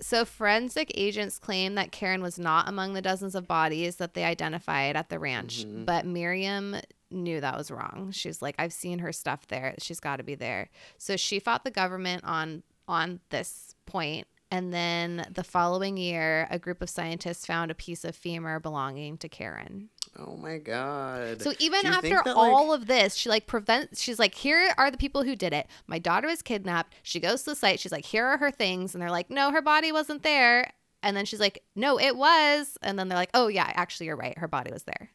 So, 0.00 0.24
forensic 0.24 0.90
agents 0.96 1.38
claim 1.38 1.76
that 1.76 1.92
Karen 1.92 2.20
was 2.20 2.38
not 2.38 2.68
among 2.68 2.92
the 2.94 3.00
dozens 3.00 3.34
of 3.34 3.46
bodies 3.46 3.96
that 3.96 4.12
they 4.14 4.24
identified 4.24 4.96
at 4.96 5.08
the 5.08 5.18
ranch, 5.20 5.64
Mhm. 5.64 5.86
but 5.86 6.04
Miriam 6.04 6.76
knew 7.10 7.40
that 7.40 7.56
was 7.56 7.70
wrong. 7.70 8.10
She's 8.12 8.42
like, 8.42 8.56
I've 8.58 8.72
seen 8.72 8.98
her 8.98 9.12
stuff 9.12 9.46
there. 9.46 9.74
She's 9.78 10.00
got 10.00 10.16
to 10.16 10.24
be 10.24 10.34
there. 10.34 10.68
So 10.98 11.16
she 11.16 11.38
fought 11.38 11.64
the 11.64 11.70
government 11.70 12.24
on 12.24 12.64
on 12.86 13.20
this 13.30 13.74
point, 13.86 14.26
and 14.50 14.74
then 14.74 15.26
the 15.30 15.44
following 15.44 15.96
year, 15.96 16.48
a 16.50 16.58
group 16.58 16.82
of 16.82 16.90
scientists 16.90 17.46
found 17.46 17.70
a 17.70 17.74
piece 17.74 18.04
of 18.04 18.14
femur 18.14 18.58
belonging 18.60 19.16
to 19.18 19.28
Karen. 19.28 19.88
Oh 20.18 20.36
my 20.36 20.58
god. 20.58 21.42
So 21.42 21.52
even 21.58 21.82
Do 21.82 21.88
you 21.88 21.94
think 22.00 22.14
after 22.14 22.30
that, 22.30 22.36
like- 22.36 22.52
all 22.52 22.72
of 22.72 22.86
this, 22.86 23.14
she 23.14 23.28
like 23.28 23.46
prevents. 23.46 24.00
She's 24.00 24.18
like, 24.18 24.34
here 24.34 24.72
are 24.78 24.90
the 24.90 24.96
people 24.96 25.24
who 25.24 25.34
did 25.34 25.52
it. 25.52 25.66
My 25.86 25.98
daughter 25.98 26.28
was 26.28 26.42
kidnapped. 26.42 26.94
She 27.02 27.18
goes 27.20 27.42
to 27.42 27.50
the 27.50 27.56
site. 27.56 27.80
She's 27.80 27.92
like, 27.92 28.04
here 28.04 28.24
are 28.24 28.38
her 28.38 28.50
things, 28.50 28.94
and 28.94 29.02
they're 29.02 29.10
like, 29.10 29.30
no, 29.30 29.50
her 29.50 29.62
body 29.62 29.90
wasn't 29.92 30.22
there. 30.22 30.72
And 31.02 31.16
then 31.16 31.24
she's 31.26 31.40
like, 31.40 31.62
no, 31.76 31.98
it 31.98 32.16
was. 32.16 32.78
And 32.80 32.98
then 32.98 33.08
they're 33.08 33.18
like, 33.18 33.30
oh 33.34 33.48
yeah, 33.48 33.70
actually, 33.74 34.06
you're 34.06 34.16
right. 34.16 34.38
Her 34.38 34.48
body 34.48 34.72
was 34.72 34.84
there. 34.84 35.10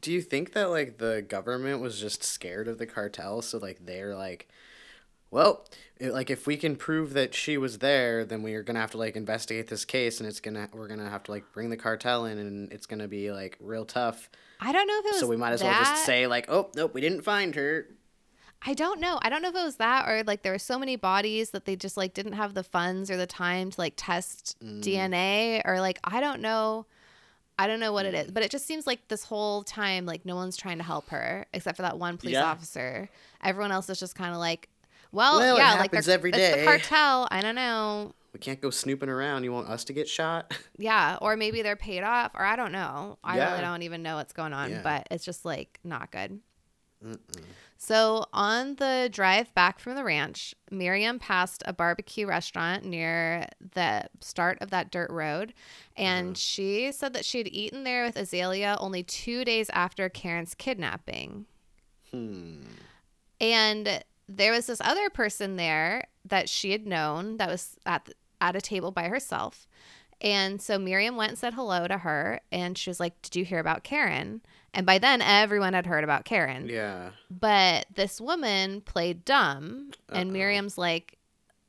Do 0.00 0.12
you 0.12 0.20
think 0.20 0.52
that 0.52 0.68
like 0.70 0.98
the 0.98 1.24
government 1.26 1.80
was 1.80 1.98
just 1.98 2.22
scared 2.22 2.68
of 2.68 2.78
the 2.78 2.86
cartel, 2.86 3.40
so 3.40 3.58
like 3.58 3.86
they're 3.86 4.14
like, 4.16 4.48
well, 5.34 5.66
it, 5.98 6.12
like 6.12 6.30
if 6.30 6.46
we 6.46 6.56
can 6.56 6.76
prove 6.76 7.12
that 7.14 7.34
she 7.34 7.58
was 7.58 7.78
there, 7.78 8.24
then 8.24 8.42
we 8.42 8.54
are 8.54 8.62
gonna 8.62 8.80
have 8.80 8.92
to 8.92 8.98
like 8.98 9.16
investigate 9.16 9.66
this 9.68 9.84
case, 9.84 10.20
and 10.20 10.28
it's 10.28 10.40
gonna 10.40 10.68
we're 10.72 10.88
gonna 10.88 11.10
have 11.10 11.24
to 11.24 11.30
like 11.32 11.44
bring 11.52 11.70
the 11.70 11.76
cartel 11.76 12.24
in, 12.24 12.38
and 12.38 12.72
it's 12.72 12.86
gonna 12.86 13.08
be 13.08 13.32
like 13.32 13.58
real 13.60 13.84
tough. 13.84 14.30
I 14.60 14.72
don't 14.72 14.86
know 14.86 14.98
if 15.00 15.04
it 15.06 15.12
was. 15.12 15.20
So 15.20 15.26
we 15.26 15.36
might 15.36 15.52
as 15.52 15.62
well 15.62 15.74
just 15.74 16.04
say 16.06 16.26
like, 16.26 16.48
oh 16.48 16.70
nope, 16.76 16.94
we 16.94 17.00
didn't 17.00 17.22
find 17.22 17.54
her. 17.56 17.88
I 18.66 18.74
don't 18.74 19.00
know. 19.00 19.18
I 19.20 19.28
don't 19.28 19.42
know 19.42 19.48
if 19.48 19.56
it 19.56 19.62
was 19.64 19.76
that 19.76 20.08
or 20.08 20.22
like 20.22 20.42
there 20.42 20.52
were 20.52 20.58
so 20.58 20.78
many 20.78 20.96
bodies 20.96 21.50
that 21.50 21.66
they 21.66 21.76
just 21.76 21.96
like 21.96 22.14
didn't 22.14 22.32
have 22.32 22.54
the 22.54 22.62
funds 22.62 23.10
or 23.10 23.16
the 23.16 23.26
time 23.26 23.70
to 23.70 23.80
like 23.80 23.94
test 23.96 24.56
Mm. 24.62 24.80
DNA 24.82 25.62
or 25.64 25.80
like 25.80 25.98
I 26.04 26.20
don't 26.20 26.40
know. 26.40 26.86
I 27.58 27.66
don't 27.66 27.78
know 27.78 27.92
what 27.92 28.06
it 28.06 28.14
is, 28.14 28.30
but 28.32 28.42
it 28.42 28.50
just 28.50 28.66
seems 28.66 28.86
like 28.86 29.06
this 29.08 29.24
whole 29.24 29.62
time 29.64 30.06
like 30.06 30.24
no 30.24 30.34
one's 30.34 30.56
trying 30.56 30.78
to 30.78 30.84
help 30.84 31.10
her 31.10 31.46
except 31.52 31.76
for 31.76 31.82
that 31.82 31.98
one 31.98 32.18
police 32.18 32.34
Yeah. 32.34 32.46
officer. 32.46 33.08
Everyone 33.42 33.70
else 33.70 33.88
is 33.90 34.00
just 34.00 34.14
kind 34.16 34.32
of 34.32 34.38
like, 34.38 34.68
well, 35.14 35.38
Well, 35.38 35.56
yeah, 35.56 35.70
like 35.74 35.80
happens 35.92 36.06
they're- 36.06 36.14
every 36.14 36.30
it's 36.32 36.56
the 36.56 36.64
cartel. 36.64 37.28
I 37.30 37.40
don't 37.40 37.54
know. 37.54 38.12
We 38.32 38.40
can't 38.40 38.60
go 38.60 38.70
snooping 38.70 39.08
around. 39.08 39.44
You 39.44 39.52
want 39.52 39.68
us 39.68 39.84
to 39.84 39.92
get 39.92 40.08
shot? 40.08 40.52
Yeah, 40.76 41.18
or 41.22 41.36
maybe 41.36 41.62
they're 41.62 41.76
paid 41.76 42.02
off, 42.02 42.32
or 42.34 42.44
I 42.44 42.56
don't 42.56 42.72
know. 42.72 43.16
I 43.22 43.36
Yeah. 43.36 43.50
really 43.52 43.62
don't 43.62 43.82
even 43.82 44.02
know 44.02 44.16
what's 44.16 44.32
going 44.32 44.52
on, 44.52 44.70
Yeah. 44.72 44.80
but 44.82 45.06
it's 45.10 45.24
just 45.24 45.44
like 45.44 45.78
not 45.84 46.10
good. 46.10 46.40
Mm-mm. 47.04 47.18
So 47.76 48.24
on 48.32 48.74
the 48.76 49.08
drive 49.12 49.54
back 49.54 49.78
from 49.78 49.94
the 49.94 50.02
ranch, 50.02 50.54
Miriam 50.70 51.18
passed 51.20 51.62
a 51.66 51.72
barbecue 51.72 52.26
restaurant 52.26 52.84
near 52.84 53.46
the 53.74 54.06
start 54.20 54.58
of 54.62 54.70
that 54.70 54.90
dirt 54.90 55.10
road, 55.10 55.54
and 55.96 56.36
she 56.36 56.90
said 56.92 57.12
that 57.12 57.24
she 57.24 57.38
had 57.38 57.48
eaten 57.48 57.84
there 57.84 58.04
with 58.04 58.16
Azalea 58.16 58.76
only 58.80 59.02
two 59.04 59.44
days 59.44 59.70
after 59.70 60.08
Karen's 60.08 60.54
kidnapping. 60.56 61.44
Hmm. 62.10 62.62
And 63.40 64.02
there 64.28 64.52
was 64.52 64.66
this 64.66 64.80
other 64.82 65.10
person 65.10 65.56
there 65.56 66.04
that 66.24 66.48
she 66.48 66.72
had 66.72 66.86
known 66.86 67.36
that 67.36 67.48
was 67.48 67.76
at 67.84 68.04
the, 68.06 68.14
at 68.40 68.56
a 68.56 68.60
table 68.60 68.90
by 68.90 69.08
herself. 69.08 69.66
And 70.20 70.62
so 70.62 70.78
Miriam 70.78 71.16
went 71.16 71.30
and 71.30 71.38
said 71.38 71.54
hello 71.54 71.86
to 71.88 71.98
her, 71.98 72.40
and 72.50 72.78
she 72.78 72.88
was 72.88 73.00
like, 73.00 73.20
"Did 73.20 73.36
you 73.36 73.44
hear 73.44 73.58
about 73.58 73.82
Karen?" 73.84 74.40
And 74.72 74.86
by 74.86 74.98
then, 74.98 75.20
everyone 75.20 75.74
had 75.74 75.86
heard 75.86 76.04
about 76.04 76.24
Karen. 76.24 76.68
Yeah. 76.68 77.10
But 77.30 77.86
this 77.94 78.20
woman 78.20 78.80
played 78.80 79.24
dumb, 79.24 79.90
and 80.08 80.30
Uh-oh. 80.30 80.32
Miriam's 80.32 80.78
like, 80.78 81.18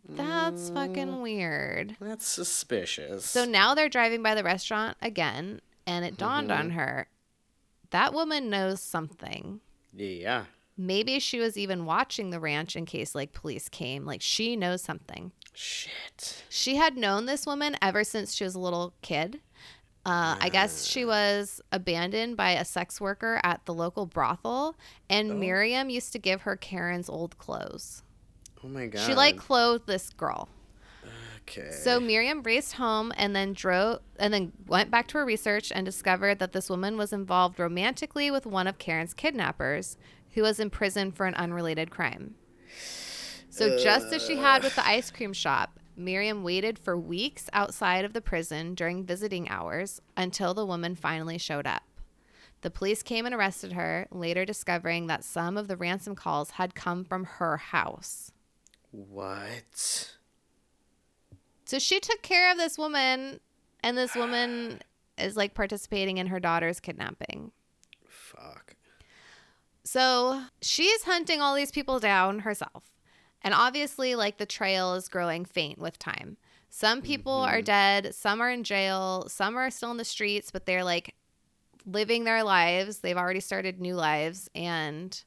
"That's 0.07 0.69
Mm, 0.69 0.73
fucking 0.73 1.21
weird." 1.21 1.97
That's 1.99 2.25
suspicious. 2.25 3.25
So 3.25 3.43
now 3.45 3.73
they're 3.75 3.89
driving 3.89 4.23
by 4.23 4.35
the 4.35 4.43
restaurant 4.43 4.95
again, 5.01 5.59
and 5.85 6.05
it 6.05 6.17
dawned 6.17 6.51
on 6.51 6.69
Mm-hmm. 6.69 6.77
her 6.79 7.07
that 7.91 8.13
woman 8.13 8.49
knows 8.49 8.81
something 8.81 9.59
yeah. 9.93 10.45
Maybe 10.77 11.19
she 11.19 11.39
was 11.39 11.57
even 11.57 11.85
watching 11.85 12.29
the 12.29 12.39
ranch 12.39 12.75
in 12.75 12.85
case 12.85 13.15
like 13.15 13.31
police 13.33 13.69
came 13.69 14.05
like 14.05 14.21
she 14.21 14.55
knows 14.55 14.81
something 14.81 15.31
Shit. 15.53 16.43
she 16.49 16.75
had 16.75 16.97
known 16.97 17.25
this 17.25 17.45
woman 17.45 17.77
ever 17.81 18.03
since 18.03 18.33
she 18.33 18.43
was 18.43 18.55
a 18.55 18.59
little 18.59 18.93
kid 19.01 19.39
uh, 20.05 20.35
i 20.39 20.49
guess 20.49 20.85
she 20.85 21.05
was 21.05 21.61
abandoned 21.71 22.35
by 22.35 22.51
a 22.51 22.65
sex 22.65 22.99
worker 22.99 23.39
at 23.43 23.65
the 23.65 23.73
local 23.73 24.05
brothel 24.05 24.75
and 25.09 25.31
Oh. 25.31 25.35
miriam 25.35 25.89
used 25.89 26.11
to 26.13 26.19
give 26.19 26.41
her 26.41 26.55
karen's 26.57 27.09
old 27.09 27.37
clothes 27.37 28.03
Oh 28.63 28.67
my 28.67 28.87
god. 28.87 28.99
she 29.05 29.13
like 29.13 29.37
clothed 29.37 29.87
this 29.87 30.09
girl 30.09 30.49
Okay. 31.47 31.69
So 31.69 31.99
Miriam 31.99 32.41
raced 32.41 32.73
home 32.73 33.13
and 33.17 33.35
then 33.35 33.53
drove 33.53 33.99
and 34.17 34.33
then 34.33 34.51
went 34.65 34.89
back 34.89 35.05
to 35.09 35.19
her 35.19 35.25
research 35.25 35.71
and 35.71 35.85
discovered 35.85 36.39
that 36.39 36.53
this 36.53 36.71
woman 36.71 36.97
was 36.97 37.13
involved 37.13 37.59
romantically 37.59 38.31
with 38.31 38.47
one 38.47 38.65
of 38.65 38.79
Karen's 38.79 39.13
kidnappers, 39.13 39.95
who 40.35 40.43
was 40.43 40.59
in 40.59 40.69
prison 40.69 41.11
for 41.11 41.25
an 41.25 41.33
unrelated 41.33 41.89
crime. 41.89 42.35
So 43.49 43.77
just 43.77 44.13
as 44.13 44.23
she 44.23 44.35
had 44.35 44.63
with 44.63 44.75
the 44.75 44.85
ice 44.85 45.09
cream 45.09 45.31
shop, 45.31 45.79
Miriam 45.95 46.43
waited 46.43 46.77
for 46.77 46.97
weeks 46.97 47.49
outside 47.53 48.03
of 48.03 48.11
the 48.11 48.21
prison 48.21 48.75
during 48.75 49.05
visiting 49.05 49.47
hours 49.47 50.01
until 50.17 50.53
the 50.53 50.65
woman 50.65 50.93
finally 50.93 51.37
showed 51.37 51.65
up. 51.65 51.83
The 52.61 52.69
police 52.69 53.01
came 53.01 53.25
and 53.25 53.33
arrested 53.33 53.73
her, 53.73 54.07
later 54.11 54.43
discovering 54.43 55.07
that 55.07 55.23
some 55.23 55.55
of 55.55 55.69
the 55.69 55.77
ransom 55.77 56.15
calls 56.15 56.51
had 56.51 56.75
come 56.75 57.05
from 57.05 57.23
her 57.23 57.57
house. 57.57 58.31
what? 58.91 60.15
So 61.65 61.79
she 61.79 61.99
took 61.99 62.21
care 62.21 62.51
of 62.51 62.57
this 62.57 62.77
woman, 62.77 63.39
and 63.81 63.97
this 63.97 64.15
woman 64.15 64.81
is 65.17 65.37
like 65.37 65.53
participating 65.53 66.17
in 66.17 66.27
her 66.27 66.39
daughter's 66.39 66.79
kidnapping. 66.79 67.51
So 69.85 70.41
she's 70.61 71.03
hunting 71.03 71.41
all 71.41 71.55
these 71.55 71.71
people 71.71 71.99
down 71.99 72.39
herself. 72.39 72.83
And 73.41 73.53
obviously, 73.53 74.15
like 74.15 74.37
the 74.37 74.45
trail 74.45 74.95
is 74.95 75.07
growing 75.07 75.45
faint 75.45 75.77
with 75.77 75.99
time. 75.99 76.37
Some 76.69 77.01
people 77.01 77.31
are 77.31 77.57
mm-hmm. 77.57 77.63
dead, 77.63 78.15
some 78.15 78.41
are 78.41 78.49
in 78.49 78.63
jail, 78.63 79.27
some 79.29 79.55
are 79.55 79.69
still 79.69 79.91
in 79.91 79.97
the 79.97 80.03
streets, 80.03 80.51
but 80.51 80.65
they're 80.65 80.83
like 80.83 81.15
living 81.85 82.23
their 82.23 82.43
lives. 82.43 82.99
They've 82.99 83.15
already 83.15 83.39
started 83.39 83.79
new 83.79 83.95
lives. 83.95 84.49
And 84.55 85.23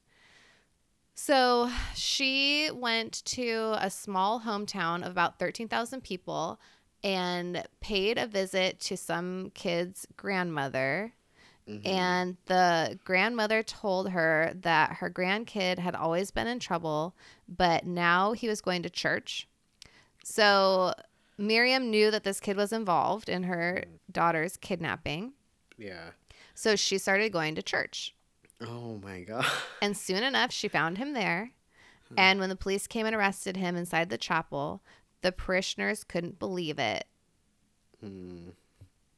so 1.15 1.71
she 1.95 2.69
went 2.73 3.25
to 3.25 3.75
a 3.79 3.89
small 3.89 4.41
hometown 4.41 5.03
of 5.03 5.11
about 5.11 5.39
13,000 5.39 6.03
people 6.03 6.59
and 7.03 7.63
paid 7.79 8.17
a 8.17 8.27
visit 8.27 8.79
to 8.81 8.97
some 8.97 9.51
kid's 9.53 10.05
grandmother. 10.17 11.13
Mm-hmm. 11.69 11.87
And 11.87 12.37
the 12.47 12.97
grandmother 13.03 13.61
told 13.61 14.09
her 14.09 14.53
that 14.55 14.93
her 14.93 15.09
grandkid 15.09 15.77
had 15.77 15.93
always 15.93 16.31
been 16.31 16.47
in 16.47 16.59
trouble, 16.59 17.15
but 17.47 17.85
now 17.85 18.31
he 18.31 18.47
was 18.47 18.59
going 18.59 18.81
to 18.83 18.89
church. 18.89 19.47
So 20.23 20.93
Miriam 21.37 21.91
knew 21.91 22.09
that 22.09 22.23
this 22.23 22.39
kid 22.39 22.57
was 22.57 22.73
involved 22.73 23.29
in 23.29 23.43
her 23.43 23.83
mm-hmm. 23.85 23.95
daughter's 24.11 24.57
kidnapping. 24.57 25.33
Yeah. 25.77 26.11
So 26.55 26.75
she 26.75 26.97
started 26.97 27.31
going 27.31 27.55
to 27.55 27.61
church. 27.61 28.15
Oh 28.61 28.99
my 29.03 29.21
god. 29.21 29.45
And 29.81 29.95
soon 29.95 30.23
enough, 30.23 30.51
she 30.51 30.67
found 30.67 30.97
him 30.97 31.13
there. 31.13 31.51
Hmm. 32.09 32.15
And 32.17 32.39
when 32.39 32.49
the 32.49 32.55
police 32.55 32.87
came 32.87 33.05
and 33.05 33.15
arrested 33.15 33.55
him 33.55 33.75
inside 33.75 34.09
the 34.09 34.17
chapel, 34.17 34.81
the 35.21 35.31
parishioners 35.31 36.03
couldn't 36.03 36.39
believe 36.39 36.79
it. 36.79 37.05
Hmm. 38.01 38.49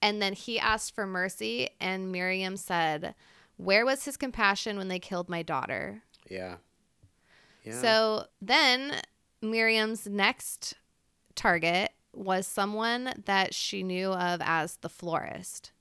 And 0.01 0.21
then 0.21 0.33
he 0.33 0.59
asked 0.59 0.95
for 0.95 1.05
mercy, 1.05 1.69
and 1.79 2.11
Miriam 2.11 2.57
said, 2.57 3.13
Where 3.57 3.85
was 3.85 4.05
his 4.05 4.17
compassion 4.17 4.77
when 4.77 4.87
they 4.87 4.99
killed 4.99 5.29
my 5.29 5.43
daughter? 5.43 6.03
Yeah. 6.29 6.55
Yeah. 7.63 7.81
So 7.81 8.25
then 8.41 9.01
Miriam's 9.41 10.07
next 10.07 10.73
target 11.35 11.91
was 12.13 12.47
someone 12.47 13.13
that 13.25 13.53
she 13.53 13.83
knew 13.83 14.09
of 14.09 14.41
as 14.43 14.77
the 14.77 14.89
florist. 14.89 15.71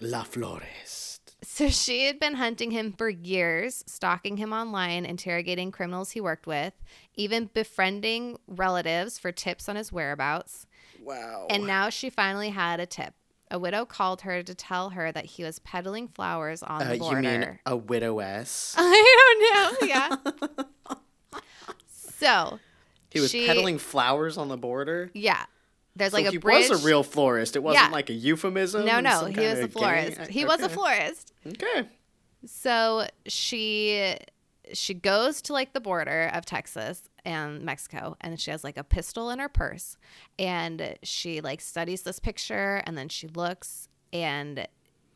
La 0.00 0.24
Florist. 0.24 1.36
So 1.42 1.68
she 1.68 2.06
had 2.06 2.18
been 2.18 2.34
hunting 2.34 2.72
him 2.72 2.92
for 2.92 3.08
years, 3.08 3.84
stalking 3.86 4.38
him 4.38 4.52
online, 4.52 5.04
interrogating 5.04 5.70
criminals 5.70 6.10
he 6.10 6.20
worked 6.20 6.46
with, 6.46 6.72
even 7.14 7.50
befriending 7.54 8.38
relatives 8.48 9.18
for 9.18 9.30
tips 9.30 9.68
on 9.68 9.76
his 9.76 9.92
whereabouts. 9.92 10.66
Wow. 11.00 11.46
And 11.48 11.66
now 11.66 11.90
she 11.90 12.10
finally 12.10 12.50
had 12.50 12.80
a 12.80 12.86
tip. 12.86 13.14
A 13.54 13.58
widow 13.58 13.84
called 13.84 14.22
her 14.22 14.42
to 14.42 14.52
tell 14.52 14.90
her 14.90 15.12
that 15.12 15.24
he 15.26 15.44
was 15.44 15.60
peddling 15.60 16.08
flowers 16.08 16.60
on 16.64 16.82
uh, 16.82 16.84
the 16.88 16.94
you 16.94 17.00
border. 17.00 17.20
mean 17.22 17.58
a 17.64 17.76
widowess? 17.76 18.74
I 18.78 19.76
don't 19.78 19.80
know. 19.80 19.86
Yeah. 19.86 21.38
so 21.86 22.58
He 23.10 23.20
was 23.20 23.30
she- 23.30 23.46
peddling 23.46 23.78
flowers 23.78 24.36
on 24.36 24.48
the 24.48 24.56
border. 24.56 25.10
yeah, 25.14 25.44
there's 25.94 26.10
So 26.10 26.16
like 26.18 26.26
a 26.26 26.30
he 26.32 26.38
bridge. 26.38 26.68
was 26.68 26.82
a 26.82 26.86
real 26.86 27.02
florist. 27.02 27.54
It 27.56 27.62
wasn't 27.62 27.86
Yeah. 27.86 27.92
like 27.92 28.10
a 28.10 28.12
euphemism. 28.14 28.84
no, 28.84 29.00
no, 29.00 29.26
he 29.26 29.40
was 29.46 29.60
a 29.60 29.68
florist. 29.68 30.18
gang- 30.18 30.28
He 30.30 30.44
was 30.44 30.60
a 30.60 30.68
florist. 30.68 31.32
Okay. 31.46 31.88
So 32.46 33.06
she 33.26 34.16
she 34.72 34.94
goes 34.94 35.42
to 35.42 35.52
like 35.52 35.72
the 35.72 35.80
border 35.80 36.30
of 36.32 36.44
Texas 36.44 37.02
and 37.24 37.62
Mexico 37.62 38.16
and 38.20 38.40
she 38.40 38.50
has 38.50 38.64
like 38.64 38.76
a 38.76 38.84
pistol 38.84 39.30
in 39.30 39.38
her 39.38 39.48
purse 39.48 39.96
and 40.38 40.96
she 41.02 41.40
like 41.40 41.60
studies 41.60 42.02
this 42.02 42.18
picture 42.18 42.82
and 42.86 42.96
then 42.96 43.08
she 43.08 43.28
looks 43.28 43.88
and 44.12 44.66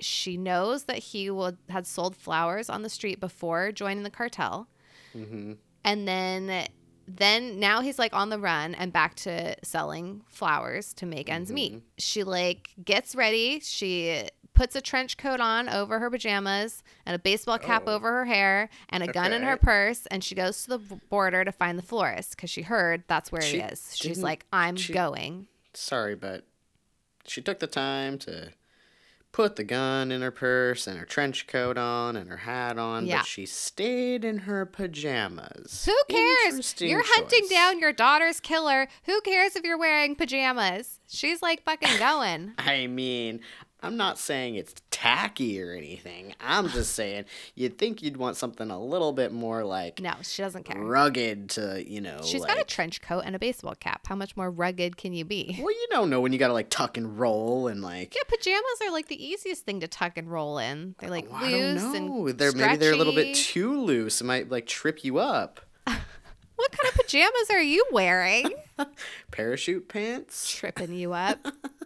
she 0.01 0.37
knows 0.37 0.85
that 0.85 0.99
he 0.99 1.31
would 1.31 1.57
had 1.69 1.87
sold 1.87 2.15
flowers 2.15 2.69
on 2.69 2.83
the 2.83 2.89
street 2.89 3.21
before 3.21 3.73
joining 3.73 4.03
the 4.03 4.11
cartel. 4.11 4.69
Mm-hmm. 5.15 5.55
And 5.85 6.09
then 6.09 6.69
then 7.17 7.59
now 7.59 7.81
he's 7.81 7.99
like 7.99 8.13
on 8.15 8.29
the 8.29 8.39
run 8.39 8.75
and 8.75 8.93
back 8.93 9.15
to 9.17 9.57
selling 9.65 10.23
flowers 10.29 10.93
to 10.95 11.07
make 11.07 11.31
ends 11.31 11.51
meet. 11.51 11.73
Mm-hmm. 11.73 11.85
She 11.99 12.23
like 12.25 12.71
gets 12.85 13.15
ready. 13.15 13.61
She 13.61 14.29
puts 14.55 14.75
a 14.75 14.81
trench 14.81 15.17
coat 15.17 15.39
on 15.41 15.69
over 15.69 16.01
her 16.01 16.11
pajamas 16.11 16.83
and 17.07 17.15
a 17.15 17.19
baseball 17.19 17.59
cap 17.59 17.85
Oh. 17.87 17.95
over 17.95 18.11
her 18.13 18.25
hair 18.25 18.69
and 18.89 19.03
a 19.05 19.07
gun 19.07 19.33
in 19.33 19.43
her 19.45 19.57
purse 19.57 20.05
and 20.11 20.23
she 20.25 20.35
goes 20.35 20.65
to 20.65 20.71
the 20.71 20.79
border 21.09 21.45
to 21.45 21.53
find 21.53 21.79
the 21.79 21.83
florist 21.83 22.31
because 22.37 22.51
she 22.51 22.63
heard 22.63 23.05
that's 23.07 23.31
where 23.31 23.41
She 23.41 23.59
he 23.59 23.63
is. 23.63 23.97
She's 23.97 24.21
like, 24.23 24.45
I'm 24.53 24.75
she- 24.77 24.93
going. 24.93 25.47
Sorry, 25.75 26.17
but 26.17 26.45
she 27.25 27.41
took 27.41 27.61
the 27.61 27.67
time 27.69 28.19
to 28.19 28.51
put 29.39 29.55
the 29.55 29.63
gun 29.63 30.11
in 30.11 30.21
her 30.21 30.33
purse 30.33 30.89
and 30.89 30.99
her 30.99 31.05
trench 31.07 31.47
coat 31.47 31.79
on 31.79 32.17
and 32.17 32.29
her 32.29 32.39
hat 32.39 32.77
on, 32.77 33.07
Yeah. 33.07 33.19
but 33.19 33.27
she 33.27 33.47
stayed 33.47 34.25
in 34.25 34.39
her 34.39 34.67
pajamas. 34.67 35.85
Who 35.87 35.95
cares? 36.11 36.75
You're 36.81 37.05
hunting 37.05 37.43
choice. 37.43 37.49
down 37.51 37.79
your 37.79 37.93
daughter's 37.93 38.41
killer. 38.41 38.89
Who 39.05 39.21
cares 39.21 39.55
if 39.55 39.63
you're 39.63 39.79
wearing 39.79 40.17
pajamas? 40.17 40.99
She's 41.09 41.41
like 41.41 41.63
fucking 41.63 42.01
going. 42.01 42.55
I 42.59 42.89
mean, 42.89 43.39
I'm 43.81 43.97
not 43.97 44.19
saying 44.19 44.57
it's 44.57 44.75
tacky 44.91 45.63
or 45.63 45.73
anything. 45.73 46.35
I'm 46.41 46.69
just 46.69 46.95
saying 46.95 47.27
you'd 47.55 47.79
think 47.79 48.03
you'd 48.03 48.17
want 48.17 48.37
something 48.37 48.71
a 48.73 48.83
little 48.83 49.13
bit 49.13 49.33
more 49.33 49.65
like 49.65 50.01
No, 50.01 50.15
she 50.23 50.43
doesn't 50.43 50.65
care. 50.65 50.81
rugged 50.83 51.51
to, 51.51 51.85
you 51.87 52.01
know. 52.01 52.21
She's 52.25 52.41
like, 52.41 52.49
got 52.49 52.61
a 52.61 52.65
trench 52.65 53.01
coat 53.01 53.21
and 53.25 53.37
a 53.37 53.39
baseball 53.39 53.77
cap. 53.77 54.07
How 54.09 54.17
much 54.17 54.37
more 54.37 54.51
rugged 54.51 54.97
can 54.97 55.13
you 55.13 55.25
be? 55.25 55.57
Well, 55.61 55.71
you 55.71 55.87
don't 55.91 56.11
know 56.11 56.21
when 56.21 56.33
you 56.33 56.39
gotta 56.41 56.53
like 56.55 56.71
tuck 56.71 56.97
and 56.97 57.19
roll 57.21 57.69
and 57.69 57.81
like. 57.81 58.15
Yeah, 58.17 58.23
pajamas 58.27 58.81
are 58.85 58.91
like 58.91 59.07
the 59.07 59.25
easiest 59.25 59.65
thing 59.65 59.79
to 59.81 59.87
tuck 59.89 60.17
and 60.19 60.29
roll 60.29 60.59
in. 60.59 60.97
They're 60.99 61.11
like 61.11 61.29
I 61.33 61.51
loose 61.53 61.83
don't 61.83 62.07
know. 62.07 62.27
and 62.27 62.39
They're 62.39 62.51
maybe 62.53 62.77
they're 62.79 62.93
a 62.95 62.97
little 62.97 63.15
bit 63.15 63.37
too 63.37 63.81
loose. 63.81 64.21
It 64.21 64.25
might 64.25 64.51
like 64.51 64.67
trip 64.67 65.05
you 65.05 65.19
up. 65.19 65.61
What 66.57 66.73
kind 66.73 66.89
of 66.93 67.01
pajamas 67.01 67.51
are 67.53 67.63
you 67.63 67.87
wearing? 67.93 68.53
Parachute 69.31 69.89
pants. 69.89 70.51
Tripping 70.51 70.93
you 70.93 71.13
up. 71.13 71.47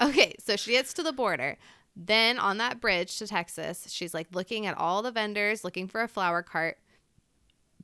okay, 0.00 0.34
so 0.38 0.56
she 0.56 0.72
gets 0.72 0.92
to 0.94 1.02
the 1.02 1.12
border. 1.12 1.56
Then 1.96 2.38
on 2.38 2.58
that 2.58 2.80
bridge 2.80 3.18
to 3.18 3.26
Texas, 3.26 3.86
she's 3.88 4.14
like 4.14 4.28
looking 4.32 4.66
at 4.66 4.78
all 4.78 5.02
the 5.02 5.10
vendors, 5.10 5.64
looking 5.64 5.88
for 5.88 6.02
a 6.02 6.08
flower 6.08 6.42
cart. 6.42 6.78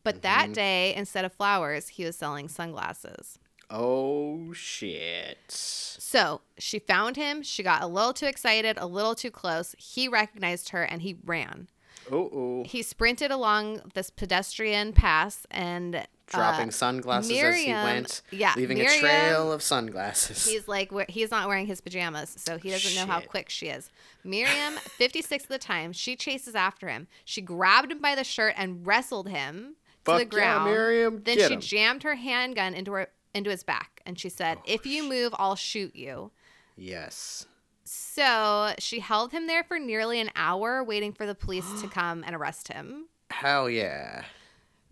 But 0.05 0.23
that 0.23 0.45
mm-hmm. 0.45 0.53
day, 0.53 0.95
instead 0.95 1.25
of 1.25 1.33
flowers, 1.33 1.89
he 1.89 2.05
was 2.05 2.15
selling 2.15 2.49
sunglasses. 2.49 3.39
Oh 3.71 4.53
shit. 4.53 5.39
So 5.49 6.43
she 6.59 6.79
found 6.79 7.17
him. 7.17 7.43
She 7.43 7.63
got 7.63 7.83
a 7.83 7.87
little 7.87 8.13
too 8.13 8.27
excited, 8.27 8.77
a 8.79 8.87
little 8.87 9.15
too 9.15 9.31
close. 9.31 9.75
He 9.79 10.07
recognized 10.07 10.69
her 10.69 10.83
and 10.83 11.03
he 11.03 11.17
ran. 11.25 11.69
Oh. 12.13 12.65
He 12.67 12.83
sprinted 12.83 13.31
along 13.31 13.81
this 13.95 14.11
pedestrian 14.11 14.93
pass 14.93 15.47
and 15.51 15.97
uh, 15.97 16.03
Dropping 16.27 16.71
sunglasses 16.71 17.31
as 17.31 17.57
he 17.63 17.71
went. 17.73 18.23
yeah, 18.31 18.55
Leaving 18.57 18.79
Miriam- 18.79 18.97
a 18.97 19.01
trail 19.01 19.53
of 19.53 19.63
sunglasses. 19.63 20.47
He's 20.47 20.67
like, 20.69 20.91
he's 21.09 21.31
not 21.31 21.49
wearing 21.49 21.67
his 21.67 21.81
pajamas, 21.81 22.35
so 22.39 22.57
he 22.59 22.71
doesn't 22.71 22.95
know 22.95 23.11
how 23.11 23.21
quick 23.21 23.49
she 23.51 23.67
is. 23.69 23.91
Miriam, 24.25 24.75
56 24.99 25.45
of 25.45 25.49
the 25.49 25.59
time, 25.59 25.93
she 25.93 26.17
chases 26.17 26.55
after 26.55 26.89
him. 26.89 27.09
She 27.25 27.41
grabbed 27.43 27.93
him 27.93 28.01
by 28.01 28.15
the 28.15 28.25
shirt 28.25 28.55
and 28.57 28.87
wrestled 28.87 29.29
him 29.29 29.77
to 30.05 30.11
Fuck 30.13 30.19
the 30.19 30.25
yeah, 30.25 30.29
ground. 30.55 30.65
Miriam, 30.71 31.23
then 31.25 31.37
she 31.39 31.55
him. 31.55 31.61
jammed 31.61 32.03
her 32.03 32.15
handgun 32.17 32.75
into 32.75 32.93
her 32.93 33.09
into 33.35 33.51
his 33.51 33.63
back, 33.65 34.01
and 34.07 34.19
she 34.19 34.29
said, 34.29 34.59
Oh, 34.61 34.65
"If 34.67 34.87
you 34.87 35.03
move, 35.09 35.35
I'll 35.39 35.57
shoot 35.57 35.95
you." 35.97 36.31
yes. 36.77 37.47
So 37.95 38.75
she 38.79 39.01
held 39.01 39.33
him 39.33 39.47
there 39.47 39.63
for 39.63 39.79
nearly 39.79 40.21
an 40.21 40.31
hour, 40.35 40.83
waiting 40.83 41.13
for 41.13 41.27
the 41.27 41.35
police 41.35 41.81
to 41.81 41.89
come 41.93 42.25
and 42.27 42.35
arrest 42.35 42.73
him. 42.73 43.07
Hell 43.31 43.71
yeah. 43.71 44.25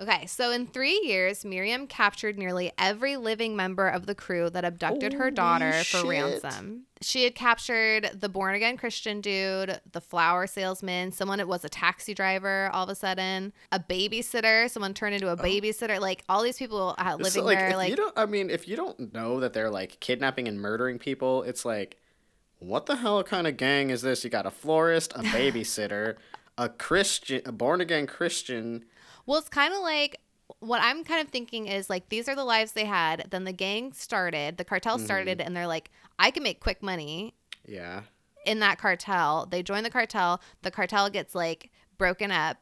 Okay, 0.01 0.27
so 0.27 0.51
in 0.51 0.67
three 0.67 1.01
years, 1.05 1.45
Miriam 1.45 1.87
captured 1.87 2.37
nearly 2.37 2.73
every 2.77 3.17
living 3.17 3.55
member 3.55 3.87
of 3.87 4.07
the 4.07 4.15
crew 4.17 4.51
that 4.51 4.65
abducted 4.65 5.13
her 5.13 5.25
Holy 5.25 5.31
daughter 5.31 5.73
for 5.85 6.09
ransom. 6.09 6.87
She 7.01 7.23
had 7.23 7.37
captured 7.37 8.11
the 8.13 8.29
born 8.29 8.57
again 8.57 8.77
Christian 8.77 9.21
dude, 9.21 9.81
the 9.93 10.01
flower 10.01 10.49
salesman, 10.49 11.13
someone 11.13 11.39
that 11.39 11.47
was 11.47 11.65
a 11.65 11.69
taxi 11.69 12.15
driver 12.15 12.69
all 12.73 12.85
of 12.85 12.91
a 12.91 12.97
sudden, 12.97 13.53
a 13.71 13.79
babysitter, 13.79 14.69
someone 14.69 14.95
turned 14.95 15.15
into 15.15 15.29
a 15.29 15.37
babysitter. 15.37 16.01
Like 16.01 16.25
all 16.29 16.43
these 16.43 16.59
people 16.59 16.97
uh, 16.99 17.17
living 17.21 17.45
like, 17.45 17.59
there. 17.59 17.77
Like, 17.77 17.91
you 17.91 17.97
don't, 17.97 18.19
I 18.19 18.27
mean, 18.27 18.51
if 18.51 18.67
you 18.67 18.75
don't 18.75 19.15
know 19.15 19.39
that 19.39 19.53
they're 19.53 19.71
like 19.71 20.01
kidnapping 20.01 20.49
and 20.49 20.61
murdering 20.61 20.99
people, 20.99 21.45
it's 21.45 21.65
like, 21.65 22.02
what 22.63 22.87
the 22.87 22.97
hell 22.97 23.23
kind 23.25 23.47
of 23.47 23.57
gang 23.57 23.91
is 23.91 24.03
this? 24.03 24.25
You 24.25 24.31
got 24.31 24.47
a 24.47 24.51
florist, 24.51 25.13
a 25.15 25.21
babysitter, 25.21 26.17
a 26.59 26.69
Christian, 26.69 27.43
a 27.47 27.53
born 27.53 27.81
again 27.81 28.07
Christian. 28.07 28.85
Well, 29.27 29.39
it's 29.39 29.49
kind 29.49 29.73
of 29.75 29.81
like 29.81 30.17
what 30.61 30.81
I'm 30.83 31.03
kind 31.05 31.21
of 31.21 31.29
thinking 31.33 31.67
is 31.67 31.89
like 31.89 32.09
these 32.09 32.29
are 32.29 32.35
the 32.35 32.45
lives 32.45 32.73
they 32.73 32.85
had. 32.85 33.27
Then 33.31 33.45
the 33.45 33.53
gang 33.53 33.93
started, 33.93 34.57
the 34.59 34.65
cartel 34.65 34.97
Mm-hmm. 34.97 35.05
started, 35.05 35.41
and 35.41 35.57
they're 35.57 35.67
like, 35.67 35.91
I 36.19 36.31
can 36.31 36.43
make 36.43 36.61
quick 36.61 36.83
money 36.83 37.35
Yeah. 37.67 38.03
in 38.45 38.61
that 38.61 38.79
cartel. 38.79 39.47
They 39.51 39.63
join 39.63 39.83
the 39.83 39.91
cartel. 39.91 40.41
The 40.63 40.71
cartel 40.71 41.09
gets 41.11 41.35
like 41.35 41.71
broken 41.99 42.31
up. 42.31 42.59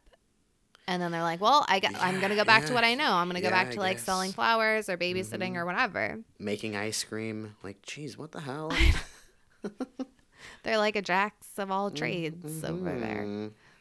And 0.88 1.00
then 1.00 1.12
they're 1.12 1.22
like, 1.22 1.40
well, 1.40 1.64
I 1.68 1.78
got, 1.78 1.92
I'm 2.00 2.18
going 2.18 2.30
to 2.30 2.36
go 2.36 2.44
back 2.44 2.64
to 2.66 2.72
what 2.74 2.82
I 2.82 2.94
know. 2.94 3.12
I'm 3.12 3.28
going 3.28 3.36
to 3.36 3.40
go 3.42 3.48
Yeah, 3.48 3.62
back 3.62 3.68
I 3.68 3.74
to 3.74 3.80
like 3.80 3.96
guess. 3.98 4.04
selling 4.04 4.32
flowers 4.32 4.88
or 4.88 4.96
babysitting 4.98 5.54
or 5.54 5.64
whatever. 5.64 6.18
Making 6.40 6.74
ice 6.74 7.04
cream. 7.04 7.54
Like, 7.62 7.80
geez, 7.82 8.18
what 8.18 8.32
the 8.32 8.40
hell? 8.40 8.72
They're 10.62 10.78
like 10.78 10.96
a 10.96 11.02
jacks 11.02 11.58
of 11.58 11.70
all 11.70 11.90
trades 11.90 12.64
over 12.64 12.92
there. 12.98 13.24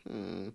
Mhm. 0.09 0.53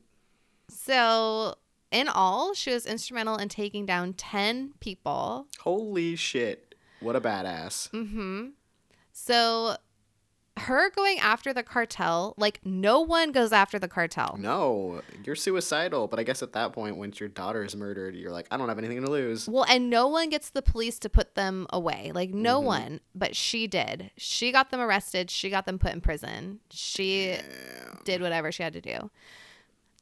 So, 0.68 1.54
in 1.90 2.08
all, 2.08 2.54
she 2.54 2.72
was 2.72 2.86
instrumental 2.86 3.36
in 3.36 3.48
taking 3.48 3.86
down 3.86 4.14
10 4.14 4.74
people. 4.80 5.46
Holy 5.60 6.16
shit. 6.16 6.74
What 7.00 7.14
a 7.16 7.20
badass. 7.20 7.90
Mm-hmm. 7.90 8.48
So 9.12 9.76
her 10.56 10.90
going 10.90 11.18
after 11.18 11.52
the 11.52 11.62
cartel, 11.62 12.34
like 12.36 12.60
no 12.64 13.00
one 13.00 13.32
goes 13.32 13.52
after 13.52 13.78
the 13.78 13.88
cartel. 13.88 14.36
No, 14.38 15.02
you're 15.24 15.34
suicidal. 15.34 16.06
But 16.06 16.18
I 16.20 16.22
guess 16.22 16.42
at 16.42 16.52
that 16.52 16.72
point, 16.72 16.96
once 16.96 17.18
your 17.18 17.28
daughter 17.28 17.64
is 17.64 17.74
murdered, 17.74 18.14
you're 18.14 18.30
like, 18.30 18.46
I 18.50 18.56
don't 18.56 18.68
have 18.68 18.78
anything 18.78 19.02
to 19.02 19.10
lose. 19.10 19.48
Well, 19.48 19.66
and 19.68 19.90
no 19.90 20.06
one 20.06 20.30
gets 20.30 20.50
the 20.50 20.62
police 20.62 20.98
to 21.00 21.08
put 21.08 21.34
them 21.34 21.66
away. 21.70 22.12
Like 22.14 22.30
no 22.30 22.58
mm-hmm. 22.58 22.66
one, 22.66 23.00
but 23.14 23.34
she 23.34 23.66
did. 23.66 24.10
She 24.16 24.52
got 24.52 24.70
them 24.70 24.80
arrested. 24.80 25.30
She 25.30 25.50
got 25.50 25.66
them 25.66 25.78
put 25.78 25.92
in 25.92 26.00
prison. 26.00 26.60
She 26.70 27.36
did 28.04 28.20
whatever 28.22 28.52
she 28.52 28.62
had 28.62 28.74
to 28.74 28.80
do. 28.80 29.10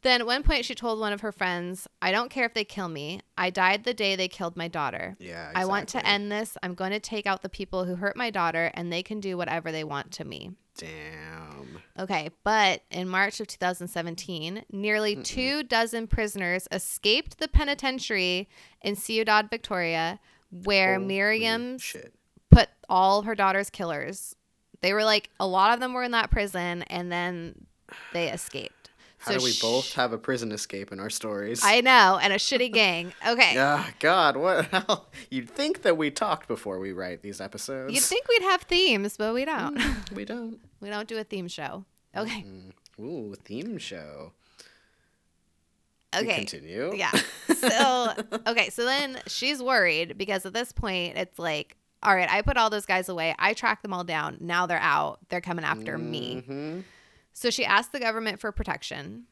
Then 0.02 0.20
at 0.20 0.26
one 0.26 0.42
point 0.42 0.64
she 0.64 0.74
told 0.74 0.98
one 0.98 1.12
of 1.12 1.20
her 1.20 1.32
friends, 1.32 1.86
"I 2.00 2.10
don't 2.10 2.30
care 2.30 2.44
if 2.44 2.54
they 2.54 2.64
kill 2.64 2.88
me. 2.88 3.20
I 3.38 3.50
died 3.50 3.84
the 3.84 3.94
day 3.94 4.16
they 4.16 4.28
killed 4.28 4.56
my 4.56 4.68
daughter. 4.68 5.16
Yeah, 5.18 5.52
I 5.54 5.64
want 5.64 5.88
to 5.90 6.06
end 6.06 6.30
this. 6.30 6.56
I'm 6.62 6.74
going 6.74 6.90
to 6.90 7.00
take 7.00 7.26
out 7.26 7.42
the 7.42 7.48
people 7.48 7.84
who 7.84 7.94
hurt 7.96 8.16
my 8.16 8.30
daughter 8.30 8.70
and 8.74 8.92
they 8.92 9.02
can 9.02 9.20
do 9.20 9.36
whatever 9.36 9.70
they 9.72 9.84
want 9.84 10.10
to 10.12 10.24
me." 10.24 10.52
Damn. 10.76 11.82
Okay, 11.98 12.30
but 12.44 12.82
in 12.90 13.08
March 13.08 13.38
of 13.40 13.46
2017, 13.46 14.64
nearly 14.72 15.16
two 15.16 15.62
dozen 15.62 16.06
prisoners 16.06 16.66
escaped 16.72 17.38
the 17.38 17.46
penitentiary 17.48 18.48
in 18.80 18.96
Ciudad 18.96 19.50
Victoria, 19.50 20.18
where 20.50 20.94
Holy 20.94 21.06
Miriam 21.06 21.78
Shit. 21.78 22.14
put 22.50 22.70
all 22.88 23.22
her 23.22 23.34
daughter's 23.34 23.70
killers. 23.70 24.34
They 24.80 24.92
were 24.92 25.04
like, 25.04 25.30
a 25.38 25.46
lot 25.46 25.74
of 25.74 25.80
them 25.80 25.92
were 25.92 26.02
in 26.02 26.10
that 26.12 26.30
prison, 26.30 26.82
and 26.84 27.12
then 27.12 27.66
they 28.12 28.30
escaped. 28.30 28.81
How 29.24 29.32
do 29.38 29.44
we 29.44 29.52
sh- 29.52 29.60
both 29.60 29.92
have 29.94 30.12
a 30.12 30.18
prison 30.18 30.50
escape 30.52 30.90
in 30.92 30.98
our 31.00 31.10
stories? 31.10 31.62
I 31.64 31.80
know, 31.90 32.18
and 32.20 32.32
a 32.32 32.36
shitty 32.36 32.72
gang. 32.72 33.12
Okay. 33.26 33.54
Ah, 33.58 33.88
God, 34.00 34.36
what? 34.36 34.64
How? 34.72 35.04
You'd 35.30 35.48
think 35.48 35.82
that 35.82 35.96
we 35.96 36.10
talked 36.10 36.48
before 36.48 36.78
we 36.80 36.92
write 36.92 37.22
these 37.22 37.40
episodes. 37.40 37.94
You'd 37.94 38.02
think 38.02 38.26
we'd 38.28 38.42
have 38.42 38.62
themes, 38.62 39.16
but 39.16 39.32
we 39.34 39.44
don't. 39.44 39.78
we 40.14 40.24
don't. 40.24 40.58
we 40.80 40.90
don't 40.90 41.06
do 41.08 41.18
a 41.18 41.24
theme 41.24 41.48
show. 41.48 41.84
Okay. 42.16 42.44
Ooh, 43.00 43.34
theme 43.44 43.78
show. 43.78 44.32
We 46.14 46.18
Okay. 46.18 46.34
Continue. 46.36 46.92
Yeah. 46.94 47.10
So, 47.56 48.12
okay. 48.46 48.68
So 48.68 48.84
then 48.84 49.18
she's 49.28 49.62
worried 49.62 50.18
because 50.18 50.44
at 50.44 50.52
this 50.52 50.70
point, 50.72 51.16
it's 51.16 51.38
like, 51.38 51.76
all 52.02 52.14
right, 52.14 52.28
I 52.30 52.42
put 52.42 52.56
all 52.58 52.68
those 52.68 52.84
guys 52.84 53.08
away. 53.08 53.34
I 53.38 53.54
track 53.54 53.80
them 53.82 53.94
all 53.94 54.04
down. 54.04 54.36
Now 54.40 54.66
they're 54.66 54.78
out. 54.78 55.20
They're 55.30 55.40
coming 55.40 55.64
after 55.64 55.96
me. 55.96 56.82
So 57.32 57.50
she 57.50 57.64
asked 57.64 57.92
the 57.92 58.00
government 58.00 58.40
for 58.40 58.52
protection. 58.52 59.24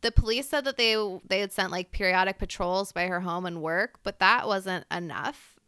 The 0.00 0.10
police 0.12 0.48
said 0.48 0.64
that 0.64 0.76
they 0.76 0.96
they 1.26 1.40
had 1.40 1.52
sent 1.52 1.70
like 1.70 1.90
periodic 1.92 2.38
patrols 2.38 2.92
by 2.92 3.06
her 3.06 3.20
home 3.20 3.46
and 3.46 3.62
work, 3.62 4.00
but 4.02 4.18
that 4.18 4.46
wasn't 4.46 4.84
enough. 4.90 5.58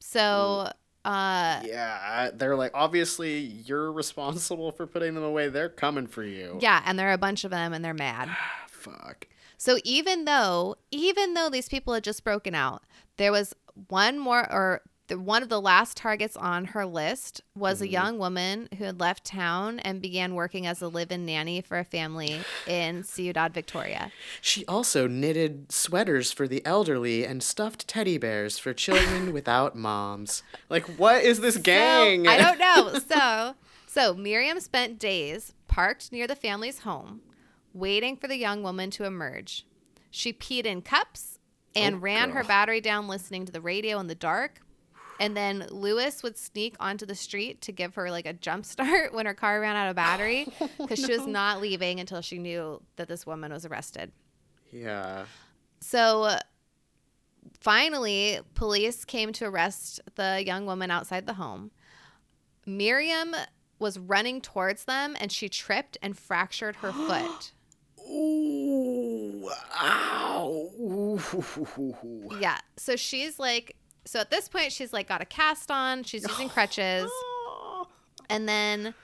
So, 0.00 0.70
uh, 1.04 1.60
Yeah, 1.64 2.30
they're 2.34 2.56
like, 2.56 2.70
obviously, 2.74 3.38
you're 3.38 3.92
responsible 3.92 4.72
for 4.72 4.86
putting 4.86 5.14
them 5.14 5.24
away. 5.24 5.48
They're 5.48 5.68
coming 5.68 6.06
for 6.06 6.22
you. 6.22 6.58
yeah, 6.60 6.82
and 6.86 6.98
there 6.98 7.08
are 7.10 7.14
a 7.14 7.18
bunch 7.18 7.44
of 7.44 7.50
them, 7.50 7.72
and 7.72 7.84
they're 7.84 7.94
mad. 7.94 8.28
Fuck. 8.68 9.26
So 9.56 9.78
even 9.84 10.24
though 10.24 10.76
even 10.90 11.34
though 11.34 11.50
these 11.50 11.68
people 11.68 11.92
had 11.94 12.04
just 12.04 12.22
broken 12.24 12.54
out, 12.54 12.82
there 13.16 13.32
was 13.32 13.54
one 13.88 14.18
more 14.18 14.50
or 14.52 14.82
the, 15.08 15.18
one 15.18 15.42
of 15.42 15.48
the 15.48 15.60
last 15.60 15.96
targets 15.96 16.36
on 16.36 16.66
her 16.66 16.86
list 16.86 17.40
was 17.54 17.80
a 17.80 17.84
mm-hmm. 17.84 17.92
young 17.92 18.18
woman 18.18 18.68
who 18.78 18.84
had 18.84 19.00
left 19.00 19.24
town 19.24 19.80
and 19.80 20.00
began 20.00 20.34
working 20.34 20.66
as 20.66 20.80
a 20.80 20.88
live-in 20.88 21.26
nanny 21.26 21.60
for 21.60 21.78
a 21.78 21.84
family 21.84 22.40
in 22.66 23.02
Ciudad 23.02 23.52
Victoria. 23.52 24.12
She 24.40 24.64
also 24.66 25.08
knitted 25.08 25.72
sweaters 25.72 26.32
for 26.32 26.46
the 26.46 26.64
elderly 26.64 27.24
and 27.24 27.42
stuffed 27.42 27.88
teddy 27.88 28.18
bears 28.18 28.58
for 28.58 28.72
children 28.72 29.32
without 29.34 29.74
moms. 29.74 30.42
Like, 30.68 30.84
what 30.98 31.24
is 31.24 31.40
this 31.40 31.56
gang? 31.56 32.24
So, 32.24 32.30
I 32.30 32.36
don't 32.36 32.58
know. 32.58 33.00
So 33.08 33.54
so 33.86 34.14
Miriam 34.14 34.60
spent 34.60 34.98
days 34.98 35.54
parked 35.66 36.12
near 36.12 36.26
the 36.26 36.36
family's 36.36 36.80
home, 36.80 37.22
waiting 37.72 38.16
for 38.16 38.28
the 38.28 38.36
young 38.36 38.62
woman 38.62 38.90
to 38.90 39.04
emerge. 39.04 39.66
She 40.10 40.32
peed 40.32 40.66
in 40.66 40.82
cups 40.82 41.38
and 41.74 41.96
Oh, 41.96 41.98
ran 41.98 42.30
her 42.30 42.44
battery 42.44 42.80
down 42.80 43.08
listening 43.08 43.46
to 43.46 43.52
the 43.52 43.60
radio 43.60 43.98
in 43.98 44.06
the 44.06 44.14
dark. 44.14 44.60
And 45.20 45.36
then 45.36 45.66
Lewis 45.70 46.22
would 46.22 46.36
sneak 46.36 46.76
onto 46.78 47.04
the 47.04 47.14
street 47.14 47.60
to 47.62 47.72
give 47.72 47.94
her 47.96 48.10
like 48.10 48.26
a 48.26 48.32
jump 48.32 48.64
start 48.64 49.12
when 49.14 49.26
her 49.26 49.34
car 49.34 49.60
ran 49.60 49.76
out 49.76 49.88
of 49.88 49.96
battery 49.96 50.52
oh, 50.60 50.70
because 50.78 50.98
she 50.98 51.16
was 51.16 51.26
not 51.26 51.60
leaving 51.60 52.00
until 52.00 52.20
she 52.20 52.38
knew 52.38 52.80
that 52.96 53.08
this 53.08 53.26
woman 53.26 53.52
was 53.52 53.66
arrested. 53.66 54.12
Yeah. 54.70 55.24
So 55.80 56.36
finally, 57.60 58.40
police 58.54 59.04
came 59.04 59.32
to 59.34 59.46
arrest 59.46 60.00
the 60.14 60.42
young 60.44 60.66
woman 60.66 60.90
outside 60.90 61.26
the 61.26 61.34
home. 61.34 61.70
Miriam 62.66 63.34
was 63.78 63.98
running 63.98 64.40
towards 64.40 64.84
them 64.84 65.16
and 65.20 65.32
she 65.32 65.48
tripped 65.48 65.96
and 66.02 66.16
fractured 66.16 66.76
her 66.76 66.92
foot. 66.92 67.52
Ooh. 68.10 69.50
Ow. 69.80 70.70
Ooh. 70.80 72.28
Yeah. 72.40 72.58
So 72.76 72.96
she's 72.96 73.38
like, 73.38 73.76
so 74.08 74.20
at 74.20 74.30
this 74.30 74.48
point, 74.48 74.72
she's 74.72 74.92
like 74.92 75.08
got 75.08 75.20
a 75.20 75.26
cast 75.26 75.70
on, 75.70 76.02
she's 76.02 76.26
using 76.26 76.48
crutches. 76.56 77.10
And 78.30 78.48
then. 78.48 78.94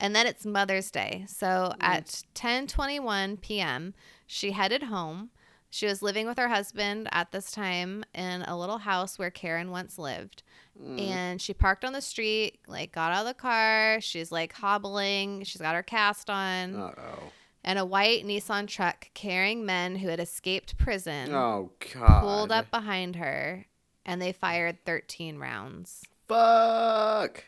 And 0.00 0.14
then 0.14 0.28
it's 0.28 0.46
Mother's 0.46 0.92
Day. 0.92 1.24
So 1.26 1.74
at 1.80 2.22
10:21 2.34 3.40
p.m., 3.40 3.94
she 4.26 4.52
headed 4.52 4.84
home. 4.84 5.30
She 5.70 5.86
was 5.86 6.02
living 6.02 6.26
with 6.26 6.38
her 6.38 6.48
husband 6.48 7.08
at 7.12 7.32
this 7.32 7.50
time 7.50 8.04
in 8.14 8.42
a 8.42 8.56
little 8.56 8.78
house 8.78 9.18
where 9.18 9.30
Karen 9.30 9.70
once 9.70 9.98
lived. 9.98 10.42
Mm. 10.80 11.00
And 11.00 11.42
she 11.42 11.52
parked 11.52 11.84
on 11.84 11.92
the 11.92 12.00
street, 12.00 12.60
like 12.68 12.92
got 12.92 13.12
out 13.12 13.22
of 13.22 13.26
the 13.26 13.34
car. 13.34 13.98
She's 14.00 14.30
like 14.30 14.52
hobbling. 14.52 15.42
She's 15.42 15.60
got 15.60 15.74
her 15.74 15.82
cast 15.82 16.30
on. 16.30 16.76
Uh-oh. 16.76 17.32
And 17.64 17.78
a 17.78 17.84
white 17.84 18.24
Nissan 18.24 18.66
truck 18.68 19.10
carrying 19.14 19.66
men 19.66 19.96
who 19.96 20.08
had 20.08 20.20
escaped 20.20 20.78
prison 20.78 21.34
Oh, 21.34 21.72
God. 21.92 22.20
pulled 22.22 22.52
up 22.52 22.70
behind 22.70 23.16
her 23.16 23.66
and 24.08 24.22
they 24.22 24.32
fired 24.32 24.82
13 24.86 25.38
rounds. 25.38 26.02
Fuck. 26.26 27.44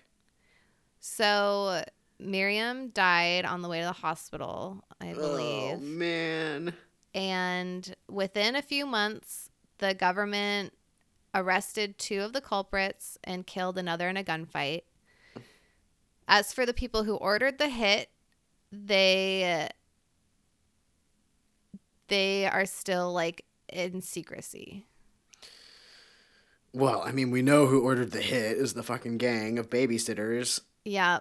So 1.01 1.83
Miriam 2.19 2.91
died 2.91 3.47
on 3.47 3.63
the 3.63 3.69
way 3.69 3.81
to 3.81 3.87
the 3.87 3.93
hospital, 3.93 4.85
I 5.01 5.13
oh, 5.13 5.15
believe. 5.15 5.79
Oh, 5.79 5.81
man. 5.81 6.75
And 7.15 7.97
within 8.11 8.55
a 8.55 8.63
few 8.63 8.85
months, 8.85 9.49
the 9.79 9.95
government 9.95 10.75
arrested 11.35 11.97
two 11.97 12.21
of 12.21 12.35
the 12.35 12.43
culprits 12.43 13.17
and 13.25 13.47
killed 13.47 13.79
another 13.79 14.11
in 14.11 14.19
a 14.19 14.23
gunfight. 14.23 14.83
As 16.29 16.53
for 16.53 16.67
the 16.67 16.75
people 16.75 17.05
who 17.05 17.15
ordered 17.15 17.57
the 17.57 17.71
hit, 17.71 18.11
they 18.71 19.69
they 22.09 22.47
are 22.47 22.67
still 22.67 23.13
like 23.13 23.47
in 23.73 24.03
secrecy. 24.03 24.85
Well, 26.73 27.03
I 27.03 27.13
mean, 27.13 27.31
we 27.31 27.43
know 27.43 27.67
who 27.67 27.83
ordered 27.83 28.13
the 28.13 28.21
hit 28.23 28.57
is 28.57 28.75
the 28.75 28.83
fucking 28.83 29.19
gang 29.19 29.59
of 29.59 29.69
babysitters. 29.71 30.61
Yeah. 30.85 31.21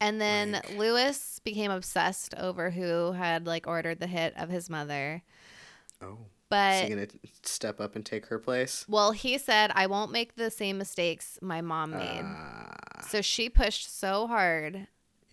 And 0.00 0.20
then 0.20 0.52
Like- 0.52 0.70
Lewis 0.76 1.40
became 1.44 1.70
obsessed 1.70 2.34
over 2.36 2.70
who 2.70 3.12
had 3.12 3.46
like 3.46 3.66
ordered 3.66 4.00
the 4.00 4.06
hit 4.06 4.34
of 4.36 4.50
his 4.50 4.68
mother. 4.70 5.22
Oh. 6.00 6.18
But 6.50 6.74
Is 6.74 6.80
he 6.82 6.88
gonna 6.94 7.06
step 7.42 7.80
up 7.80 7.96
and 7.96 8.04
take 8.06 8.26
her 8.26 8.38
place? 8.38 8.84
well, 8.88 9.10
he 9.12 9.38
said, 9.38 9.72
I 9.74 9.86
won't 9.86 10.12
make 10.12 10.36
the 10.36 10.50
same 10.50 10.78
mistakes 10.78 11.38
my 11.42 11.60
mom 11.60 11.90
made. 11.92 12.22
Ah, 12.22 12.74
so 13.08 13.22
she 13.22 13.48
pushed 13.48 13.98
so 13.98 14.26
hard. 14.26 14.86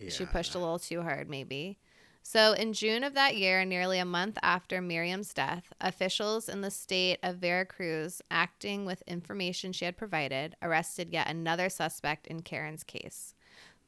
She 0.08 0.26
pushed 0.26 0.56
a 0.56 0.58
little 0.58 0.80
too 0.80 1.02
hard, 1.02 1.30
maybe. 1.30 1.78
So, 2.24 2.52
in 2.52 2.72
June 2.72 3.04
of 3.04 3.14
that 3.14 3.36
year, 3.36 3.64
nearly 3.64 3.98
a 3.98 4.04
month 4.04 4.38
after 4.42 4.80
Miriam's 4.80 5.34
death, 5.34 5.72
officials 5.80 6.48
in 6.48 6.60
the 6.60 6.70
state 6.70 7.18
of 7.22 7.36
Veracruz, 7.36 8.22
acting 8.30 8.86
with 8.86 9.02
information 9.06 9.72
she 9.72 9.84
had 9.84 9.96
provided, 9.96 10.56
arrested 10.62 11.12
yet 11.12 11.28
another 11.28 11.68
suspect 11.68 12.26
in 12.28 12.40
Karen's 12.42 12.84
case. 12.84 13.34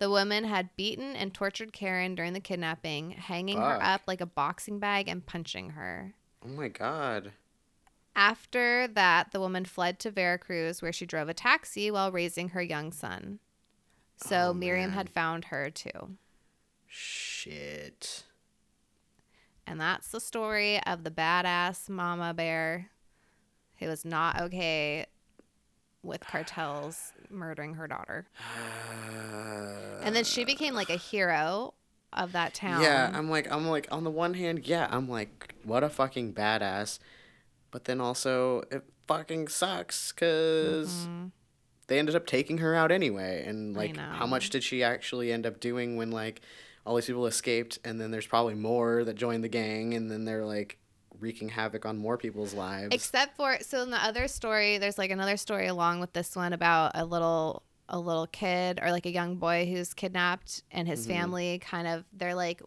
The 0.00 0.10
woman 0.10 0.44
had 0.44 0.76
beaten 0.76 1.14
and 1.14 1.32
tortured 1.32 1.72
Karen 1.72 2.16
during 2.16 2.32
the 2.32 2.40
kidnapping, 2.40 3.12
hanging 3.12 3.58
her 3.58 3.78
up 3.80 4.02
like 4.06 4.20
a 4.20 4.26
boxing 4.26 4.80
bag 4.80 5.08
and 5.08 5.24
punching 5.24 5.70
her. 5.70 6.14
Oh 6.44 6.48
my 6.48 6.68
god. 6.68 7.32
After 8.16 8.88
that, 8.88 9.30
the 9.32 9.40
woman 9.40 9.64
fled 9.64 9.98
to 10.00 10.10
Veracruz, 10.10 10.82
where 10.82 10.92
she 10.92 11.06
drove 11.06 11.28
a 11.28 11.34
taxi 11.34 11.90
while 11.90 12.12
raising 12.12 12.50
her 12.50 12.62
young 12.62 12.92
son. 12.92 13.38
So 14.16 14.50
Oh, 14.50 14.54
Miriam 14.54 14.90
had 14.92 15.08
found 15.10 15.46
her 15.46 15.70
too. 15.70 16.16
Shit. 16.96 18.22
And 19.66 19.80
that's 19.80 20.08
the 20.08 20.20
story 20.20 20.80
of 20.86 21.02
the 21.02 21.10
badass 21.10 21.88
mama 21.88 22.32
bear 22.32 22.90
who 23.80 23.88
was 23.88 24.04
not 24.04 24.40
okay 24.42 25.06
with 26.04 26.20
cartels 26.20 27.12
murdering 27.30 27.74
her 27.74 27.88
daughter. 27.88 28.28
And 30.02 30.14
then 30.14 30.22
she 30.22 30.44
became 30.44 30.74
like 30.74 30.90
a 30.90 30.96
hero 30.96 31.74
of 32.12 32.30
that 32.32 32.54
town. 32.54 32.82
Yeah, 32.82 33.10
I'm 33.12 33.28
like, 33.28 33.50
I'm 33.50 33.66
like, 33.66 33.88
on 33.90 34.04
the 34.04 34.10
one 34.10 34.34
hand, 34.34 34.60
yeah, 34.64 34.86
I'm 34.88 35.08
like, 35.08 35.54
what 35.64 35.82
a 35.82 35.88
fucking 35.88 36.32
badass, 36.34 37.00
but 37.72 37.86
then 37.86 38.00
also 38.00 38.62
it 38.70 38.84
fucking 39.08 39.48
sucks 39.48 40.12
because 40.12 41.08
they 41.88 41.98
ended 41.98 42.14
up 42.14 42.26
taking 42.26 42.58
her 42.58 42.76
out 42.76 42.92
anyway, 42.92 43.42
and 43.44 43.74
Mm-hmm. 43.74 43.78
Like, 43.78 43.96
how 43.96 44.26
much 44.26 44.50
did 44.50 44.62
she 44.62 44.84
actually 44.84 45.32
end 45.32 45.44
up 45.44 45.58
doing 45.58 45.96
when 45.96 46.12
like 46.12 46.40
all 46.84 46.94
these 46.94 47.06
people 47.06 47.26
escaped, 47.26 47.78
and 47.84 48.00
then 48.00 48.10
there's 48.10 48.26
probably 48.26 48.54
more 48.54 49.04
that 49.04 49.14
joined 49.14 49.44
the 49.44 49.48
gang, 49.48 49.94
and 49.94 50.10
then 50.10 50.24
they're 50.24 50.44
like 50.44 50.78
wreaking 51.20 51.48
havoc 51.48 51.86
on 51.86 51.96
more 51.96 52.18
people's 52.18 52.54
lives. 52.54 52.94
Except 52.94 53.36
for 53.36 53.58
so 53.60 53.82
in 53.82 53.90
the 53.90 54.02
other 54.02 54.28
story, 54.28 54.78
there's 54.78 54.98
like 54.98 55.10
another 55.10 55.36
story 55.36 55.66
along 55.66 56.00
with 56.00 56.12
this 56.12 56.36
one 56.36 56.52
about 56.52 56.92
a 56.94 57.04
little 57.04 57.62
a 57.88 57.98
little 57.98 58.26
kid 58.26 58.80
or 58.82 58.90
like 58.90 59.06
a 59.06 59.10
young 59.10 59.36
boy 59.36 59.66
who's 59.66 59.92
kidnapped 59.92 60.62
and 60.70 60.88
his 60.88 61.02
mm-hmm. 61.02 61.12
family 61.12 61.58
kind 61.58 61.86
of 61.86 62.04
they're 62.14 62.34
like 62.34 62.62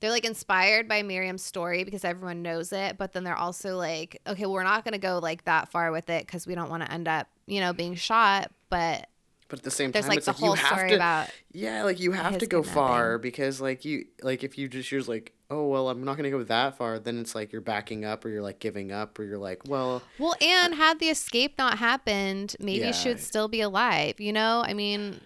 they're 0.00 0.10
like 0.10 0.24
inspired 0.24 0.88
by 0.88 1.02
Miriam's 1.02 1.42
story 1.42 1.82
because 1.82 2.04
everyone 2.04 2.42
knows 2.42 2.72
it, 2.72 2.96
but 2.98 3.12
then 3.12 3.24
they're 3.24 3.36
also 3.36 3.76
like, 3.76 4.20
okay, 4.28 4.42
well, 4.42 4.52
we're 4.52 4.62
not 4.62 4.84
going 4.84 4.92
to 4.92 4.98
go 4.98 5.18
like 5.18 5.44
that 5.44 5.70
far 5.70 5.90
with 5.90 6.08
it 6.08 6.24
because 6.24 6.46
we 6.46 6.54
don't 6.54 6.70
want 6.70 6.84
to 6.84 6.92
end 6.92 7.08
up, 7.08 7.26
you 7.46 7.58
know, 7.60 7.72
being 7.72 7.96
shot. 7.96 8.52
But 8.70 9.08
but 9.48 9.60
at 9.60 9.64
the 9.64 9.70
same 9.70 9.90
there's 9.90 10.04
time, 10.04 10.10
like 10.10 10.18
it's 10.18 10.26
the 10.26 10.32
like 10.32 10.38
whole 10.40 10.50
you 10.50 10.54
have 10.56 10.72
story 10.78 10.88
to, 10.90 10.94
about 10.96 11.28
Yeah, 11.52 11.82
like 11.84 12.00
you 12.00 12.12
have 12.12 12.38
to 12.38 12.46
go 12.46 12.62
far 12.62 13.18
because 13.18 13.60
like 13.60 13.84
you 13.84 14.04
like 14.22 14.44
if 14.44 14.58
you 14.58 14.68
just 14.68 14.90
you're 14.92 15.00
just 15.00 15.08
like, 15.08 15.32
oh 15.50 15.66
well, 15.68 15.88
I'm 15.88 16.04
not 16.04 16.16
gonna 16.16 16.30
go 16.30 16.42
that 16.44 16.76
far. 16.76 16.98
Then 16.98 17.18
it's 17.18 17.34
like 17.34 17.50
you're 17.52 17.60
backing 17.62 18.04
up 18.04 18.24
or 18.24 18.28
you're 18.28 18.42
like 18.42 18.58
giving 18.58 18.92
up 18.92 19.18
or 19.18 19.24
you're 19.24 19.38
like, 19.38 19.62
well, 19.66 20.02
well, 20.18 20.34
and 20.40 20.74
uh, 20.74 20.76
had 20.76 20.98
the 21.00 21.08
escape 21.08 21.54
not 21.58 21.78
happened, 21.78 22.56
maybe 22.60 22.80
Yeah. 22.86 22.92
she 22.92 23.08
would 23.08 23.20
still 23.20 23.48
be 23.48 23.60
alive. 23.60 24.20
You 24.20 24.32
know, 24.32 24.62
I 24.66 24.74
mean, 24.74 25.20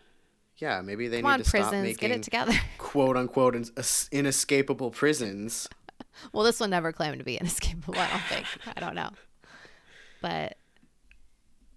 yeah, 0.58 0.80
maybe 0.82 1.08
they 1.08 1.20
come 1.20 1.30
need 1.30 1.34
on, 1.34 1.38
to 1.40 1.44
stop 1.44 1.72
making 1.72 2.08
get 2.08 2.10
it 2.18 2.22
together. 2.22 2.52
quote 2.78 3.16
unquote 3.16 3.56
in- 3.56 3.66
inescapable 4.12 4.90
prisons. 4.92 5.68
Well, 6.32 6.44
this 6.44 6.60
one 6.60 6.70
never 6.70 6.92
claimed 6.92 7.18
to 7.18 7.24
be 7.24 7.36
inescapable. 7.38 7.94
I 7.98 8.08
don't 8.10 8.22
think. 8.24 8.46
I 8.76 8.80
don't 8.80 8.94
know. 8.94 9.10
But 10.20 10.56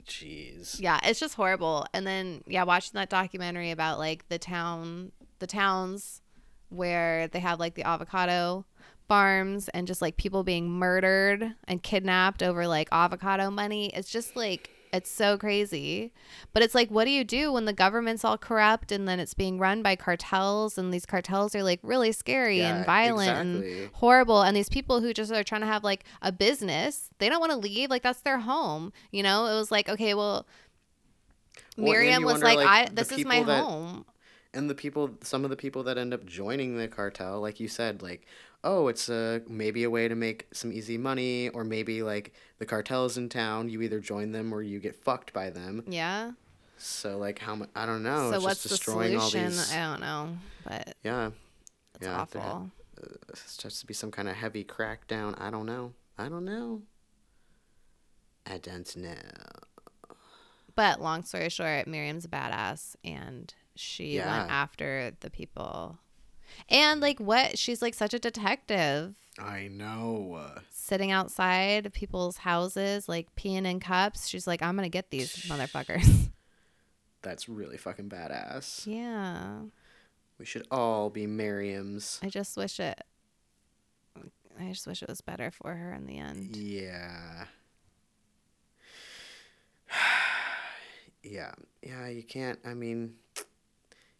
Jeez. 0.07 0.79
yeah, 0.79 0.99
it's 1.03 1.19
just 1.19 1.35
horrible. 1.35 1.85
And 1.93 2.05
then 2.05 2.43
yeah, 2.47 2.63
watching 2.63 2.91
that 2.93 3.09
documentary 3.09 3.71
about 3.71 3.97
like 3.97 4.27
the 4.29 4.37
town, 4.37 5.11
the 5.39 5.47
towns 5.47 6.21
where 6.69 7.27
they 7.27 7.39
have 7.39 7.59
like 7.59 7.75
the 7.75 7.83
avocado 7.83 8.65
farms 9.07 9.69
and 9.69 9.87
just 9.87 10.01
like 10.01 10.17
people 10.17 10.43
being 10.43 10.69
murdered 10.69 11.53
and 11.67 11.81
kidnapped 11.81 12.41
over 12.43 12.67
like 12.67 12.89
avocado 12.91 13.49
money. 13.49 13.91
It's 13.93 14.09
just 14.09 14.35
like 14.35 14.69
it's 14.95 15.11
so 15.11 15.37
crazy. 15.37 16.11
But 16.53 16.63
it's 16.63 16.73
like 16.75 16.89
what 16.89 17.05
do 17.05 17.11
you 17.11 17.23
do 17.23 17.51
when 17.53 17.65
the 17.65 17.73
government's 17.73 18.23
all 18.25 18.37
corrupt 18.37 18.91
and 18.91 19.07
then 19.07 19.19
it's 19.19 19.33
being 19.33 19.59
run 19.59 19.83
by 19.83 19.95
cartels 19.95 20.77
and 20.77 20.93
these 20.93 21.05
cartels 21.05 21.53
are 21.55 21.63
like 21.63 21.79
really 21.83 22.11
scary 22.11 22.59
Yeah, 22.59 22.77
and 22.77 22.85
violent 22.85 23.29
exactly. 23.29 23.83
and 23.83 23.91
horrible 23.93 24.41
and 24.41 24.55
these 24.57 24.69
people 24.69 25.01
who 25.01 25.13
just 25.13 25.31
are 25.31 25.43
trying 25.43 25.61
to 25.61 25.67
have 25.67 25.83
like 25.83 26.03
a 26.21 26.31
business, 26.31 27.09
they 27.19 27.29
don't 27.29 27.39
want 27.39 27.51
to 27.51 27.57
leave, 27.57 27.89
like 27.89 28.03
that's 28.03 28.21
their 28.21 28.39
home. 28.39 28.91
You 29.11 29.23
know, 29.23 29.45
it 29.47 29.53
was 29.55 29.71
like, 29.71 29.87
okay, 29.89 30.13
well 30.13 30.45
Well, 31.77 31.91
Miriam 31.91 32.23
was 32.23 32.33
wonder, 32.33 32.45
like, 32.47 32.57
like, 32.57 32.67
I 32.67 32.93
this 32.93 33.11
is 33.11 33.25
my 33.25 33.43
that- 33.43 33.63
home. 33.63 34.05
And 34.53 34.69
the 34.69 34.75
people, 34.75 35.17
some 35.21 35.43
of 35.43 35.49
the 35.49 35.57
people 35.57 35.83
that 35.83 35.97
end 35.97 36.13
up 36.13 36.25
joining 36.25 36.77
the 36.77 36.87
cartel, 36.87 37.41
like 37.41 37.59
you 37.59 37.67
said, 37.67 38.01
like, 38.01 38.25
oh, 38.65 38.87
it's 38.89 39.07
a 39.07 39.41
maybe 39.47 39.83
a 39.83 39.89
way 39.89 40.07
to 40.09 40.15
make 40.15 40.47
some 40.51 40.73
easy 40.73 40.97
money, 40.97 41.47
or 41.49 41.63
maybe 41.63 42.03
like 42.03 42.33
the 42.59 42.65
cartel's 42.65 43.17
in 43.17 43.29
town, 43.29 43.69
you 43.69 43.81
either 43.81 43.99
join 44.01 44.31
them 44.33 44.53
or 44.53 44.61
you 44.61 44.79
get 44.79 44.95
fucked 44.95 45.31
by 45.31 45.49
them. 45.51 45.83
Yeah. 45.87 46.31
So 46.77 47.17
like 47.17 47.39
how 47.39 47.55
much? 47.55 47.69
I 47.75 47.85
don't 47.85 48.03
know. 48.03 48.31
so 48.31 48.35
it's 48.35 48.43
what's 48.43 48.63
just 48.63 48.63
the 48.63 48.69
destroying 48.77 49.15
all 49.15 49.29
solution? 49.29 49.51
these. 49.51 49.71
I 49.73 49.77
don't 49.91 50.01
know, 50.01 50.37
but 50.65 50.95
Yeah, 51.03 51.31
it's 51.95 52.05
Yeah, 52.05 52.19
awful. 52.21 52.71
Uh, 53.01 53.05
it's 53.29 53.55
just 53.57 53.79
to 53.81 53.85
be 53.85 53.93
some 53.93 54.11
kind 54.11 54.27
of 54.27 54.35
heavy 54.35 54.63
crackdown. 54.65 55.39
I 55.39 55.49
don't 55.49 55.65
know. 55.65 55.93
I 56.17 56.27
don't 56.27 56.43
know. 56.45 56.81
I 58.45 58.57
don't 58.57 58.95
know. 58.97 59.13
But 60.75 61.01
long 61.01 61.23
story 61.23 61.49
short, 61.49 61.87
Miriam's 61.87 62.25
a 62.25 62.27
badass 62.27 62.95
and 63.03 63.53
she 63.75 64.15
Yeah. 64.17 64.39
went 64.39 64.51
after 64.51 65.11
the 65.21 65.29
people. 65.29 65.97
And 66.69 67.01
like 67.01 67.19
what? 67.19 67.57
She's 67.57 67.81
like 67.81 67.93
such 67.93 68.13
a 68.13 68.19
detective. 68.19 69.15
I 69.39 69.67
know. 69.69 70.51
Sitting 70.71 71.11
outside 71.11 71.91
people's 71.93 72.37
houses, 72.37 73.09
like 73.09 73.35
peeing 73.35 73.65
in 73.65 73.79
cups. 73.79 74.27
She's 74.27 74.47
like, 74.47 74.61
I'm 74.61 74.75
gonna 74.75 74.89
get 74.89 75.09
these 75.09 75.33
motherfuckers. 75.47 76.29
That's 77.21 77.49
really 77.49 77.77
fucking 77.77 78.09
badass. 78.09 78.85
yeah. 78.85 79.61
We 80.37 80.45
should 80.45 80.67
all 80.69 81.09
be 81.09 81.27
Miriams. 81.27 82.19
I 82.21 82.27
just 82.29 82.57
wish 82.57 82.79
it 82.79 83.01
I 84.59 84.69
just 84.69 84.87
wish 84.87 85.03
it 85.03 85.09
was 85.09 85.21
better 85.21 85.51
for 85.51 85.73
her 85.73 85.93
in 85.93 86.05
the 86.05 86.17
end. 86.17 86.55
Yeah. 86.55 87.45
yeah. 91.23 91.51
Yeah, 91.81 92.07
you 92.07 92.23
can't 92.23 92.59
I 92.65 92.73
mean 92.73 93.15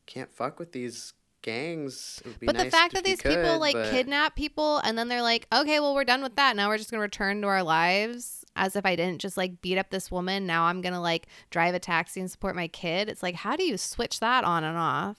can't 0.06 0.32
fuck 0.32 0.60
with 0.60 0.72
these 0.72 1.14
gangs. 1.46 2.22
It 2.26 2.28
would 2.28 2.40
be 2.40 2.46
But 2.48 2.58
the 2.58 2.70
fact 2.72 2.94
that 2.94 3.04
these 3.06 3.22
people 3.22 3.60
like 3.60 3.76
but- 3.76 3.92
kidnap 3.92 4.36
people 4.36 4.80
and 4.80 4.98
then 4.98 5.08
they're 5.08 5.22
like, 5.22 5.48
okay, 5.54 5.80
well, 5.80 5.94
we're 5.96 6.04
done 6.04 6.22
with 6.24 6.36
that. 6.36 6.56
Now 6.56 6.68
we're 6.68 6.78
just 6.78 6.92
going 6.92 7.00
to 7.00 7.04
return 7.04 7.42
to 7.42 7.48
our 7.48 7.64
lives 7.64 8.44
as 8.58 8.76
if 8.76 8.86
I 8.86 8.96
didn't 8.96 9.20
just 9.22 9.38
like 9.38 9.62
beat 9.62 9.78
up 9.78 9.90
this 9.92 10.10
woman. 10.10 10.46
Now 10.46 10.64
I'm 10.66 10.82
going 10.82 10.94
to 10.94 11.00
like 11.00 11.28
drive 11.52 11.76
a 11.76 11.80
taxi 11.80 12.20
and 12.20 12.30
support 12.32 12.56
my 12.56 12.68
kid. 12.68 13.08
It's 13.08 13.22
like, 13.24 13.36
how 13.36 13.56
do 13.56 13.64
you 13.64 13.78
switch 13.78 14.20
that 14.20 14.44
on 14.44 14.64
and 14.64 14.78
off? 14.78 15.18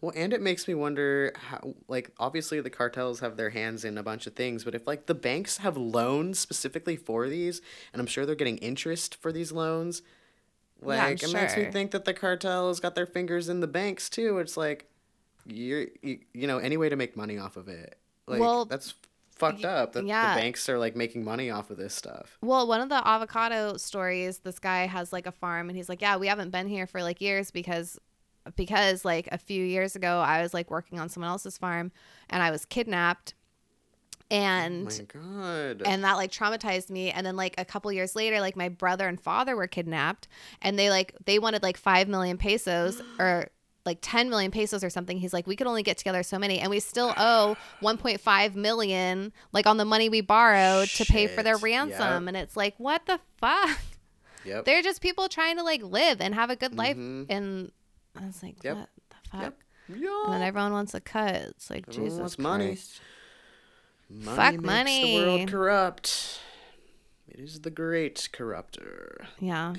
Well, 0.00 0.12
and 0.14 0.32
it 0.34 0.42
makes 0.42 0.68
me 0.68 0.74
wonder 0.74 1.32
how, 1.34 1.74
like, 1.88 2.10
obviously 2.18 2.60
the 2.60 2.68
cartels 2.68 3.20
have 3.20 3.38
their 3.38 3.48
hands 3.48 3.82
in 3.82 3.96
a 3.96 4.02
bunch 4.02 4.26
of 4.26 4.34
things, 4.34 4.62
but 4.62 4.74
if, 4.74 4.86
like, 4.86 5.06
the 5.06 5.14
banks 5.14 5.56
have 5.56 5.78
loans 5.78 6.38
specifically 6.38 6.96
for 6.96 7.30
these, 7.30 7.62
and 7.94 8.00
I'm 8.00 8.06
sure 8.06 8.26
they're 8.26 8.34
getting 8.34 8.58
interest 8.58 9.14
for 9.14 9.32
these 9.32 9.52
loans, 9.52 10.02
Yeah, 10.82 10.88
like, 10.88 11.22
it 11.22 11.32
makes 11.32 11.56
me 11.56 11.64
think 11.72 11.92
that 11.92 12.04
the 12.04 12.12
cartels 12.12 12.78
got 12.78 12.94
their 12.94 13.06
fingers 13.06 13.48
in 13.48 13.60
the 13.60 13.66
banks, 13.66 14.10
too. 14.10 14.38
It's 14.38 14.58
like, 14.58 14.86
you're, 15.46 15.86
you, 16.02 16.18
you 16.34 16.46
know, 16.46 16.58
any 16.58 16.76
way 16.76 16.88
to 16.88 16.96
make 16.96 17.16
money 17.16 17.38
off 17.38 17.56
of 17.56 17.68
it. 17.68 17.98
Like, 18.26 18.40
Well, 18.40 18.64
that's 18.64 18.94
fucked 19.30 19.64
up 19.64 19.92
that 19.92 20.06
yeah. 20.06 20.34
the 20.34 20.40
banks 20.40 20.68
are, 20.68 20.78
like, 20.78 20.96
making 20.96 21.22
money 21.24 21.50
off 21.50 21.70
of 21.70 21.76
this 21.76 21.94
stuff. 21.94 22.38
Well, 22.42 22.66
one 22.66 22.80
of 22.80 22.88
the 22.88 23.06
avocado 23.06 23.76
stories, 23.76 24.38
this 24.38 24.58
guy 24.58 24.86
has 24.86 25.12
like 25.12 25.26
a 25.26 25.32
farm 25.32 25.68
and 25.68 25.76
he's 25.76 25.88
like, 25.88 26.00
yeah, 26.02 26.16
we 26.16 26.26
haven't 26.26 26.50
been 26.50 26.68
here 26.68 26.86
for 26.86 27.02
like 27.02 27.20
years 27.20 27.50
because 27.50 27.98
because 28.54 29.04
like 29.04 29.28
a 29.32 29.38
few 29.38 29.64
years 29.64 29.96
ago 29.96 30.20
I 30.20 30.40
was 30.40 30.54
like 30.54 30.70
working 30.70 31.00
on 31.00 31.08
someone 31.08 31.30
else's 31.30 31.58
farm 31.58 31.90
and 32.30 32.44
I 32.44 32.52
was 32.52 32.64
kidnapped 32.64 33.34
and 34.30 34.88
Oh 34.88 35.18
my 35.18 35.20
God. 35.68 35.82
and 35.84 36.04
that 36.04 36.14
like 36.14 36.30
traumatized 36.30 36.88
me 36.90 37.10
and 37.10 37.26
then 37.26 37.36
like 37.36 37.54
a 37.58 37.64
couple 37.64 37.90
years 37.92 38.14
later 38.16 38.40
like 38.40 38.56
my 38.56 38.68
brother 38.68 39.08
and 39.08 39.20
father 39.20 39.56
were 39.56 39.66
kidnapped 39.66 40.28
and 40.62 40.78
they 40.78 40.90
like 40.90 41.12
they 41.24 41.38
wanted 41.40 41.62
like 41.64 41.76
5 41.76 42.06
million 42.08 42.36
pesos 42.38 43.00
or 43.18 43.48
like 43.86 43.98
10 44.02 44.28
million 44.28 44.50
pesos 44.50 44.82
or 44.84 44.90
something 44.90 45.18
he's 45.18 45.32
like 45.32 45.46
we 45.46 45.56
could 45.56 45.66
only 45.66 45.82
get 45.82 45.96
together 45.96 46.22
so 46.22 46.38
many 46.38 46.58
and 46.58 46.68
we 46.70 46.80
still 46.80 47.14
owe 47.16 47.56
1.5 47.82 48.54
million 48.54 49.32
like 49.52 49.66
on 49.66 49.76
the 49.76 49.84
money 49.84 50.08
we 50.08 50.20
borrowed 50.20 50.88
to 50.88 51.04
pay 51.04 51.26
for 51.26 51.42
their 51.42 51.56
ransom 51.56 52.24
yep. 52.24 52.28
and 52.28 52.36
it's 52.36 52.56
like 52.56 52.74
what 52.78 53.06
the 53.06 53.18
fuck 53.38 53.78
yep. 54.44 54.64
they're 54.64 54.82
just 54.82 55.00
people 55.00 55.28
trying 55.28 55.56
to 55.56 55.62
like 55.62 55.82
live 55.82 56.20
and 56.20 56.34
have 56.34 56.50
a 56.50 56.56
good 56.56 56.76
life 56.76 56.96
Mhm. 56.96 57.26
and 57.30 57.72
i 58.20 58.26
was 58.26 58.42
like 58.42 58.62
Yep. 58.62 58.76
what 58.76 58.88
the 59.10 59.16
fuck 59.30 59.40
Yep. 59.42 59.58
and 59.88 60.32
then 60.34 60.42
everyone 60.42 60.72
wants 60.72 60.94
a 60.94 61.00
cut 61.00 61.34
it's 61.36 61.70
like 61.70 61.84
Everyone 61.88 62.04
jesus 62.04 62.18
wants 62.20 62.38
money. 62.38 62.78
Money 64.08 64.36
fuck 64.36 64.52
makes 64.54 64.64
money. 64.64 65.18
the 65.20 65.26
world 65.26 65.50
corrupt. 65.50 66.40
It 67.28 67.40
is 67.40 67.60
the 67.62 67.70
great 67.70 68.28
corruptor. 68.32 69.26
Yeah. 69.40 69.74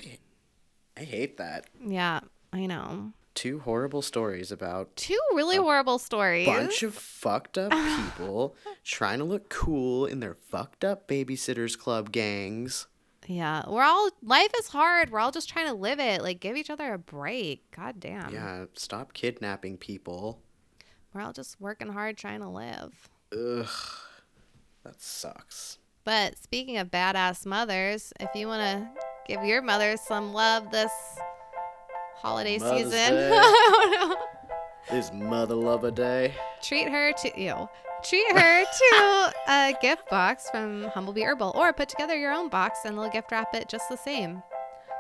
I 0.98 1.04
hate 1.04 1.38
that. 1.38 1.68
Yeah. 1.86 2.20
I 2.52 2.66
know. 2.66 3.14
Two 3.38 3.60
horrible 3.60 4.02
stories 4.02 4.52
about 4.52 4.96
Two 4.96 5.20
really 5.36 5.58
horrible 5.58 6.00
stories. 6.00 6.48
bunch 6.48 6.82
of 6.82 6.96
fucked 6.96 7.56
up 7.56 7.72
people 8.18 8.56
trying 8.84 9.20
to 9.20 9.26
look 9.26 9.48
cool 9.48 10.08
in 10.08 10.22
their 10.22 10.34
fucked 10.34 10.84
up 10.84 11.08
babysitters 11.08 11.78
club 11.78 12.12
gangs. 12.12 12.88
Yeah. 13.28 13.62
We're 13.68 13.84
all 13.84 14.10
life 14.24 14.50
is 14.60 14.70
hard. 14.70 15.12
We're 15.12 15.20
all 15.20 15.30
just 15.30 15.50
trying 15.50 15.68
to 15.68 15.74
live 15.76 16.00
it. 16.00 16.24
Like 16.24 16.40
give 16.40 16.58
each 16.58 16.72
other 16.72 16.94
a 16.94 16.98
break. 16.98 17.62
God 17.70 18.00
damn. 18.00 18.34
Yeah, 18.34 18.66
stop 18.74 19.14
kidnapping 19.14 19.78
people. 19.78 20.42
We're 21.14 21.22
all 21.22 21.32
just 21.34 21.62
working 21.62 21.90
hard 21.90 22.18
trying 22.18 22.40
to 22.40 22.50
live. 22.50 23.08
Ugh, 23.34 23.68
that 24.84 25.00
sucks. 25.00 25.78
But 26.04 26.40
speaking 26.40 26.78
of 26.80 26.90
badass 26.90 27.46
mothers, 27.46 28.14
if 28.20 28.30
you 28.34 28.48
want 28.48 28.62
to 28.64 28.90
give 29.32 29.46
your 29.46 29.62
mother 29.62 29.96
some 29.96 30.34
love 30.34 30.72
this 30.72 30.92
holiday 32.22 32.58
Mother's 32.58 32.78
season, 32.92 33.14
Day. 33.14 33.30
I 33.32 33.88
don't. 33.92 34.20
This 34.90 35.12
Mother 35.14 35.56
Lover 35.56 35.92
Day. 35.92 36.34
treat 36.62 36.88
her 36.90 37.12
to 37.12 37.42
you. 37.42 37.68
Treat 38.04 38.32
her 38.32 38.64
to 38.64 39.34
a 39.50 39.76
gift 39.82 40.10
box 40.10 40.50
from 40.50 40.84
Humble 40.94 41.14
Be 41.14 41.24
Herbal, 41.24 41.52
or 41.56 41.74
put 41.74 41.90
together 41.90 42.16
your 42.16 42.32
own 42.32 42.50
box 42.50 42.80
and 42.86 42.98
they'll 42.98 43.10
gift 43.10 43.32
wrap 43.32 43.54
it 43.56 43.70
just 43.70 43.90
the 43.90 43.98
same. 43.98 44.42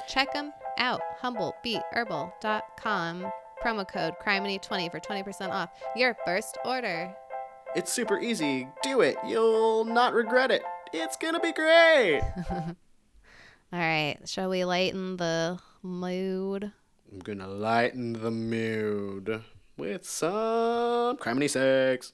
Check 0.08 0.34
them 0.34 0.52
out. 0.78 1.02
Humblebeeherbal.com. 1.22 3.32
Promo 3.64 3.88
code 3.88 4.14
CRIMINY20 4.24 4.92
for 4.92 5.00
20% 5.00 5.50
off 5.50 5.70
your 5.96 6.16
first 6.26 6.58
order. 6.64 7.14
It's 7.76 7.92
super 7.92 8.20
easy. 8.20 8.68
Do 8.84 9.02
it. 9.02 9.18
You'll 9.26 9.84
not 9.86 10.14
regret 10.14 10.52
it. 10.52 10.64
It's 10.94 11.18
gonna 11.18 11.40
be 11.40 11.52
great. 11.52 12.22
All 12.52 13.80
right, 13.80 14.18
shall 14.26 14.50
we 14.50 14.64
lighten 14.64 15.18
the 15.18 15.60
mood? 15.84 16.72
I'm 17.10 17.20
gonna 17.20 17.48
lighten 17.48 18.14
the 18.14 18.32
mood 18.32 19.42
with 19.78 20.06
some 20.06 21.16
criminy 21.18 21.50
sex. 21.50 22.12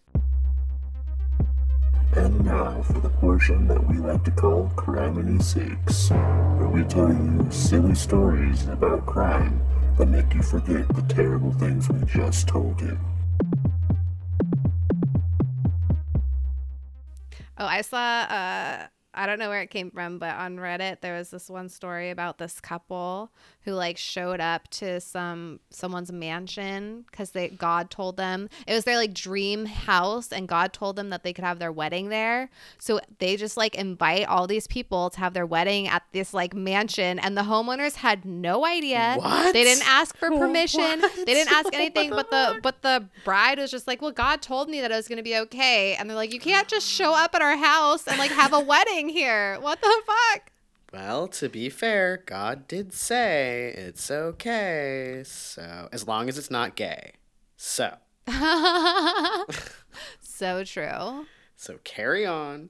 And 2.15 2.45
now 2.45 2.83
for 2.83 2.99
the 2.99 3.09
portion 3.09 3.67
that 3.69 3.87
we 3.87 3.97
like 3.97 4.23
to 4.25 4.31
call 4.31 4.71
Criminy 4.75 5.41
Sakes, 5.41 6.11
where 6.11 6.67
we 6.67 6.83
tell 6.83 7.09
you 7.09 7.47
silly 7.49 7.95
stories 7.95 8.67
about 8.67 9.07
crime 9.07 9.59
that 9.97 10.05
make 10.05 10.31
you 10.35 10.43
forget 10.43 10.87
the 10.89 11.01
terrible 11.13 11.51
things 11.53 11.89
we 11.89 11.99
just 12.05 12.47
told 12.47 12.79
you. 12.79 12.95
Oh, 17.57 17.65
I 17.65 17.81
saw 17.81 17.97
uh 17.97 18.87
I 19.15 19.27
don't 19.27 19.37
know 19.37 19.49
where 19.49 19.61
it 19.61 19.69
came 19.69 19.91
from, 19.91 20.17
but 20.17 20.35
on 20.35 20.57
Reddit 20.57 21.01
there 21.01 21.15
was 21.17 21.31
this 21.31 21.49
one 21.49 21.69
story 21.69 22.09
about 22.09 22.37
this 22.37 22.59
couple 22.59 23.31
who 23.65 23.71
like 23.71 23.97
showed 23.97 24.39
up 24.39 24.67
to 24.69 24.99
some 24.99 25.59
someone's 25.69 26.11
mansion 26.11 27.05
cuz 27.11 27.31
they 27.31 27.49
God 27.49 27.89
told 27.89 28.17
them 28.17 28.49
it 28.67 28.73
was 28.73 28.83
their 28.85 28.97
like 28.97 29.13
dream 29.13 29.65
house 29.65 30.31
and 30.31 30.47
God 30.47 30.73
told 30.73 30.95
them 30.95 31.09
that 31.09 31.23
they 31.23 31.33
could 31.33 31.43
have 31.43 31.59
their 31.59 31.71
wedding 31.71 32.09
there. 32.09 32.49
So 32.77 32.99
they 33.19 33.35
just 33.37 33.57
like 33.57 33.75
invite 33.75 34.27
all 34.27 34.47
these 34.47 34.67
people 34.67 35.09
to 35.11 35.19
have 35.19 35.33
their 35.33 35.45
wedding 35.45 35.87
at 35.87 36.03
this 36.11 36.33
like 36.33 36.53
mansion 36.53 37.19
and 37.19 37.37
the 37.37 37.43
homeowners 37.43 37.95
had 37.95 38.25
no 38.25 38.65
idea. 38.65 39.15
What? 39.17 39.53
They 39.53 39.63
didn't 39.63 39.87
ask 39.87 40.15
for 40.17 40.29
permission. 40.37 41.01
They 41.01 41.25
didn't 41.25 41.51
ask 41.51 41.73
anything, 41.73 42.09
but 42.09 42.29
the 42.29 42.59
but 42.63 42.81
the 42.81 43.07
bride 43.23 43.59
was 43.59 43.71
just 43.71 43.87
like, 43.87 44.01
"Well, 44.01 44.11
God 44.11 44.41
told 44.41 44.69
me 44.69 44.81
that 44.81 44.91
it 44.91 44.95
was 44.95 45.07
going 45.07 45.17
to 45.17 45.23
be 45.23 45.37
okay." 45.37 45.95
And 45.95 46.09
they're 46.09 46.17
like, 46.17 46.33
"You 46.33 46.39
can't 46.39 46.67
just 46.67 46.87
show 46.87 47.13
up 47.13 47.33
at 47.35 47.41
our 47.41 47.57
house 47.57 48.07
and 48.07 48.17
like 48.17 48.31
have 48.31 48.53
a 48.53 48.59
wedding 48.59 49.09
here. 49.09 49.57
What 49.59 49.81
the 49.81 50.01
fuck?" 50.05 50.52
Well, 50.93 51.27
to 51.29 51.49
be 51.49 51.69
fair, 51.69 52.21
God 52.23 52.67
did 52.67 52.93
say 52.93 53.73
it's 53.75 54.11
okay. 54.11 55.23
So, 55.25 55.89
as 55.91 56.07
long 56.07 56.29
as 56.29 56.37
it's 56.37 56.51
not 56.51 56.75
gay. 56.75 57.13
So, 57.57 57.95
so 60.21 60.63
true. 60.63 61.25
so 61.55 61.79
carry 61.83 62.25
on. 62.27 62.69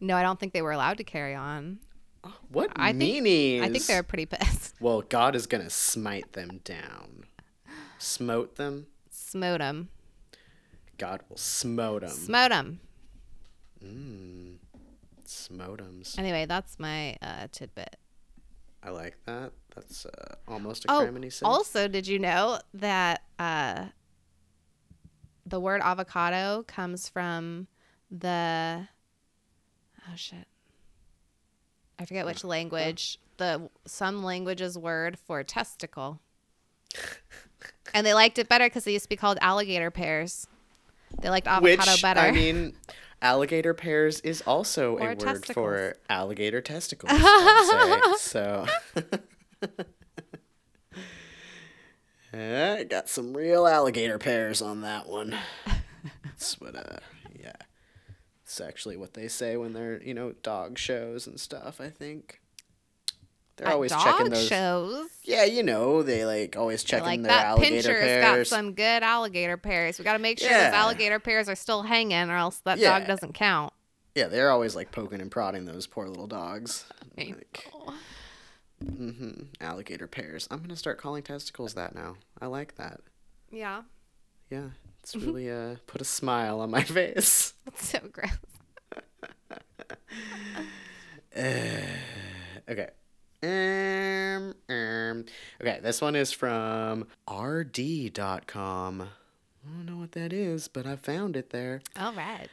No, 0.00 0.16
I 0.16 0.22
don't 0.22 0.38
think 0.40 0.52
they 0.52 0.62
were 0.62 0.72
allowed 0.72 0.98
to 0.98 1.04
carry 1.04 1.34
on. 1.34 1.78
What 2.50 2.70
I 2.74 2.92
think- 2.92 3.26
I 3.62 3.68
think 3.68 3.86
they 3.86 3.94
were 3.94 4.02
pretty 4.02 4.26
pissed. 4.26 4.74
Well, 4.80 5.02
God 5.02 5.34
is 5.34 5.46
gonna 5.48 5.70
smite 5.70 6.32
them 6.34 6.60
down. 6.64 7.24
Smote 7.98 8.54
them. 8.56 8.86
Smote 9.10 9.58
them. 9.58 9.88
God 10.98 11.22
will 11.28 11.36
smote 11.36 12.02
them. 12.02 12.10
Smote 12.10 12.50
them. 12.50 12.80
Mm. 13.84 14.56
Smotems. 15.28 16.18
Anyway, 16.18 16.46
that's 16.46 16.78
my 16.78 17.16
uh, 17.20 17.48
tidbit. 17.52 17.96
I 18.82 18.90
like 18.90 19.16
that. 19.26 19.52
That's 19.74 20.06
uh, 20.06 20.36
almost 20.46 20.86
a 20.86 20.88
Oh, 20.90 21.26
also, 21.44 21.86
did 21.86 22.06
you 22.06 22.18
know 22.18 22.60
that 22.72 23.22
uh, 23.38 23.86
the 25.44 25.60
word 25.60 25.82
avocado 25.84 26.64
comes 26.66 27.10
from 27.10 27.66
the 28.10 28.88
oh 30.08 30.16
shit, 30.16 30.46
I 31.98 32.06
forget 32.06 32.24
which 32.24 32.42
language. 32.42 33.18
The 33.36 33.68
some 33.84 34.24
languages 34.24 34.78
word 34.78 35.18
for 35.18 35.44
testicle, 35.44 36.20
and 37.94 38.06
they 38.06 38.14
liked 38.14 38.38
it 38.38 38.48
better 38.48 38.64
because 38.64 38.84
they 38.84 38.92
used 38.92 39.04
to 39.04 39.08
be 39.10 39.16
called 39.16 39.36
alligator 39.42 39.90
pears. 39.90 40.46
They 41.20 41.28
liked 41.28 41.46
avocado 41.46 41.92
Which 41.92 42.02
better. 42.02 42.20
I 42.20 42.30
mean, 42.30 42.74
alligator 43.22 43.74
pears 43.74 44.20
is 44.20 44.42
also 44.42 44.94
Or 44.96 45.00
a 45.00 45.08
word 45.08 45.20
testicles. 45.20 45.54
for 45.54 45.96
alligator 46.08 46.60
testicles. 46.60 47.12
So. 48.18 48.66
I 52.32 52.84
got 52.88 53.08
some 53.08 53.36
real 53.36 53.66
alligator 53.66 54.18
pears 54.18 54.60
on 54.60 54.82
that 54.82 55.08
one. 55.08 55.34
That's 56.24 56.60
what, 56.60 56.76
uh, 56.76 56.98
yeah. 57.38 57.52
It's 58.44 58.60
actually 58.60 58.96
what 58.96 59.14
they 59.14 59.28
say 59.28 59.56
when 59.56 59.72
they're, 59.72 60.02
you 60.02 60.14
know, 60.14 60.32
dog 60.42 60.78
shows 60.78 61.26
and 61.26 61.40
stuff, 61.40 61.80
I 61.80 61.88
think. 61.90 62.40
They're 63.58 63.68
always 63.68 63.92
checking 63.92 64.30
those. 64.30 64.46
shows. 64.46 65.08
Yeah, 65.24 65.44
you 65.44 65.62
know, 65.62 66.02
they 66.02 66.24
like 66.24 66.56
always 66.56 66.82
checking 66.84 67.04
like 67.06 67.22
their 67.22 67.28
that 67.32 67.46
alligator 67.46 67.92
pincher's 67.94 68.22
got 68.24 68.46
some 68.46 68.72
good 68.72 69.02
alligator 69.02 69.56
pairs. 69.56 69.98
We 69.98 70.04
got 70.04 70.14
to 70.14 70.18
make 70.18 70.38
sure 70.38 70.48
Yeah. 70.48 70.70
those 70.70 70.74
alligator 70.74 71.18
pairs 71.18 71.48
are 71.48 71.54
still 71.54 71.82
hanging, 71.82 72.30
or 72.30 72.36
else 72.36 72.60
that 72.64 72.78
Yeah. 72.78 72.98
dog 72.98 73.06
doesn't 73.08 73.34
count. 73.34 73.72
Yeah, 74.14 74.28
they're 74.28 74.50
always 74.50 74.74
like 74.74 74.90
poking 74.90 75.20
and 75.20 75.30
prodding 75.30 75.64
those 75.66 75.86
poor 75.86 76.08
little 76.08 76.26
dogs. 76.26 76.84
Like, 77.16 77.68
hmm 78.80 79.30
alligator 79.60 80.06
pairs. 80.06 80.46
I'm 80.50 80.60
gonna 80.60 80.76
start 80.76 80.98
calling 80.98 81.22
testicles 81.24 81.74
that 81.74 81.94
now. 81.94 82.16
I 82.40 82.46
like 82.46 82.76
that. 82.76 83.00
Yeah, 83.50 83.82
Yeah, 84.50 84.68
it's 85.00 85.14
really 85.16 85.50
uh 85.50 85.76
put 85.86 86.00
a 86.00 86.04
smile 86.04 86.60
on 86.60 86.70
my 86.70 86.82
face. 86.84 87.54
that's 87.64 87.88
so 87.88 87.98
gross. 88.12 88.30
Okay. 92.68 92.88
Um, 93.42 94.54
um, 94.68 95.24
okay, 95.60 95.78
this 95.82 96.00
one 96.00 96.16
is 96.16 96.32
from 96.32 97.06
rd.com. 97.30 99.02
I 99.02 99.70
don't 99.70 99.86
know 99.86 99.96
what 99.96 100.12
that 100.12 100.32
is, 100.32 100.68
but 100.68 100.86
I 100.86 100.96
found 100.96 101.36
it 101.36 101.50
there. 101.50 101.82
All 101.96 102.12
right. 102.12 102.48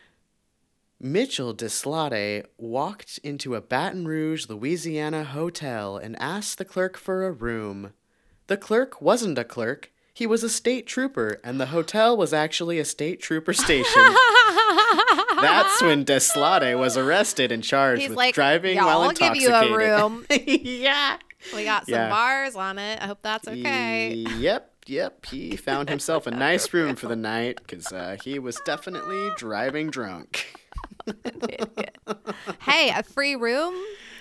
Mitchell 0.99 1.53
Deslade 1.53 2.45
walked 2.57 3.19
into 3.23 3.55
a 3.55 3.61
Baton 3.61 4.07
Rouge, 4.07 4.47
Louisiana 4.47 5.23
hotel 5.23 5.97
and 5.97 6.19
asked 6.21 6.57
the 6.57 6.65
clerk 6.65 6.97
for 6.97 7.25
a 7.25 7.31
room. 7.31 7.93
The 8.47 8.57
clerk 8.57 9.01
wasn't 9.01 9.37
a 9.37 9.43
clerk. 9.43 9.91
He 10.15 10.25
was 10.25 10.43
a 10.45 10.49
state 10.49 10.87
trooper, 10.87 11.41
and 11.43 11.59
the 11.59 11.65
hotel 11.67 12.15
was 12.15 12.31
actually 12.33 12.79
a 12.79 12.85
state 12.85 13.21
trooper 13.21 13.51
station. 13.51 14.01
That's 15.41 15.81
when 15.81 16.05
Deslade 16.05 16.79
was 16.79 16.95
arrested 16.95 17.51
and 17.51 17.61
charged 17.61 17.99
He's 18.01 18.09
with 18.11 18.17
like, 18.17 18.33
driving 18.33 18.77
"Yeah, 18.77 18.85
while 18.85 19.01
I'll 19.01 19.11
give 19.11 19.35
you 19.35 19.53
a 19.53 19.75
room." 19.77 20.25
yeah. 20.47 21.17
We 21.53 21.65
got 21.65 21.85
some 21.85 21.93
Yeah. 21.95 22.09
bars 22.09 22.55
on 22.55 22.79
it. 22.79 22.99
I 23.01 23.07
hope 23.07 23.19
that's 23.21 23.45
okay. 23.45 24.13
Yep, 24.39 24.71
yep. 24.87 25.25
He 25.25 25.57
found 25.57 25.89
himself 25.89 26.25
a 26.27 26.31
nice 26.31 26.73
room 26.73 26.95
for 26.95 27.07
the 27.07 27.17
night 27.17 27.57
because 27.57 27.91
uh, 27.91 28.15
he 28.23 28.39
was 28.39 28.57
definitely 28.65 29.29
driving 29.37 29.89
drunk. 29.89 30.55
hey, 32.61 32.89
a 32.95 33.03
free 33.03 33.35
room? 33.35 33.75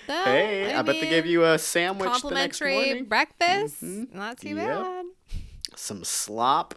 Though? 0.07 0.23
Hey, 0.25 0.73
I, 0.73 0.81
bet 0.83 0.99
they 0.99 1.09
gave 1.09 1.25
you 1.25 1.45
a 1.45 1.57
sandwich 1.57 2.21
the 2.21 2.29
next 2.31 2.59
complimentary 2.59 3.01
breakfast. 3.01 3.81
Not 3.81 4.39
too 4.39 4.49
Yep. 4.49 4.57
bad. 4.57 5.05
Some 5.75 6.03
slop. 6.03 6.75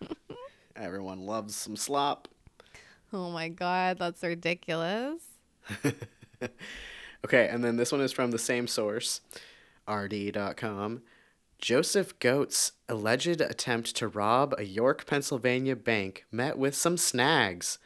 Everyone 0.76 1.26
loves 1.26 1.54
some 1.54 1.76
slop. 1.76 2.28
Oh 3.12 3.30
my 3.30 3.48
god, 3.48 3.98
that's 3.98 4.22
ridiculous. 4.22 5.22
Okay, 7.24 7.48
and 7.48 7.64
then 7.64 7.76
this 7.76 7.90
one 7.90 8.02
is 8.02 8.12
from 8.12 8.30
the 8.30 8.38
same 8.38 8.66
source, 8.66 9.22
rd.com. 9.88 11.02
Joseph 11.58 12.18
Goat's 12.18 12.72
alleged 12.86 13.40
attempt 13.40 13.96
to 13.96 14.08
rob 14.08 14.54
a 14.58 14.64
York, 14.64 15.06
Pennsylvania 15.06 15.74
bank 15.74 16.26
met 16.30 16.58
with 16.58 16.74
some 16.74 16.98
snags. 16.98 17.78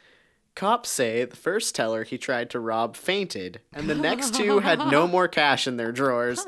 Cops 0.55 0.89
say 0.89 1.23
the 1.23 1.35
first 1.37 1.73
teller 1.73 2.03
he 2.03 2.17
tried 2.17 2.49
to 2.49 2.59
rob 2.59 2.95
fainted, 2.97 3.61
and 3.73 3.89
the 3.89 3.95
next 3.95 4.33
two 4.35 4.59
had 4.59 4.79
no 4.79 5.07
more 5.07 5.27
cash 5.27 5.67
in 5.67 5.77
their 5.77 5.91
drawers. 5.93 6.43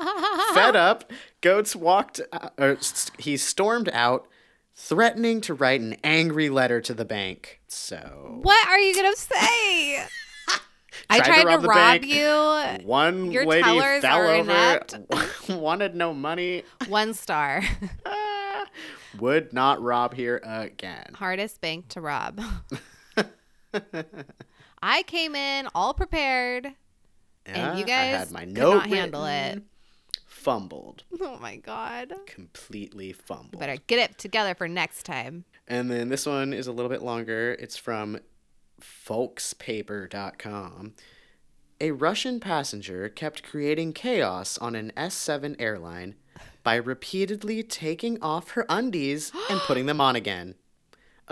Fed 0.52 0.76
up, 0.76 1.10
Goats 1.40 1.74
walked, 1.74 2.20
uh, 2.32 2.74
he 3.18 3.36
stormed 3.38 3.88
out, 3.92 4.28
threatening 4.74 5.40
to 5.42 5.54
write 5.54 5.80
an 5.80 5.96
angry 6.04 6.50
letter 6.50 6.80
to 6.82 6.92
the 6.92 7.04
bank. 7.06 7.60
So 7.68 8.38
What 8.42 8.68
are 8.68 8.78
you 8.78 8.94
gonna 8.94 9.16
say? 9.16 10.04
I 11.08 11.18
Tried 11.20 11.24
to 11.36 11.42
tried 11.42 11.42
to 11.42 11.66
rob 11.68 11.76
rob, 11.76 12.04
you. 12.82 12.86
one 12.86 13.30
Your 13.32 13.46
lady 13.46 13.62
fell 14.00 14.20
over, 14.20 14.34
inept. 14.34 14.94
wanted 15.48 15.94
no 15.94 16.12
money, 16.12 16.64
One 16.88 17.14
star. 17.14 17.62
would 19.18 19.52
not 19.52 19.82
rob 19.82 20.14
here 20.14 20.40
again. 20.44 21.12
Hardest 21.14 21.60
bank 21.60 21.88
to 21.88 22.00
rob. 22.02 22.40
I 24.82 25.02
came 25.04 25.34
in 25.34 25.68
all 25.74 25.94
prepared, 25.94 26.66
and 27.46 27.78
you 27.78 27.84
Yeah, 27.86 28.00
I 28.00 28.10
guys 28.12 28.18
had 28.18 28.30
my 28.30 28.44
note 28.44 28.82
could 28.82 28.90
not 28.90 28.98
handle 28.98 29.24
it. 29.26 29.62
Fumbled, 30.26 31.04
Oh 31.20 31.38
my 31.40 31.56
god. 31.56 32.12
completely 32.26 33.12
fumbled. 33.12 33.60
Better 33.60 33.76
get 33.86 33.98
it 33.98 34.18
together 34.18 34.54
for 34.56 34.66
next 34.66 35.04
time. 35.04 35.44
And 35.68 35.88
then 35.90 36.08
this 36.08 36.26
one 36.26 36.52
is 36.52 36.66
a 36.66 36.72
little 36.72 36.90
bit 36.90 37.02
longer. 37.02 37.56
It's 37.60 37.76
from 37.76 38.18
folkspaper.com. 38.80 40.94
A 41.80 41.90
Russian 41.92 42.40
passenger 42.40 43.08
kept 43.08 43.42
creating 43.42 43.92
chaos 43.92 44.58
on 44.58 44.74
an 44.74 44.92
S7 44.96 45.56
airline 45.60 46.14
by 46.62 46.76
repeatedly 46.76 47.62
taking 47.62 48.20
off 48.22 48.50
her 48.52 48.64
undies 48.68 49.32
and 49.50 49.60
putting 49.60 49.86
them 49.86 50.00
on 50.00 50.16
again 50.16 50.54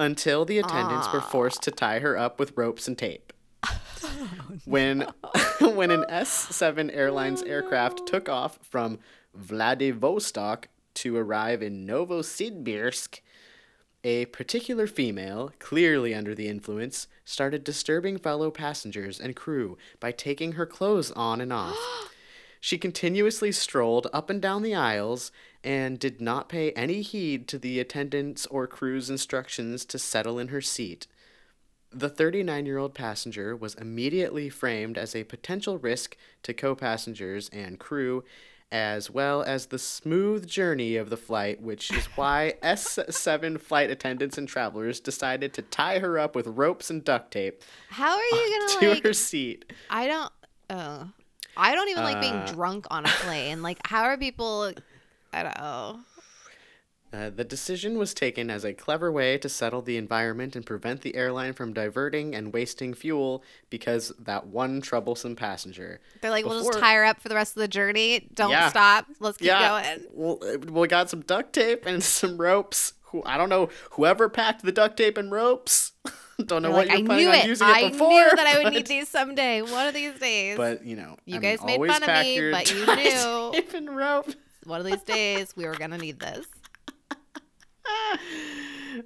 until 0.00 0.46
the 0.46 0.58
attendants 0.58 1.12
were 1.12 1.20
ah. 1.20 1.28
forced 1.30 1.62
to 1.62 1.70
tie 1.70 1.98
her 1.98 2.16
up 2.16 2.38
with 2.38 2.56
ropes 2.56 2.88
and 2.88 2.96
tape. 2.96 3.32
when 4.64 5.00
when 5.60 5.90
an 5.90 6.04
S7 6.08 6.90
Airlines 6.94 7.42
aircraft 7.42 8.06
took 8.06 8.28
off 8.28 8.58
from 8.62 8.98
Vladivostok 9.34 10.68
to 10.94 11.16
arrive 11.16 11.62
in 11.62 11.86
Novosibirsk, 11.86 13.20
a 14.02 14.24
particular 14.26 14.86
female, 14.86 15.52
clearly 15.58 16.14
under 16.14 16.34
the 16.34 16.48
influence, 16.48 17.06
started 17.24 17.62
disturbing 17.62 18.16
fellow 18.16 18.50
passengers 18.50 19.20
and 19.20 19.36
crew 19.36 19.76
by 20.00 20.10
taking 20.10 20.52
her 20.52 20.66
clothes 20.66 21.10
on 21.12 21.42
and 21.42 21.52
off. 21.52 21.76
She 22.60 22.76
continuously 22.76 23.52
strolled 23.52 24.08
up 24.12 24.28
and 24.28 24.40
down 24.40 24.62
the 24.62 24.74
aisles 24.74 25.32
and 25.64 25.98
did 25.98 26.20
not 26.20 26.48
pay 26.50 26.72
any 26.72 27.00
heed 27.00 27.48
to 27.48 27.58
the 27.58 27.80
attendants 27.80 28.44
or 28.46 28.66
crew's 28.66 29.08
instructions 29.08 29.84
to 29.86 29.98
settle 29.98 30.38
in 30.38 30.48
her 30.48 30.60
seat. 30.60 31.06
The 31.90 32.10
39 32.10 32.66
year 32.66 32.78
old 32.78 32.94
passenger 32.94 33.56
was 33.56 33.74
immediately 33.74 34.48
framed 34.50 34.98
as 34.98 35.16
a 35.16 35.24
potential 35.24 35.78
risk 35.78 36.16
to 36.42 36.54
co 36.54 36.74
passengers 36.74 37.48
and 37.52 37.80
crew, 37.80 38.24
as 38.70 39.10
well 39.10 39.42
as 39.42 39.66
the 39.66 39.78
smooth 39.78 40.46
journey 40.46 40.94
of 40.96 41.10
the 41.10 41.16
flight, 41.16 41.60
which 41.62 41.90
is 41.90 42.04
why 42.14 42.54
S7 42.62 43.58
flight 43.60 43.90
attendants 43.90 44.38
and 44.38 44.46
travelers 44.46 45.00
decided 45.00 45.52
to 45.54 45.62
tie 45.62 45.98
her 45.98 46.18
up 46.18 46.36
with 46.36 46.46
ropes 46.46 46.90
and 46.90 47.02
duct 47.04 47.32
tape 47.32 47.62
How 47.88 48.16
are 48.16 48.22
you 48.22 48.68
gonna 48.80 48.90
like? 48.92 49.02
her 49.02 49.12
seat. 49.14 49.64
I 49.88 50.06
don't. 50.06 50.32
Oh, 50.68 51.08
I 51.56 51.74
don't 51.74 51.88
even 51.88 52.04
like 52.04 52.20
being 52.20 52.34
Uh, 52.34 52.46
drunk 52.52 52.86
on 52.90 53.04
a 53.04 53.08
plane. 53.08 53.62
Like, 53.62 53.78
how 53.86 54.04
are 54.04 54.16
people? 54.16 54.72
I 55.32 55.42
don't 55.42 55.58
know. 55.58 56.00
Uh, 57.12 57.28
the 57.28 57.42
decision 57.42 57.98
was 57.98 58.14
taken 58.14 58.48
as 58.50 58.64
a 58.64 58.72
clever 58.72 59.10
way 59.10 59.36
to 59.36 59.48
settle 59.48 59.82
the 59.82 59.96
environment 59.96 60.54
and 60.54 60.64
prevent 60.64 61.00
the 61.00 61.16
airline 61.16 61.52
from 61.52 61.72
diverting 61.72 62.36
and 62.36 62.52
wasting 62.52 62.94
fuel 62.94 63.42
because 63.68 64.12
that 64.20 64.46
one 64.46 64.80
troublesome 64.80 65.34
passenger. 65.34 65.98
They're 66.20 66.30
like, 66.30 66.44
we'll 66.44 66.58
just 66.60 66.68
Before- 66.68 66.80
tie 66.80 66.94
her 66.94 67.04
up 67.04 67.20
for 67.20 67.28
the 67.28 67.34
rest 67.34 67.56
of 67.56 67.60
the 67.62 67.66
journey. 67.68 68.28
Don't 68.32 68.50
Yeah. 68.50 68.68
stop. 68.68 69.06
Let's 69.18 69.38
keep 69.38 69.50
going. 69.50 70.06
Well, 70.12 70.38
uh, 70.40 70.58
we 70.70 70.86
got 70.86 71.10
some 71.10 71.22
duct 71.22 71.52
tape 71.52 71.84
and 71.84 72.00
some 72.18 72.38
ropes. 72.38 72.92
Who 73.06 73.24
I 73.26 73.36
don't 73.36 73.48
know. 73.48 73.70
Whoever 73.92 74.28
packed 74.28 74.62
the 74.62 74.70
duct 74.70 74.96
tape 74.96 75.18
and 75.18 75.32
ropes. 75.32 75.90
don't 76.46 76.62
know 76.62 76.70
what 76.70 76.86
you're 76.88 76.96
I 76.98 77.02
planning 77.02 77.26
knew 77.26 77.32
it. 77.32 77.46
using 77.46 77.68
it 77.68 77.70
I 77.70 77.88
before. 77.90 78.08
knew 78.08 78.30
that 78.36 78.46
I 78.46 78.56
would 78.58 78.64
but, 78.64 78.72
need 78.74 78.86
these 78.94 79.08
someday. 79.08 79.62
One 79.62 79.86
of 79.86 79.94
these 79.94 80.18
days. 80.18 80.56
But 80.56 80.84
you 80.84 80.96
know, 80.96 81.16
You 81.24 81.36
I 81.36 81.38
mean, 81.38 81.56
guys 81.56 81.64
made 81.64 81.78
fun 81.86 82.02
of 82.02 82.08
me, 82.24 82.50
but 82.50 82.70
you 82.72 82.86
knew. 82.96 83.62
and 83.76 83.96
rope. 83.96 84.30
One 84.64 84.80
of 84.80 84.86
these 84.86 85.02
days, 85.02 85.54
we 85.56 85.64
were 85.66 85.74
gonna 85.74 85.98
need 85.98 86.20
this. 86.20 86.46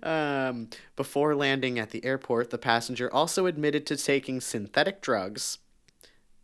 Um, 0.03 0.69
before 0.97 1.35
landing 1.35 1.79
at 1.79 1.91
the 1.91 2.05
airport, 2.05 2.51
the 2.51 2.59
passenger 2.59 3.13
also 3.13 3.47
admitted 3.47 3.87
to 3.87 3.97
taking 3.97 4.41
synthetic 4.41 5.01
drugs. 5.03 5.59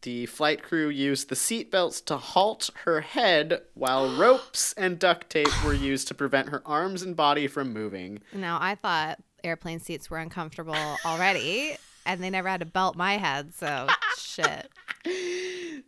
The 0.03 0.27
flight 0.27 0.63
crew 0.63 0.89
used 0.89 1.29
the 1.29 1.35
seatbelts 1.35 2.05
to 2.07 2.17
halt 2.17 2.71
her 2.85 3.01
head, 3.01 3.63
while 3.75 4.15
ropes 4.19 4.73
and 4.75 4.99
duct 4.99 5.29
tape 5.31 5.65
were 5.65 5.75
used 5.75 6.07
to 6.09 6.15
prevent 6.15 6.51
her 6.51 6.63
arms 6.67 7.03
and 7.03 7.17
body 7.17 7.47
from 7.47 7.73
moving. 7.73 8.21
Now, 8.33 8.59
I 8.61 8.75
thought 8.77 9.19
airplane 9.45 9.81
seats 9.81 10.11
were 10.11 10.19
uncomfortable 10.19 10.75
already, 11.05 11.77
and 12.07 12.23
they 12.23 12.31
never 12.31 12.49
had 12.49 12.61
to 12.61 12.67
belt 12.67 12.97
my 12.97 13.17
head. 13.19 13.55
So 13.55 13.87
shit. 14.19 14.69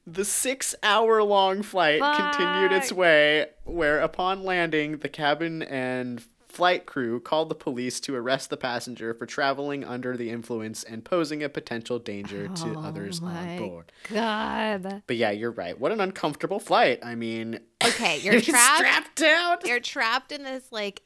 The 0.05 0.25
six 0.25 0.75
hour 0.83 1.23
long 1.23 1.63
flight 1.63 2.01
continued 2.01 2.73
its 2.73 2.91
way, 2.91 3.47
where 3.65 4.01
upon 4.01 4.43
landing, 4.43 4.97
the 4.99 5.09
cabin 5.09 5.63
and 5.63 6.25
flight 6.49 6.87
crew 6.87 7.21
called 7.21 7.49
the 7.49 7.55
police 7.55 8.01
to 8.01 8.15
arrest 8.15 8.51
the 8.51 8.57
passenger 8.57 9.15
for 9.15 9.27
traveling 9.27 9.85
under 9.85 10.17
the 10.17 10.29
influence 10.31 10.83
and 10.83 11.05
posing 11.05 11.43
a 11.43 11.49
potential 11.49 11.99
danger 11.99 12.49
to 12.49 12.75
oh 12.77 12.81
others 12.83 13.21
on 13.23 13.59
board. 13.59 13.93
God. 14.11 15.03
But 15.07 15.17
yeah, 15.17 15.31
you're 15.31 15.53
right. 15.53 15.79
What 15.79 15.93
an 15.93 16.01
uncomfortable 16.01 16.59
flight. 16.59 16.99
I 17.05 17.15
mean, 17.15 17.61
Okay, 17.85 18.19
you're 18.23 18.41
trapped. 18.41 18.79
strapped 18.79 19.17
down. 19.17 19.59
You're 19.65 19.81
trapped 19.81 20.33
in 20.33 20.43
this 20.43 20.65
like 20.73 21.03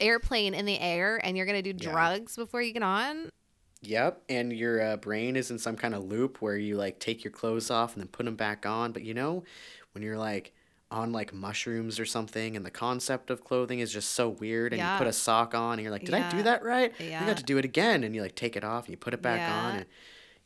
airplane 0.00 0.54
in 0.54 0.64
the 0.66 0.78
air, 0.78 1.20
and 1.22 1.36
you're 1.36 1.46
gonna 1.46 1.62
do 1.62 1.74
Yeah. 1.78 1.90
drugs 1.90 2.36
before 2.36 2.62
you 2.62 2.72
get 2.72 2.82
on. 2.82 3.30
Yep, 3.82 4.22
and 4.28 4.52
your 4.52 4.80
uh, 4.82 4.96
brain 4.96 5.36
is 5.36 5.50
in 5.50 5.58
some 5.58 5.76
kind 5.76 5.94
of 5.94 6.04
loop 6.04 6.40
where 6.42 6.56
you 6.56 6.76
like 6.76 6.98
take 6.98 7.22
your 7.22 7.30
clothes 7.30 7.70
off 7.70 7.92
and 7.94 8.00
then 8.02 8.08
put 8.08 8.24
them 8.26 8.34
back 8.36 8.66
on. 8.66 8.92
But 8.92 9.02
you 9.02 9.14
know, 9.14 9.44
when 9.92 10.02
you're 10.02 10.16
like 10.18 10.52
on 10.90 11.12
like 11.12 11.32
mushrooms 11.34 11.98
or 12.00 12.04
something, 12.06 12.56
and 12.56 12.64
the 12.64 12.70
concept 12.70 13.30
of 13.30 13.44
clothing 13.44 13.80
is 13.80 13.92
just 13.92 14.10
so 14.10 14.28
weird, 14.28 14.72
and 14.72 14.78
Yeah. 14.78 14.94
you 14.94 14.98
put 14.98 15.06
a 15.06 15.12
sock 15.12 15.54
on, 15.54 15.74
and 15.74 15.82
you're 15.82 15.90
like, 15.92 16.04
"Did 16.04 16.14
I 16.14 16.28
do 16.30 16.42
that 16.44 16.62
right?" 16.62 16.92
Yeah. 16.98 17.04
You 17.04 17.10
Yeah. 17.12 17.26
got 17.26 17.36
to 17.38 17.42
do 17.42 17.58
it 17.58 17.64
again, 17.64 18.02
and 18.04 18.14
you 18.14 18.22
like 18.22 18.34
take 18.34 18.56
it 18.56 18.64
off 18.64 18.84
and 18.86 18.92
you 18.92 18.96
put 18.96 19.12
it 19.14 19.20
back 19.22 19.40
on, 19.52 19.76
and 19.76 19.86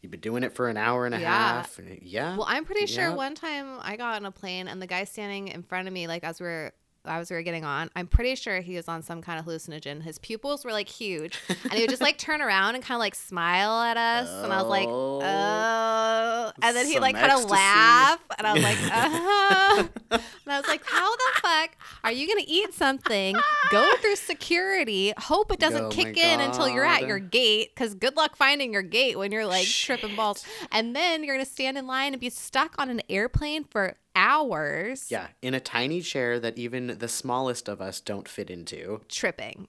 you've 0.00 0.10
been 0.10 0.20
doing 0.20 0.42
it 0.42 0.54
for 0.54 0.68
an 0.68 0.76
hour 0.78 1.04
and 1.06 1.14
a 1.14 1.20
Yeah. 1.20 1.28
half. 1.28 1.78
And 1.78 1.88
it- 1.88 2.02
yeah. 2.02 2.36
Well, 2.36 2.46
I'm 2.48 2.64
pretty 2.64 2.86
sure 2.86 3.12
one 3.14 3.34
time 3.34 3.78
I 3.82 3.96
got 3.96 4.16
on 4.16 4.24
a 4.26 4.30
plane, 4.32 4.66
and 4.66 4.80
the 4.82 4.86
guy 4.86 5.04
standing 5.04 5.48
in 5.48 5.62
front 5.62 5.86
of 5.88 5.94
me, 5.94 6.06
like 6.08 6.24
as 6.24 6.40
we 6.40 6.46
were. 6.46 6.72
As 7.06 7.30
we 7.30 7.36
were 7.36 7.42
getting 7.42 7.64
on, 7.64 7.88
I'm 7.96 8.06
pretty 8.06 8.34
sure 8.34 8.60
he 8.60 8.76
was 8.76 8.86
on 8.86 9.02
some 9.02 9.22
kind 9.22 9.38
of 9.38 9.46
hallucinogen. 9.46 10.02
His 10.02 10.18
pupils 10.18 10.66
were 10.66 10.72
like 10.72 10.88
huge, 10.88 11.38
and 11.48 11.72
he 11.72 11.80
would 11.80 11.88
just 11.90 12.02
like 12.02 12.18
turn 12.18 12.42
around 12.42 12.74
and 12.74 12.84
kind 12.84 12.96
of 12.96 13.00
like 13.00 13.14
smile 13.14 13.80
at 13.80 13.96
us, 13.96 14.28
and 14.44 14.52
I 14.52 14.60
was 14.60 14.68
like, 14.68 14.88
Oh. 14.88 15.20
"Oh," 15.22 16.52
and 16.62 16.76
then 16.76 16.86
he 16.86 16.98
like 17.00 17.14
kind 17.16 17.32
of 17.32 17.48
laugh, 17.50 18.20
and 18.36 18.46
I 18.46 18.52
was 18.52 18.62
like, 18.62 18.78
"Uh," 18.92 19.88
and 20.10 20.52
I 20.52 20.58
was 20.58 20.68
like, 20.68 20.84
"How 20.84 21.10
the 21.16 21.40
fuck 21.40 21.70
are 22.04 22.12
you 22.12 22.26
gonna 22.28 22.44
eat 22.46 22.74
something, 22.74 23.34
go 23.70 23.92
through 24.02 24.16
security, 24.16 25.14
hope 25.16 25.50
it 25.52 25.58
doesn't 25.58 25.84
Oh 25.86 25.88
kick 25.88 26.18
in 26.18 26.40
until 26.40 26.68
you're 26.68 26.84
at 26.84 27.06
your 27.06 27.18
gate, 27.18 27.70
because 27.74 27.94
good 27.94 28.16
luck 28.16 28.36
finding 28.36 28.72
your 28.74 28.82
gate 28.82 29.16
when 29.18 29.32
you're 29.32 29.46
like 29.46 29.66
tripping 29.66 30.16
balls, 30.16 30.44
and 30.70 30.94
then 30.94 31.24
you're 31.24 31.34
gonna 31.36 31.46
stand 31.46 31.78
in 31.78 31.86
line 31.86 32.12
and 32.12 32.20
be 32.20 32.28
stuck 32.30 32.74
on 32.78 32.90
an 32.90 33.00
airplane 33.08 33.64
for 33.64 33.96
hours, 34.14 35.10
yeah, 35.10 35.28
in 35.42 35.54
a 35.54 35.60
tiny 35.60 36.00
chair 36.00 36.38
that 36.40 36.58
even 36.58 36.98
the 36.98 37.08
smallest 37.08 37.68
of 37.68 37.80
us 37.80 38.00
don't 38.00 38.28
fit 38.28 38.50
into, 38.50 39.00
tripping." 39.08 39.68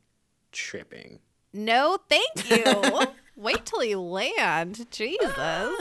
tripping. 0.51 1.19
No, 1.53 1.97
thank 2.09 2.49
you. 2.49 3.01
Wait 3.35 3.65
till 3.65 3.83
you 3.83 3.99
land. 3.99 4.85
Jesus. 4.91 5.31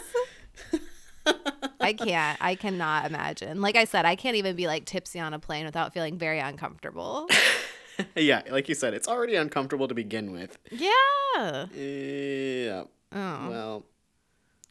I 1.80 1.92
can't. 1.92 2.38
I 2.40 2.54
cannot 2.54 3.06
imagine. 3.06 3.60
Like 3.60 3.76
I 3.76 3.84
said, 3.84 4.04
I 4.04 4.16
can't 4.16 4.36
even 4.36 4.56
be 4.56 4.66
like 4.66 4.84
tipsy 4.84 5.20
on 5.20 5.34
a 5.34 5.38
plane 5.38 5.64
without 5.64 5.92
feeling 5.92 6.18
very 6.18 6.38
uncomfortable. 6.38 7.28
yeah, 8.16 8.42
like 8.50 8.68
you 8.68 8.74
said, 8.74 8.94
it's 8.94 9.08
already 9.08 9.36
uncomfortable 9.36 9.88
to 9.88 9.94
begin 9.94 10.32
with. 10.32 10.58
Yeah. 10.70 11.66
Yeah. 11.74 12.84
Oh. 13.12 13.48
Well, 13.48 13.84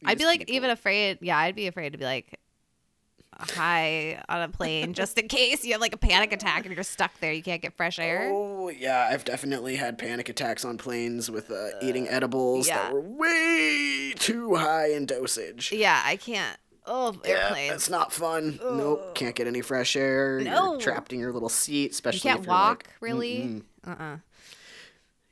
I'd 0.04 0.18
be 0.18 0.24
like 0.24 0.40
keep 0.40 0.50
even 0.50 0.70
afraid. 0.70 1.18
Yeah, 1.20 1.38
I'd 1.38 1.54
be 1.54 1.66
afraid 1.66 1.92
to 1.92 1.98
be 1.98 2.04
like 2.04 2.39
high 3.38 4.22
on 4.28 4.42
a 4.42 4.48
plane 4.48 4.92
just 4.92 5.18
in 5.18 5.28
case 5.28 5.64
you 5.64 5.72
have 5.72 5.80
like 5.80 5.94
a 5.94 5.98
panic 5.98 6.32
attack 6.32 6.66
and 6.66 6.74
you're 6.74 6.84
stuck 6.84 7.18
there. 7.20 7.32
You 7.32 7.42
can't 7.42 7.62
get 7.62 7.76
fresh 7.76 7.98
air. 7.98 8.30
Oh 8.30 8.68
yeah, 8.68 9.08
I've 9.10 9.24
definitely 9.24 9.76
had 9.76 9.98
panic 9.98 10.28
attacks 10.28 10.64
on 10.64 10.78
planes 10.78 11.30
with 11.30 11.50
uh, 11.50 11.68
eating 11.82 12.08
edibles 12.08 12.68
yeah. 12.68 12.82
that 12.82 12.92
were 12.92 13.00
way 13.00 14.12
too 14.18 14.56
high 14.56 14.92
in 14.92 15.06
dosage. 15.06 15.72
Yeah, 15.72 16.02
I 16.04 16.16
can't. 16.16 16.58
Oh, 16.86 17.18
airplanes. 17.24 17.66
Yeah, 17.66 17.70
that's 17.70 17.90
not 17.90 18.12
fun. 18.12 18.58
Nope, 18.62 19.14
can't 19.14 19.34
get 19.34 19.46
any 19.46 19.60
fresh 19.60 19.96
air. 19.96 20.40
No. 20.40 20.72
You're 20.72 20.80
trapped 20.80 21.12
in 21.12 21.20
your 21.20 21.32
little 21.32 21.48
seat, 21.48 21.82
you 21.82 21.90
especially 21.90 22.20
can't 22.30 22.40
if 22.40 22.46
you're 22.46 22.54
walk 22.54 22.84
like, 22.86 22.96
really. 23.00 23.38
Mm-mm. 23.38 23.62
Uh 23.86 23.90
uh 23.90 24.16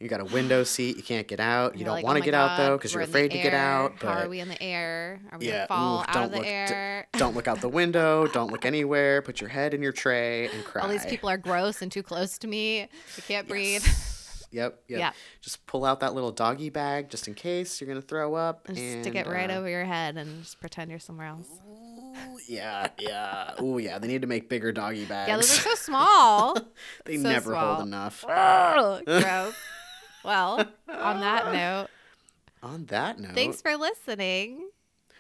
You 0.01 0.07
got 0.09 0.21
a 0.21 0.25
window 0.25 0.63
seat. 0.63 0.97
You 0.97 1.03
can't 1.03 1.27
get 1.27 1.41
out. 1.41 1.77
You 1.77 1.85
don't 1.85 1.95
like, 1.95 2.05
want 2.05 2.17
"Oh 2.17 2.21
to 2.21 2.21
my 2.21 2.25
get 2.25 2.35
out 2.35 2.57
though 2.57 2.77
because 2.77 2.95
you're 2.95 3.03
afraid 3.03 3.33
to 3.33 3.37
get 3.39 3.53
air. 3.53 3.59
out. 3.59 3.93
How 4.01 4.15
but- 4.15 4.27
are 4.27 4.29
we 4.29 4.39
in 4.39 4.49
the 4.49 4.63
air? 4.63 5.21
Are 5.33 5.39
we 5.39 5.47
yeah, 5.49 5.67
gonna 5.67 5.67
fall 5.67 5.97
ooh, 5.97 6.01
out 6.03 6.13
don't 6.13 6.25
of 6.25 6.31
the 6.31 6.37
look, 6.37 6.47
d- 6.47 6.51
air? 6.53 7.07
don't 7.15 7.35
look 7.35 7.49
out 7.49 7.61
the 7.61 7.69
window. 7.69 8.29
Don't 8.29 8.53
look 8.53 8.65
anywhere. 8.65 9.23
Put 9.23 9.41
your 9.41 9.51
head 9.51 9.75
in 9.75 9.83
your 9.83 9.91
tray 9.93 10.47
and 10.49 10.65
cry. 10.65 10.83
All 10.85 10.89
these 10.89 11.07
people 11.07 11.29
are 11.29 11.37
gross 11.37 11.83
and 11.83 11.91
too 11.91 12.05
close 12.05 12.39
to 12.39 12.47
me. 12.47 12.83
I 12.83 13.21
can't 13.27 13.49
breathe. 13.49 13.85
Yep, 14.51 14.81
yep. 14.89 14.99
Yeah. 14.99 15.13
Just 15.43 15.67
pull 15.67 15.85
out 15.85 16.01
that 16.01 16.15
little 16.15 16.33
doggy 16.33 16.71
bag 16.71 17.11
just 17.11 17.29
in 17.29 17.35
case 17.35 17.81
you're 17.83 17.89
gonna 17.89 18.01
throw 18.01 18.35
up. 18.35 18.67
And 18.69 18.79
and, 18.79 19.05
stick 19.05 19.15
it 19.15 19.27
right 19.27 19.51
uh, 19.51 19.57
over 19.57 19.69
your 19.69 19.85
head 19.85 20.17
and 20.17 20.43
just 20.43 20.59
pretend 20.59 20.91
you're 20.91 20.99
somewhere 20.99 21.27
else. 21.27 21.49
Yeah, 22.49 22.89
yeah. 22.99 23.53
Oh, 23.59 23.77
yeah. 23.77 23.99
They 23.99 24.09
need 24.09 24.23
to 24.23 24.27
make 24.27 24.49
bigger 24.49 24.73
doggy 24.73 25.05
bags. 25.05 25.29
Yeah, 25.29 25.37
those 25.37 25.51
are 25.59 25.63
so 25.63 25.75
small. 25.75 26.57
they 27.05 27.19
so 27.19 27.29
never 27.29 27.51
small. 27.53 27.75
hold 27.75 27.87
enough. 27.89 28.25
Ugh, 28.27 29.05
gross. 29.05 29.55
Well, 30.25 30.65
on 30.89 31.21
that 31.21 31.53
note, 31.53 31.89
On 32.63 32.87
that 32.87 33.19
note, 33.19 33.35
thanks 33.35 33.61
for 33.63 33.77
listening. 33.77 34.71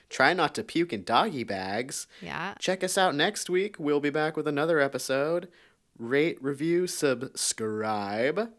try 0.08 0.32
not 0.32 0.54
to 0.56 0.64
puke 0.64 0.92
in 0.92 1.04
doggy 1.04 1.44
bags. 1.44 2.06
Yeah. 2.20 2.54
Check 2.58 2.82
us 2.84 2.96
out 2.98 3.14
next 3.14 3.48
week. 3.50 3.76
We'll 3.78 4.00
be 4.00 4.10
back 4.10 4.36
with 4.36 4.48
another 4.48 4.80
episode. 4.80 5.48
Rate, 5.98 6.38
review, 6.42 6.86
subscribe. 6.86 8.50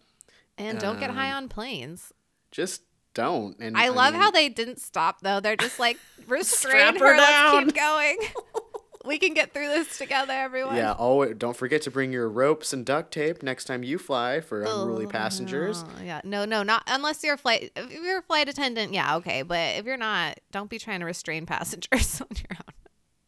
And 0.58 0.80
don't 0.80 1.00
get 1.00 1.10
Um, 1.10 1.16
high 1.16 1.32
on 1.32 1.48
planes. 1.50 2.14
Just 2.52 2.82
don't. 3.14 3.56
And 3.60 3.78
I 3.78 3.90
love 3.90 4.14
mean, 4.14 4.22
how 4.22 4.32
they 4.32 4.50
didn't 4.50 4.80
stop 4.80 5.22
though. 5.22 5.40
They're 5.40 5.56
just 5.56 5.80
like 5.80 5.98
restrain 6.28 6.96
her 6.98 7.08
her. 7.14 7.18
Let's 7.18 7.66
keep 7.66 7.76
going. 7.76 8.18
we 9.10 9.18
can 9.18 9.34
get 9.34 9.54
through 9.54 9.68
this 9.68 9.98
together, 9.98 10.32
everyone. 10.32 10.76
Yeah. 10.76 10.92
Always 10.94 11.36
don't 11.36 11.58
forget 11.58 11.82
to 11.82 11.92
bring 11.92 12.14
your 12.14 12.30
ropes 12.30 12.72
and 12.72 12.86
duct 12.86 13.12
tape 13.12 13.42
next 13.42 13.66
time 13.66 13.84
you 13.84 13.98
fly 13.98 14.40
for 14.40 14.66
oh, 14.66 14.84
unruly 14.84 15.08
Oh, 15.08 15.10
passengers. 15.10 15.84
no. 15.84 16.04
Yeah. 16.04 16.22
No, 16.24 16.46
no, 16.46 16.62
not 16.62 16.84
unless 16.86 17.24
you're 17.24 17.34
a 17.34 17.38
flight. 17.38 17.72
If 17.76 17.92
you're 17.92 18.20
a 18.20 18.22
flight 18.22 18.48
attendant, 18.48 18.94
yeah, 18.94 19.16
okay. 19.18 19.42
But 19.42 19.78
if 19.78 19.86
you're 19.86 19.98
not, 19.98 20.40
don't 20.52 20.70
be 20.70 20.78
trying 20.78 21.00
to 21.00 21.08
restrain 21.08 21.46
passengers 21.48 22.22
on 22.22 22.28
your 22.38 22.58
own. 22.58 22.74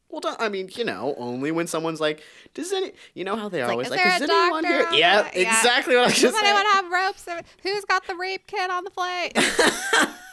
Well, 0.10 0.20
don't, 0.20 0.40
I 0.40 0.50
mean, 0.50 0.70
you 0.76 0.84
know, 0.84 1.16
only 1.18 1.52
when 1.52 1.68
someone's 1.68 2.02
like, 2.02 2.22
"Does 2.54 2.74
any?" 2.74 2.92
You 3.14 3.24
know 3.24 3.38
how 3.38 3.48
they 3.48 3.62
are 3.62 3.68
like, 3.68 3.72
always 3.72 3.88
is 3.88 3.92
like, 3.92 4.22
"Is 4.22 4.30
anyone 4.30 4.66
here?" 4.66 4.86
Yeah, 4.92 5.32
yeah. 5.34 5.58
exactly 5.58 5.96
what 5.96 6.02
I 6.02 6.06
was 6.08 6.14
Does 6.16 6.22
just 6.34 6.44
anyone 6.44 6.66
have 6.66 6.92
ropes? 6.92 7.26
Who's 7.64 7.86
got 7.86 8.06
the 8.06 8.16
rape 8.16 8.46
kit 8.46 8.70
on 8.70 8.84
the 8.84 8.90
flight? 8.90 9.38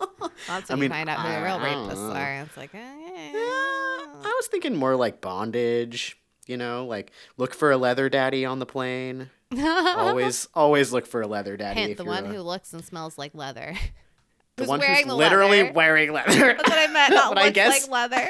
That's 0.46 0.68
when 0.68 0.70
I 0.70 0.74
you 0.76 0.80
mean, 0.80 0.90
find 0.90 1.08
out 1.08 1.20
who 1.20 1.28
the 1.32 1.42
real 1.42 1.56
I 1.56 1.68
rapists 1.68 2.08
know. 2.08 2.12
are. 2.12 2.40
It's 2.42 2.56
like, 2.56 2.74
eh, 2.74 2.78
I 2.78 4.34
was 4.36 4.46
thinking 4.48 4.76
more 4.76 4.96
like 4.96 5.20
bondage. 5.20 6.16
You 6.46 6.56
know, 6.56 6.86
like 6.86 7.12
look 7.36 7.54
for 7.54 7.70
a 7.70 7.76
leather 7.76 8.08
daddy 8.08 8.44
on 8.44 8.58
the 8.58 8.66
plane. 8.66 9.30
always, 9.56 10.48
always 10.54 10.92
look 10.92 11.06
for 11.06 11.20
a 11.22 11.26
leather 11.26 11.56
daddy. 11.56 11.80
Hint, 11.80 11.96
the 11.96 12.04
one 12.04 12.24
a- 12.24 12.28
who 12.32 12.40
looks 12.40 12.72
and 12.72 12.84
smells 12.84 13.16
like 13.18 13.34
leather. 13.34 13.74
the 14.56 14.62
who's 14.64 14.68
one 14.68 14.80
who's 14.80 15.04
the 15.04 15.14
literally 15.14 15.62
leather. 15.62 15.72
wearing 15.72 16.12
leather. 16.12 16.54
That's 16.56 16.68
what 16.68 16.78
I 16.78 16.92
meant. 16.92 17.14
Not 17.14 17.34
looks 17.36 17.50
guess- 17.50 17.82
like 17.88 17.90
leather. 18.12 18.28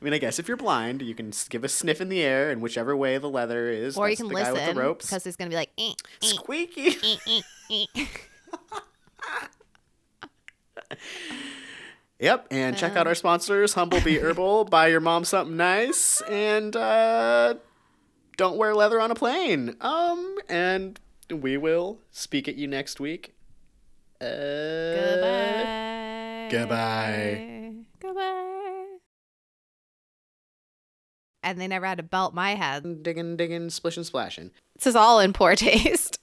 I 0.00 0.04
mean, 0.04 0.12
I 0.14 0.18
guess 0.18 0.38
if 0.38 0.48
you're 0.48 0.56
blind, 0.56 1.02
you 1.02 1.14
can 1.14 1.32
give 1.50 1.62
a 1.62 1.68
sniff 1.68 2.00
in 2.00 2.08
the 2.08 2.22
air, 2.22 2.50
and 2.50 2.60
whichever 2.62 2.96
way 2.96 3.18
the 3.18 3.28
leather 3.28 3.68
is, 3.70 3.96
Or 3.98 4.08
you 4.10 4.16
can 4.16 4.28
the 4.28 4.34
guy 4.34 4.50
with 4.50 4.60
listen 4.60 4.74
the 4.76 4.82
ropes. 4.82 5.06
because 5.06 5.24
he's 5.24 5.36
gonna 5.36 5.50
be 5.50 5.56
like, 5.56 5.70
eh, 5.78 5.92
eh, 6.22 6.26
Squeaky. 6.26 6.96
eh, 7.02 7.40
eh, 7.70 7.84
eh. 7.96 8.06
Yep, 12.20 12.48
and 12.50 12.76
check 12.76 12.96
out 12.96 13.06
our 13.06 13.14
sponsors, 13.14 13.72
Humble 13.72 14.02
Be 14.02 14.18
Herbal. 14.18 14.64
Buy 14.70 14.88
your 14.88 15.00
mom 15.00 15.24
something 15.24 15.56
nice, 15.56 16.20
and 16.28 16.76
uh, 16.76 17.54
don't 18.36 18.58
wear 18.58 18.74
leather 18.74 19.00
on 19.00 19.10
a 19.10 19.14
plane. 19.14 19.74
Um, 19.80 20.36
and 20.46 21.00
we 21.30 21.56
will 21.56 21.98
speak 22.10 22.46
at 22.46 22.56
you 22.56 22.66
next 22.68 23.00
week. 23.00 23.34
Uh, 24.20 24.26
Goodbye. 24.96 26.48
Goodbye. 26.50 27.72
Goodbye. 28.00 28.86
And 31.42 31.58
they 31.58 31.68
never 31.68 31.86
had 31.86 31.96
to 31.96 32.04
belt 32.04 32.34
my 32.34 32.54
head. 32.54 33.02
Digging, 33.02 33.38
digging, 33.38 33.70
splishing, 33.70 34.04
splashing. 34.04 34.50
This 34.76 34.88
is 34.88 34.94
all 34.96 35.20
in 35.20 35.32
poor 35.32 35.56
taste. 35.56 36.19